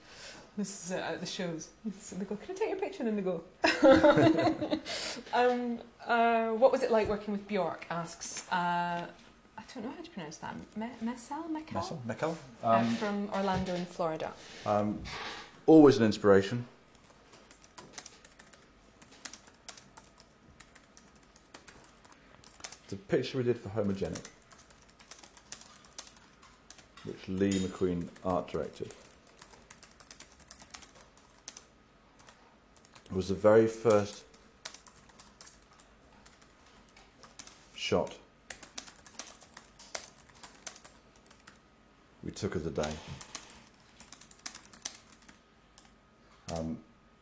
This 0.58 0.86
is 0.86 0.92
uh, 0.92 0.96
at 1.14 1.20
the 1.20 1.26
shows. 1.26 1.70
So 2.02 2.16
they 2.16 2.26
go, 2.26 2.36
"Can 2.36 2.56
I 2.56 2.60
take 2.60 2.70
your 2.70 2.78
picture?" 2.78 3.04
And 3.04 3.08
then 3.08 3.16
they 3.16 3.22
go. 3.22 3.44
um, 5.34 5.80
uh, 6.06 6.50
what 6.50 6.72
was 6.72 6.84
it 6.84 6.92
like 6.92 7.08
working 7.08 7.32
with 7.32 7.48
Bjork? 7.48 7.86
Asks. 7.90 8.46
Uh, 8.52 9.06
I 9.58 9.62
don't 9.74 9.86
know 9.86 9.92
how 9.96 10.02
to 10.02 10.10
pronounce 10.10 10.38
that. 10.38 10.56
Me- 10.76 10.88
Messel, 11.02 11.46
Meckel, 11.52 11.74
Messel? 11.74 12.02
Meckel? 12.08 12.36
Um, 12.64 12.96
from 12.96 13.30
Orlando 13.34 13.76
in 13.76 13.86
Florida. 13.86 14.32
Um, 14.66 15.00
always 15.68 15.98
an 15.98 16.04
inspiration. 16.06 16.66
The 22.88 22.96
picture 22.96 23.38
we 23.38 23.44
did 23.44 23.60
for 23.60 23.70
Homogenic, 23.70 24.26
which 27.04 27.28
Lee 27.28 27.52
McQueen 27.52 28.08
art 28.26 28.48
directed, 28.48 28.94
was 33.16 33.30
the 33.30 33.36
very 33.36 33.68
first 33.68 34.24
shot 37.74 38.16
we 42.24 42.32
took 42.32 42.56
of 42.56 42.64
the 42.64 42.70
day. 42.70 42.92
Um, 46.56 46.78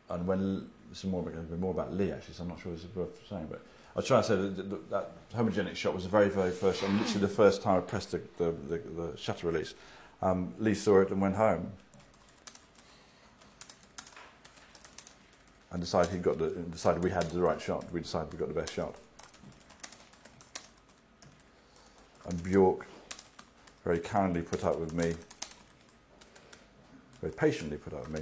and 0.09 0.27
when 0.27 0.69
is 0.91 1.03
more 1.05 1.23
more 1.59 1.71
about 1.71 1.93
Lee 1.93 2.11
actually, 2.11 2.33
so 2.33 2.43
I'm 2.43 2.49
not 2.49 2.59
sure 2.59 2.73
is 2.73 2.85
worth 2.95 3.27
saying, 3.29 3.47
but 3.49 3.61
I 3.95 3.99
was 3.99 4.07
trying 4.07 4.21
to 4.21 4.27
say 4.27 4.35
that, 4.35 4.69
that, 4.69 4.89
that 4.89 5.11
homogenic 5.35 5.75
shot 5.75 5.93
was 5.93 6.03
the 6.03 6.09
very, 6.09 6.29
very 6.29 6.51
first, 6.51 6.83
and 6.83 6.99
literally 6.99 7.21
the 7.21 7.27
first 7.33 7.61
time 7.61 7.77
I 7.77 7.81
pressed 7.81 8.11
the, 8.11 8.21
the, 8.37 8.51
the, 8.67 8.77
the 8.77 9.17
shutter 9.17 9.47
release. 9.47 9.73
Um, 10.21 10.53
Lee 10.59 10.73
saw 10.73 11.01
it 11.01 11.09
and 11.11 11.21
went 11.21 11.35
home, 11.35 11.71
and 15.71 15.81
decided 15.81 16.11
he 16.11 16.19
got 16.19 16.37
the, 16.37 16.49
decided 16.49 17.03
we 17.03 17.11
had 17.11 17.23
the 17.29 17.39
right 17.41 17.59
shot. 17.61 17.85
We 17.91 17.99
decided 18.01 18.31
we 18.31 18.39
got 18.39 18.47
the 18.47 18.53
best 18.59 18.73
shot. 18.73 18.95
And 22.25 22.41
Bjork 22.43 22.85
very 23.83 23.99
kindly 23.99 24.41
put 24.41 24.63
up 24.65 24.79
with 24.79 24.93
me, 24.93 25.15
very 27.21 27.33
patiently 27.33 27.77
put 27.77 27.93
up 27.93 28.09
with 28.09 28.21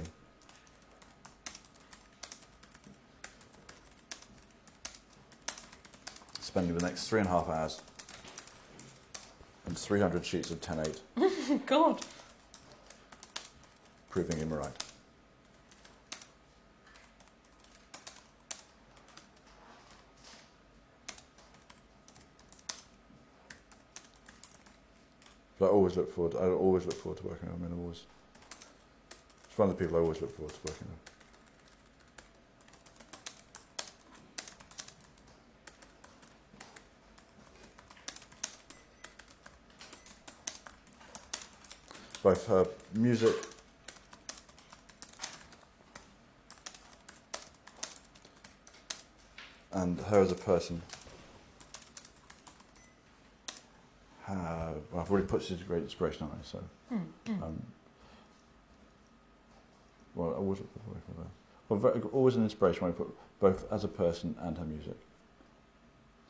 Spending 6.40 6.76
the 6.76 6.84
next 6.84 7.08
three 7.08 7.20
and 7.20 7.28
a 7.28 7.32
half 7.32 7.48
hours 7.48 7.82
and 9.66 9.76
300 9.76 10.24
sheets 10.24 10.50
of 10.50 10.60
10.8 10.60 11.66
God. 11.66 12.00
proving 14.08 14.38
him 14.38 14.52
right. 14.52 14.85
I 25.66 25.68
always 25.68 25.96
look 25.96 26.12
forward. 26.12 26.36
I 26.36 26.46
always 26.46 26.86
look 26.86 26.94
forward 26.94 27.18
to 27.18 27.26
working 27.26 27.50
with 27.50 27.60
him. 27.60 27.92
It's 29.48 29.58
one 29.58 29.68
of 29.70 29.76
the 29.76 29.84
people 29.84 29.96
I 29.96 30.00
always 30.00 30.20
look 30.20 30.36
forward 30.36 30.54
to 30.54 30.60
working 30.64 30.86
with. 30.88 31.12
Both 42.22 42.46
her 42.46 42.66
music 42.94 43.34
and 49.72 50.00
her 50.00 50.20
as 50.20 50.30
a 50.30 50.36
person. 50.36 50.82
Well, 54.96 55.04
I've 55.04 55.10
already 55.12 55.26
put 55.26 55.42
she's 55.42 55.60
a 55.60 55.64
great 55.64 55.82
inspiration 55.82 56.22
on 56.22 56.30
her, 56.30 56.42
so 56.42 56.64
Mm, 56.90 57.06
mm. 57.26 57.42
um, 57.42 57.62
well, 60.14 60.30
I 60.30 60.36
always 60.36 60.60
look 60.60 60.72
forward 60.72 60.84
to 60.84 61.10
working 61.10 61.14
with 61.16 61.26
her. 61.26 61.32
Well, 61.68 61.78
very, 61.80 62.00
always 62.12 62.36
an 62.36 62.44
inspiration 62.44 62.80
when 62.82 62.92
we 62.92 62.96
put 62.96 63.14
both 63.38 63.70
as 63.70 63.84
a 63.84 63.88
person 63.88 64.34
and 64.40 64.56
her 64.56 64.64
music. 64.64 64.96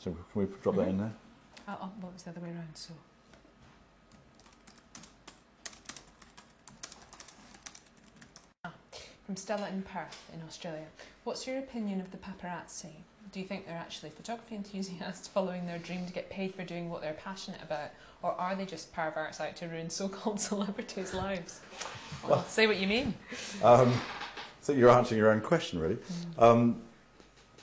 So 0.00 0.10
can 0.32 0.42
we 0.42 0.46
drop 0.62 0.74
that 0.76 0.88
in 0.88 0.98
there? 0.98 1.12
Oh, 1.68 1.76
oh, 1.82 1.90
what 2.00 2.12
was 2.14 2.24
the 2.24 2.30
other 2.30 2.40
way 2.40 2.48
around? 2.48 2.74
So. 2.74 2.94
Ah, 8.64 8.72
From 9.26 9.34
Stella 9.34 9.68
in 9.68 9.82
Perth, 9.82 10.30
in 10.32 10.40
Australia. 10.46 10.84
What's 11.24 11.48
your 11.48 11.58
opinion 11.58 12.00
of 12.00 12.12
the 12.12 12.16
paparazzi? 12.16 12.92
Do 13.32 13.40
you 13.40 13.44
think 13.46 13.66
they're 13.66 13.76
actually 13.76 14.10
photography 14.10 14.54
enthusiasts 14.54 15.26
following 15.34 15.66
their 15.66 15.78
dream 15.78 16.06
to 16.06 16.12
get 16.12 16.30
paid 16.30 16.54
for 16.54 16.62
doing 16.62 16.88
what 16.88 17.02
they're 17.02 17.12
passionate 17.12 17.60
about? 17.60 17.90
Or 18.22 18.32
are 18.40 18.54
they 18.54 18.64
just 18.64 18.92
perverts 18.92 19.40
out 19.40 19.56
to 19.56 19.66
ruin 19.66 19.90
so 19.90 20.08
called 20.08 20.38
celebrities' 20.52 21.12
lives? 21.12 21.60
Well, 22.22 22.36
Well- 22.36 22.44
say 22.44 22.68
what 22.68 22.76
you 22.76 22.86
mean. 22.86 23.14
Um, 23.64 23.88
I 23.88 24.64
think 24.64 24.78
you're 24.78 24.90
answering 24.90 25.18
your 25.18 25.32
own 25.32 25.40
question, 25.40 25.80
really. 25.80 25.98
Um, 26.38 26.80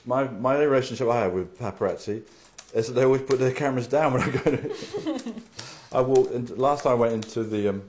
my, 0.04 0.24
my 0.24 0.56
only 0.56 0.66
relationship 0.66 1.08
I 1.08 1.20
have 1.20 1.32
with 1.32 1.58
paparazzi 1.58 2.24
is 2.74 2.88
that 2.88 2.92
they 2.92 3.04
always 3.04 3.22
put 3.22 3.38
their 3.38 3.52
cameras 3.52 3.86
down 3.86 4.12
when 4.12 4.22
I 4.22 4.28
go 4.28 4.56
to. 4.56 5.34
I 5.92 6.02
walked. 6.02 6.50
Last 6.58 6.82
time 6.82 6.92
I 6.92 6.96
went 6.96 7.14
into 7.14 7.42
the. 7.42 7.68
Um, 7.68 7.82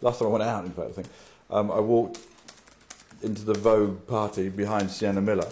last 0.00 0.18
time 0.18 0.28
I 0.28 0.30
went 0.32 0.42
out, 0.42 0.64
in 0.64 0.72
fact, 0.72 0.88
I 0.88 0.92
think 0.92 1.08
um, 1.50 1.70
I 1.70 1.78
walked 1.78 2.18
into 3.24 3.44
the 3.44 3.54
Vogue 3.54 4.06
party 4.06 4.48
behind 4.48 4.90
Sienna 4.90 5.20
Miller. 5.20 5.48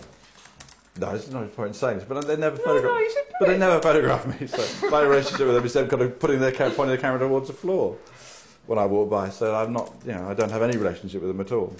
No, 0.99 1.11
there's 1.11 1.31
no 1.31 1.47
point 1.47 1.69
in 1.69 1.75
saying 1.75 1.99
this, 1.99 2.07
but 2.09 2.27
they 2.27 2.37
never 2.37 2.57
No, 2.57 2.63
photographed. 2.65 2.95
no, 2.95 2.99
you 2.99 3.11
should 3.11 3.25
But 3.39 3.49
they 3.49 3.59
never 3.59 3.81
photographed 3.81 4.41
me. 4.41 4.47
So 4.47 4.91
my 4.91 5.03
relationship 5.03 5.47
with 5.47 5.55
them 5.57 5.65
is 5.65 5.73
them 5.73 5.89
kind 5.89 6.03
of 6.03 6.19
putting 6.19 6.41
their 6.41 6.53
pointing 6.53 6.89
their 6.89 6.97
camera 6.99 7.21
towards 7.21 7.47
the 7.47 7.55
floor 7.55 7.97
when 8.67 8.79
I 8.79 8.87
walk 8.87 9.09
by. 9.09 9.31
So 9.31 9.55
I'm 9.55 9.73
not, 9.73 9.93
you 10.05 10.13
know, 10.13 10.29
I 10.29 10.35
don't 10.35 10.51
have 10.51 10.63
any 10.63 10.77
relationship 10.77 11.23
with 11.23 11.31
them 11.31 11.41
at 11.41 11.53
all. 11.53 11.75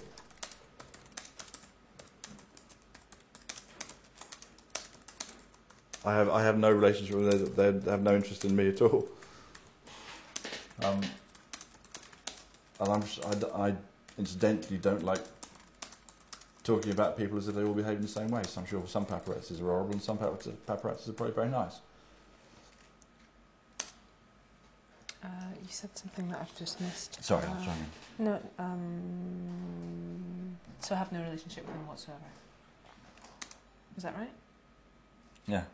I 6.05 6.15
have 6.15 6.31
I 6.31 6.43
have 6.43 6.57
no 6.59 6.71
relationship 6.71 7.17
with 7.17 7.57
them. 7.57 7.83
They 7.85 7.91
have 7.91 8.03
no 8.03 8.17
interest 8.17 8.45
in 8.45 8.57
me 8.57 8.69
at 8.69 8.81
all. 8.81 9.07
Um, 10.83 11.01
and 12.81 12.89
I'm, 12.89 13.03
I 13.55 13.67
I 13.69 13.75
incidentally 14.19 14.79
don't 14.79 15.05
like 15.05 15.21
talking 16.63 16.93
about 16.93 17.17
people 17.17 17.39
as 17.39 17.49
if 17.49 17.55
they 17.55 17.65
all 17.65 17.73
behave 17.75 17.97
in 17.97 18.03
the 18.03 18.09
same 18.09 18.29
way. 18.31 18.43
So 18.47 18.61
I'm 18.61 18.67
sure 18.67 18.83
some 18.87 19.07
paparazzis 19.07 19.61
are 19.61 19.65
horrible 19.65 19.93
and 19.93 20.03
some 20.03 20.19
paparazzi- 20.19 20.55
paparazzis 20.67 21.09
are 21.09 21.13
probably 21.13 21.35
very 21.35 21.49
nice. 21.49 21.81
Uh, 25.23 25.29
you 25.61 25.69
said 25.69 25.91
something 25.97 26.29
that 26.31 26.41
I've 26.41 26.57
just 26.59 26.81
missed. 26.81 27.23
Sorry, 27.23 27.45
Uh, 27.47 27.51
I'm 27.53 27.65
sorry. 27.65 27.77
No, 28.19 28.41
um, 28.59 30.57
So 30.81 30.95
I 30.95 30.99
have 30.99 31.13
no 31.13 31.21
relationship 31.23 31.67
with 31.67 31.75
them 31.75 31.87
whatsoever. 31.87 32.19
Is 33.99 34.03
that 34.03 34.17
right? 34.17 34.33
Yeah. 35.47 35.65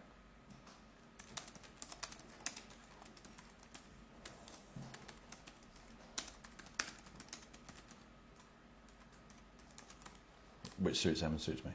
Which 10.78 10.98
suits 10.98 11.20
them 11.20 11.32
and 11.32 11.40
suits 11.40 11.64
me. 11.64 11.70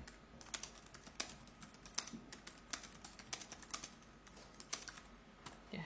Yeah, 5.71 5.79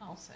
I'll 0.00 0.16
say. 0.16 0.34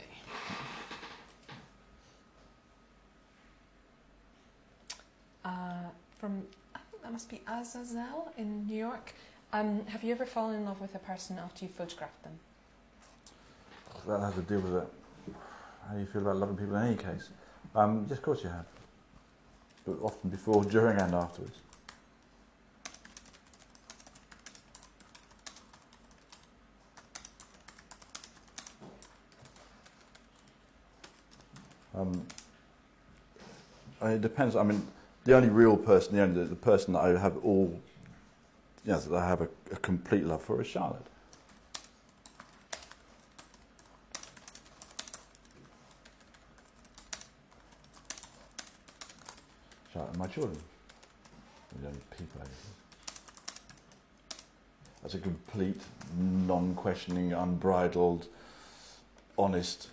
Uh, 5.44 5.50
from, 6.18 6.42
I 6.74 6.78
think 6.90 7.02
that 7.02 7.12
must 7.12 7.28
be 7.28 7.40
Azazel 7.46 8.32
in 8.36 8.66
New 8.66 8.76
York. 8.76 9.14
Um, 9.52 9.86
have 9.86 10.02
you 10.02 10.12
ever 10.12 10.26
fallen 10.26 10.56
in 10.56 10.64
love 10.64 10.80
with 10.80 10.94
a 10.94 10.98
person 10.98 11.38
after 11.38 11.64
you 11.64 11.70
photographed 11.70 12.22
them? 12.24 12.38
That 14.08 14.20
has 14.20 14.34
to 14.34 14.42
do 14.42 14.58
with 14.60 14.74
it. 14.74 14.88
How 15.88 15.94
do 15.94 16.00
you 16.00 16.06
feel 16.06 16.22
about 16.22 16.36
loving 16.36 16.56
people 16.56 16.76
in 16.76 16.86
any 16.88 16.96
case? 16.96 17.28
Um, 17.74 18.06
yes, 18.08 18.18
of 18.18 18.24
course 18.24 18.42
you 18.42 18.48
have. 18.48 18.66
But 19.84 19.98
often 20.02 20.30
before, 20.30 20.64
during, 20.64 20.98
and 20.98 21.14
afterwards. 21.14 21.58
Um, 31.96 32.26
it 34.02 34.20
depends. 34.20 34.54
I 34.54 34.62
mean, 34.62 34.86
the 35.24 35.34
only 35.34 35.48
real 35.48 35.76
person, 35.76 36.16
the 36.16 36.22
only 36.22 36.44
the 36.44 36.54
person 36.54 36.92
that 36.92 37.00
I 37.00 37.18
have 37.18 37.38
all, 37.38 37.80
yes, 38.84 39.06
that 39.06 39.16
I 39.16 39.26
have 39.26 39.40
a, 39.40 39.48
a 39.72 39.76
complete 39.76 40.24
love 40.24 40.42
for 40.42 40.60
is 40.60 40.66
Charlotte. 40.66 41.06
Charlotte 49.92 50.10
and 50.10 50.18
my 50.18 50.26
children. 50.26 50.58
The 51.80 51.88
only 51.88 52.00
people. 52.16 52.42
That's 55.06 55.14
a 55.14 55.18
complete, 55.18 55.80
non-questioning, 56.18 57.32
unbridled, 57.32 58.26
honest. 59.38 59.86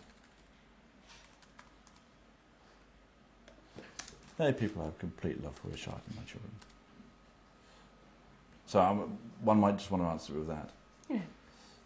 The 4.37 4.45
only 4.45 4.53
people 4.59 4.81
I 4.81 4.85
have 4.85 4.97
complete 4.99 5.43
love 5.43 5.55
for 5.55 5.69
is 5.73 5.79
Charlotte 5.79 6.03
and 6.07 6.15
my 6.17 6.23
children. 6.23 6.51
So 8.65 8.81
um, 8.81 9.17
one 9.41 9.59
might 9.59 9.77
just 9.77 9.91
want 9.91 10.03
to 10.03 10.07
answer 10.07 10.33
it 10.33 10.39
with 10.39 10.47
that. 10.47 10.69
Yeah. 11.09 11.19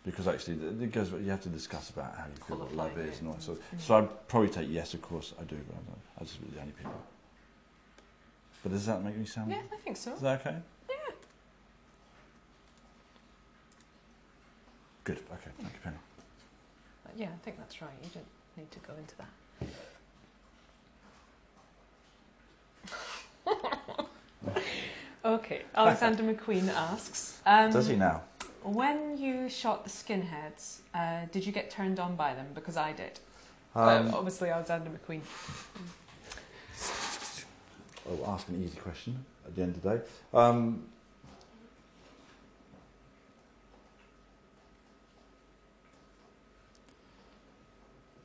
Because 0.05 0.27
actually, 0.27 0.55
it 0.83 0.91
goes. 0.93 1.11
You 1.11 1.29
have 1.31 1.41
to 1.41 1.49
discuss 1.49 1.89
about 1.89 2.15
how 2.15 2.25
you 2.25 2.41
feel 2.47 2.57
what 2.57 2.73
love 2.73 2.97
is 2.97 3.19
and 3.19 3.27
all 3.27 3.33
that. 3.33 3.43
So, 3.43 3.53
Mm. 3.53 3.81
so 3.81 3.97
I'd 3.97 4.27
probably 4.29 4.49
take 4.49 4.69
yes. 4.69 4.93
Of 4.93 5.01
course, 5.01 5.33
I 5.39 5.43
do. 5.43 5.57
But 5.67 5.75
I 6.17 6.21
I 6.21 6.23
just 6.23 6.39
the 6.53 6.61
only 6.61 6.71
people. 6.71 6.93
But 8.63 8.71
does 8.71 8.85
that 8.85 9.03
make 9.03 9.17
me 9.17 9.25
sound? 9.25 9.51
Yeah, 9.51 9.61
I 9.71 9.75
think 9.77 9.97
so. 9.97 10.13
Is 10.13 10.21
that 10.21 10.39
okay? 10.39 10.57
Yeah. 10.89 10.95
Good. 15.03 15.17
Okay. 15.33 15.51
Thank 15.59 15.73
you, 15.73 15.79
Penny. 15.83 15.97
Yeah, 17.17 17.27
I 17.27 17.37
think 17.43 17.57
that's 17.57 17.81
right. 17.81 17.91
You 18.03 18.09
don't 18.13 18.25
need 18.55 18.71
to 18.71 18.79
go 18.79 18.93
into 18.97 19.15
that. 19.17 19.27
Okay, 25.23 25.63
Alexander 25.75 26.23
McQueen 26.33 26.69
asks 26.69 27.39
um, 27.45 27.71
Does 27.71 27.87
he 27.87 27.95
now? 27.95 28.23
When 28.63 29.17
you 29.17 29.47
shot 29.49 29.83
the 29.83 29.89
skinheads, 29.89 30.79
uh, 30.93 31.25
did 31.31 31.45
you 31.45 31.51
get 31.51 31.69
turned 31.69 31.99
on 31.99 32.15
by 32.15 32.33
them? 32.33 32.47
Because 32.53 32.75
I 32.75 32.91
did. 32.91 33.19
Um, 33.75 34.13
obviously, 34.13 34.49
Alexander 34.49 34.89
McQueen. 34.89 35.21
I'll 38.09 38.33
ask 38.33 38.47
an 38.47 38.63
easy 38.63 38.77
question 38.77 39.23
at 39.45 39.55
the 39.55 39.61
end 39.61 39.75
of 39.75 39.81
the 39.81 39.97
day. 39.97 40.01
Um, 40.33 40.83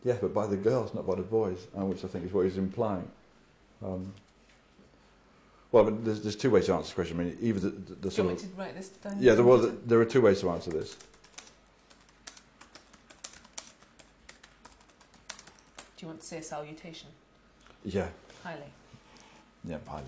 yeah, 0.04 0.16
but 0.20 0.32
by 0.32 0.46
the 0.46 0.56
girls, 0.56 0.94
not 0.94 1.06
by 1.06 1.16
the 1.16 1.22
boys, 1.22 1.66
uh, 1.76 1.84
which 1.84 2.04
I 2.04 2.08
think 2.08 2.24
is 2.24 2.32
what 2.32 2.44
he's 2.44 2.58
implying. 2.58 3.08
Um, 3.84 4.12
well, 5.72 5.84
but 5.84 6.04
there's, 6.04 6.20
there's 6.20 6.36
two 6.36 6.50
ways 6.50 6.66
to 6.66 6.74
answer 6.74 6.84
this 6.84 6.92
question. 6.94 7.18
I 7.18 7.24
mean, 7.24 7.38
either 7.40 7.60
the, 7.60 7.70
the, 7.70 7.94
the 7.94 8.10
sort 8.10 8.30
of, 8.30 8.58
write 8.58 8.76
this 8.76 8.88
down? 8.88 9.16
yeah, 9.18 9.34
there, 9.34 9.44
was, 9.44 9.72
there 9.86 9.98
are 10.00 10.04
two 10.04 10.20
ways 10.20 10.40
to 10.42 10.50
answer 10.50 10.70
this. 10.70 10.96
Do 15.96 16.06
you 16.06 16.08
want 16.08 16.20
to 16.20 16.26
say 16.26 16.38
a 16.38 16.42
salutation? 16.42 17.08
Yeah, 17.84 18.08
Highly. 18.44 18.60
yeah, 19.64 19.78
highly. 19.88 20.04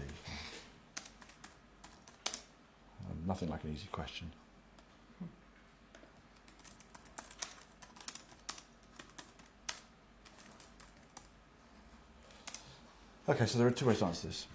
Um, 3.11 3.17
nothing 3.27 3.49
like 3.49 3.65
an 3.65 3.73
easy 3.73 3.89
question. 3.91 4.31
Okay, 13.27 13.47
so 13.47 13.59
there 13.59 13.67
are 13.67 13.71
two 13.71 13.87
ways 13.87 14.01
to 14.01 14.05
answer 14.05 14.27
this. 14.27 14.47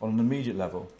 On 0.00 0.10
an 0.10 0.20
immediate 0.20 0.56
level, 0.56 0.90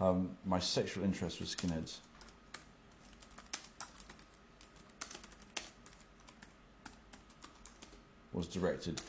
um, 0.00 0.30
my 0.46 0.58
sexual 0.58 1.04
interest 1.04 1.40
with 1.40 1.54
skinheads 1.54 1.98
was 8.32 8.46
directed. 8.46 9.00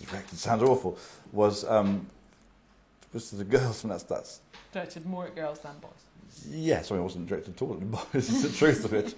Directed 0.00 0.38
sounds 0.38 0.62
awful. 0.64 0.98
Was 1.30 1.64
um, 1.64 2.06
was 3.12 3.30
to 3.30 3.36
the 3.36 3.44
girls, 3.44 3.84
and 3.84 3.92
that's 3.92 4.02
that's 4.02 4.40
Directed 4.72 5.04
more 5.04 5.26
at 5.26 5.36
girls 5.36 5.60
than 5.60 5.78
boys. 5.80 5.90
Yes, 6.48 6.90
I 6.90 6.94
mean, 6.94 7.02
it 7.02 7.04
wasn't 7.04 7.26
directed 7.26 7.54
at 7.54 7.62
all 7.62 7.74
at 7.74 7.80
the 7.80 7.86
boys, 7.86 8.06
is 8.14 8.42
the 8.42 8.56
truth 8.56 8.86
of 8.86 8.94
it. 8.94 9.14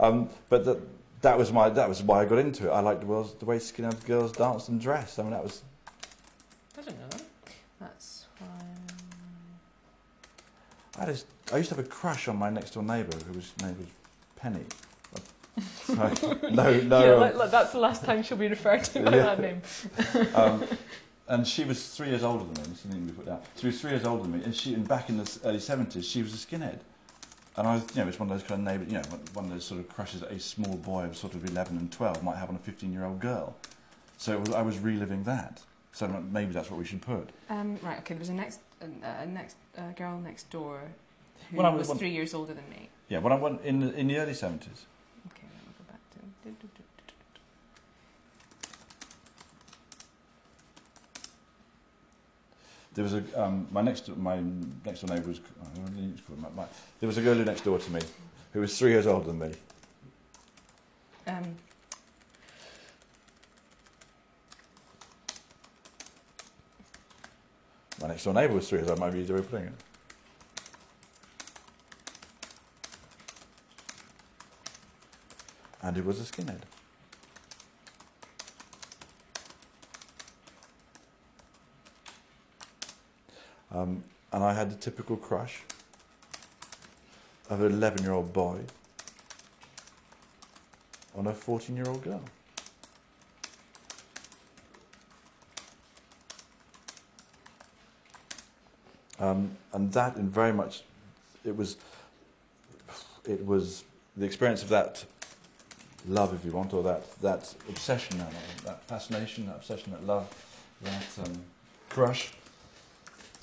Um, 0.00 0.28
but 0.48 0.64
that, 0.64 0.80
that 1.26 1.36
was 1.36 1.52
my 1.52 1.68
that 1.68 1.88
was 1.88 2.04
why 2.04 2.22
I 2.22 2.24
got 2.24 2.38
into 2.38 2.68
it. 2.68 2.70
I 2.70 2.78
liked 2.78 3.00
the, 3.00 3.06
girls, 3.06 3.34
the 3.34 3.44
way 3.44 3.58
skinhead 3.58 4.04
girls 4.06 4.30
danced 4.30 4.68
and 4.68 4.80
dressed. 4.80 5.18
I 5.18 5.22
mean, 5.22 5.32
that 5.32 5.42
was 5.42 5.62
I 6.78 6.82
don't 6.82 6.98
know 7.00 7.08
that. 7.10 7.22
That's 7.80 8.26
why. 8.38 8.46
I 11.02 11.06
just 11.06 11.26
I 11.52 11.56
used 11.56 11.70
to 11.70 11.74
have 11.74 11.84
a 11.84 11.88
crush 11.88 12.28
on 12.28 12.36
my 12.36 12.48
next 12.48 12.70
door 12.74 12.84
neighbour 12.84 13.16
who 13.26 13.32
was 13.32 13.52
name 13.60 13.76
was 13.76 13.88
Penny. 14.36 14.64
So, 15.86 15.94
no, 15.94 16.80
no. 16.80 17.04
yeah, 17.04 17.14
um, 17.14 17.20
like, 17.20 17.34
like, 17.36 17.50
that's 17.50 17.72
the 17.72 17.78
last 17.78 18.04
time 18.04 18.22
she'll 18.22 18.36
be 18.36 18.48
referred 18.48 18.84
to 18.84 19.00
by 19.00 19.16
Yeah. 19.16 19.34
that 19.34 19.40
name. 19.40 19.62
um, 20.34 20.62
and 21.28 21.46
she 21.46 21.64
was 21.64 21.94
three 21.96 22.08
years 22.08 22.22
older 22.22 22.44
than 22.44 22.70
me. 22.70 22.76
She 22.82 22.88
didn't 22.88 23.06
be 23.06 23.12
put 23.12 23.24
down. 23.24 23.40
She 23.58 23.66
was 23.68 23.80
three 23.80 23.92
years 23.92 24.04
older 24.04 24.24
than 24.24 24.32
me, 24.32 24.44
and 24.44 24.54
she 24.54 24.74
and 24.74 24.86
back 24.86 25.08
in 25.08 25.16
the 25.16 25.38
early 25.44 25.60
seventies, 25.60 26.06
she 26.06 26.22
was 26.22 26.34
a 26.34 26.36
skinhead. 26.36 26.80
And 27.56 27.66
I, 27.66 27.76
you 27.76 27.82
know, 27.96 28.08
it's 28.08 28.20
one 28.20 28.30
of 28.30 28.38
those 28.38 28.46
kind 28.46 28.60
of 28.60 28.72
neighbor, 28.72 28.84
you 28.84 28.98
know, 28.98 29.18
one 29.32 29.46
of 29.46 29.50
those 29.50 29.64
sort 29.64 29.80
of 29.80 29.88
crushes 29.88 30.20
that 30.20 30.30
a 30.30 30.38
small 30.38 30.76
boy 30.76 31.04
of 31.04 31.16
sort 31.16 31.34
of 31.34 31.44
11 31.44 31.76
and 31.78 31.90
12 31.90 32.22
might 32.22 32.36
have 32.36 32.50
on 32.50 32.56
a 32.56 32.58
15-year-old 32.58 33.18
girl. 33.18 33.56
So 34.18 34.38
was, 34.38 34.52
I 34.52 34.62
was 34.62 34.78
reliving 34.78 35.24
that. 35.24 35.62
So 35.92 36.06
maybe 36.08 36.52
that's 36.52 36.70
what 36.70 36.78
we 36.78 36.84
should 36.84 37.00
put. 37.00 37.30
Um, 37.48 37.78
right. 37.82 37.98
Okay. 38.00 38.14
There 38.14 38.18
was 38.18 38.28
a 38.28 38.34
next, 38.34 38.60
uh, 38.82 39.24
next 39.26 39.56
uh, 39.78 39.92
girl 39.96 40.20
next 40.20 40.50
door 40.50 40.82
who 41.50 41.56
when 41.56 41.74
was, 41.74 41.88
was 41.88 41.98
three 41.98 42.10
years 42.10 42.34
older 42.34 42.52
than 42.52 42.68
me. 42.68 42.90
Yeah. 43.08 43.18
When 43.18 43.32
I 43.32 43.36
went 43.36 43.62
in 43.62 43.82
in 43.94 44.08
the 44.08 44.18
early 44.18 44.32
70s. 44.32 44.84
There 52.96 53.04
was 53.04 53.12
a 53.12 53.22
um, 53.40 53.68
my 53.70 53.82
next 53.82 54.08
my 54.16 54.40
next 54.84 55.02
door 55.02 55.14
neighbour 55.14 55.28
was 55.28 55.38
I 55.60 55.76
don't 55.76 55.94
know 55.94 56.02
what 56.02 56.16
you 56.16 56.22
call 56.26 56.46
it, 56.46 56.56
my, 56.56 56.64
there 56.98 57.06
was 57.06 57.18
a 57.18 57.22
girl 57.22 57.34
who 57.34 57.44
next 57.44 57.62
door 57.62 57.78
to 57.78 57.90
me 57.90 58.00
who 58.54 58.60
was 58.60 58.78
three 58.78 58.90
years 58.90 59.06
older 59.06 59.26
than 59.26 59.38
me. 59.38 59.52
Um, 61.26 61.56
My 68.00 68.08
next 68.08 68.24
door 68.24 68.34
neighbour 68.34 68.54
was 68.54 68.68
three 68.68 68.78
years 68.78 68.90
old. 68.90 68.98
Might 68.98 69.12
be 69.12 69.20
easier 69.20 69.36
way 69.36 69.40
of 69.40 69.50
putting 69.50 69.66
it. 69.66 69.72
And 75.82 75.96
he 75.96 76.02
was 76.02 76.20
a 76.20 76.24
skinhead. 76.24 76.60
Um, 83.76 84.02
and 84.32 84.42
I 84.42 84.54
had 84.54 84.70
the 84.70 84.76
typical 84.76 85.16
crush 85.16 85.60
of 87.50 87.60
an 87.60 87.72
11 87.72 88.02
year 88.02 88.12
old 88.12 88.32
boy 88.32 88.60
on 91.14 91.26
a 91.26 91.34
14 91.34 91.76
year 91.76 91.86
old 91.86 92.02
girl. 92.02 92.22
Um, 99.18 99.56
and 99.72 99.92
that 99.92 100.16
in 100.16 100.30
very 100.30 100.52
much, 100.52 100.82
it 101.44 101.54
was, 101.54 101.76
it 103.26 103.44
was 103.44 103.84
the 104.16 104.24
experience 104.24 104.62
of 104.62 104.70
that 104.70 105.04
love, 106.08 106.34
if 106.34 106.44
you 106.44 106.52
want, 106.52 106.72
or 106.72 106.82
that, 106.82 107.20
that 107.20 107.54
obsession, 107.68 108.18
that, 108.18 108.32
that 108.64 108.82
fascination, 108.88 109.46
that 109.46 109.56
obsession, 109.56 109.92
that 109.92 110.06
love, 110.06 110.28
that 110.82 111.26
um, 111.26 111.42
crush, 111.88 112.32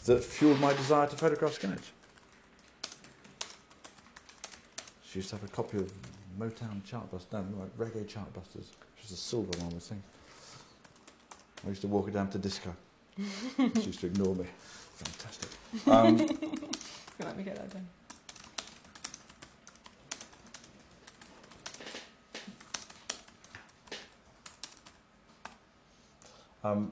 that 0.06 0.24
fueled 0.24 0.60
my 0.60 0.74
desire 0.74 1.08
to 1.08 1.16
photograph 1.16 1.60
skinheads. 1.60 1.90
She 5.06 5.20
used 5.20 5.30
to 5.30 5.36
have 5.36 5.46
a 5.46 5.48
copy 5.52 5.78
of 5.78 5.92
Motown 6.40 6.82
Chartbusters, 6.82 7.32
no, 7.32 7.44
like 7.60 7.78
Reggae 7.78 8.06
Chartbusters, 8.06 8.56
which 8.56 9.04
was 9.04 9.12
a 9.12 9.18
silver 9.18 9.58
one, 9.60 9.74
I 9.76 9.80
think. 9.80 10.02
I 11.66 11.70
used 11.70 11.82
to 11.82 11.88
walk 11.88 12.08
her 12.08 12.12
down 12.12 12.30
to 12.32 12.38
disco. 12.38 12.76
she 13.58 13.82
used 13.82 14.00
to 14.02 14.08
ignore 14.08 14.36
me. 14.36 14.46
Fantastic. 14.96 15.50
Um, 15.88 16.18
let 17.20 17.36
me 17.36 17.44
get 17.44 17.56
that 17.56 17.70
done. 17.72 17.88
Um, 26.64 26.92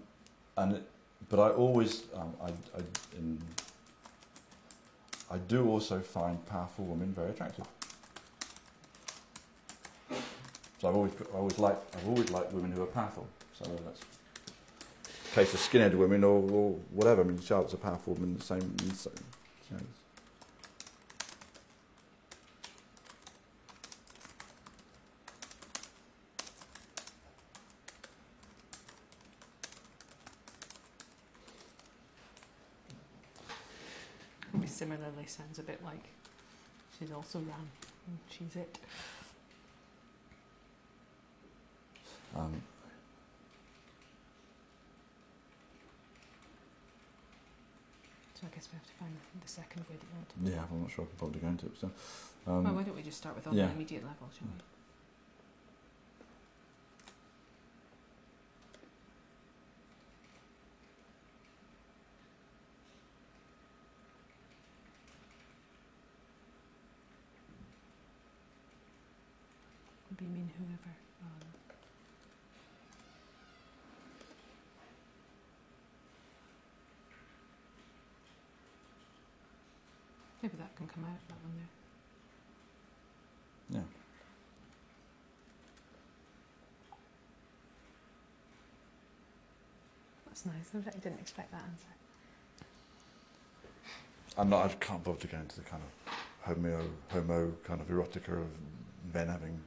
and 0.58 0.74
it, 0.74 0.84
but 1.30 1.40
I 1.40 1.50
always, 1.50 2.04
um, 2.16 2.34
I, 2.44 2.48
I, 2.48 2.82
in, 3.18 3.42
I 5.30 5.38
do 5.38 5.68
also 5.70 6.00
find 6.00 6.46
powerful 6.48 6.86
women 6.86 7.14
very 7.14 7.30
attractive. 7.30 7.66
So 10.80 10.90
I've 10.90 10.96
always, 10.96 11.14
I 11.34 11.38
always 11.38 11.60
like, 11.60 11.78
I've 11.96 12.08
always 12.08 12.30
liked 12.32 12.52
women 12.54 12.72
who 12.72 12.84
are 12.84 12.88
powerful. 12.88 13.28
So 13.54 13.66
that's 13.86 14.02
case 15.34 15.54
of 15.54 15.60
skinhead 15.60 15.94
women 15.96 16.24
or, 16.24 16.42
or 16.52 16.72
whatever. 16.92 17.22
I 17.22 17.24
mean, 17.24 17.40
Charlotte's 17.40 17.74
a 17.74 17.78
powerful 17.78 18.14
woman. 18.16 18.38
The 18.38 18.44
same, 18.44 18.76
the 18.78 18.96
same 18.96 19.12
Maybe 34.54 34.68
similarly 34.68 35.21
sounds 35.32 35.60
a 35.60 35.64
bit 35.64 35.84
like 35.84 36.04
she's 37.00 37.12
also 37.12 37.40
ran. 37.40 37.68
and 38.08 38.18
She's 38.30 38.56
it. 38.56 38.78
um, 42.36 42.62
So 48.36 48.48
I 48.48 48.56
guess 48.56 48.68
we 48.72 48.78
have 48.78 48.88
to 48.88 48.94
find 48.94 49.12
the 49.42 49.48
second 49.48 49.82
way 49.90 49.96
that 50.00 50.08
you 50.08 50.16
want 50.16 50.30
to. 50.30 50.52
yeah, 50.52 50.64
I'm 50.72 50.82
not 50.82 50.92
sure 50.92 51.06
I 51.06 51.08
can 51.08 51.18
probably 51.18 51.40
go 51.40 51.48
into 51.48 51.66
it. 51.68 51.78
So, 51.80 51.92
well, 52.46 52.58
um, 52.58 52.76
why 52.76 52.84
don't 52.84 52.96
we 52.96 53.04
just 53.04 53.18
start 53.18 53.36
with 53.36 53.48
on 53.48 53.56
yeah. 53.56 53.68
the 53.68 53.74
immediate 53.74 54.04
level, 54.04 54.30
shall 54.34 54.48
we? 54.48 54.62
Maybe 70.10 70.26
you 70.26 70.32
mean 70.32 70.52
whoever. 70.58 70.96
Um, 71.24 71.48
maybe 80.42 80.56
that 80.58 80.76
can 80.76 80.88
come 80.88 81.04
out, 81.06 81.20
that 81.28 81.38
one 81.44 81.54
there. 81.58 81.70
yeah. 83.82 83.88
That's 90.44 90.74
nice. 90.74 90.86
I 90.86 91.00
didn't 91.00 91.20
expect 91.20 91.52
that 91.52 91.62
answer. 91.62 91.88
I'm 94.38 94.50
not. 94.50 94.66
I 94.66 94.74
can't 94.76 95.04
bother 95.04 95.20
to 95.20 95.28
go 95.28 95.38
into 95.38 95.58
the 95.58 95.62
kind 95.64 95.84
of 95.84 96.14
homo, 96.42 96.82
homo 97.10 97.52
kind 97.64 97.82
of 97.82 97.88
erotica 97.90 98.40
of 98.40 98.48
men 99.14 99.28
having, 99.28 99.60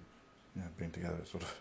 you 0.56 0.62
know, 0.62 0.68
been 0.78 0.90
together. 0.90 1.16
It's 1.20 1.30
sort 1.30 1.42
of. 1.42 1.54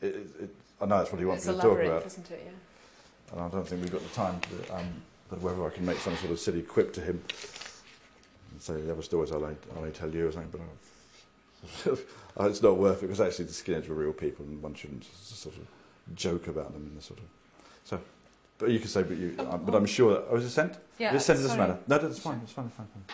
It, 0.00 0.06
it, 0.06 0.26
it, 0.42 0.50
I 0.80 0.86
know 0.86 0.98
that's 0.98 1.10
what 1.10 1.18
he 1.18 1.24
wants 1.24 1.46
me 1.46 1.54
to 1.54 1.60
talk 1.60 1.80
about, 1.80 2.06
isn't 2.06 2.30
it? 2.30 2.42
Yeah. 2.44 3.32
and 3.32 3.40
I 3.40 3.48
don't 3.48 3.66
think 3.66 3.82
we've 3.82 3.90
got 3.90 4.02
the 4.02 4.14
time. 4.14 4.40
To, 4.40 4.76
um, 4.76 4.86
but 5.30 5.40
whether 5.40 5.66
I 5.66 5.70
can 5.70 5.84
make 5.84 5.98
some 5.98 6.16
sort 6.16 6.30
of 6.30 6.38
silly 6.38 6.62
quip 6.62 6.92
to 6.94 7.00
him 7.00 7.22
and 8.52 8.60
say 8.60 8.80
the 8.80 8.92
other 8.92 9.02
stories 9.02 9.32
I'll 9.32 9.44
I'll 9.44 9.56
only 9.78 9.90
tell 9.90 10.10
you 10.10 10.28
or 10.28 10.32
something, 10.32 10.50
but 11.84 11.94
I, 12.40 12.46
it's 12.48 12.62
not 12.62 12.76
worth 12.76 13.02
it 13.02 13.06
because 13.06 13.20
actually 13.20 13.46
the 13.46 13.52
skinheads 13.52 13.88
were 13.88 13.94
real 13.94 14.12
people 14.12 14.44
and 14.44 14.62
one 14.62 14.74
shouldn't 14.74 15.06
sort 15.16 15.56
of 15.56 15.66
joke 16.14 16.46
about 16.46 16.72
them 16.72 16.86
in 16.86 16.94
the 16.94 17.02
sort 17.02 17.18
of. 17.18 17.24
So, 17.84 18.00
but 18.58 18.70
you 18.70 18.78
can 18.78 18.88
say, 18.88 19.02
but 19.02 19.16
you, 19.16 19.34
Oh, 19.38 19.44
uh, 19.44 19.56
but 19.56 19.74
I'm 19.74 19.86
sure 19.86 20.14
that. 20.14 20.24
Oh, 20.30 20.36
is 20.36 20.44
it 20.44 20.50
sent? 20.50 20.74
Yeah. 20.98 21.10
If 21.10 21.16
it's 21.16 21.24
sent, 21.26 21.38
it 21.38 21.42
doesn't 21.42 21.58
matter. 21.58 21.78
No, 21.86 21.98
that's 21.98 22.18
fine. 22.18 22.40
It's 22.42 22.52
fine. 22.52 22.66
It's 22.66 22.74
fine. 22.76 22.86
Fine. 22.86 23.04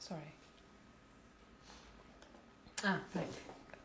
Sorry. 0.00 0.20
Ah, 2.84 2.98
right. 3.14 3.26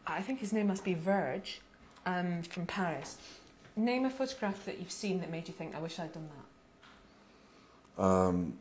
I 0.05 0.21
think 0.21 0.39
his 0.39 0.51
name 0.53 0.67
must 0.67 0.83
be 0.83 0.93
Verge, 0.93 1.61
um, 2.05 2.41
from 2.43 2.65
Paris. 2.65 3.17
Name 3.75 4.05
a 4.05 4.09
photograph 4.09 4.65
that 4.65 4.79
you've 4.79 4.91
seen 4.91 5.19
that 5.21 5.31
made 5.31 5.47
you 5.47 5.53
think, 5.53 5.75
I 5.75 5.79
wish 5.79 5.99
I'd 5.99 6.13
done 6.13 6.29
that. 7.97 8.03
Um, 8.03 8.53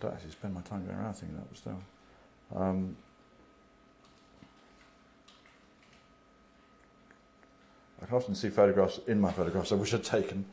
don't 0.00 0.12
actually 0.12 0.30
spend 0.30 0.54
my 0.54 0.60
time 0.62 0.84
going 0.84 0.98
around 0.98 1.14
thinking 1.14 1.36
that, 1.36 1.48
but 1.48 1.58
still. 1.58 1.78
Um, 2.54 2.96
I 8.00 8.06
can 8.06 8.14
often 8.14 8.34
see 8.34 8.48
photographs 8.48 9.00
in 9.06 9.20
my 9.20 9.32
photographs 9.32 9.72
I 9.72 9.74
wish 9.74 9.92
I'd 9.92 10.04
taken. 10.04 10.44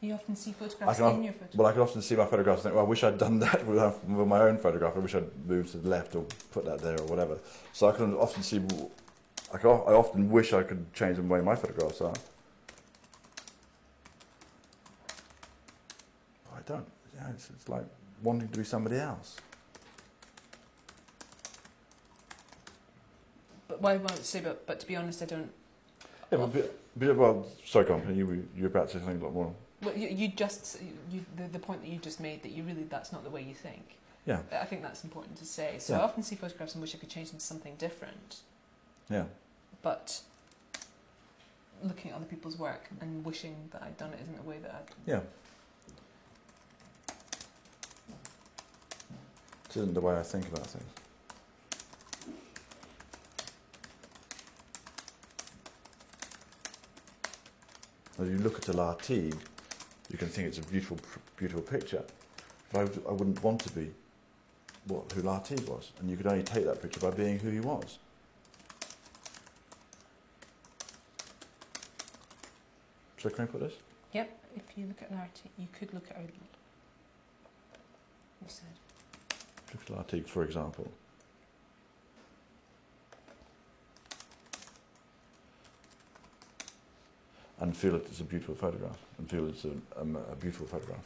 You 0.00 0.14
often 0.14 0.36
see 0.36 0.52
photographs 0.52 0.98
in 0.98 1.22
your 1.24 1.32
photographs. 1.32 1.56
Well, 1.56 1.66
I 1.66 1.72
can 1.72 1.80
often 1.80 2.02
see 2.02 2.14
my 2.14 2.26
photographs 2.26 2.58
and 2.58 2.64
think, 2.64 2.74
well, 2.74 2.84
I 2.84 2.88
wish 2.88 3.02
I'd 3.02 3.18
done 3.18 3.38
that 3.38 3.66
with, 3.66 3.78
with 4.06 4.28
my 4.28 4.40
own 4.40 4.58
photograph. 4.58 4.94
I 4.96 4.98
wish 4.98 5.14
I'd 5.14 5.30
moved 5.46 5.72
to 5.72 5.78
the 5.78 5.88
left 5.88 6.14
or 6.14 6.26
put 6.52 6.66
that 6.66 6.80
there 6.80 7.00
or 7.00 7.06
whatever. 7.06 7.38
So 7.72 7.88
I 7.88 7.92
can 7.92 8.14
often 8.14 8.42
see, 8.42 8.62
I, 9.52 9.58
can, 9.58 9.70
I 9.70 9.94
often 9.94 10.30
wish 10.30 10.52
I 10.52 10.62
could 10.62 10.92
change 10.92 11.16
the 11.16 11.22
way 11.22 11.40
my 11.40 11.56
photographs 11.56 12.02
are. 12.02 12.12
But 16.66 16.86
I 17.23 17.23
don't. 17.34 17.40
It's, 17.40 17.50
it's 17.50 17.68
like 17.68 17.84
wanting 18.22 18.48
to 18.48 18.58
be 18.58 18.64
somebody 18.64 18.96
else. 18.96 19.36
But 23.68 23.80
why 23.80 23.96
won't 23.96 24.24
say? 24.24 24.40
But 24.40 24.66
but 24.66 24.80
to 24.80 24.86
be 24.86 24.96
honest, 24.96 25.22
I 25.22 25.26
don't. 25.26 25.50
Yeah, 26.30 26.38
but, 26.38 26.52
be- 26.52 27.06
be- 27.06 27.12
well, 27.12 27.46
sorry, 27.64 27.86
go 27.86 27.94
on. 27.94 28.16
You, 28.16 28.26
were- 28.26 28.34
you 28.34 28.62
were 28.62 28.66
about 28.66 28.88
to 28.88 28.94
say 28.98 29.04
something 29.04 29.20
a 29.20 29.24
lot 29.24 29.34
more. 29.34 29.54
Well, 29.82 29.96
you, 29.96 30.08
you 30.08 30.28
just 30.28 30.80
you, 31.10 31.24
the, 31.36 31.44
the 31.44 31.58
point 31.58 31.82
that 31.82 31.88
you 31.90 31.98
just 31.98 32.20
made 32.20 32.42
that 32.42 32.52
you 32.52 32.62
really 32.62 32.84
that's 32.84 33.12
not 33.12 33.24
the 33.24 33.30
way 33.30 33.42
you 33.42 33.54
think. 33.54 33.96
Yeah, 34.26 34.38
I 34.52 34.64
think 34.64 34.82
that's 34.82 35.04
important 35.04 35.36
to 35.36 35.44
say. 35.44 35.76
So 35.78 35.92
Yeah. 35.94 36.00
I 36.00 36.02
often 36.04 36.22
see 36.22 36.34
photographs 36.36 36.74
and 36.74 36.80
wish 36.80 36.94
I 36.94 36.98
could 36.98 37.10
change 37.10 37.30
them 37.30 37.38
to 37.40 37.44
something 37.44 37.74
different. 37.76 38.36
yeah. 39.10 39.24
But 39.82 40.20
looking 41.82 42.10
at 42.10 42.16
other 42.16 42.24
people's 42.24 42.56
work 42.58 42.88
and 43.02 43.22
wishing 43.22 43.54
that 43.72 43.82
I'd 43.82 43.98
done 43.98 44.14
it 44.14 44.20
isn't 44.22 44.36
the 44.36 44.48
way 44.48 44.56
that 44.62 44.70
I. 44.70 45.10
Yeah. 45.10 45.20
It 49.74 49.80
isn't 49.80 49.94
the 49.94 50.00
way 50.00 50.16
I 50.16 50.22
think 50.22 50.46
about 50.46 50.66
things. 50.68 50.84
As 58.20 58.28
you 58.28 58.38
look 58.38 58.56
at 58.56 58.68
a 58.68 58.72
Lartigue, 58.72 59.36
you 60.08 60.16
can 60.16 60.28
think 60.28 60.46
it's 60.46 60.58
a 60.58 60.62
beautiful, 60.62 60.98
beautiful 61.36 61.62
picture. 61.62 62.04
But 62.72 62.82
I, 62.82 63.10
I 63.10 63.12
wouldn't 63.12 63.42
want 63.42 63.62
to 63.62 63.72
be 63.72 63.90
what 64.86 65.10
who 65.10 65.22
Lartigue 65.22 65.68
was, 65.68 65.90
and 65.98 66.08
you 66.08 66.16
could 66.16 66.28
only 66.28 66.44
take 66.44 66.64
that 66.66 66.80
picture 66.80 67.00
by 67.00 67.10
being 67.10 67.40
who 67.40 67.50
he 67.50 67.58
was. 67.58 67.98
So 73.18 73.28
can 73.28 73.42
I 73.42 73.46
put 73.48 73.60
this? 73.60 73.72
Yep. 74.12 74.38
If 74.54 74.62
you 74.78 74.86
look 74.86 75.02
at 75.02 75.10
art, 75.18 75.40
you 75.58 75.66
could 75.76 75.92
look 75.92 76.04
at. 76.10 76.16
Our, 76.16 76.22
you 76.22 76.28
said. 78.46 78.83
Look 79.74 79.98
at 79.98 80.28
for 80.28 80.44
example. 80.44 80.90
And 87.60 87.76
feel 87.76 87.96
it's 87.96 88.20
a 88.20 88.24
beautiful 88.24 88.54
photograph, 88.54 88.98
and 89.18 89.30
feel 89.30 89.48
it's 89.48 89.64
a, 89.64 89.70
um, 90.00 90.16
a 90.30 90.36
beautiful 90.36 90.66
photograph. 90.66 91.00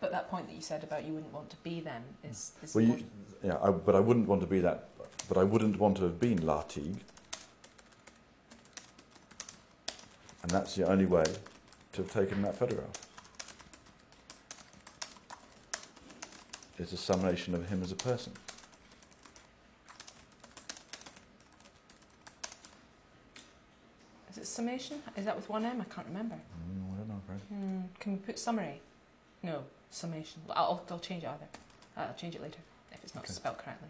But 0.00 0.10
that 0.10 0.30
point 0.30 0.48
that 0.48 0.54
you 0.54 0.62
said 0.62 0.82
about 0.82 1.04
you 1.04 1.12
wouldn't 1.12 1.32
want 1.32 1.50
to 1.50 1.56
be 1.56 1.80
them 1.80 2.02
is. 2.28 2.52
is 2.62 2.74
Well, 2.74 2.84
you, 2.84 3.04
yeah, 3.44 3.58
I, 3.62 3.70
but 3.70 3.94
I 3.94 4.00
wouldn't 4.00 4.26
want 4.26 4.40
to 4.40 4.46
be 4.46 4.60
that. 4.60 4.88
But 5.28 5.38
I 5.38 5.44
wouldn't 5.44 5.78
want 5.78 5.98
to 5.98 6.04
have 6.04 6.18
been 6.18 6.38
Lartigue, 6.38 7.00
and 10.42 10.50
that's 10.50 10.74
the 10.74 10.88
only 10.88 11.06
way 11.06 11.24
to 11.92 12.02
have 12.02 12.10
taken 12.10 12.42
that 12.42 12.56
photograph. 12.56 13.05
It's 16.78 16.92
a 16.92 16.96
summation 16.96 17.54
of 17.54 17.68
him 17.68 17.82
as 17.82 17.90
a 17.92 17.96
person. 17.96 18.32
Is 24.30 24.38
it 24.38 24.46
summation? 24.46 24.98
Is 25.16 25.24
that 25.24 25.36
with 25.36 25.48
one 25.48 25.64
M? 25.64 25.80
I 25.80 25.84
can't 25.94 26.06
remember. 26.08 26.34
Mm, 26.34 26.94
I 26.94 26.98
don't 26.98 27.08
know, 27.08 27.20
Fred. 27.26 27.40
Hmm, 27.48 27.80
can 27.98 28.12
we 28.12 28.18
put 28.18 28.38
summary? 28.38 28.80
No, 29.42 29.64
summation. 29.90 30.42
I'll, 30.50 30.82
I'll 30.90 30.98
change 30.98 31.22
it 31.24 31.28
either. 31.28 31.46
I'll 31.96 32.14
change 32.14 32.34
it 32.34 32.42
later 32.42 32.58
if 32.92 33.02
it's 33.02 33.14
not 33.14 33.24
Okay. 33.24 33.32
spelled 33.32 33.58
correctly. 33.58 33.88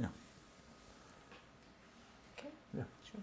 Yeah. 0.00 0.06
Okay. 2.38 2.48
Yeah. 2.76 2.82
Sure. 3.10 3.20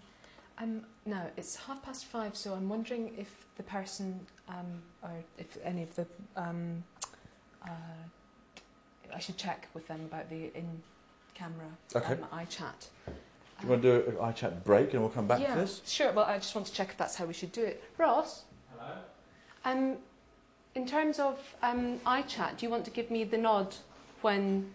Um, 0.60 0.82
now 1.06 1.26
it's 1.36 1.56
half 1.56 1.82
past 1.82 2.06
five, 2.06 2.36
so 2.36 2.52
I'm 2.54 2.68
wondering 2.68 3.14
if 3.16 3.46
the 3.56 3.62
person, 3.62 4.18
um, 4.48 4.82
or 5.02 5.10
if 5.38 5.56
any 5.62 5.82
of 5.82 5.94
the, 5.94 6.06
um, 6.36 6.82
uh, 7.64 7.70
I 9.14 9.18
should 9.20 9.36
check 9.36 9.68
with 9.72 9.86
them 9.86 10.00
about 10.04 10.28
the 10.28 10.50
in-camera 10.54 11.68
Okay. 11.94 12.14
um, 12.14 12.26
iChat. 12.32 12.88
Do 13.06 13.12
you 13.64 13.68
want 13.70 13.82
to 13.82 14.02
do 14.02 14.10
an 14.10 14.16
iChat 14.16 14.64
break 14.64 14.92
and 14.92 15.02
we'll 15.02 15.10
come 15.10 15.26
back 15.26 15.40
yeah, 15.40 15.54
to 15.54 15.60
this? 15.60 15.80
Sure. 15.86 16.12
Well, 16.12 16.24
I 16.24 16.38
just 16.38 16.54
want 16.54 16.66
to 16.66 16.72
check 16.72 16.90
if 16.90 16.96
that's 16.96 17.14
how 17.14 17.24
we 17.24 17.32
should 17.34 17.52
do 17.52 17.64
it. 17.64 17.82
Ross, 17.96 18.44
Hello? 18.72 18.92
um, 19.64 19.96
in 20.74 20.86
terms 20.86 21.18
of 21.18 21.40
um, 21.62 21.98
iChat, 22.00 22.58
do 22.58 22.66
you 22.66 22.70
want 22.70 22.84
to 22.84 22.90
give 22.90 23.10
me 23.10 23.24
the 23.24 23.38
nod 23.38 23.74
when? 24.22 24.72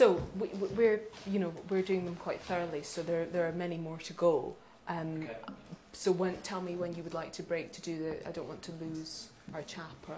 So 0.00 0.18
we, 0.38 0.48
we- 0.60 0.68
we're, 0.68 1.00
you 1.26 1.38
know, 1.38 1.52
we're 1.68 1.82
doing 1.82 2.06
them 2.06 2.16
quite 2.16 2.40
thoroughly. 2.40 2.82
So 2.82 3.02
there, 3.02 3.26
there 3.26 3.46
are 3.46 3.52
many 3.52 3.76
more 3.76 3.98
to 3.98 4.12
go. 4.14 4.56
Um, 4.88 5.24
Okay. 5.24 5.36
So 5.92 6.10
when, 6.10 6.36
tell 6.38 6.62
me 6.62 6.74
when 6.74 6.94
you 6.94 7.02
would 7.02 7.12
like 7.12 7.32
to 7.32 7.42
break 7.42 7.70
to 7.72 7.82
do 7.82 7.98
the. 8.04 8.28
I 8.28 8.30
don't 8.32 8.48
want 8.48 8.62
to 8.62 8.72
lose 8.80 9.28
our 9.52 9.60
chap 9.62 9.92
or. 10.08 10.14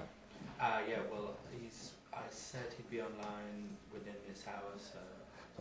Uh, 0.60 0.78
yeah, 0.88 0.98
well, 1.10 1.34
he's. 1.59 1.90
I 2.12 2.18
said 2.30 2.66
he'd 2.76 2.90
be 2.90 3.00
online 3.00 3.60
within 3.92 4.14
this 4.28 4.44
hour, 4.46 4.70
so. 4.76 4.98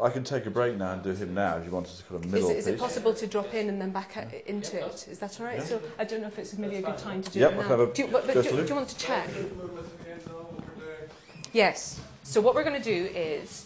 I 0.04 0.10
can 0.12 0.24
take 0.24 0.46
a 0.46 0.52
break 0.52 0.78
now 0.78 0.92
and 0.94 1.02
do 1.02 1.14
him 1.14 1.34
now 1.34 1.58
if 1.58 1.66
you 1.66 1.72
want 1.72 1.88
us 1.88 1.98
to 2.00 2.04
kind 2.04 2.18
of 2.20 2.26
Is 2.26 2.32
middle 2.34 2.50
it, 2.52 2.58
is 2.58 2.68
it 2.68 2.78
possible 2.78 3.14
to 3.16 3.26
drop 3.26 3.54
in 3.56 3.70
and 3.70 3.82
then 3.82 3.90
back 3.92 4.18
out 4.18 4.32
into 4.46 4.78
Yeah. 4.78 4.86
it? 4.86 5.08
Is 5.10 5.18
that 5.20 5.40
all 5.40 5.48
right? 5.48 5.58
Yeah. 5.60 5.66
So 5.72 5.82
I 5.98 6.04
don't 6.04 6.22
know 6.22 6.28
if 6.28 6.38
it's 6.38 6.56
maybe 6.58 6.76
a 6.76 6.82
good 6.84 6.98
time 7.00 7.24
to 7.24 7.32
do 7.32 7.40
Yep, 7.40 7.52
it 7.52 7.56
now. 7.56 7.62
can 7.62 7.70
have 7.72 7.80
a- 7.80 7.94
do, 7.94 8.02
you, 8.04 8.08
but, 8.10 8.28
but 8.28 8.34
do, 8.36 8.44
do 8.44 8.64
you 8.70 8.76
want 8.76 8.90
to 8.90 8.98
check? 8.98 9.28
Movement 9.34 9.88
again, 10.02 10.20
know 10.28 10.34
what 10.34 10.78
we're 10.78 10.86
doing. 10.86 11.10
Yes. 11.54 12.00
So 12.24 12.40
what 12.42 12.54
we're 12.54 12.64
going 12.70 12.80
to 12.82 12.84
do 12.84 13.10
is 13.16 13.66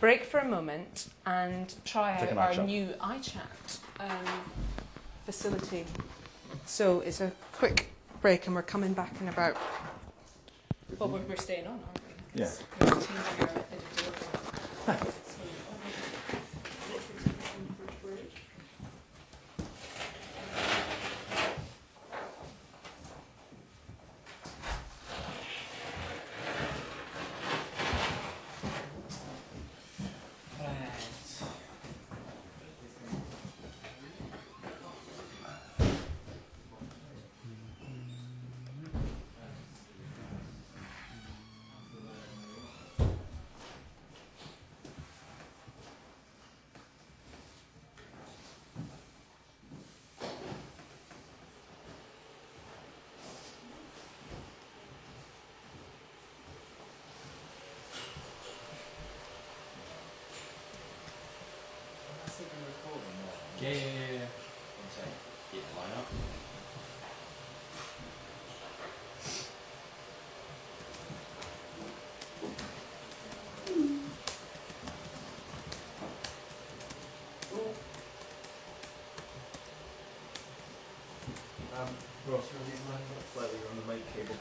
break 0.00 0.24
for 0.24 0.38
a 0.40 0.48
moment 0.48 1.08
and 1.24 1.74
try 1.84 2.14
out 2.20 2.36
our 2.36 2.64
new 2.64 2.86
iChat 3.00 3.78
um, 4.00 4.08
facility. 5.24 5.84
So 6.66 7.00
it's 7.00 7.20
a 7.20 7.32
quick 7.52 7.90
break, 8.20 8.46
and 8.46 8.54
we're 8.54 8.62
coming 8.62 8.92
back 8.92 9.20
in 9.20 9.28
about. 9.28 9.56
Well, 10.98 11.08
we're, 11.08 11.20
we're 11.20 11.36
staying 11.36 11.66
on, 11.66 11.72
aren't 11.72 12.00
we? 12.34 12.40
Yeah. 12.40 12.50
We're 12.80 12.90
changing 12.90 13.16
our 13.16 13.24
editorial. 13.72 15.06
Yeah, 63.60 63.70
yeah, 63.70 63.74
yeah, 63.74 64.12
yeah. 64.12 64.18
One 64.18 64.90
sec. 64.94 65.08
Yeah, 65.52 65.60
line 65.76 65.98
up. 65.98 66.06
Um, 81.78 81.88
Ross, 82.26 82.44
are 82.44 82.64
these 82.64 82.80
lines 82.88 83.10
up 83.14 83.22
slightly 83.34 83.60
on 83.70 83.76
the 83.76 83.84
mic 83.92 84.00
cable? 84.14 84.36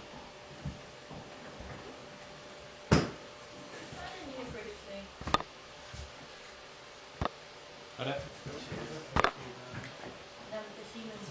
Hello? 7.98 8.16
Um, 10.54 10.64
the 10.78 10.84
humans 10.94 11.28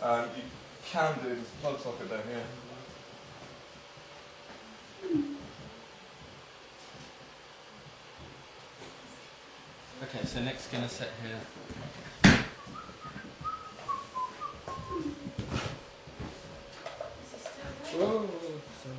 were 0.00 0.08
Um, 0.08 0.24
you 0.36 0.42
can 0.88 1.12
do 1.24 1.30
this 1.34 1.50
plug 1.60 1.80
socket 1.80 2.08
down 2.08 2.22
here. 2.28 2.46
Okay, 10.04 10.24
so 10.24 10.40
Nick's 10.40 10.68
gonna 10.68 10.88
sit 10.88 11.10
here. 11.24 11.40
Whoa, 17.98 18.28
sorry. 18.82 18.96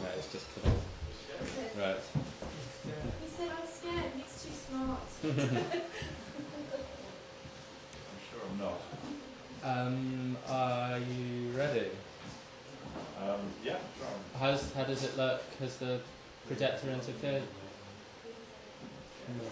No, 0.00 0.08
it's 0.16 0.28
just 0.30 0.46
for 0.46 0.60
Right. 1.78 2.02
He 3.22 3.28
said 3.28 3.50
I'm 3.50 3.66
scared, 3.66 4.16
Nick's 4.16 4.36
too 4.42 4.52
smart. 4.68 5.08
I'm 5.24 5.30
sure 8.28 8.42
I'm 8.50 8.58
not. 8.58 8.80
Um, 9.62 10.36
are 10.48 10.98
you 10.98 11.50
ready? 11.56 11.88
Um, 13.22 13.40
yeah, 13.64 13.78
sure. 13.98 14.08
How's, 14.38 14.72
how 14.74 14.84
does 14.84 15.04
it 15.04 15.16
look? 15.16 15.42
Has 15.60 15.76
the 15.76 16.00
projector 16.48 16.90
interfered? 16.90 17.42
No. 19.28 19.44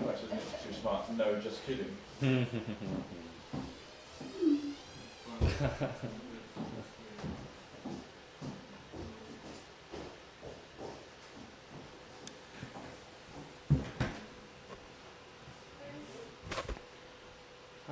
I'm 0.00 0.08
actually 0.08 0.30
not 0.30 0.64
too 0.66 0.72
smart. 0.80 1.12
No, 1.16 1.40
just 1.40 1.64
kidding. 1.64 1.96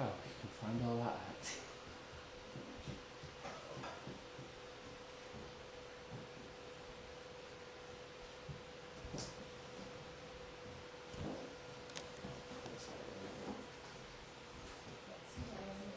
Oh, 0.00 0.02
you 0.02 0.34
can 0.40 0.48
find 0.60 0.88
all 0.88 0.96
that 0.98 1.06
out. 1.06 1.18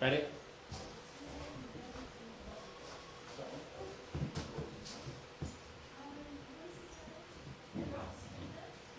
Ready? 0.01 0.23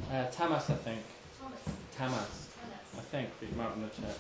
Uh, 0.09 0.31
Tamas, 0.31 0.70
I 0.70 0.74
think. 0.74 1.01
Tamas, 1.99 2.51
I 2.97 3.01
think. 3.01 3.31
But 3.41 3.49
you 3.51 3.57
might 3.57 3.77
want 3.77 3.93
to 3.93 4.01
check. 4.01 4.11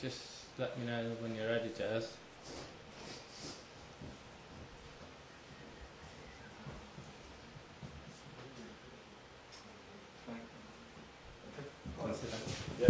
Just 0.00 0.20
let 0.56 0.78
me 0.78 0.86
know 0.86 1.16
when 1.20 1.34
you're 1.34 1.48
ready, 1.48 1.72
Jazz. 1.76 2.12
Consider. 12.02 12.11
Yeah. 12.78 12.88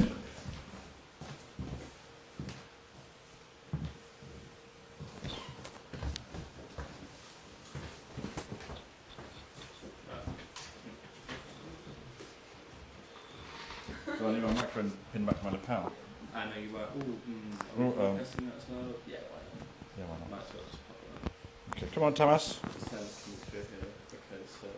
So 14.19 14.29
I 14.29 14.33
need 14.33 14.43
my 14.43 14.53
microphone 14.53 14.93
pinned 15.13 15.27
back 15.27 15.39
to 15.39 15.45
my 15.45 15.51
lapel. 15.53 15.93
I 16.35 16.45
know 16.45 16.51
you 16.61 16.73
were. 16.73 16.81
Ooh, 16.81 17.19
mm, 17.29 17.81
Ooh, 17.81 18.03
um, 18.03 18.17
that 18.17 18.21
as 18.21 18.37
well. 18.37 18.95
Yeah, 19.07 19.17
why 19.31 19.41
not? 19.41 19.67
Yeah, 19.99 20.05
why 20.05 20.19
not? 20.19 20.31
Might 20.31 20.41
as 20.41 20.55
well 20.55 20.65
just 20.71 20.87
pop 20.87 20.97
it 21.03 21.09
on. 21.15 21.83
Okay, 21.83 21.95
come 21.95 22.03
on, 22.05 22.15
Thomas. 22.15 22.61
Just 22.75 22.91
send 22.91 23.07
here 23.53 23.65
because 24.11 24.65
uh, 24.65 24.69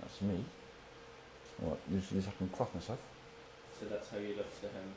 That's 0.00 0.20
me. 0.22 0.44
What? 1.96 2.12
Usually 2.12 2.32
I 2.32 2.36
can 2.38 2.48
clock 2.48 2.74
myself. 2.74 2.98
so 3.80 3.86
that's 3.86 4.10
how 4.10 4.18
you 4.18 4.34
look 4.36 4.60
to 4.60 4.66
him. 4.66 4.94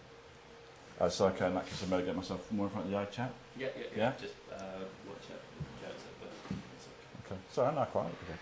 Uh, 1.00 1.08
so 1.10 1.28
I 1.28 1.32
can 1.32 1.56
actually 1.56 1.90
better 1.90 2.06
get 2.06 2.16
myself 2.16 2.52
more 2.52 2.66
in 2.66 2.72
front 2.72 2.86
of 2.88 2.92
the 2.92 2.98
eye 2.98 3.06
chat. 3.06 3.32
Yeah, 3.58 3.68
yeah, 3.78 3.84
yeah. 3.96 3.98
Yeah? 4.04 4.12
Just 4.22 4.34
uh, 4.52 4.56
watch 5.08 5.18
out 5.32 5.40
for 5.40 5.64
the 5.64 5.70
projector, 5.80 6.10
but 6.20 6.32
it's 6.76 6.88
okay. 7.26 7.34
Okay. 7.36 7.42
Sorry, 7.52 7.76
no, 7.76 7.86
quite. 7.86 8.06
Okay. 8.06 8.40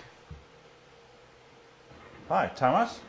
Hi, 2.30 2.52
Thomas. 2.56 3.00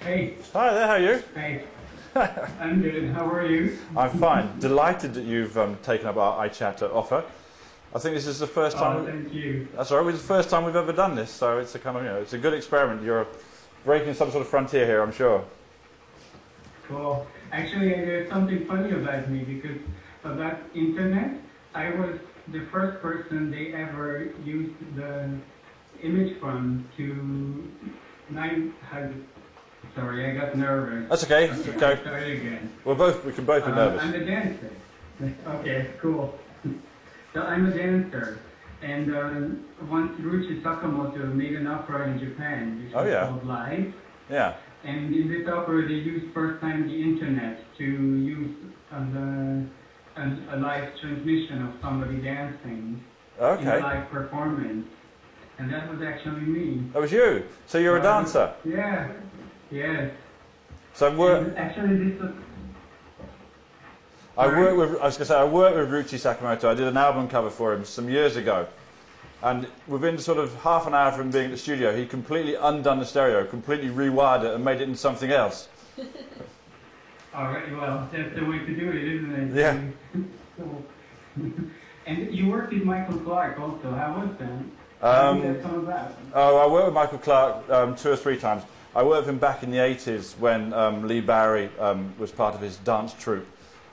Hey, 0.00 0.34
Hi 0.52 0.74
there, 0.74 0.86
how 0.86 0.92
are 0.94 0.98
you? 0.98 1.22
hey. 1.34 1.64
I'm 2.60 2.80
good. 2.80 3.10
How 3.10 3.26
are 3.26 3.44
you? 3.46 3.76
I'm 3.96 4.10
fine. 4.18 4.58
Delighted 4.60 5.14
that 5.14 5.24
you've 5.24 5.58
um, 5.58 5.76
taken 5.82 6.06
up 6.06 6.16
our 6.16 6.46
iChat 6.48 6.80
offer. 6.82 7.24
I 7.94 7.98
think 7.98 8.14
this 8.14 8.26
is 8.28 8.38
the 8.38 8.46
first 8.46 8.76
Oh, 8.76 8.80
time. 8.80 9.06
thank 9.06 9.32
you. 9.34 9.66
That's 9.76 9.90
all 9.90 9.98
right. 10.02 10.14
It's 10.14 10.22
the 10.22 10.28
first 10.28 10.48
time 10.48 10.64
we've 10.64 10.76
ever 10.76 10.92
done 10.92 11.16
this, 11.16 11.30
so 11.30 11.58
it's 11.58 11.74
a 11.74 11.78
kind 11.80 11.96
of 11.96 12.04
you 12.04 12.08
know, 12.10 12.18
it's 12.20 12.32
a 12.32 12.38
good 12.38 12.54
experiment. 12.54 13.02
You're 13.02 13.26
breaking 13.84 14.14
some 14.14 14.30
sort 14.30 14.42
of 14.42 14.48
frontier 14.48 14.86
here, 14.86 15.02
I'm 15.02 15.12
sure. 15.12 15.44
Well, 16.90 17.26
Actually, 17.52 17.90
there's 17.90 18.28
something 18.28 18.66
funny 18.66 18.90
about 18.90 19.30
me 19.30 19.44
because 19.44 19.78
about 20.24 20.58
internet, 20.74 21.30
I 21.72 21.90
was 21.90 22.18
the 22.48 22.62
first 22.72 23.00
person 23.00 23.52
they 23.52 23.72
ever 23.72 24.30
used 24.44 24.74
the 24.96 25.30
image 26.02 26.36
from 26.40 26.84
to 26.96 27.70
nine 28.28 28.74
hundred. 28.90 29.24
Sorry, 29.94 30.28
I 30.28 30.34
got 30.34 30.56
nervous. 30.56 31.08
That's 31.08 31.24
okay. 31.24 31.48
Okay, 31.50 32.00
start 32.02 32.22
again. 32.24 32.72
We're 32.84 32.96
both 32.96 33.24
we 33.24 33.32
can 33.32 33.44
both 33.44 33.64
be 33.64 33.70
Uh, 33.70 33.74
nervous. 33.76 34.02
I'm 34.02 34.14
a 34.14 34.24
dancer. 34.24 34.70
okay, 35.46 35.90
cool. 36.00 36.36
So 37.34 37.42
I'm 37.42 37.66
a 37.66 37.70
dancer, 37.70 38.38
and 38.82 39.14
um, 39.16 39.64
once 39.90 40.12
Ryuichi 40.20 40.62
Sakamoto 40.62 41.32
made 41.34 41.54
an 41.54 41.66
opera 41.66 42.08
in 42.08 42.18
Japan, 42.18 42.82
which 42.84 42.94
Oh, 42.94 43.02
was 43.02 43.12
yeah. 43.12 43.26
called 43.26 43.46
Live. 43.46 43.92
Yeah. 44.30 44.54
And 44.84 45.14
in 45.14 45.28
this 45.28 45.48
opera, 45.48 45.86
they 45.88 45.94
used 45.94 46.32
first 46.34 46.60
time 46.60 46.86
the 46.88 46.94
internet 47.02 47.58
to 47.78 47.84
use 47.84 48.54
as 48.92 49.02
a, 49.14 49.64
as 50.16 50.32
a 50.52 50.56
live 50.58 50.88
transmission 51.00 51.66
of 51.66 51.72
somebody 51.80 52.18
dancing 52.18 53.02
in 53.38 53.42
a 53.68 53.78
live 53.78 54.10
performance. 54.10 54.86
And 55.58 55.72
that 55.72 55.88
was 55.90 56.02
actually 56.02 56.40
me. 56.42 56.82
That 56.92 57.00
was 57.00 57.12
you. 57.12 57.44
So 57.66 57.78
you're 57.78 57.96
a 57.96 58.00
Uh, 58.00 58.02
dancer. 58.02 58.52
Yeah. 58.64 59.08
Yes. 59.70 60.10
So 60.92 61.14
we're, 61.16 61.36
And 61.36 61.56
actually, 61.58 61.96
this 62.10 62.20
was 62.20 62.32
I 64.36 64.46
worked 64.48 64.76
with. 64.76 65.00
I 65.00 65.04
was 65.04 65.16
going 65.16 65.26
to 65.26 65.32
say 65.32 65.36
I 65.36 65.44
worked 65.44 65.76
with 65.76 65.90
Ryuichi 65.90 66.18
Sakamoto. 66.18 66.68
I 66.68 66.74
did 66.74 66.86
an 66.88 66.96
album 66.96 67.28
cover 67.28 67.50
for 67.50 67.72
him 67.72 67.84
some 67.84 68.08
years 68.08 68.36
ago, 68.36 68.66
and 69.42 69.66
within 69.86 70.18
sort 70.18 70.38
of 70.38 70.54
half 70.62 70.86
an 70.86 70.94
hour 70.94 71.12
from 71.12 71.30
being 71.30 71.46
at 71.46 71.50
the 71.52 71.56
studio, 71.56 71.96
he 71.96 72.04
completely 72.06 72.54
undone 72.56 72.98
the 72.98 73.06
stereo, 73.06 73.44
completely 73.44 73.88
rewired 73.88 74.44
it, 74.44 74.54
and 74.54 74.64
made 74.64 74.80
it 74.80 74.84
into 74.84 74.98
something 74.98 75.30
else. 75.30 75.68
All 77.34 77.44
right, 77.44 77.70
well, 77.76 78.08
that's 78.12 78.34
the 78.34 78.44
way 78.44 78.58
to 78.58 78.74
do 78.74 78.90
it, 78.90 79.04
isn't 79.04 79.56
it? 79.56 79.56
Yeah. 79.56 79.80
And 82.06 82.34
you 82.34 82.50
worked 82.50 82.70
with 82.72 82.82
Michael 82.84 83.18
Clark 83.20 83.58
also. 83.58 83.90
How 83.90 84.20
was 84.20 84.28
that? 84.38 84.48
How 85.00 85.30
Um, 85.30 85.40
did 85.40 85.62
that? 85.86 86.12
Oh, 86.34 86.58
I 86.58 86.66
worked 86.70 86.84
with 86.84 86.94
Michael 86.94 87.16
Clark 87.18 87.70
um, 87.70 87.96
two 87.96 88.10
or 88.12 88.16
three 88.16 88.36
times. 88.36 88.62
I 88.94 89.02
worked 89.02 89.20
with 89.26 89.30
him 89.30 89.38
back 89.38 89.62
in 89.62 89.70
the 89.70 89.78
80s 89.78 90.38
when 90.38 90.74
um, 90.74 91.08
Leigh 91.08 91.22
Bowery 91.22 91.70
um, 91.80 92.12
was 92.18 92.30
part 92.30 92.54
of 92.54 92.60
his 92.60 92.76
dance 92.76 93.14
troupe. 93.14 93.46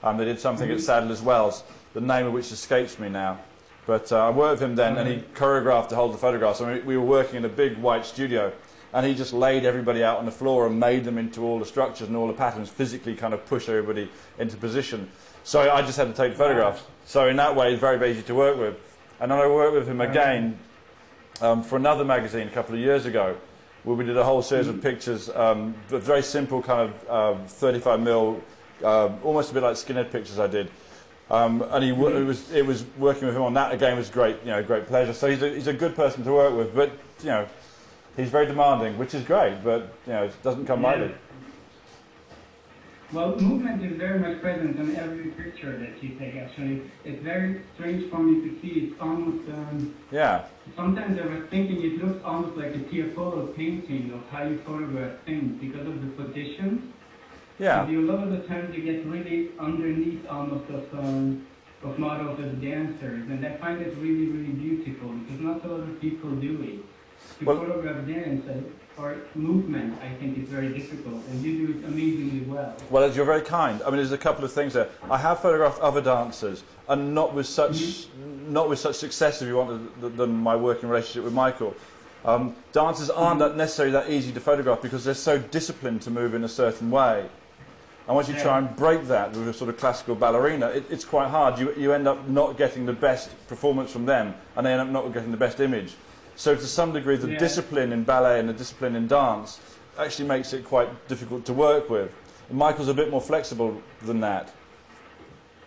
Um, 0.03 0.17
they 0.17 0.25
did 0.25 0.39
something 0.39 0.69
at 0.69 0.79
Sadler's 0.79 1.21
Wells, 1.21 1.63
the 1.93 2.01
name 2.01 2.25
of 2.25 2.33
which 2.33 2.51
escapes 2.51 2.97
me 2.97 3.09
now. 3.09 3.39
But 3.85 4.11
uh, 4.11 4.27
I 4.27 4.29
worked 4.29 4.61
with 4.61 4.69
him 4.69 4.75
then, 4.75 4.97
and 4.97 5.07
he 5.07 5.17
choreographed 5.35 5.89
the 5.89 5.95
whole 5.95 6.07
of 6.07 6.11
the 6.11 6.17
photographs. 6.17 6.61
I 6.61 6.73
mean, 6.73 6.85
we 6.85 6.97
were 6.97 7.05
working 7.05 7.37
in 7.37 7.45
a 7.45 7.49
big 7.49 7.77
white 7.77 8.05
studio, 8.05 8.53
and 8.93 9.05
he 9.05 9.13
just 9.13 9.33
laid 9.33 9.65
everybody 9.65 10.03
out 10.03 10.17
on 10.17 10.25
the 10.25 10.31
floor 10.31 10.67
and 10.67 10.79
made 10.79 11.03
them 11.03 11.17
into 11.17 11.43
all 11.43 11.59
the 11.59 11.65
structures 11.65 12.07
and 12.07 12.15
all 12.15 12.27
the 12.27 12.33
patterns, 12.33 12.69
physically 12.69 13.15
kind 13.15 13.33
of 13.33 13.45
push 13.45 13.69
everybody 13.69 14.09
into 14.37 14.57
position. 14.57 15.09
So 15.43 15.71
I 15.71 15.81
just 15.81 15.97
had 15.97 16.07
to 16.07 16.13
take 16.13 16.35
photographs. 16.35 16.83
So 17.05 17.27
in 17.27 17.35
that 17.37 17.55
way, 17.55 17.71
it's 17.71 17.81
very, 17.81 17.97
very 17.97 18.11
easy 18.11 18.21
to 18.23 18.35
work 18.35 18.57
with. 18.57 18.75
And 19.19 19.31
then 19.31 19.39
I 19.39 19.47
worked 19.47 19.73
with 19.73 19.87
him 19.87 20.01
again 20.01 20.57
um, 21.41 21.63
for 21.63 21.75
another 21.75 22.05
magazine 22.05 22.47
a 22.47 22.51
couple 22.51 22.75
of 22.75 22.81
years 22.81 23.05
ago, 23.05 23.35
where 23.83 23.95
we 23.95 24.05
did 24.05 24.17
a 24.17 24.23
whole 24.23 24.43
series 24.43 24.67
of 24.67 24.81
pictures, 24.81 25.29
um, 25.29 25.73
but 25.89 26.03
very 26.03 26.21
simple 26.21 26.61
kind 26.61 26.91
of 26.91 27.09
um, 27.39 27.47
35 27.47 27.99
mil, 27.99 28.41
um 28.83 29.19
almost 29.23 29.51
a 29.51 29.53
bit 29.53 29.63
like 29.63 29.75
skinhead 29.75 30.11
pictures 30.11 30.39
I 30.39 30.47
did. 30.47 30.69
Um, 31.29 31.61
and 31.71 31.83
he 31.83 31.91
w- 31.91 32.15
it 32.17 32.25
was 32.25 32.51
it 32.51 32.65
was 32.65 32.83
working 32.97 33.25
with 33.27 33.35
him 33.35 33.43
on 33.43 33.53
that 33.53 33.73
again 33.73 33.95
was 33.97 34.09
great, 34.09 34.37
you 34.43 34.51
know, 34.51 34.61
great 34.61 34.87
pleasure. 34.87 35.13
So 35.13 35.29
he's 35.29 35.41
a, 35.41 35.49
he's 35.49 35.67
a 35.67 35.73
good 35.73 35.95
person 35.95 36.23
to 36.25 36.31
work 36.33 36.55
with, 36.55 36.75
but 36.75 36.91
you 37.21 37.27
know, 37.27 37.47
he's 38.17 38.29
very 38.29 38.45
demanding, 38.47 38.97
which 38.97 39.13
is 39.13 39.23
great, 39.23 39.63
but 39.63 39.93
you 40.05 40.13
know, 40.13 40.23
it 40.25 40.43
doesn't 40.43 40.65
come 40.65 40.81
lightly. 40.81 41.11
Well, 43.13 43.35
movement 43.37 43.83
is 43.83 43.97
very 43.97 44.19
much 44.19 44.41
present 44.41 44.77
in 44.77 44.95
every 44.95 45.31
picture 45.31 45.77
that 45.77 46.01
you 46.01 46.15
take, 46.17 46.35
actually. 46.37 46.81
It's 47.03 47.21
very 47.21 47.61
strange 47.75 48.09
for 48.09 48.19
me 48.19 48.39
to 48.49 48.61
see. 48.61 48.87
It's 48.87 49.01
almost, 49.01 49.49
um, 49.49 49.93
Yeah, 50.11 50.45
sometimes 50.77 51.19
I 51.19 51.25
was 51.25 51.43
thinking 51.49 51.83
it 51.83 52.01
looks 52.01 52.23
almost 52.23 52.55
like 52.55 52.73
a 52.73 52.79
Tiepolo 52.79 53.53
painting 53.53 54.13
of 54.13 54.21
how 54.29 54.43
you 54.47 54.59
photograph 54.65 55.11
things 55.25 55.59
because 55.59 55.85
of 55.87 56.01
the 56.01 56.23
positions. 56.23 56.93
Yeah. 57.61 57.87
You, 57.87 58.01
a 58.01 58.07
lot 58.11 58.23
of 58.23 58.31
the 58.31 58.39
times 58.47 58.75
you 58.75 58.83
get 58.83 59.05
really 59.05 59.49
underneath 59.59 60.27
almost 60.27 60.69
of, 60.69 60.83
um, 60.93 61.45
of 61.83 61.97
models 61.99 62.39
as 62.39 62.53
dancers, 62.53 63.29
and 63.29 63.45
I 63.45 63.55
find 63.57 63.81
it 63.81 63.95
really, 63.97 64.27
really 64.27 64.53
beautiful 64.53 65.09
because 65.09 65.39
not 65.39 65.63
a 65.63 65.67
lot 65.67 65.81
of 65.81 66.01
people 66.01 66.31
do 66.31 66.61
it. 66.63 67.39
To 67.39 67.45
Well- 67.45 67.57
photograph 67.57 68.07
dance 68.07 68.47
uh, 68.49 69.01
or 69.01 69.17
movement, 69.35 69.99
I 70.01 70.09
think 70.19 70.37
is 70.39 70.49
very 70.49 70.69
difficult, 70.69 71.21
and 71.29 71.41
you 71.43 71.67
do 71.67 71.79
it 71.79 71.85
amazingly 71.85 72.41
well. 72.47 72.75
Well, 72.89 73.03
as 73.03 73.15
you're 73.15 73.25
very 73.25 73.41
kind. 73.41 73.81
I 73.83 73.85
mean, 73.85 73.97
there's 73.97 74.11
a 74.11 74.17
couple 74.17 74.43
of 74.43 74.51
things 74.51 74.73
there. 74.73 74.89
I 75.09 75.17
have 75.17 75.39
photographed 75.39 75.79
other 75.79 76.01
dancers, 76.01 76.63
and 76.89 77.13
not 77.13 77.33
with 77.33 77.45
such 77.45 78.07
not 78.49 78.67
with 78.67 78.79
such 78.79 78.95
success, 78.95 79.41
if 79.41 79.47
you 79.47 79.55
want, 79.55 80.17
than 80.17 80.31
my 80.35 80.55
working 80.55 80.89
relationship 80.89 81.23
with 81.23 81.33
Michael. 81.33 81.73
Um, 82.25 82.55
dancers 82.73 83.09
aren't 83.09 83.39
that 83.39 83.55
necessarily 83.55 83.93
that 83.93 84.09
easy 84.09 84.31
to 84.33 84.39
photograph 84.39 84.81
because 84.81 85.05
they're 85.05 85.13
so 85.13 85.37
disciplined 85.39 86.01
to 86.03 86.11
move 86.11 86.33
in 86.33 86.43
a 86.43 86.49
certain 86.49 86.91
way. 86.91 87.27
And 88.11 88.17
once 88.17 88.27
you 88.27 88.35
try 88.35 88.57
and 88.57 88.75
break 88.75 89.07
that 89.07 89.31
with 89.31 89.47
a 89.47 89.53
sort 89.53 89.69
of 89.69 89.77
classical 89.77 90.15
ballerina, 90.15 90.67
it, 90.67 90.83
it's 90.89 91.05
quite 91.05 91.29
hard. 91.29 91.57
You, 91.57 91.73
you 91.75 91.93
end 91.93 92.09
up 92.09 92.27
not 92.27 92.57
getting 92.57 92.85
the 92.85 92.91
best 92.91 93.29
performance 93.47 93.89
from 93.89 94.05
them, 94.05 94.35
and 94.57 94.65
they 94.65 94.73
end 94.73 94.81
up 94.81 94.89
not 94.89 95.13
getting 95.13 95.31
the 95.31 95.37
best 95.37 95.61
image. 95.61 95.95
So 96.35 96.53
to 96.53 96.67
some 96.67 96.91
degree, 96.91 97.15
the 97.15 97.29
Yeah. 97.29 97.37
discipline 97.37 97.93
in 97.93 98.03
ballet 98.03 98.41
and 98.41 98.49
the 98.49 98.53
discipline 98.53 98.97
in 98.97 99.07
dance 99.07 99.61
actually 99.97 100.27
makes 100.27 100.51
it 100.51 100.65
quite 100.65 100.89
difficult 101.07 101.45
to 101.45 101.53
work 101.53 101.89
with. 101.89 102.11
And 102.49 102.57
Michael's 102.57 102.89
a 102.89 102.93
bit 102.93 103.09
more 103.09 103.21
flexible 103.21 103.81
than 104.01 104.19
that. 104.19 104.51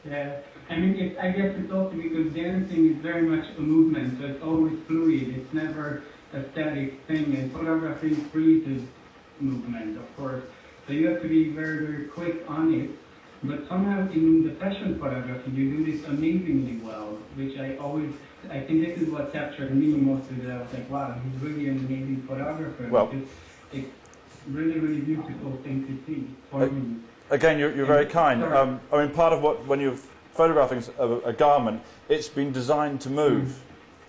Yeah, 0.06 0.36
I 0.68 0.76
mean, 0.76 0.96
it, 0.96 1.16
I 1.18 1.30
guess 1.30 1.56
it's 1.58 1.72
also 1.72 1.96
because 1.96 2.30
dancing 2.34 2.90
is 2.90 2.96
very 2.98 3.22
much 3.22 3.46
a 3.56 3.60
movement, 3.62 4.20
so 4.20 4.26
it's 4.26 4.42
always 4.42 4.74
fluid. 4.86 5.34
It's 5.34 5.54
never 5.54 6.02
a 6.34 6.44
static 6.52 7.00
thing, 7.06 7.34
and 7.38 7.50
photography 7.50 8.12
freezes 8.30 8.82
movement, 9.40 9.96
of 9.96 10.16
course. 10.18 10.42
So 10.86 10.93
you 10.93 11.09
have 11.09 11.23
to 11.23 11.28
be 11.28 11.51
very, 11.51 11.86
very 11.86 12.05
quick 12.05 12.44
on 12.48 12.74
it. 12.74 12.90
But 13.43 13.69
somehow 13.69 14.11
in 14.12 14.44
the 14.47 14.55
fashion 14.55 14.98
photography, 14.98 15.51
you 15.51 15.77
do 15.77 15.93
this 15.93 16.06
amazingly 16.06 16.77
well, 16.85 17.19
which 17.36 17.59
I 17.59 17.77
always, 17.77 18.12
I 18.51 18.61
think 18.61 18.86
this 18.86 18.98
is 19.02 19.09
what 19.11 19.32
captured 19.32 19.74
me 19.74 19.89
most 19.89 20.31
of 20.31 20.44
it. 20.44 20.51
I 20.51 20.59
was 20.62 20.73
like, 20.73 20.89
wow, 20.90 21.15
he's 21.23 21.43
really 21.43 21.69
an 21.69 21.78
amazing 21.78 22.24
photographer. 22.27 22.89
Well- 22.90 23.06
because 23.06 23.28
it's 23.73 23.89
really, 24.48 24.78
really 24.78 25.01
beautiful 25.01 25.52
thing 25.62 25.86
to 25.86 26.12
see 26.12 26.27
for 26.51 26.62
Uh, 26.62 26.66
me. 26.66 26.97
Again, 27.31 27.59
you're, 27.59 27.74
you're 27.74 27.86
very 27.86 28.06
kind. 28.06 28.43
Um, 28.44 28.81
I 28.93 28.98
mean, 29.05 29.15
part 29.15 29.32
of 29.32 29.43
what, 29.43 29.66
when 29.66 29.81
you're 29.81 29.97
photographing 30.35 30.82
a, 30.98 31.09
a 31.28 31.32
garment, 31.32 31.82
it's 32.09 32.28
been 32.28 32.52
designed 32.52 33.01
to 33.02 33.11
move. 33.11 33.61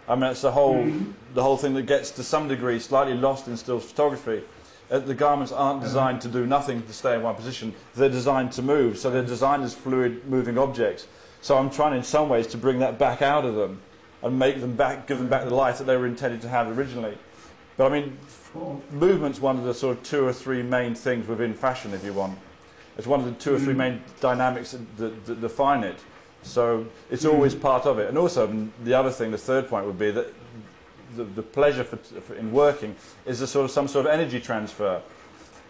I 0.08 0.16
mean, 0.16 0.32
it's 0.32 0.42
the 0.42 0.52
whole, 0.52 0.76
Mhm. 0.84 1.14
the 1.34 1.42
whole 1.42 1.58
thing 1.58 1.74
that 1.76 1.84
gets 1.88 2.12
to 2.12 2.24
some 2.24 2.48
degree 2.48 2.80
slightly 2.80 3.16
lost 3.16 3.48
in 3.48 3.56
still 3.58 3.80
photography. 3.80 4.44
Uh, 4.92 5.00
the 5.00 5.16
garments 5.16 5.52
aren't 5.52 5.82
designed 5.82 6.22
to 6.22 6.28
do 6.28 6.46
nothing 6.46 6.84
to 6.84 6.94
stay 6.94 7.16
in 7.16 7.24
one 7.24 7.36
position. 7.36 7.74
They're 7.96 8.10
designed 8.10 8.52
to 8.54 8.62
move, 8.62 8.98
so 8.98 9.10
they're 9.10 9.24
designed 9.24 9.64
as 9.64 9.74
fluid 9.74 10.26
moving 10.28 10.58
objects. 10.58 11.08
So 11.42 11.58
I'm 11.58 11.70
trying 11.70 11.96
in 11.96 12.04
some 12.04 12.30
ways 12.30 12.48
to 12.48 12.58
bring 12.58 12.80
that 12.80 13.00
back 13.00 13.22
out 13.22 13.46
of 13.46 13.56
them 13.56 13.82
and 14.22 14.38
make 14.38 14.62
them 14.62 14.76
back, 14.76 15.08
give 15.08 15.18
them 15.18 15.28
back 15.28 15.44
the 15.46 15.54
life 15.54 15.78
that 15.80 15.86
they 15.86 15.98
were 15.98 16.08
intended 16.08 16.42
to 16.42 16.50
have 16.50 16.78
originally. 16.78 17.18
But 17.78 17.92
I 17.92 18.00
mean, 18.00 18.18
movement's 18.92 19.42
one 19.42 19.58
of 19.58 19.64
the 19.64 19.74
sort 19.74 19.98
of 19.98 20.04
two 20.04 20.26
or 20.26 20.34
three 20.34 20.64
main 20.64 20.96
things 20.96 21.28
within 21.28 21.54
fashion, 21.54 21.94
if 21.94 22.04
you 22.04 22.14
want. 22.14 22.38
It's 22.98 23.08
one 23.08 23.20
of 23.20 23.26
the 23.26 23.34
two 23.34 23.56
or 23.56 23.60
three 23.60 23.74
Mm. 23.74 23.78
main 23.78 24.04
dynamics 24.22 24.72
that, 24.72 24.98
that, 24.98 25.26
that 25.26 25.42
define 25.42 25.84
it. 25.84 25.98
So 26.44 26.86
it's 27.12 27.26
Mm. 27.26 27.34
always 27.34 27.54
part 27.56 27.86
of 27.86 28.00
it. 28.00 28.08
And 28.08 28.18
also, 28.18 28.70
the 28.84 28.94
other 28.94 29.12
thing, 29.12 29.32
the 29.32 29.38
third 29.38 29.68
point 29.68 29.86
would 29.86 30.00
be 30.00 30.12
that 30.12 30.28
the, 31.16 31.24
the 31.24 31.42
pleasure 31.44 31.84
for, 31.84 31.98
for, 31.98 32.36
in 32.36 32.52
working 32.52 32.96
is 33.26 33.42
a 33.42 33.48
sort 33.48 33.66
of 33.66 33.72
some 33.72 33.88
sort 33.88 34.06
of 34.06 34.12
energy 34.12 34.40
transfer. 34.40 35.02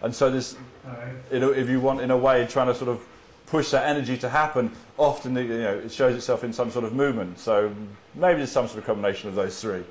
And 0.02 0.14
so 0.14 0.30
this, 0.30 0.56
Alright. 0.86 1.14
you 1.32 1.40
know, 1.40 1.52
if 1.52 1.68
you 1.68 1.80
want, 1.80 2.00
in 2.00 2.10
a 2.10 2.16
way, 2.16 2.46
trying 2.46 2.66
to 2.66 2.74
sort 2.74 2.90
of 2.90 3.00
push 3.46 3.70
that 3.70 3.86
energy 3.88 4.16
to 4.18 4.28
happen, 4.28 4.72
often 4.98 5.36
you 5.36 5.44
know, 5.44 5.74
it 5.78 5.92
shows 5.92 6.14
itself 6.14 6.44
in 6.44 6.52
some 6.52 6.70
sort 6.70 6.84
of 6.84 6.92
movement. 6.92 7.38
So 7.38 7.72
maybe 8.14 8.38
there's 8.38 8.52
some 8.52 8.66
sort 8.66 8.80
of 8.80 8.86
combination 8.86 9.28
of 9.28 9.34
those 9.34 9.60
three. 9.60 9.84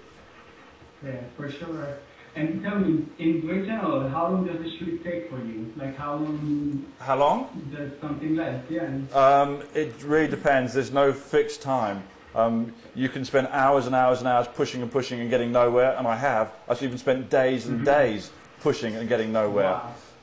Yeah, 1.03 1.15
for 1.37 1.49
sure. 1.49 1.97
And 2.35 2.61
tell 2.61 2.77
me, 2.79 3.05
in 3.17 3.39
great 3.41 3.65
general, 3.65 4.09
how 4.09 4.27
long 4.27 4.45
does 4.45 4.59
a 4.59 4.77
shoot 4.77 5.01
take 5.05 5.29
for 5.29 5.37
you? 5.37 5.71
Like, 5.77 5.95
how 5.95 6.15
long 6.15 6.85
How 6.99 7.17
long? 7.17 7.69
does 7.73 7.91
something 8.01 8.35
last? 8.35 8.69
Yeah. 8.69 8.89
Um, 9.13 9.63
it 9.73 9.93
really 10.03 10.27
depends. 10.27 10.73
There's 10.73 10.91
no 10.91 11.13
fixed 11.13 11.61
time. 11.61 12.03
Um, 12.35 12.73
you 12.93 13.07
can 13.09 13.23
spend 13.23 13.47
hours 13.47 13.85
and 13.85 13.95
hours 13.95 14.19
and 14.19 14.27
hours 14.27 14.47
pushing 14.53 14.81
and 14.81 14.91
pushing 14.91 15.21
and 15.21 15.29
getting 15.29 15.51
nowhere, 15.53 15.95
and 15.97 16.05
I 16.05 16.17
have. 16.17 16.51
I've 16.67 16.83
even 16.83 16.97
spent 16.97 17.29
days 17.29 17.65
and 17.65 17.81
Mhm. 17.81 17.85
days 17.85 18.31
pushing 18.61 18.95
and 18.95 19.07
getting 19.07 19.31
nowhere, 19.31 19.79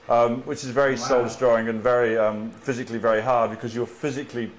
Wow. 0.08 0.26
um, 0.26 0.42
which 0.42 0.62
is 0.62 0.70
very 0.70 0.92
Wow. 0.92 1.00
soul 1.08 1.22
destroying 1.24 1.68
and 1.68 1.82
very 1.82 2.18
um, 2.18 2.50
physically 2.60 2.98
very 2.98 3.22
hard 3.22 3.50
because 3.50 3.74
you're 3.74 3.86
physically 3.86 4.50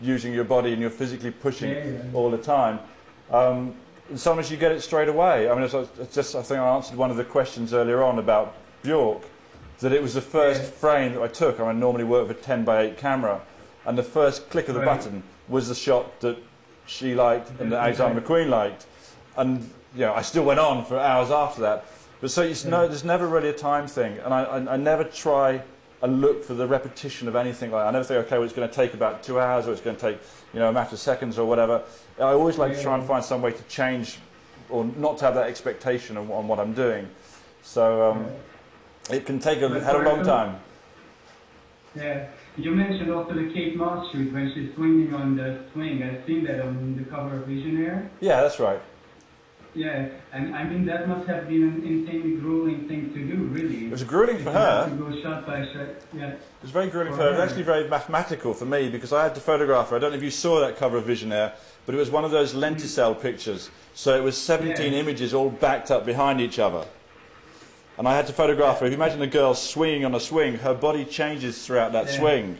using 0.00 0.32
your 0.32 0.44
body 0.44 0.72
and 0.72 0.80
you're 0.80 0.88
physically 0.90 1.30
pushing 1.32 1.70
Yeah, 1.70 1.84
yeah. 1.84 1.98
all 2.14 2.30
the 2.30 2.38
time. 2.38 2.78
Um, 3.30 3.74
sometimes 4.14 4.50
you 4.50 4.56
get 4.56 4.70
it 4.72 4.80
straight 4.82 5.08
away. 5.08 5.48
I 5.50 5.54
mean, 5.54 5.64
it's, 5.64 5.74
it's 5.74 6.14
just 6.14 6.36
I 6.36 6.42
think 6.42 6.60
I 6.60 6.68
answered 6.76 6.96
one 6.96 7.10
of 7.10 7.16
the 7.16 7.24
questions 7.24 7.74
earlier 7.74 8.02
on 8.04 8.18
about 8.20 8.54
Bjork, 8.82 9.22
that 9.80 9.92
it 9.92 10.00
was 10.02 10.14
the 10.14 10.20
first 10.20 10.62
Yeah. 10.62 10.68
frame 10.70 11.14
that 11.14 11.22
I 11.22 11.28
took. 11.28 11.58
I 11.58 11.72
normally 11.72 12.04
work 12.04 12.28
with 12.28 12.38
a 12.38 12.40
10 12.40 12.64
by 12.64 12.82
8 12.82 12.96
camera, 12.98 13.40
and 13.84 13.98
the 13.98 14.02
first 14.02 14.48
click 14.50 14.68
of 14.68 14.74
the 14.74 14.80
Right. 14.80 14.96
button 14.96 15.22
was 15.48 15.68
the 15.68 15.74
shot 15.74 16.20
that 16.20 16.36
she 16.90 17.14
liked 17.14 17.50
and 17.60 17.70
that 17.72 17.80
Alexander 17.84 18.20
McQueen 18.20 18.48
liked. 18.48 18.86
And 19.36 19.60
you 19.94 20.00
know, 20.00 20.14
I 20.14 20.22
still 20.22 20.44
went 20.44 20.58
on 20.60 20.84
for 20.84 20.98
hours 20.98 21.30
after 21.30 21.60
that. 21.62 21.84
But 22.20 22.30
so 22.30 22.42
you 22.42 22.50
s- 22.50 22.64
know, 22.64 22.86
there's 22.86 23.04
never 23.04 23.26
really 23.26 23.48
a 23.48 23.52
time 23.54 23.86
thing, 23.86 24.18
and 24.18 24.34
I, 24.34 24.42
I, 24.44 24.74
I 24.74 24.76
never 24.76 25.04
try 25.04 25.62
and 26.02 26.20
look 26.20 26.44
for 26.44 26.54
the 26.54 26.66
repetition 26.66 27.28
of 27.28 27.36
anything 27.36 27.70
like 27.70 27.82
that. 27.82 27.88
I 27.88 27.90
never 27.92 28.04
think, 28.04 28.26
okay, 28.26 28.36
well, 28.36 28.44
it's 28.44 28.52
going 28.54 28.68
to 28.68 28.74
take 28.74 28.94
about 28.94 29.22
two 29.22 29.38
hours, 29.38 29.66
or 29.68 29.72
it's 29.72 29.80
going 29.80 29.96
to 29.96 30.02
take 30.02 30.18
you 30.52 30.58
know 30.58 30.68
a 30.68 30.72
matter 30.72 30.94
of 30.94 30.98
seconds, 31.00 31.38
or 31.38 31.46
whatever. 31.48 31.82
I 32.18 32.22
always 32.32 32.58
like 32.58 32.74
to 32.76 32.82
try 32.82 32.94
and 32.96 33.06
find 33.06 33.24
some 33.24 33.40
way 33.40 33.52
to 33.52 33.62
change, 33.64 34.18
or 34.68 34.84
not 34.84 35.18
to 35.18 35.24
have 35.24 35.34
that 35.34 35.46
expectation 35.46 36.16
on, 36.16 36.30
on 36.30 36.46
what 36.48 36.58
I'm 36.58 36.74
doing. 36.74 37.08
So 37.62 38.10
um, 38.10 38.26
it 39.10 39.24
can 39.26 39.38
take 39.38 39.62
a, 39.62 39.68
had 39.80 39.94
a 39.96 40.02
long 40.02 40.24
time. 40.24 40.58
Yeah. 41.94 42.26
You 42.56 42.72
mentioned 42.72 43.10
also 43.10 43.34
the 43.34 43.50
Kate 43.54 43.76
Moss 43.76 44.10
shoot 44.12 44.32
when 44.32 44.52
she's 44.54 44.74
swinging 44.74 45.14
on 45.14 45.36
the 45.36 45.64
swing. 45.72 46.02
I've 46.02 46.24
seen 46.26 46.44
that 46.44 46.60
on 46.60 46.96
the 46.96 47.04
cover 47.10 47.36
of 47.36 47.46
Visionaire. 47.48 48.08
Yeah, 48.20 48.42
that's 48.42 48.58
right. 48.60 48.80
Yeah, 49.72 50.08
and 50.32 50.54
I 50.54 50.64
mean 50.64 50.84
that 50.86 51.06
must 51.08 51.28
have 51.28 51.46
been 51.46 51.62
an 51.62 51.86
insanely 51.86 52.36
grueling 52.36 52.88
thing 52.88 53.14
to 53.14 53.24
do, 53.24 53.44
really. 53.44 53.86
It 53.86 53.90
was 53.92 54.02
grueling 54.02 54.42
for 54.42 54.50
her. 54.50 54.88
To 54.88 54.94
go 54.96 55.22
shot 55.22 55.46
by 55.46 55.64
shot. 55.72 55.86
Yeah. 56.12 56.30
It 56.30 56.40
was 56.62 56.72
very 56.72 56.88
grueling 56.90 57.12
For 57.12 57.18
for 57.18 57.22
her. 57.22 57.28
It 57.28 57.32
was 57.40 57.50
actually 57.50 57.62
very 57.62 57.88
mathematical 57.88 58.52
for 58.52 58.64
me 58.64 58.88
because 58.88 59.12
I 59.12 59.22
had 59.22 59.34
to 59.36 59.40
photograph 59.40 59.90
her. 59.90 59.96
I 59.96 59.98
don't 60.00 60.10
know 60.10 60.16
if 60.16 60.24
you 60.24 60.30
saw 60.32 60.58
that 60.60 60.76
cover 60.76 60.96
of 60.96 61.04
Visionaire, 61.04 61.52
but 61.86 61.94
it 61.94 61.98
was 61.98 62.10
one 62.10 62.24
of 62.24 62.32
those 62.32 62.52
lenticular 62.52 63.14
pictures. 63.14 63.70
So 63.94 64.16
it 64.16 64.24
was 64.24 64.36
17 64.36 64.92
Yeah. 64.92 64.98
images 64.98 65.32
all 65.32 65.50
backed 65.50 65.92
up 65.92 66.04
behind 66.04 66.40
each 66.40 66.58
other. 66.58 66.84
And 68.00 68.08
I 68.08 68.16
had 68.16 68.26
to 68.28 68.32
photograph 68.32 68.80
her. 68.80 68.86
If 68.86 68.92
you 68.92 68.96
imagine 68.96 69.20
a 69.20 69.26
girl 69.26 69.52
swinging 69.52 70.06
on 70.06 70.14
a 70.14 70.20
swing, 70.20 70.54
her 70.60 70.72
body 70.72 71.04
changes 71.04 71.66
throughout 71.66 71.92
that 71.92 72.06
Yeah. 72.06 72.18
swing. 72.18 72.58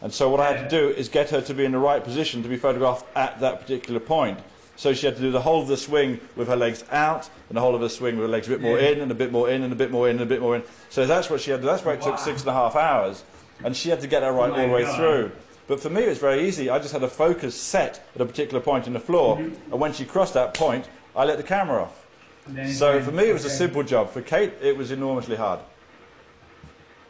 And 0.00 0.14
so 0.14 0.28
what 0.30 0.38
I 0.38 0.52
had 0.52 0.70
to 0.70 0.80
do 0.80 0.88
is 0.90 1.08
get 1.08 1.30
her 1.30 1.40
to 1.40 1.52
be 1.52 1.64
in 1.64 1.72
the 1.72 1.78
right 1.78 2.02
position 2.04 2.44
to 2.44 2.48
be 2.48 2.56
photographed 2.56 3.04
at 3.16 3.40
that 3.40 3.60
particular 3.60 3.98
point. 3.98 4.38
So 4.76 4.94
she 4.94 5.06
had 5.06 5.16
to 5.16 5.20
do 5.20 5.32
the 5.32 5.40
whole 5.40 5.60
of 5.60 5.66
the 5.66 5.76
swing 5.76 6.20
with 6.36 6.46
her 6.46 6.54
legs 6.54 6.84
out, 6.92 7.28
and 7.48 7.56
the 7.56 7.60
whole 7.60 7.74
of 7.74 7.80
the 7.80 7.90
swing 7.90 8.18
with 8.18 8.26
her 8.26 8.30
legs 8.30 8.46
a 8.46 8.50
bit 8.50 8.60
more 8.60 8.78
Yeah. 8.78 8.90
in, 8.90 9.00
and 9.00 9.10
a 9.10 9.16
bit 9.16 9.32
more 9.32 9.50
in, 9.50 9.64
and 9.64 9.72
a 9.72 9.76
bit 9.76 9.90
more 9.90 10.08
in, 10.08 10.12
and 10.14 10.22
a 10.22 10.26
bit 10.26 10.40
more 10.40 10.54
in. 10.54 10.62
So 10.90 11.04
that's 11.06 11.28
what 11.28 11.40
she 11.40 11.50
had. 11.50 11.56
to 11.56 11.62
do. 11.62 11.66
That's 11.66 11.84
why 11.84 11.94
it 11.94 12.02
took 12.02 12.16
six 12.20 12.42
and 12.42 12.50
a 12.50 12.54
half 12.54 12.76
hours, 12.76 13.24
and 13.64 13.76
she 13.76 13.90
had 13.90 14.00
to 14.02 14.06
get 14.06 14.20
that 14.20 14.28
right 14.32 14.50
Oh 14.50 14.54
all 14.54 14.68
the 14.68 14.72
way 14.72 14.84
God. 14.84 14.94
through. 14.94 15.30
But 15.66 15.80
for 15.80 15.90
me, 15.90 16.04
it 16.04 16.08
was 16.08 16.18
very 16.18 16.46
easy. 16.46 16.70
I 16.70 16.78
just 16.78 16.92
had 16.92 17.02
a 17.02 17.08
focus 17.08 17.56
set 17.56 18.06
at 18.14 18.20
a 18.20 18.24
particular 18.24 18.60
point 18.60 18.86
in 18.86 18.92
the 18.92 19.00
floor, 19.00 19.38
Mm-hmm. 19.38 19.72
and 19.72 19.80
when 19.80 19.92
she 19.92 20.04
crossed 20.04 20.34
that 20.34 20.54
point, 20.54 20.84
I 21.16 21.24
let 21.24 21.36
the 21.38 21.42
camera 21.42 21.82
off. 21.82 22.04
Then- 22.48 22.72
So 22.72 23.00
for 23.02 23.12
me, 23.12 23.24
it 23.28 23.32
was 23.32 23.44
a 23.44 23.50
simple 23.50 23.82
job. 23.82 24.10
For 24.10 24.22
Kate, 24.22 24.52
it 24.62 24.76
was 24.76 24.90
enormously 24.90 25.36
hard. 25.36 25.60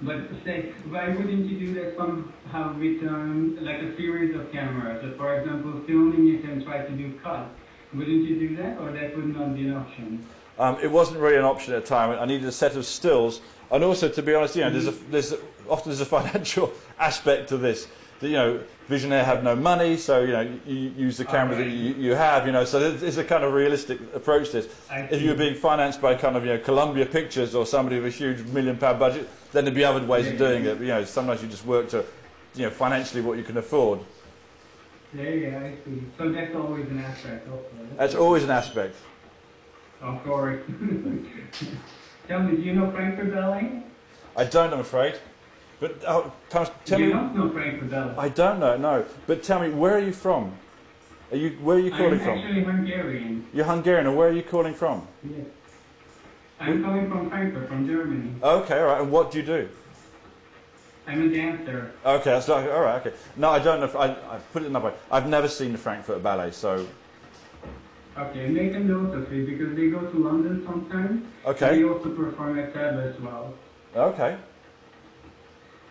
But 0.01 0.21
say, 0.45 0.73
why 0.89 1.09
wouldn't 1.09 1.47
you 1.47 1.59
do 1.59 1.75
that 1.75 1.97
somehow 1.97 2.73
with 2.79 3.03
um, 3.03 3.59
like 3.61 3.79
a 3.79 3.97
series 3.97 4.35
of 4.37 4.53
cameras? 4.53 5.03
So 5.03 5.17
for 5.17 5.37
example, 5.39 5.81
filming 5.87 6.29
it 6.35 6.45
and 6.45 6.65
try 6.65 6.83
to 6.83 6.93
do 6.93 7.19
cuts. 7.23 7.51
Wouldn't 7.93 8.29
you 8.29 8.39
do 8.49 8.57
that, 8.57 8.79
or 8.79 8.93
that 8.93 9.17
would 9.17 9.35
not 9.35 9.55
be 9.55 9.63
an 9.67 9.75
option? 9.75 10.25
Um, 10.59 10.77
it 10.83 10.91
wasn't 10.91 11.21
really 11.21 11.37
an 11.37 11.45
option 11.45 11.73
at 11.75 11.83
the 11.83 11.89
time. 11.89 12.17
I 12.19 12.27
needed 12.27 12.47
a 12.47 12.53
set 12.53 12.77
of 12.77 12.85
stills, 12.85 13.41
and 13.71 13.83
also, 13.83 14.09
to 14.09 14.23
be 14.23 14.35
honest, 14.35 14.57
you 14.57 14.63
know, 14.63 14.71
there's 14.71 14.87
a, 14.89 14.93
there's 15.11 15.33
a, 15.33 15.39
often 15.69 15.91
there's 15.91 16.01
a 16.01 16.07
financial 16.19 16.73
aspect 16.99 17.49
to 17.49 17.57
this. 17.57 17.89
You 18.21 18.33
know, 18.33 18.61
Visionaire 18.89 19.25
have 19.25 19.45
no 19.45 19.55
money, 19.55 19.97
so 19.97 20.23
you 20.23 20.33
know, 20.33 20.41
you, 20.67 20.93
use 20.97 21.19
the 21.19 21.25
camera 21.25 21.57
that 21.57 21.69
you, 21.69 21.95
you 21.95 22.15
have. 22.15 22.47
You 22.47 22.53
know, 22.53 22.65
so 22.65 22.91
there's 22.91 23.17
a 23.17 23.25
kind 23.25 23.45
of 23.45 23.53
realistic 23.53 24.01
approach 24.15 24.51
to 24.51 24.63
this. 24.63 24.75
I 24.91 25.01
If 25.01 25.23
you 25.23 25.31
were 25.31 25.37
being 25.37 25.55
financed 25.55 26.01
by 26.01 26.15
kind 26.15 26.37
of 26.37 26.45
you 26.45 26.55
know 26.55 26.59
Columbia 26.59 27.07
Pictures 27.07 27.55
or 27.55 27.65
somebody 27.65 28.01
with 28.01 28.15
a 28.15 28.17
huge 28.17 28.45
million 28.47 28.77
pound 28.77 28.99
budget, 28.99 29.29
then 29.53 29.65
there'd 29.65 29.75
be 29.75 29.85
other 29.85 30.05
ways 30.05 30.27
of 30.27 30.39
doing 30.39 30.65
it. 30.65 30.79
But, 30.79 30.81
you 30.81 30.89
know, 30.89 31.05
sometimes 31.05 31.43
you 31.43 31.49
just 31.49 31.65
work 31.65 31.89
to, 31.91 32.05
you 32.55 32.63
know, 32.63 32.71
financially 32.71 33.23
what 33.23 33.39
you 33.39 33.45
can 33.45 33.57
afford. 33.57 34.01
Yeah, 35.15 35.29
yeah, 35.29 35.59
I 35.59 35.75
see. 35.85 36.03
So 36.19 36.31
that's 36.31 36.55
always 36.55 36.87
an 36.89 36.99
aspect 36.99 37.49
also. 37.49 37.97
That's 37.97 38.15
always 38.15 38.45
an 38.45 38.51
aspect. 38.51 38.97
Of 40.03 40.23
course. 40.25 40.61
Tell 42.29 42.43
me, 42.43 42.57
do 42.57 42.63
you 42.63 42.75
know 42.75 42.91
Frankfurt 42.91 43.33
Ballet? 43.33 43.83
I 44.37 44.45
don't, 44.45 44.73
I'm 44.73 44.81
afraid. 44.81 45.19
But 45.81 46.05
uh, 46.05 46.29
Thomas, 46.51 46.71
tell 46.85 46.99
you 46.99 47.07
me. 47.07 47.13
don't 47.13 47.37
know 47.37 47.51
Frankfurt 47.51 47.91
Ballet. 47.91 48.15
I 48.19 48.29
don't 48.29 48.59
know, 48.61 48.77
no. 48.77 49.05
But 49.27 49.43
tell 49.43 49.61
me, 49.61 49.71
where 49.71 49.95
are 49.97 50.01
you 50.01 50.13
from? 50.13 50.53
Are 51.31 51.37
you 51.37 51.51
where 51.63 51.77
are 51.77 51.81
you 51.81 51.91
calling 51.91 52.15
I'm 52.15 52.21
from? 52.21 52.39
actually 52.39 52.65
Hungarian. 52.65 53.47
You're 53.53 53.65
Hungarian, 53.67 54.07
and 54.07 54.17
where 54.17 54.29
are 54.29 54.33
you 54.33 54.43
calling 54.43 54.75
from? 54.75 55.07
Yes. 55.23 55.47
I'm 56.61 56.83
calling 56.83 57.09
from 57.09 57.31
Frankfurt, 57.31 57.69
from 57.69 57.87
Germany. 57.87 58.33
Okay, 58.43 58.79
all 58.81 58.87
right. 58.87 59.01
And 59.03 59.13
what 59.13 59.31
do 59.31 59.39
you 59.39 59.45
do? 59.45 59.69
I'm 61.07 61.31
a 61.31 61.35
dancer. 61.35 61.93
Okay, 62.05 62.31
that's 62.31 62.49
all 62.49 62.61
right. 62.63 63.07
Okay. 63.07 63.17
No, 63.37 63.51
I 63.51 63.59
don't 63.61 63.79
know. 63.81 63.87
If, 63.87 63.95
I 63.97 64.07
I 64.09 64.39
put 64.53 64.63
it 64.63 64.67
another 64.67 64.87
way. 64.87 64.95
I've 65.13 65.29
never 65.29 65.49
seen 65.49 65.73
the 65.73 65.79
Frankfurt 65.79 66.23
Ballet, 66.23 66.51
so 66.51 66.87
Okay, 68.19 68.49
make 68.49 68.75
a 68.75 68.81
note 68.81 69.15
of 69.15 69.33
it 69.33 69.47
because 69.47 69.77
they 69.77 69.91
go 69.91 70.01
to 70.01 70.19
London 70.19 70.65
sometimes. 70.67 71.25
okay, 71.47 71.77
They 71.77 71.85
also 71.85 72.11
perform 72.11 72.59
at 72.59 72.75
Tab 72.75 72.99
as 72.99 73.19
well. 73.21 73.55
okay. 73.95 74.37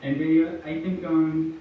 And 0.03 0.19
they, 0.21 0.47
I 0.63 0.81
think, 0.81 1.03
um, 1.05 1.59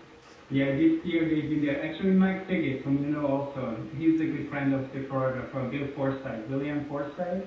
yeah, 0.51 0.67
this 0.73 1.05
year 1.05 1.29
they've 1.29 1.49
been 1.49 1.65
there. 1.65 1.85
Actually, 1.85 2.11
Mike 2.11 2.47
Figgis, 2.49 2.83
whom 2.83 2.99
you 3.03 3.11
know 3.11 3.27
also, 3.27 3.77
he's 3.99 4.21
a 4.21 4.25
good 4.25 4.49
friend 4.51 4.75
of 4.75 4.93
the 4.93 5.01
choreographer, 5.01 5.71
Bill 5.71 5.89
Forsythe, 5.97 6.47
William 6.49 6.85
Forsythe. 6.89 7.45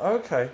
Okay. 0.00 0.50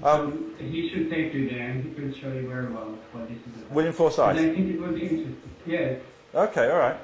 So 0.00 0.06
Um, 0.08 0.54
he 0.58 0.88
should 0.88 1.10
take 1.10 1.34
you 1.34 1.48
there 1.50 1.68
and 1.70 1.84
he 1.84 1.90
can 1.94 2.14
show 2.14 2.28
you 2.32 2.48
very 2.48 2.66
well 2.72 2.96
what 3.12 3.28
this 3.28 3.38
is 3.38 3.60
about. 3.62 3.70
William 3.72 3.88
And 3.90 3.96
Forsythe. 3.96 4.36
I 4.38 4.54
think 4.54 4.74
it 4.74 4.80
would 4.80 4.94
be 4.94 5.02
interesting. 5.02 5.36
Yes. 5.66 6.00
Okay, 6.34 6.70
all 6.70 6.78
right. 6.78 6.96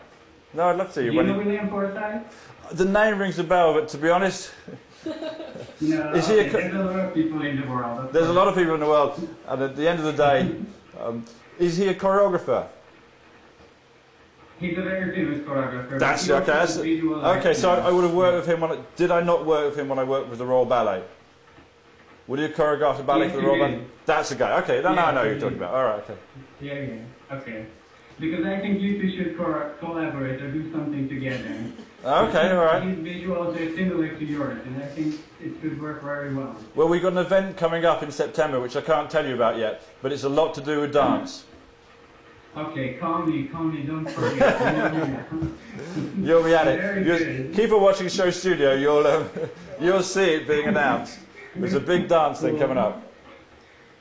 No, 0.55 0.69
I'd 0.69 0.77
love 0.77 0.87
to 0.89 0.93
see 0.95 1.01
Do 1.03 1.11
you. 1.11 1.17
When 1.17 1.27
know 1.27 1.39
you- 1.39 1.45
William 1.47 1.69
Forsythe? 1.69 2.23
the 2.73 2.85
name 2.85 3.19
rings 3.19 3.39
a 3.39 3.45
bell, 3.45 3.75
but 3.75 3.89
to 3.89 3.99
be 3.99 4.09
honest, 4.11 4.51
No. 5.81 6.13
Is 6.13 6.27
he 6.27 6.39
a 6.39 6.41
okay, 6.41 6.51
co- 6.51 6.59
there's 6.59 6.75
a 6.75 6.79
lot 6.85 6.99
of 6.99 7.15
people 7.15 7.43
in 7.43 7.61
the 7.61 7.67
world. 7.69 8.13
there's 8.13 8.29
a 8.29 8.33
lot 8.33 8.49
of 8.49 8.55
people 8.57 8.75
in 8.75 8.81
the 8.81 8.87
world, 8.87 9.29
and 9.47 9.63
at 9.63 9.77
the 9.77 9.89
end 9.89 10.01
of 10.01 10.07
the 10.07 10.13
day, 10.13 10.57
um, 11.01 11.25
is 11.59 11.77
he 11.77 11.89
a 11.89 11.95
choreographer? 11.95 12.69
He's 14.61 14.77
a 14.77 14.83
very 14.83 15.15
famous 15.15 15.41
choreographer. 15.47 15.99
That's 15.99 16.29
okay. 16.29 16.47
That's, 16.47 16.77
okay, 16.79 17.55
so 17.55 17.71
I, 17.71 17.89
I 17.89 17.91
would 17.93 18.05
have 18.05 18.15
worked 18.15 18.47
with 18.47 18.55
him. 18.55 18.61
When 18.61 18.73
I, 18.73 18.79
did 18.97 19.11
I 19.11 19.23
not 19.23 19.47
work 19.47 19.71
with 19.71 19.79
him 19.79 19.89
when 19.89 19.99
I 20.01 20.05
worked 20.05 20.29
with 20.29 20.39
the 20.39 20.47
Royal 20.47 20.65
Ballet? 20.65 21.03
Would 22.27 22.41
he 22.41 22.45
have 22.47 22.55
choreographed 22.55 23.01
a 23.01 23.03
ballet 23.05 23.27
Yes, 23.27 23.35
for 23.35 23.37
the 23.39 23.43
you 23.45 23.49
Royal. 23.49 23.59
Ballet? 23.61 23.85
That's 24.05 24.31
a 24.33 24.37
guy. 24.37 24.61
Okay, 24.63 24.81
then 24.81 24.95
Yeah, 24.95 25.07
I 25.07 25.15
know 25.15 25.21
who 25.23 25.27
you 25.27 25.33
you're 25.33 25.41
talking 25.41 25.57
about. 25.59 25.75
All 25.75 25.85
right, 25.85 25.99
okay. 26.01 26.17
Yeah, 26.61 26.75
yeah. 26.75 27.37
Okay. 27.37 27.67
Because 28.19 28.45
I 28.45 28.59
think 28.59 28.81
you 28.81 29.01
two 29.01 29.17
should 29.17 29.39
co- 29.39 29.73
collaborate 29.79 30.43
or 30.43 30.51
do 30.51 30.71
something 30.73 31.09
together. 31.09 31.73
Okay, 32.05 32.51
all 32.53 32.65
right. 32.65 32.83
His 32.83 32.99
visuals 32.99 33.57
are 33.57 33.77
similar 33.77 34.09
to 34.09 34.25
yours, 34.25 34.61
and 34.65 34.83
I 34.83 34.87
think 34.87 35.21
it 35.43 35.61
could 35.61 35.83
work 35.83 36.03
very 36.03 36.33
well. 36.33 36.55
Well, 36.77 36.89
we've 36.89 37.03
got 37.03 37.13
an 37.13 37.19
event 37.19 37.57
coming 37.57 37.85
up 37.85 38.03
in 38.05 38.13
September, 38.13 38.61
which 38.61 38.77
I 38.77 38.83
can't 38.83 39.11
tell 39.11 39.27
you 39.27 39.35
about 39.35 39.59
yet, 39.59 39.83
but 40.01 40.13
it's 40.13 40.23
a 40.23 40.29
lot 40.29 40.55
to 40.55 40.61
do 40.61 40.81
with 40.83 40.93
dance. 40.93 41.45
Okay, 42.57 42.95
call 42.95 43.27
me, 43.27 43.45
call 43.45 43.65
me, 43.65 43.83
don't 43.83 44.09
forget. 44.09 45.29
You'll 46.23 46.45
be 46.45 46.55
at 46.55 46.67
it. 46.69 47.07
You'll- 47.07 47.55
keep 47.55 47.73
on 47.73 47.83
watching 47.83 48.07
SHOWstudio. 48.07 48.81
You'll 48.81 49.07
um, 49.07 49.29
you'll 49.81 50.03
see 50.03 50.35
it 50.35 50.49
being 50.49 50.67
announced. 50.67 51.19
There's 51.55 51.75
a 51.75 51.81
big 51.81 52.09
dance 52.09 52.41
thing 52.41 52.59
coming 52.59 52.79
up. 52.79 53.03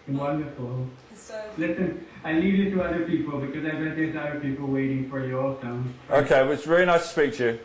Wonderful. 0.08 0.88
So, 1.16 1.40
Listen, 1.58 2.06
I 2.24 2.34
leave 2.34 2.68
it 2.68 2.72
to 2.72 2.82
other 2.84 3.04
people 3.06 3.40
because 3.40 3.66
I 3.66 3.72
bet 3.72 3.96
there's 3.96 4.16
other 4.16 4.40
people 4.40 4.68
waiting 4.68 5.10
for 5.10 5.26
you 5.28 5.40
also. 5.40 5.84
Okay, 6.10 6.44
well, 6.44 6.52
it's 6.52 6.68
really 6.68 6.86
nice 6.86 7.04
to 7.04 7.10
speak 7.10 7.34
to 7.38 7.44
you. 7.52 7.60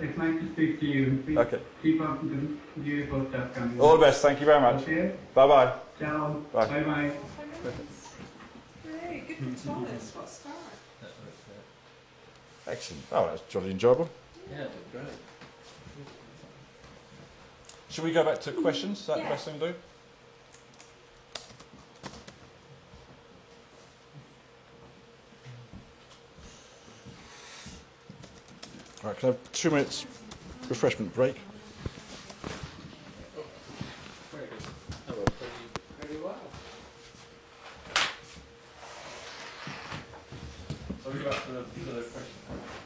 It's 0.00 0.16
nice 0.16 0.40
to 0.40 0.52
speak 0.52 0.80
to 0.80 0.86
you. 0.86 1.22
Please 1.26 1.38
Okay, 1.38 1.60
keep 1.82 2.00
up 2.00 2.20
the 2.22 2.80
beautiful 2.80 3.26
stuff 3.28 3.54
coming. 3.54 3.80
all 3.80 3.98
the 3.98 4.04
best. 4.06 4.22
Thank 4.22 4.40
you 4.40 4.46
very 4.46 4.60
much. 4.60 4.82
Okay? 4.82 5.14
Bye 5.34 5.46
bye. 5.46 5.72
Ciao. 5.98 6.32
Bye. 6.52 6.66
Bye 6.66 6.82
bye. 6.82 7.12
Great, 8.84 9.28
good 9.28 9.58
for 9.58 9.66
Thomas. 9.66 10.14
What 10.14 10.24
a 10.24 10.28
start. 10.28 10.56
That. 11.02 12.72
Excellent. 12.72 13.02
Oh, 13.12 13.26
that's 13.26 13.42
jolly 13.52 13.70
enjoyable. 13.72 14.08
Yeah, 14.50 14.62
it 14.62 14.70
did 14.92 14.92
great. 15.02 15.12
Should 17.90 18.04
we 18.04 18.12
go 18.12 18.24
back 18.24 18.40
to 18.42 18.52
questions? 18.52 19.00
Is 19.00 19.06
that 19.06 19.18
Yeah. 19.18 19.24
the 19.24 19.30
best 19.30 19.44
thing 19.44 19.58
to 19.60 19.72
do? 19.72 19.74
All 29.02 29.08
right, 29.10 29.18
can 29.18 29.30
I 29.30 29.32
have 29.32 29.52
two 29.52 29.70
minutes 29.70 30.04
refreshment 30.68 31.14
break? 31.14 31.36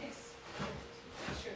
Yes. 0.01 0.33
Sure. 1.43 1.53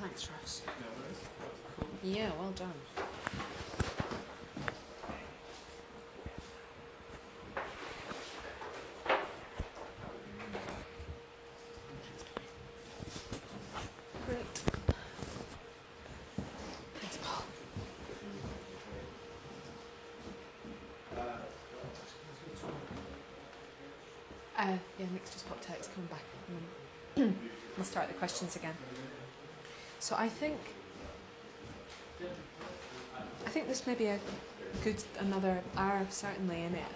Thanks, 0.00 0.28
Ross. 0.30 0.62
Yeah, 2.02 2.30
well 2.38 2.52
done. 2.52 2.72
Great. 14.26 14.46
Thanks, 17.00 17.18
Paul. 17.22 17.44
Uh, 24.56 24.76
yeah, 24.98 25.06
Nick's 25.12 25.30
just 25.32 25.48
popped 25.48 25.68
out. 25.70 25.76
He's 25.76 25.88
coming 25.88 26.08
back. 26.08 26.22
Mm. 27.16 27.34
Start 27.84 28.08
the 28.08 28.14
questions 28.14 28.56
again. 28.56 28.74
So 30.00 30.16
I 30.18 30.28
think, 30.28 30.58
I 33.46 33.50
think 33.50 33.68
this 33.68 33.86
may 33.86 33.94
be 33.94 34.06
a 34.06 34.18
good 34.82 35.02
another 35.18 35.62
hour 35.76 36.06
certainly 36.10 36.62
in 36.62 36.74
it. 36.74 36.92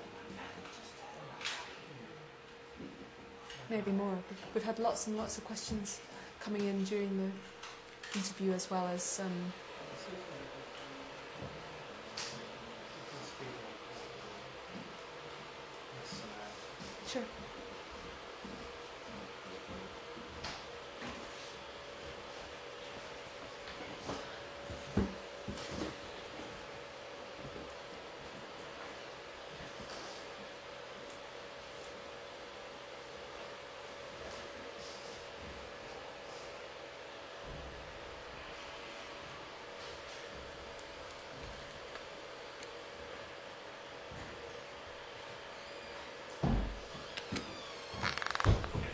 Maybe 3.70 3.90
more. 3.90 4.18
We've, 4.30 4.44
we've 4.54 4.64
had 4.64 4.78
lots 4.78 5.06
and 5.06 5.16
lots 5.16 5.36
of 5.38 5.44
questions 5.44 6.00
coming 6.40 6.64
in 6.64 6.84
during 6.84 7.16
the 7.18 8.18
interview 8.18 8.52
as 8.52 8.70
well 8.70 8.86
as 8.86 9.20
um, 9.22 9.52
sure. 17.06 17.22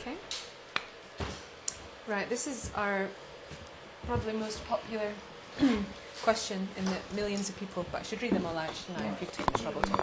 Okay. 0.06 0.16
Right, 2.14 2.30
this 2.30 2.46
is 2.46 2.70
our 2.76 3.08
probably 4.06 4.34
most 4.34 4.64
popular 4.68 5.10
question 6.22 6.68
in 6.78 6.84
the 6.84 6.96
millions 7.12 7.48
of 7.48 7.58
people, 7.58 7.84
but 7.90 8.02
I 8.02 8.04
should 8.04 8.22
read 8.22 8.30
them 8.30 8.46
all 8.46 8.56
out, 8.56 8.70
shouldn't 8.72 9.04
I, 9.04 9.08
if 9.08 9.20
you've 9.20 9.32
taken 9.32 9.52
the 9.52 9.58
trouble 9.58 9.82
to. 9.82 9.92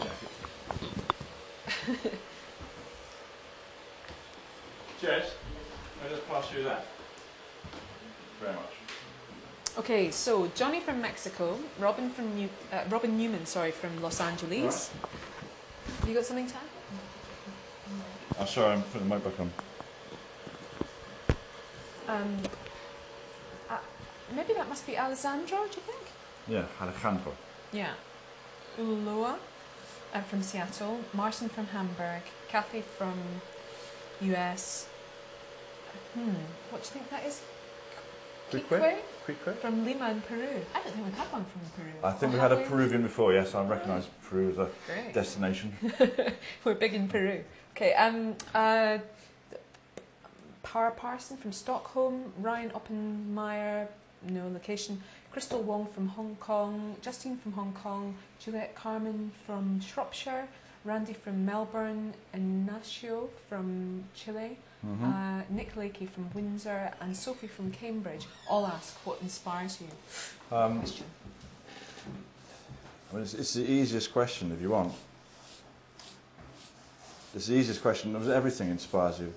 Jess, 5.00 5.30
I 6.04 6.08
just 6.10 6.28
pass 6.28 6.52
you 6.54 6.64
that. 6.64 6.84
Very 8.42 8.56
much. 8.56 9.78
Okay, 9.78 10.10
so 10.10 10.50
Johnny 10.54 10.80
from 10.80 11.00
Mexico, 11.00 11.58
Robin 11.78 12.10
from 12.10 12.34
New, 12.34 12.50
uh, 12.74 12.82
Robin 12.90 13.16
Newman, 13.16 13.46
sorry, 13.46 13.70
from 13.70 14.02
Los 14.02 14.20
Angeles. 14.20 14.90
Have 16.00 16.08
you 16.10 16.14
got 16.14 16.26
something 16.26 16.46
to 16.46 16.56
add? 16.56 16.60
I'm 18.38 18.46
sorry, 18.46 18.74
I'm 18.74 18.82
putting 18.82 19.08
the 19.08 19.14
mic 19.14 19.24
back 19.24 19.40
on. 19.40 19.50
Um, 22.12 22.36
uh, 23.70 23.78
maybe 24.36 24.52
that 24.52 24.68
must 24.68 24.86
be 24.86 24.98
Alessandro, 24.98 25.60
do 25.70 25.76
you 25.76 25.82
think? 25.90 26.06
Yeah, 26.46 26.64
Alejandro. 26.80 27.32
Yeah. 27.72 27.94
Ulloa 28.78 29.36
uh, 30.14 30.20
from 30.22 30.42
Seattle, 30.42 31.00
Martin 31.14 31.48
from 31.48 31.66
Hamburg, 31.66 32.22
Kathy 32.48 32.82
from 32.82 33.14
US. 34.20 34.86
Hmm, 36.14 36.34
what 36.70 36.82
do 36.82 36.86
you 36.88 36.92
think 36.92 37.10
that 37.10 37.24
is? 37.24 37.40
Quique 38.50 38.68
Quique? 39.24 39.56
from 39.60 39.86
Lima 39.86 40.10
in 40.10 40.20
Peru. 40.20 40.48
I 40.74 40.80
don't 40.82 40.92
think 40.92 41.06
we've 41.06 41.14
had 41.14 41.32
one 41.32 41.46
from 41.46 41.60
Peru. 41.76 41.92
I 42.04 42.12
think 42.12 42.32
Or 42.32 42.34
we 42.34 42.40
had 42.40 42.52
a 42.52 42.58
have 42.58 42.68
Peruvian 42.68 43.02
before, 43.02 43.32
yes, 43.32 43.54
I 43.54 43.64
recognise 43.64 44.06
Peru 44.28 44.50
as 44.50 44.58
a 44.58 44.68
Great. 44.86 45.14
destination. 45.14 45.74
We're 46.64 46.74
big 46.74 46.92
in 46.92 47.08
Peru. 47.08 47.42
Okay, 47.74 47.94
um, 47.94 48.34
uh, 48.54 48.98
Par 50.62 50.90
Parson 50.92 51.36
from 51.36 51.52
Stockholm, 51.52 52.32
Ryan 52.38 52.70
Oppenmeyer, 52.70 53.88
no 54.28 54.48
location, 54.48 55.00
Crystal 55.32 55.60
Wong 55.62 55.86
from 55.86 56.08
Hong 56.08 56.36
Kong, 56.40 56.96
Justine 57.02 57.36
from 57.36 57.52
Hong 57.52 57.72
Kong, 57.72 58.14
Juliet 58.38 58.74
Carmen 58.74 59.32
from 59.46 59.80
Shropshire, 59.80 60.46
Randy 60.84 61.12
from 61.12 61.44
Melbourne, 61.44 62.14
Ignacio 62.34 63.28
from 63.48 64.04
Chile, 64.14 64.56
Mm-hmm. 64.84 65.04
uh, 65.04 65.42
Nick 65.48 65.76
Lakey 65.76 66.08
from 66.08 66.28
Windsor, 66.34 66.90
and 67.00 67.16
Sophie 67.16 67.46
from 67.46 67.70
Cambridge 67.70 68.26
all 68.50 68.66
ask 68.66 68.96
what 69.06 69.16
inspires 69.22 69.78
you. 69.80 69.86
Um, 70.56 70.80
Question. 70.80 71.06
I 73.08 73.14
mean, 73.14 73.22
it's, 73.22 73.34
it's 73.34 73.54
the 73.54 73.62
easiest 73.70 74.12
question 74.12 74.50
if 74.50 74.60
you 74.60 74.70
want. 74.70 74.92
It's 77.32 77.46
the 77.46 77.54
easiest 77.54 77.80
question. 77.80 78.16
Everything 78.32 78.70
inspires 78.70 79.20
you. 79.20 79.32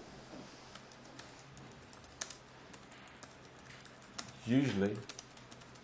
Usually, 4.47 4.95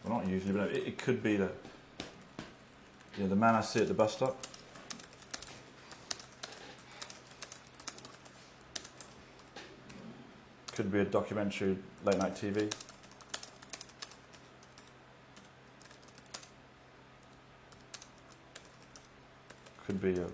well, 0.03 0.19
not 0.19 0.27
usually, 0.27 0.53
but 0.53 0.69
it, 0.69 0.87
it 0.87 0.97
could 0.99 1.23
be 1.23 1.37
that 1.37 1.51
the 3.17 3.35
man 3.35 3.55
I 3.55 3.61
see 3.61 3.81
at 3.81 3.87
the 3.87 3.93
bus 3.93 4.13
stop. 4.13 4.37
Could 10.73 10.91
be 10.91 10.99
a 10.99 11.05
documentary, 11.05 11.77
late 12.05 12.17
night 12.17 12.35
TV. 12.35 12.71
Could 19.85 20.01
be 20.01 20.19
a, 20.19 20.27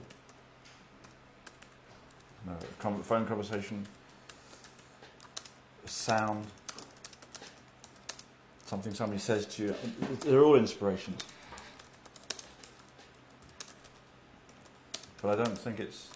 a 2.51 3.03
phone 3.03 3.25
conversation, 3.25 3.87
a 5.85 5.89
sound, 5.89 6.45
something 8.67 8.93
somebody 8.93 9.19
says 9.19 9.45
to 9.45 9.63
you. 9.63 9.75
They're 10.21 10.43
all 10.43 10.55
inspirations. 10.55 11.23
But 15.21 15.39
I 15.39 15.43
don't 15.43 15.57
think 15.57 15.79
it's. 15.79 16.09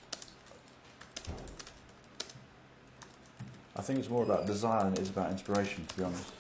I 3.76 3.82
think 3.82 4.00
it's 4.00 4.10
more 4.10 4.24
about 4.24 4.46
desire 4.46 4.84
than 4.84 4.94
it 4.94 5.00
is 5.00 5.10
about 5.10 5.32
inspiration, 5.32 5.86
to 5.88 5.98
be 5.98 6.04
honest. 6.04 6.32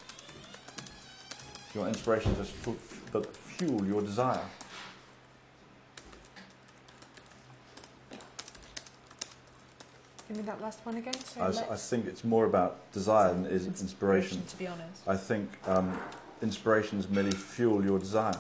If 1.70 1.76
you 1.76 1.82
want 1.82 1.96
inspiration 1.96 2.36
fu- 2.36 2.78
that 3.14 3.36
fuel 3.36 3.86
your 3.86 4.02
desire. 4.02 4.44
Give 10.32 10.38
me 10.38 10.46
that 10.46 10.62
last 10.62 10.80
one 10.86 10.96
again. 10.96 11.14
I, 11.14 11.52
Sorry, 11.52 11.58
s- 11.58 11.64
I 11.70 11.76
think 11.76 12.06
it's 12.06 12.24
more 12.24 12.46
about 12.46 12.90
desire 12.94 13.34
than 13.34 13.46
is 13.48 13.68
inspiration. 13.68 14.42
To 14.46 14.56
be 14.56 14.66
honest. 14.66 15.06
I 15.06 15.18
think 15.18 15.50
um, 15.68 16.00
inspirations 16.42 17.10
merely 17.10 17.32
fuel 17.32 17.84
your 17.84 18.00
desire. 18.00 18.38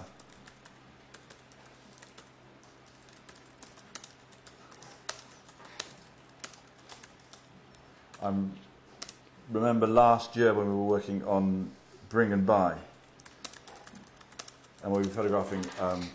I 8.23 8.33
remember 9.51 9.85
last 9.85 10.37
year 10.37 10.53
when 10.53 10.67
we 10.67 10.73
were 10.73 10.85
working 10.85 11.21
on 11.25 11.71
Bring 12.07 12.31
and 12.31 12.45
Buy, 12.45 12.77
and 14.81 14.93
we 14.93 14.99
were 14.99 15.03
photographing, 15.03 15.65
um, 15.81 16.07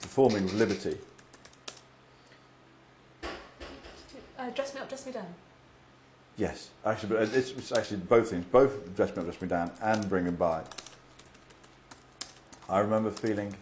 performing 0.00 0.42
with 0.42 0.54
Liberty. 0.54 0.98
Uh, 4.38 4.50
dress 4.50 4.72
me 4.72 4.77
dress 4.88 5.06
me 5.06 5.12
down. 5.12 5.26
Yes, 6.36 6.70
actually, 6.84 7.16
it's, 7.16 7.50
it's 7.50 7.72
actually 7.72 7.98
both 7.98 8.30
things, 8.30 8.44
both 8.44 8.94
Dress 8.94 9.10
Me 9.10 9.22
Up, 9.22 9.24
Dress 9.24 9.42
Me 9.42 9.48
Down 9.48 9.70
and 9.82 10.08
Bring 10.08 10.28
and 10.28 10.38
Buy. 10.38 10.62
I 12.68 12.78
remember 12.78 13.10
feeling 13.10 13.54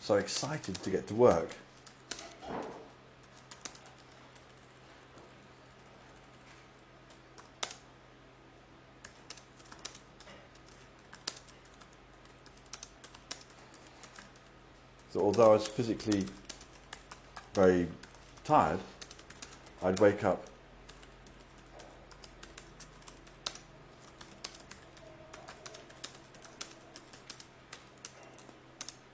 so 0.00 0.14
excited 0.14 0.76
to 0.76 0.90
get 0.90 1.06
to 1.08 1.14
work. 1.14 1.56
Although 15.24 15.52
I 15.52 15.54
was 15.54 15.66
physically 15.66 16.26
very 17.54 17.88
tired, 18.44 18.78
I'd 19.82 19.98
wake 19.98 20.22
up 20.22 20.44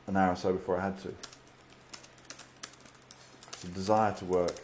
an 0.09 0.16
hour 0.16 0.32
or 0.32 0.37
so 0.37 0.53
before 0.53 0.78
I 0.78 0.87
had 0.87 0.99
to. 1.03 1.15
The 3.61 3.69
desire 3.69 4.12
to 4.15 4.24
work 4.24 4.57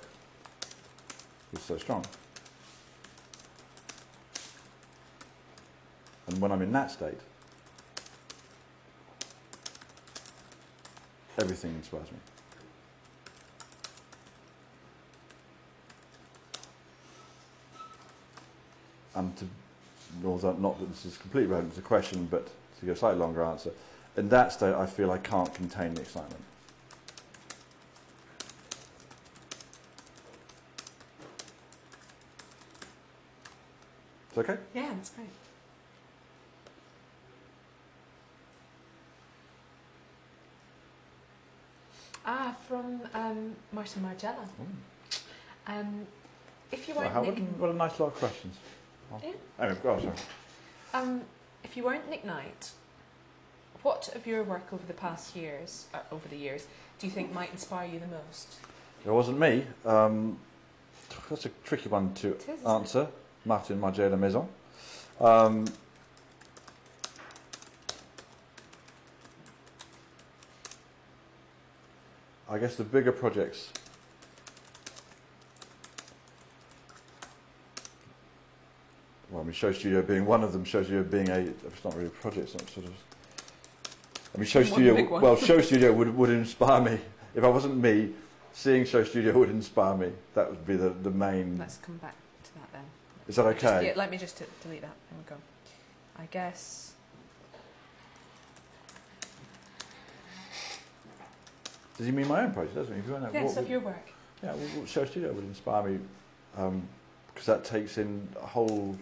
was 1.53 1.63
so 1.63 1.79
strong. 1.79 2.05
And 6.27 6.41
when 6.41 6.51
I'm 6.51 6.63
in 6.63 6.73
that 6.73 6.91
state, 6.91 7.21
everything 11.39 11.75
inspires 11.75 12.11
me. 12.11 12.19
Um, 19.15 19.27
and 19.27 19.37
to, 19.37 19.47
although 20.27 20.53
not 20.53 20.79
that 20.79 20.91
this 20.91 21.07
is 21.07 21.17
completely 21.17 21.51
relevant 21.51 21.75
to 21.75 21.81
the 21.81 21.87
question, 21.87 22.27
but 22.31 22.47
to 22.47 22.87
give 22.87 22.97
a 22.97 22.99
slightly 22.99 23.19
longer 23.19 23.43
answer, 23.43 23.71
in 24.17 24.29
that 24.29 24.53
state 24.53 24.75
I 24.75 24.87
feel 24.87 25.11
I 25.11 25.19
can't 25.19 25.53
contain 25.55 25.95
the 25.95 26.03
excitement. 26.03 26.43
It's 34.31 34.39
okay? 34.39 34.59
Yeah, 34.75 34.91
that's 34.95 35.11
great. 35.11 35.29
Ah, 42.27 42.57
from 42.67 43.01
Martin 43.73 44.03
Margiela. 44.03 44.47
Um, 45.67 46.07
if 46.73 46.89
you 46.89 46.95
weren't 46.95 47.13
how, 47.13 47.23
Nick, 47.23 47.39
what, 47.59 47.71
a 47.71 47.75
nice 47.75 47.99
lot 48.01 48.07
of 48.09 48.15
questions. 48.15 48.57
Oh. 49.13 49.21
Yeah. 49.23 49.33
Anyway, 49.61 49.79
go 49.83 49.93
on, 49.93 50.01
sorry. 50.01 50.15
um, 50.95 51.21
if 51.65 51.77
you 51.77 51.85
weren't 51.85 52.09
Nick 52.11 52.25
Knight, 52.25 52.71
what 53.83 54.15
of 54.15 54.27
your 54.27 54.43
work 54.43 54.73
over 54.73 54.85
the 54.87 54.93
past 54.93 55.37
years, 55.37 55.87
uh, 55.95 55.99
over 56.11 56.29
the 56.29 56.37
years, 56.37 56.67
do 56.99 57.07
you 57.07 57.13
think 57.13 57.33
might 57.33 57.53
inspire 57.53 57.87
you 57.87 58.01
the 58.01 58.07
most? 58.07 58.57
It 59.05 59.11
wasn't 59.11 59.39
me. 59.39 59.65
Um, 59.85 60.39
that's 61.31 61.47
a 61.47 61.51
tricky 61.65 61.89
one 61.89 62.15
to 62.15 62.37
isn't 62.37 62.67
answer. 62.67 63.09
Martin 63.45 63.81
Margiela 63.81 64.19
Maison. 64.19 64.49
Um, 65.21 65.67
I 72.49 72.59
guess 72.59 72.77
the 72.77 72.85
bigger 72.85 73.13
projects. 73.13 73.73
mean, 79.47 79.55
SHOWstudio 79.55 80.07
being 80.07 80.27
one 80.27 80.43
of 80.43 80.53
them, 80.53 80.65
SHOWstudio 80.65 81.11
being 81.11 81.31
a, 81.31 81.39
it's 81.39 81.85
not 81.85 81.95
really 81.95 82.09
a 82.09 82.11
project, 82.11 82.49
it's 82.49 82.55
not 82.55 82.69
sort 82.71 82.87
of, 82.87 82.93
I 84.35 84.39
mean, 84.39 84.47
Show 84.47 84.61
One 84.61 84.69
Studio, 84.69 85.21
well, 85.21 85.37
Show 85.37 85.61
Studio 85.63 85.93
would, 85.93 86.15
would 86.17 86.31
inspire 86.31 86.83
me. 86.83 86.99
If 87.35 87.45
I 87.45 87.49
wasn't 87.49 87.77
me, 87.77 88.11
seeing 88.53 88.85
SHOWstudio 88.85 89.35
would 89.35 89.51
inspire 89.51 89.97
me. 89.97 90.11
That 90.35 90.51
would 90.51 90.67
be 90.67 90.77
the, 90.77 90.91
the 90.91 91.11
main, 91.11 91.59
Let's 91.59 91.79
come 91.79 91.97
back 91.99 92.15
to 92.45 92.55
that 92.55 92.73
then. 92.73 92.83
is 93.29 93.37
that 93.37 93.53
Just- 93.55 93.65
okay? 93.65 93.87
yeah, 93.87 93.93
let 93.97 94.11
me 94.11 94.19
just 94.19 94.37
t- 94.37 94.45
delete 94.63 94.83
that. 94.83 94.95
There 95.11 95.19
we 95.19 95.29
go. 95.29 95.37
I 96.19 96.27
guess. 96.31 96.93
Does 101.97 102.07
he 102.07 102.13
mean 102.13 102.29
my 102.29 102.43
own 102.43 102.53
project, 102.53 102.75
doesn't 102.75 102.93
he? 102.93 103.01
If 103.01 103.07
you 103.07 103.13
wanna- 103.15 103.31
Yes, 103.33 103.55
what 103.55 103.65
of 103.65 103.71
your 103.71 103.81
work. 103.81 104.13
Yeah, 104.43 104.55
well, 104.55 104.69
well, 104.77 104.85
SHOWstudio 104.85 105.33
would 105.33 105.45
inspire 105.45 105.83
me 105.89 105.99
um, 106.57 106.87
because 107.29 107.47
that 107.47 107.65
takes 107.65 107.97
in 107.97 108.29
a 108.41 108.47
whole 108.47 108.97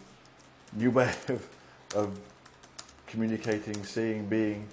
new 0.73 0.91
way 0.91 1.13
of, 1.29 1.49
of 1.97 2.19
communicating, 3.07 3.85
seeing, 3.85 4.27
being. 4.27 4.69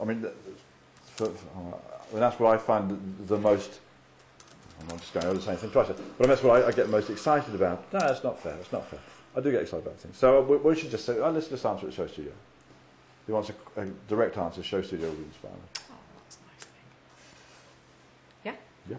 I 0.00 0.04
mean, 0.04 0.26
for, 1.16 1.26
for, 1.26 1.80
and 2.12 2.22
that's 2.22 2.38
what 2.38 2.54
I 2.54 2.58
find 2.58 2.90
the, 2.90 3.34
the 3.34 3.38
most. 3.38 3.80
I'm 4.80 4.86
not 4.86 5.00
just 5.00 5.12
going 5.12 5.26
over 5.26 5.34
the 5.38 5.42
same 5.44 5.56
thing 5.56 5.70
twice, 5.70 5.88
but 5.88 6.28
that's 6.28 6.42
what 6.42 6.62
I, 6.62 6.68
I 6.68 6.72
get 6.72 6.88
most 6.88 7.10
excited 7.10 7.52
about. 7.54 7.92
No, 7.92 7.98
that's 7.98 8.22
not 8.22 8.40
fair. 8.40 8.54
That's 8.54 8.70
not 8.70 8.86
fair. 8.88 9.00
I 9.36 9.40
do 9.40 9.50
get 9.50 9.62
excited 9.62 9.86
about 9.86 9.98
things. 9.98 10.16
So 10.16 10.42
we, 10.42 10.56
we 10.56 10.74
should 10.74 10.90
just 10.90 11.04
say, 11.04 11.18
oh, 11.18 11.30
let's 11.30 11.48
just 11.48 11.64
answer 11.64 11.86
at 11.86 11.92
SHOWstudio. 11.92 12.32
He 13.26 13.32
wants 13.32 13.50
a, 13.50 13.82
a 13.82 13.86
direct 14.08 14.36
answer, 14.38 14.62
SHOWstudio 14.62 15.02
would 15.02 15.18
inspire 15.18 15.50
me. 15.52 15.58
Oh, 15.90 15.94
that's 16.24 16.38
nice. 16.46 16.66
Yeah? 18.44 18.54
Yeah. 18.90 18.96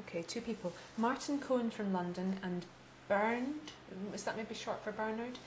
Okay, 0.00 0.22
two 0.22 0.40
people. 0.40 0.72
Martin 0.98 1.38
Cohen 1.38 1.70
from 1.70 1.92
London 1.92 2.36
and 2.42 2.66
Bernd, 3.08 3.72
is 4.14 4.24
that 4.24 4.36
maybe 4.36 4.54
short 4.54 4.84
for 4.84 4.92
Bernard? 4.92 5.38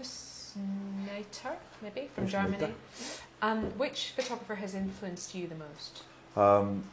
Husneiter, 0.00 1.56
maybe, 1.82 2.08
from. 2.14 2.26
Germany. 2.26 2.74
Um, 3.42 3.64
which 3.78 4.12
photographer 4.16 4.56
has 4.56 4.74
influenced 4.74 5.34
you 5.34 5.46
the 5.46 5.54
most? 5.54 6.02
Um, 6.36 6.84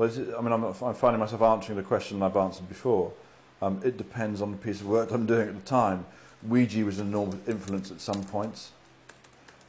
well, 0.00 0.08
it, 0.08 0.34
I 0.34 0.40
mean, 0.40 0.50
I'm, 0.50 0.64
I'm 0.64 0.94
finding 0.94 1.20
myself 1.20 1.42
answering 1.42 1.76
the 1.76 1.84
question 1.84 2.22
I've 2.22 2.34
answered 2.34 2.66
before. 2.70 3.12
Um, 3.60 3.82
it 3.84 3.98
depends 3.98 4.40
on 4.40 4.50
the 4.50 4.56
piece 4.56 4.80
of 4.80 4.86
work 4.86 5.10
I'm 5.10 5.26
doing 5.26 5.46
at 5.46 5.54
the 5.54 5.60
time. 5.60 6.06
Weegee 6.48 6.86
was 6.86 6.98
an 6.98 7.08
enormous 7.08 7.46
influence 7.46 7.90
at 7.90 8.00
some 8.00 8.24
points. 8.24 8.70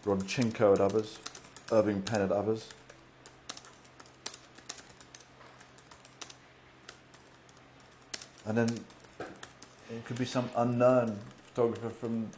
Rodchenko 0.05 0.73
at 0.73 0.79
others. 0.79 1.19
Irving 1.69 2.01
Penn 2.01 2.21
at 2.21 2.31
others. 2.31 2.69
And 8.45 8.57
then 8.57 8.69
it 9.89 10.05
could 10.05 10.17
be 10.17 10.23
some 10.23 10.49
unknown 10.55 11.19
photographer 11.47 11.89
from 11.89 12.29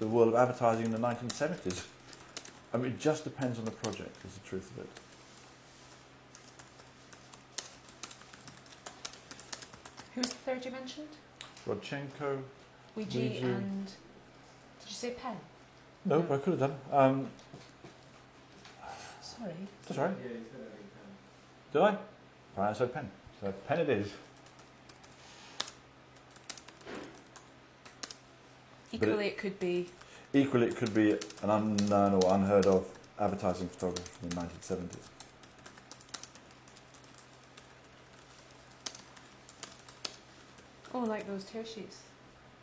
the 0.00 0.08
world 0.08 0.30
of 0.30 0.34
advertising 0.34 0.86
in 0.86 0.90
the 0.90 0.98
1970s. 0.98 1.84
I 2.72 2.78
mean, 2.78 2.86
it 2.86 2.98
just 2.98 3.22
depends 3.22 3.60
on 3.60 3.64
the 3.64 3.70
project, 3.70 4.16
is 4.26 4.34
the 4.34 4.48
truth 4.48 4.68
of 4.72 4.82
it. 4.82 4.90
Who's 10.14 10.28
the 10.28 10.33
third 10.44 10.64
you 10.64 10.70
mentioned? 10.70 11.08
Rodchenko. 11.66 12.42
Weegee 12.96 13.06
Weegee. 13.40 13.42
and. 13.44 13.86
Did 13.86 14.88
you 14.88 14.94
say 14.94 15.10
Penn? 15.12 15.36
No, 16.04 16.20
I 16.30 16.36
could 16.36 16.58
have 16.58 16.60
done. 16.60 16.76
Um, 16.92 17.28
Sorry. 19.22 19.52
that's 19.86 19.98
all 19.98 20.04
right. 20.06 20.14
Yeah, 20.22 20.28
you 20.28 20.44
said 20.52 20.60
Irving 20.60 20.90
Penn. 20.94 21.72
Did 21.72 21.82
I? 21.82 22.60
Right, 22.60 22.70
I 22.70 22.72
said 22.74 22.92
Penn. 22.92 23.10
So 23.40 23.52
Penn 23.66 23.80
it 23.80 23.88
is. 23.88 24.08
But 28.92 29.02
it- 29.02 29.08
Equally, 29.08 29.26
it 29.26 29.38
could 29.38 29.58
be. 29.58 29.88
Equally, 30.34 30.66
it 30.66 30.76
could 30.76 30.92
be 30.94 31.12
an 31.12 31.50
unknown 31.50 32.14
or 32.22 32.34
unheard 32.34 32.66
of 32.66 32.86
advertising 33.18 33.68
photographer 33.68 34.08
from 34.20 34.28
the 34.30 34.36
1970s. 34.36 34.96
Oh, 41.04 41.06
like 41.06 41.26
those 41.26 41.44
tear 41.44 41.66
sheets 41.66 41.98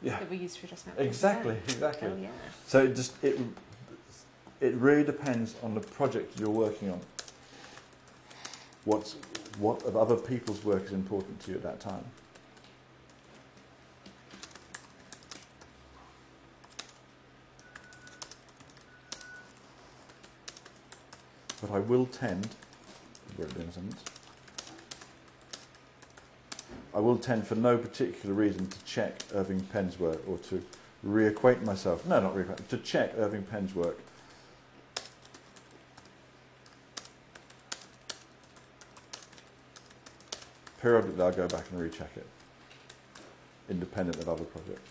Yeah, 0.02 0.18
that 0.18 0.28
we 0.30 0.38
used 0.38 0.58
for 0.58 0.66
just 0.66 0.88
now. 0.88 0.94
exactly, 0.98 1.54
Yeah. 1.54 1.74
exactly. 1.74 2.10
Oh, 2.12 2.18
yeah. 2.20 2.30
So 2.66 2.86
it 2.86 2.96
just 2.96 3.24
it 3.24 3.40
it 4.60 4.74
really 4.76 5.04
depends 5.04 5.54
on 5.62 5.76
the 5.76 5.82
project 5.82 6.40
you're 6.40 6.50
working 6.50 6.90
on. 6.90 7.02
What's 8.84 9.14
what 9.60 9.84
of 9.84 9.96
other 9.96 10.16
people's 10.16 10.64
work 10.64 10.86
is 10.86 10.92
important 10.92 11.40
to 11.42 11.52
you 11.52 11.58
at 11.58 11.64
that 11.64 11.80
time. 11.80 12.06
But 21.62 21.70
I 21.70 21.78
will 21.78 22.08
tend, 22.08 22.56
where 23.36 23.48
it 23.48 23.56
in 23.56 23.70
a 23.70 23.72
sentence, 23.72 24.04
I 26.94 27.00
will 27.00 27.18
tend 27.18 27.48
for 27.48 27.56
no 27.56 27.78
particular 27.78 28.36
reason 28.36 28.68
to 28.68 28.84
check 28.84 29.24
Irving 29.34 29.62
Penn's 29.62 29.98
work 29.98 30.22
or 30.28 30.38
to 30.40 30.64
reacquaint 31.06 31.64
myself. 31.64 32.06
No, 32.06 32.20
not 32.20 32.36
reacquaint. 32.36 32.68
To 32.68 32.78
check 32.78 33.14
Irving 33.18 33.44
Penn's 33.44 33.74
work. 33.74 33.98
Periodically, 40.82 41.24
I'll 41.24 41.32
go 41.32 41.48
back 41.48 41.66
and 41.72 41.80
recheck 41.80 42.10
it, 42.18 42.26
independent 43.70 44.18
of 44.18 44.28
other 44.28 44.44
projects. 44.44 44.90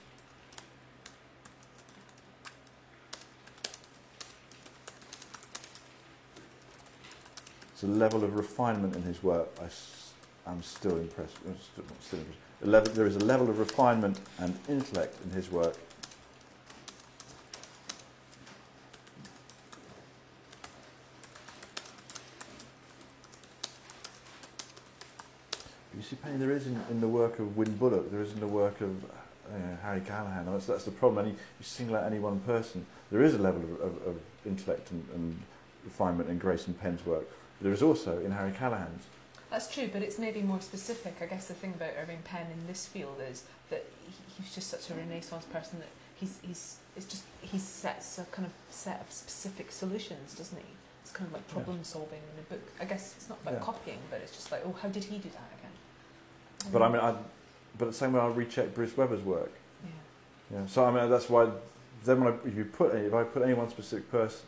It's 7.73 7.83
a 7.83 7.87
level 7.89 8.23
of 8.23 8.37
refinement 8.37 8.95
in 8.95 9.03
his 9.03 9.23
work. 9.23 9.49
I 9.61 9.69
am 10.51 10.62
still 10.62 10.97
impressed. 10.97 11.37
I'm 11.47 11.57
still, 11.61 11.85
still 12.01 12.19
impressed. 12.20 12.41
Level, 12.62 12.93
there 12.93 13.07
is 13.07 13.17
a 13.17 13.20
level 13.20 13.49
of 13.49 13.59
refinement 13.59 14.20
and 14.39 14.59
intellect 14.69 15.17
in 15.25 15.31
his 15.31 15.51
work 15.51 15.77
You 26.01 26.07
see, 26.07 26.17
Penny, 26.17 26.39
there 26.39 26.51
is 26.51 26.67
in, 26.67 26.81
in 26.91 27.03
the 27.03 27.09
work 27.09 27.39
of 27.41 27.59
Wynn 27.59 27.77
Bullock, 27.77 28.11
there 28.11 28.23
is 28.23 28.33
in 28.33 28.41
the 28.41 28.47
work 28.47 28.81
of 28.81 29.05
uh, 29.05 29.77
Harry 29.83 30.01
Callahan. 30.01 30.47
That's, 30.47 30.65
that's 30.65 30.85
the 30.85 30.91
problem. 30.91 31.27
Any, 31.27 31.35
you 31.35 31.62
single 31.62 31.95
out 31.95 32.05
any 32.05 32.19
one 32.19 32.41
person, 32.41 32.87
there 33.12 33.23
is 33.23 33.35
a 33.35 33.39
level 33.39 33.62
of, 33.62 33.73
of, 33.83 34.07
of 34.07 34.20
intellect 34.47 34.91
and, 34.93 35.07
and 35.15 35.43
refinement 35.85 36.31
in 36.31 36.39
Grayson 36.39 36.73
Penn's 36.73 37.05
work. 37.05 37.29
There 37.61 37.70
is 37.70 37.83
also 37.83 38.19
in 38.20 38.31
Harry 38.31 38.53
Callahan's. 38.53 39.03
That's 39.51 39.73
true, 39.73 39.89
but 39.93 40.03
it's 40.03 40.19
maybe 40.19 40.43
more 40.43 40.61
specific. 40.61 41.17
I 41.20 41.27
guess 41.27 41.49
the 41.49 41.55
thing 41.55 41.75
about 41.75 41.91
Irving 42.01 42.20
Penn 42.25 42.47
in 42.53 42.67
this 42.67 42.87
field 42.87 43.17
is 43.29 43.45
that 43.70 43.85
he, 44.07 44.12
he's 44.43 44.55
just 44.55 44.69
such 44.70 44.91
a 44.91 44.95
renaissance 44.95 45.45
person 45.47 45.81
that 45.81 45.89
he's 46.15 46.39
he's 46.43 46.77
it's 46.97 47.07
just 47.07 47.25
he 47.43 47.59
sets 47.59 48.19
a 48.19 48.25
kind 48.27 48.47
of 48.47 48.53
set 48.70 49.01
of 49.01 49.11
specific 49.12 49.73
solutions, 49.73 50.35
doesn't 50.35 50.57
he? 50.59 50.65
It's 51.03 51.11
kind 51.11 51.27
of 51.27 51.33
like 51.35 51.43
Yeah. 51.49 51.55
problem 51.55 51.83
solving 51.83 52.20
in 52.33 52.41
a 52.45 52.49
book. 52.55 52.62
I 52.81 52.85
guess 52.85 53.15
it's 53.17 53.29
not 53.29 53.39
about 53.43 53.55
Yeah. 53.55 53.61
copying, 53.61 53.99
but 54.11 54.20
it's 54.20 54.33
just 54.37 54.53
like, 54.53 54.62
oh, 54.65 54.75
how 54.81 54.89
did 54.89 55.05
he 55.05 55.19
do 55.19 55.29
that 55.31 55.51
again? 55.59 56.73
But 56.73 56.83
I 56.83 56.89
mean, 56.89 57.01
I, 57.01 57.17
but 57.79 57.87
the 57.87 57.93
same 57.93 58.12
way 58.12 58.20
I 58.20 58.29
recheck 58.29 58.73
Bruce 58.75 58.97
Weber's 58.97 59.23
work. 59.23 59.51
yeah. 59.85 60.61
Yeah. 60.61 60.67
So 60.67 60.85
I 60.85 60.91
mean, 60.93 61.11
that's 61.11 61.29
why 61.29 61.49
then 62.05 62.23
when 62.23 62.33
I, 62.35 62.37
if 62.49 62.55
you 62.57 62.65
put 62.67 62.95
if 62.95 63.12
I 63.12 63.25
put 63.25 63.43
any 63.43 63.55
one 63.55 63.69
specific 63.69 64.11
person, 64.12 64.47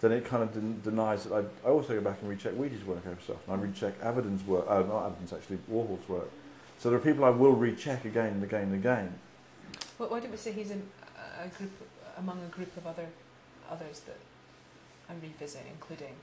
then 0.00 0.12
it 0.12 0.24
kind 0.24 0.42
of 0.42 0.52
den- 0.52 0.80
denies 0.82 1.24
that 1.24 1.32
I, 1.32 1.66
I 1.66 1.70
also 1.70 1.94
go 1.94 2.00
back 2.00 2.18
and 2.20 2.28
recheck 2.30 2.52
Weegee's 2.52 2.84
work 2.84 3.06
over 3.06 3.20
stuff, 3.22 3.38
and 3.48 3.58
I 3.60 3.62
recheck 3.64 3.98
Avedon's 4.02 4.44
work, 4.46 4.66
uh, 4.68 4.80
not 4.80 5.10
Avedon's 5.10 5.32
actually, 5.32 5.58
Warhol's 5.70 6.08
work. 6.08 6.30
So 6.78 6.90
there 6.90 6.98
are 6.98 7.02
people 7.02 7.24
I 7.24 7.30
will 7.30 7.52
recheck 7.54 8.04
again 8.04 8.26
and 8.34 8.42
again 8.42 8.64
and 8.64 8.74
again. 8.74 9.18
Well, 9.98 10.10
why 10.10 10.20
don't 10.20 10.30
we 10.30 10.36
say 10.36 10.52
he's 10.52 10.70
in 10.70 10.82
a 11.42 11.48
group 11.48 11.70
among 12.18 12.42
a 12.44 12.54
group 12.54 12.76
of 12.76 12.86
other 12.86 13.06
others 13.70 14.00
that 14.00 14.18
I 15.08 15.14
revisit, 15.22 15.62
including, 15.70 16.14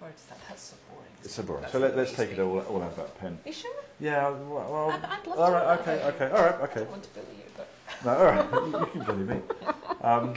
or 0.00 0.08
is 0.08 0.22
that 0.28 0.38
that's 0.48 0.62
so 0.62 0.76
boring. 0.90 1.08
It's 1.22 1.34
so 1.34 1.42
boring. 1.44 1.62
That's 1.62 1.72
So 1.72 1.78
let, 1.78 1.96
let's 1.96 2.12
take 2.12 2.32
it 2.32 2.40
all, 2.40 2.58
all 2.60 2.82
out 2.82 2.92
about 2.94 3.16
Penn. 3.20 3.38
Are 3.44 3.48
you 3.48 3.54
sure? 3.54 3.70
Yeah, 4.00 4.28
well, 4.30 4.66
well 4.70 4.90
I'd, 4.90 5.04
I'd 5.04 5.26
love 5.28 5.38
all 5.38 5.46
to. 5.46 5.52
right, 5.52 5.86
know 5.86 5.92
okay, 5.92 6.04
okay, 6.08 6.24
it. 6.26 6.32
all 6.32 6.42
right, 6.42 6.54
I 6.54 6.64
okay. 6.64 6.80
don't 6.80 6.90
want 6.90 7.02
to 7.04 7.08
bully 7.10 7.26
you, 7.36 7.44
but 7.56 7.68
No, 8.04 8.16
all 8.16 8.24
right, 8.24 8.52
you, 8.52 8.78
you 8.80 8.86
can 8.86 9.02
bully 9.04 9.24
me. 9.24 9.40
Um, 10.02 10.34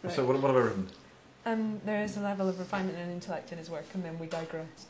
Right. 0.00 0.14
So 0.14 0.24
what, 0.24 0.40
what 0.40 0.48
have 0.54 0.56
I 0.56 0.60
written? 0.66 0.86
Um, 1.48 1.80
there 1.84 2.02
is 2.02 2.16
a 2.16 2.20
level 2.20 2.48
of 2.48 2.58
refinement 2.58 2.98
and 2.98 3.10
intellect 3.10 3.52
in 3.52 3.58
his 3.58 3.70
work, 3.70 3.86
and 3.94 4.04
then 4.04 4.18
we 4.18 4.26
digress. 4.26 4.86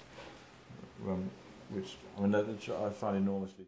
Um, 1.07 1.31
which 1.71 1.97
I 2.17 2.23
mean, 2.23 2.35
I 2.35 2.91
find 2.91 3.17
enormously. 3.17 3.67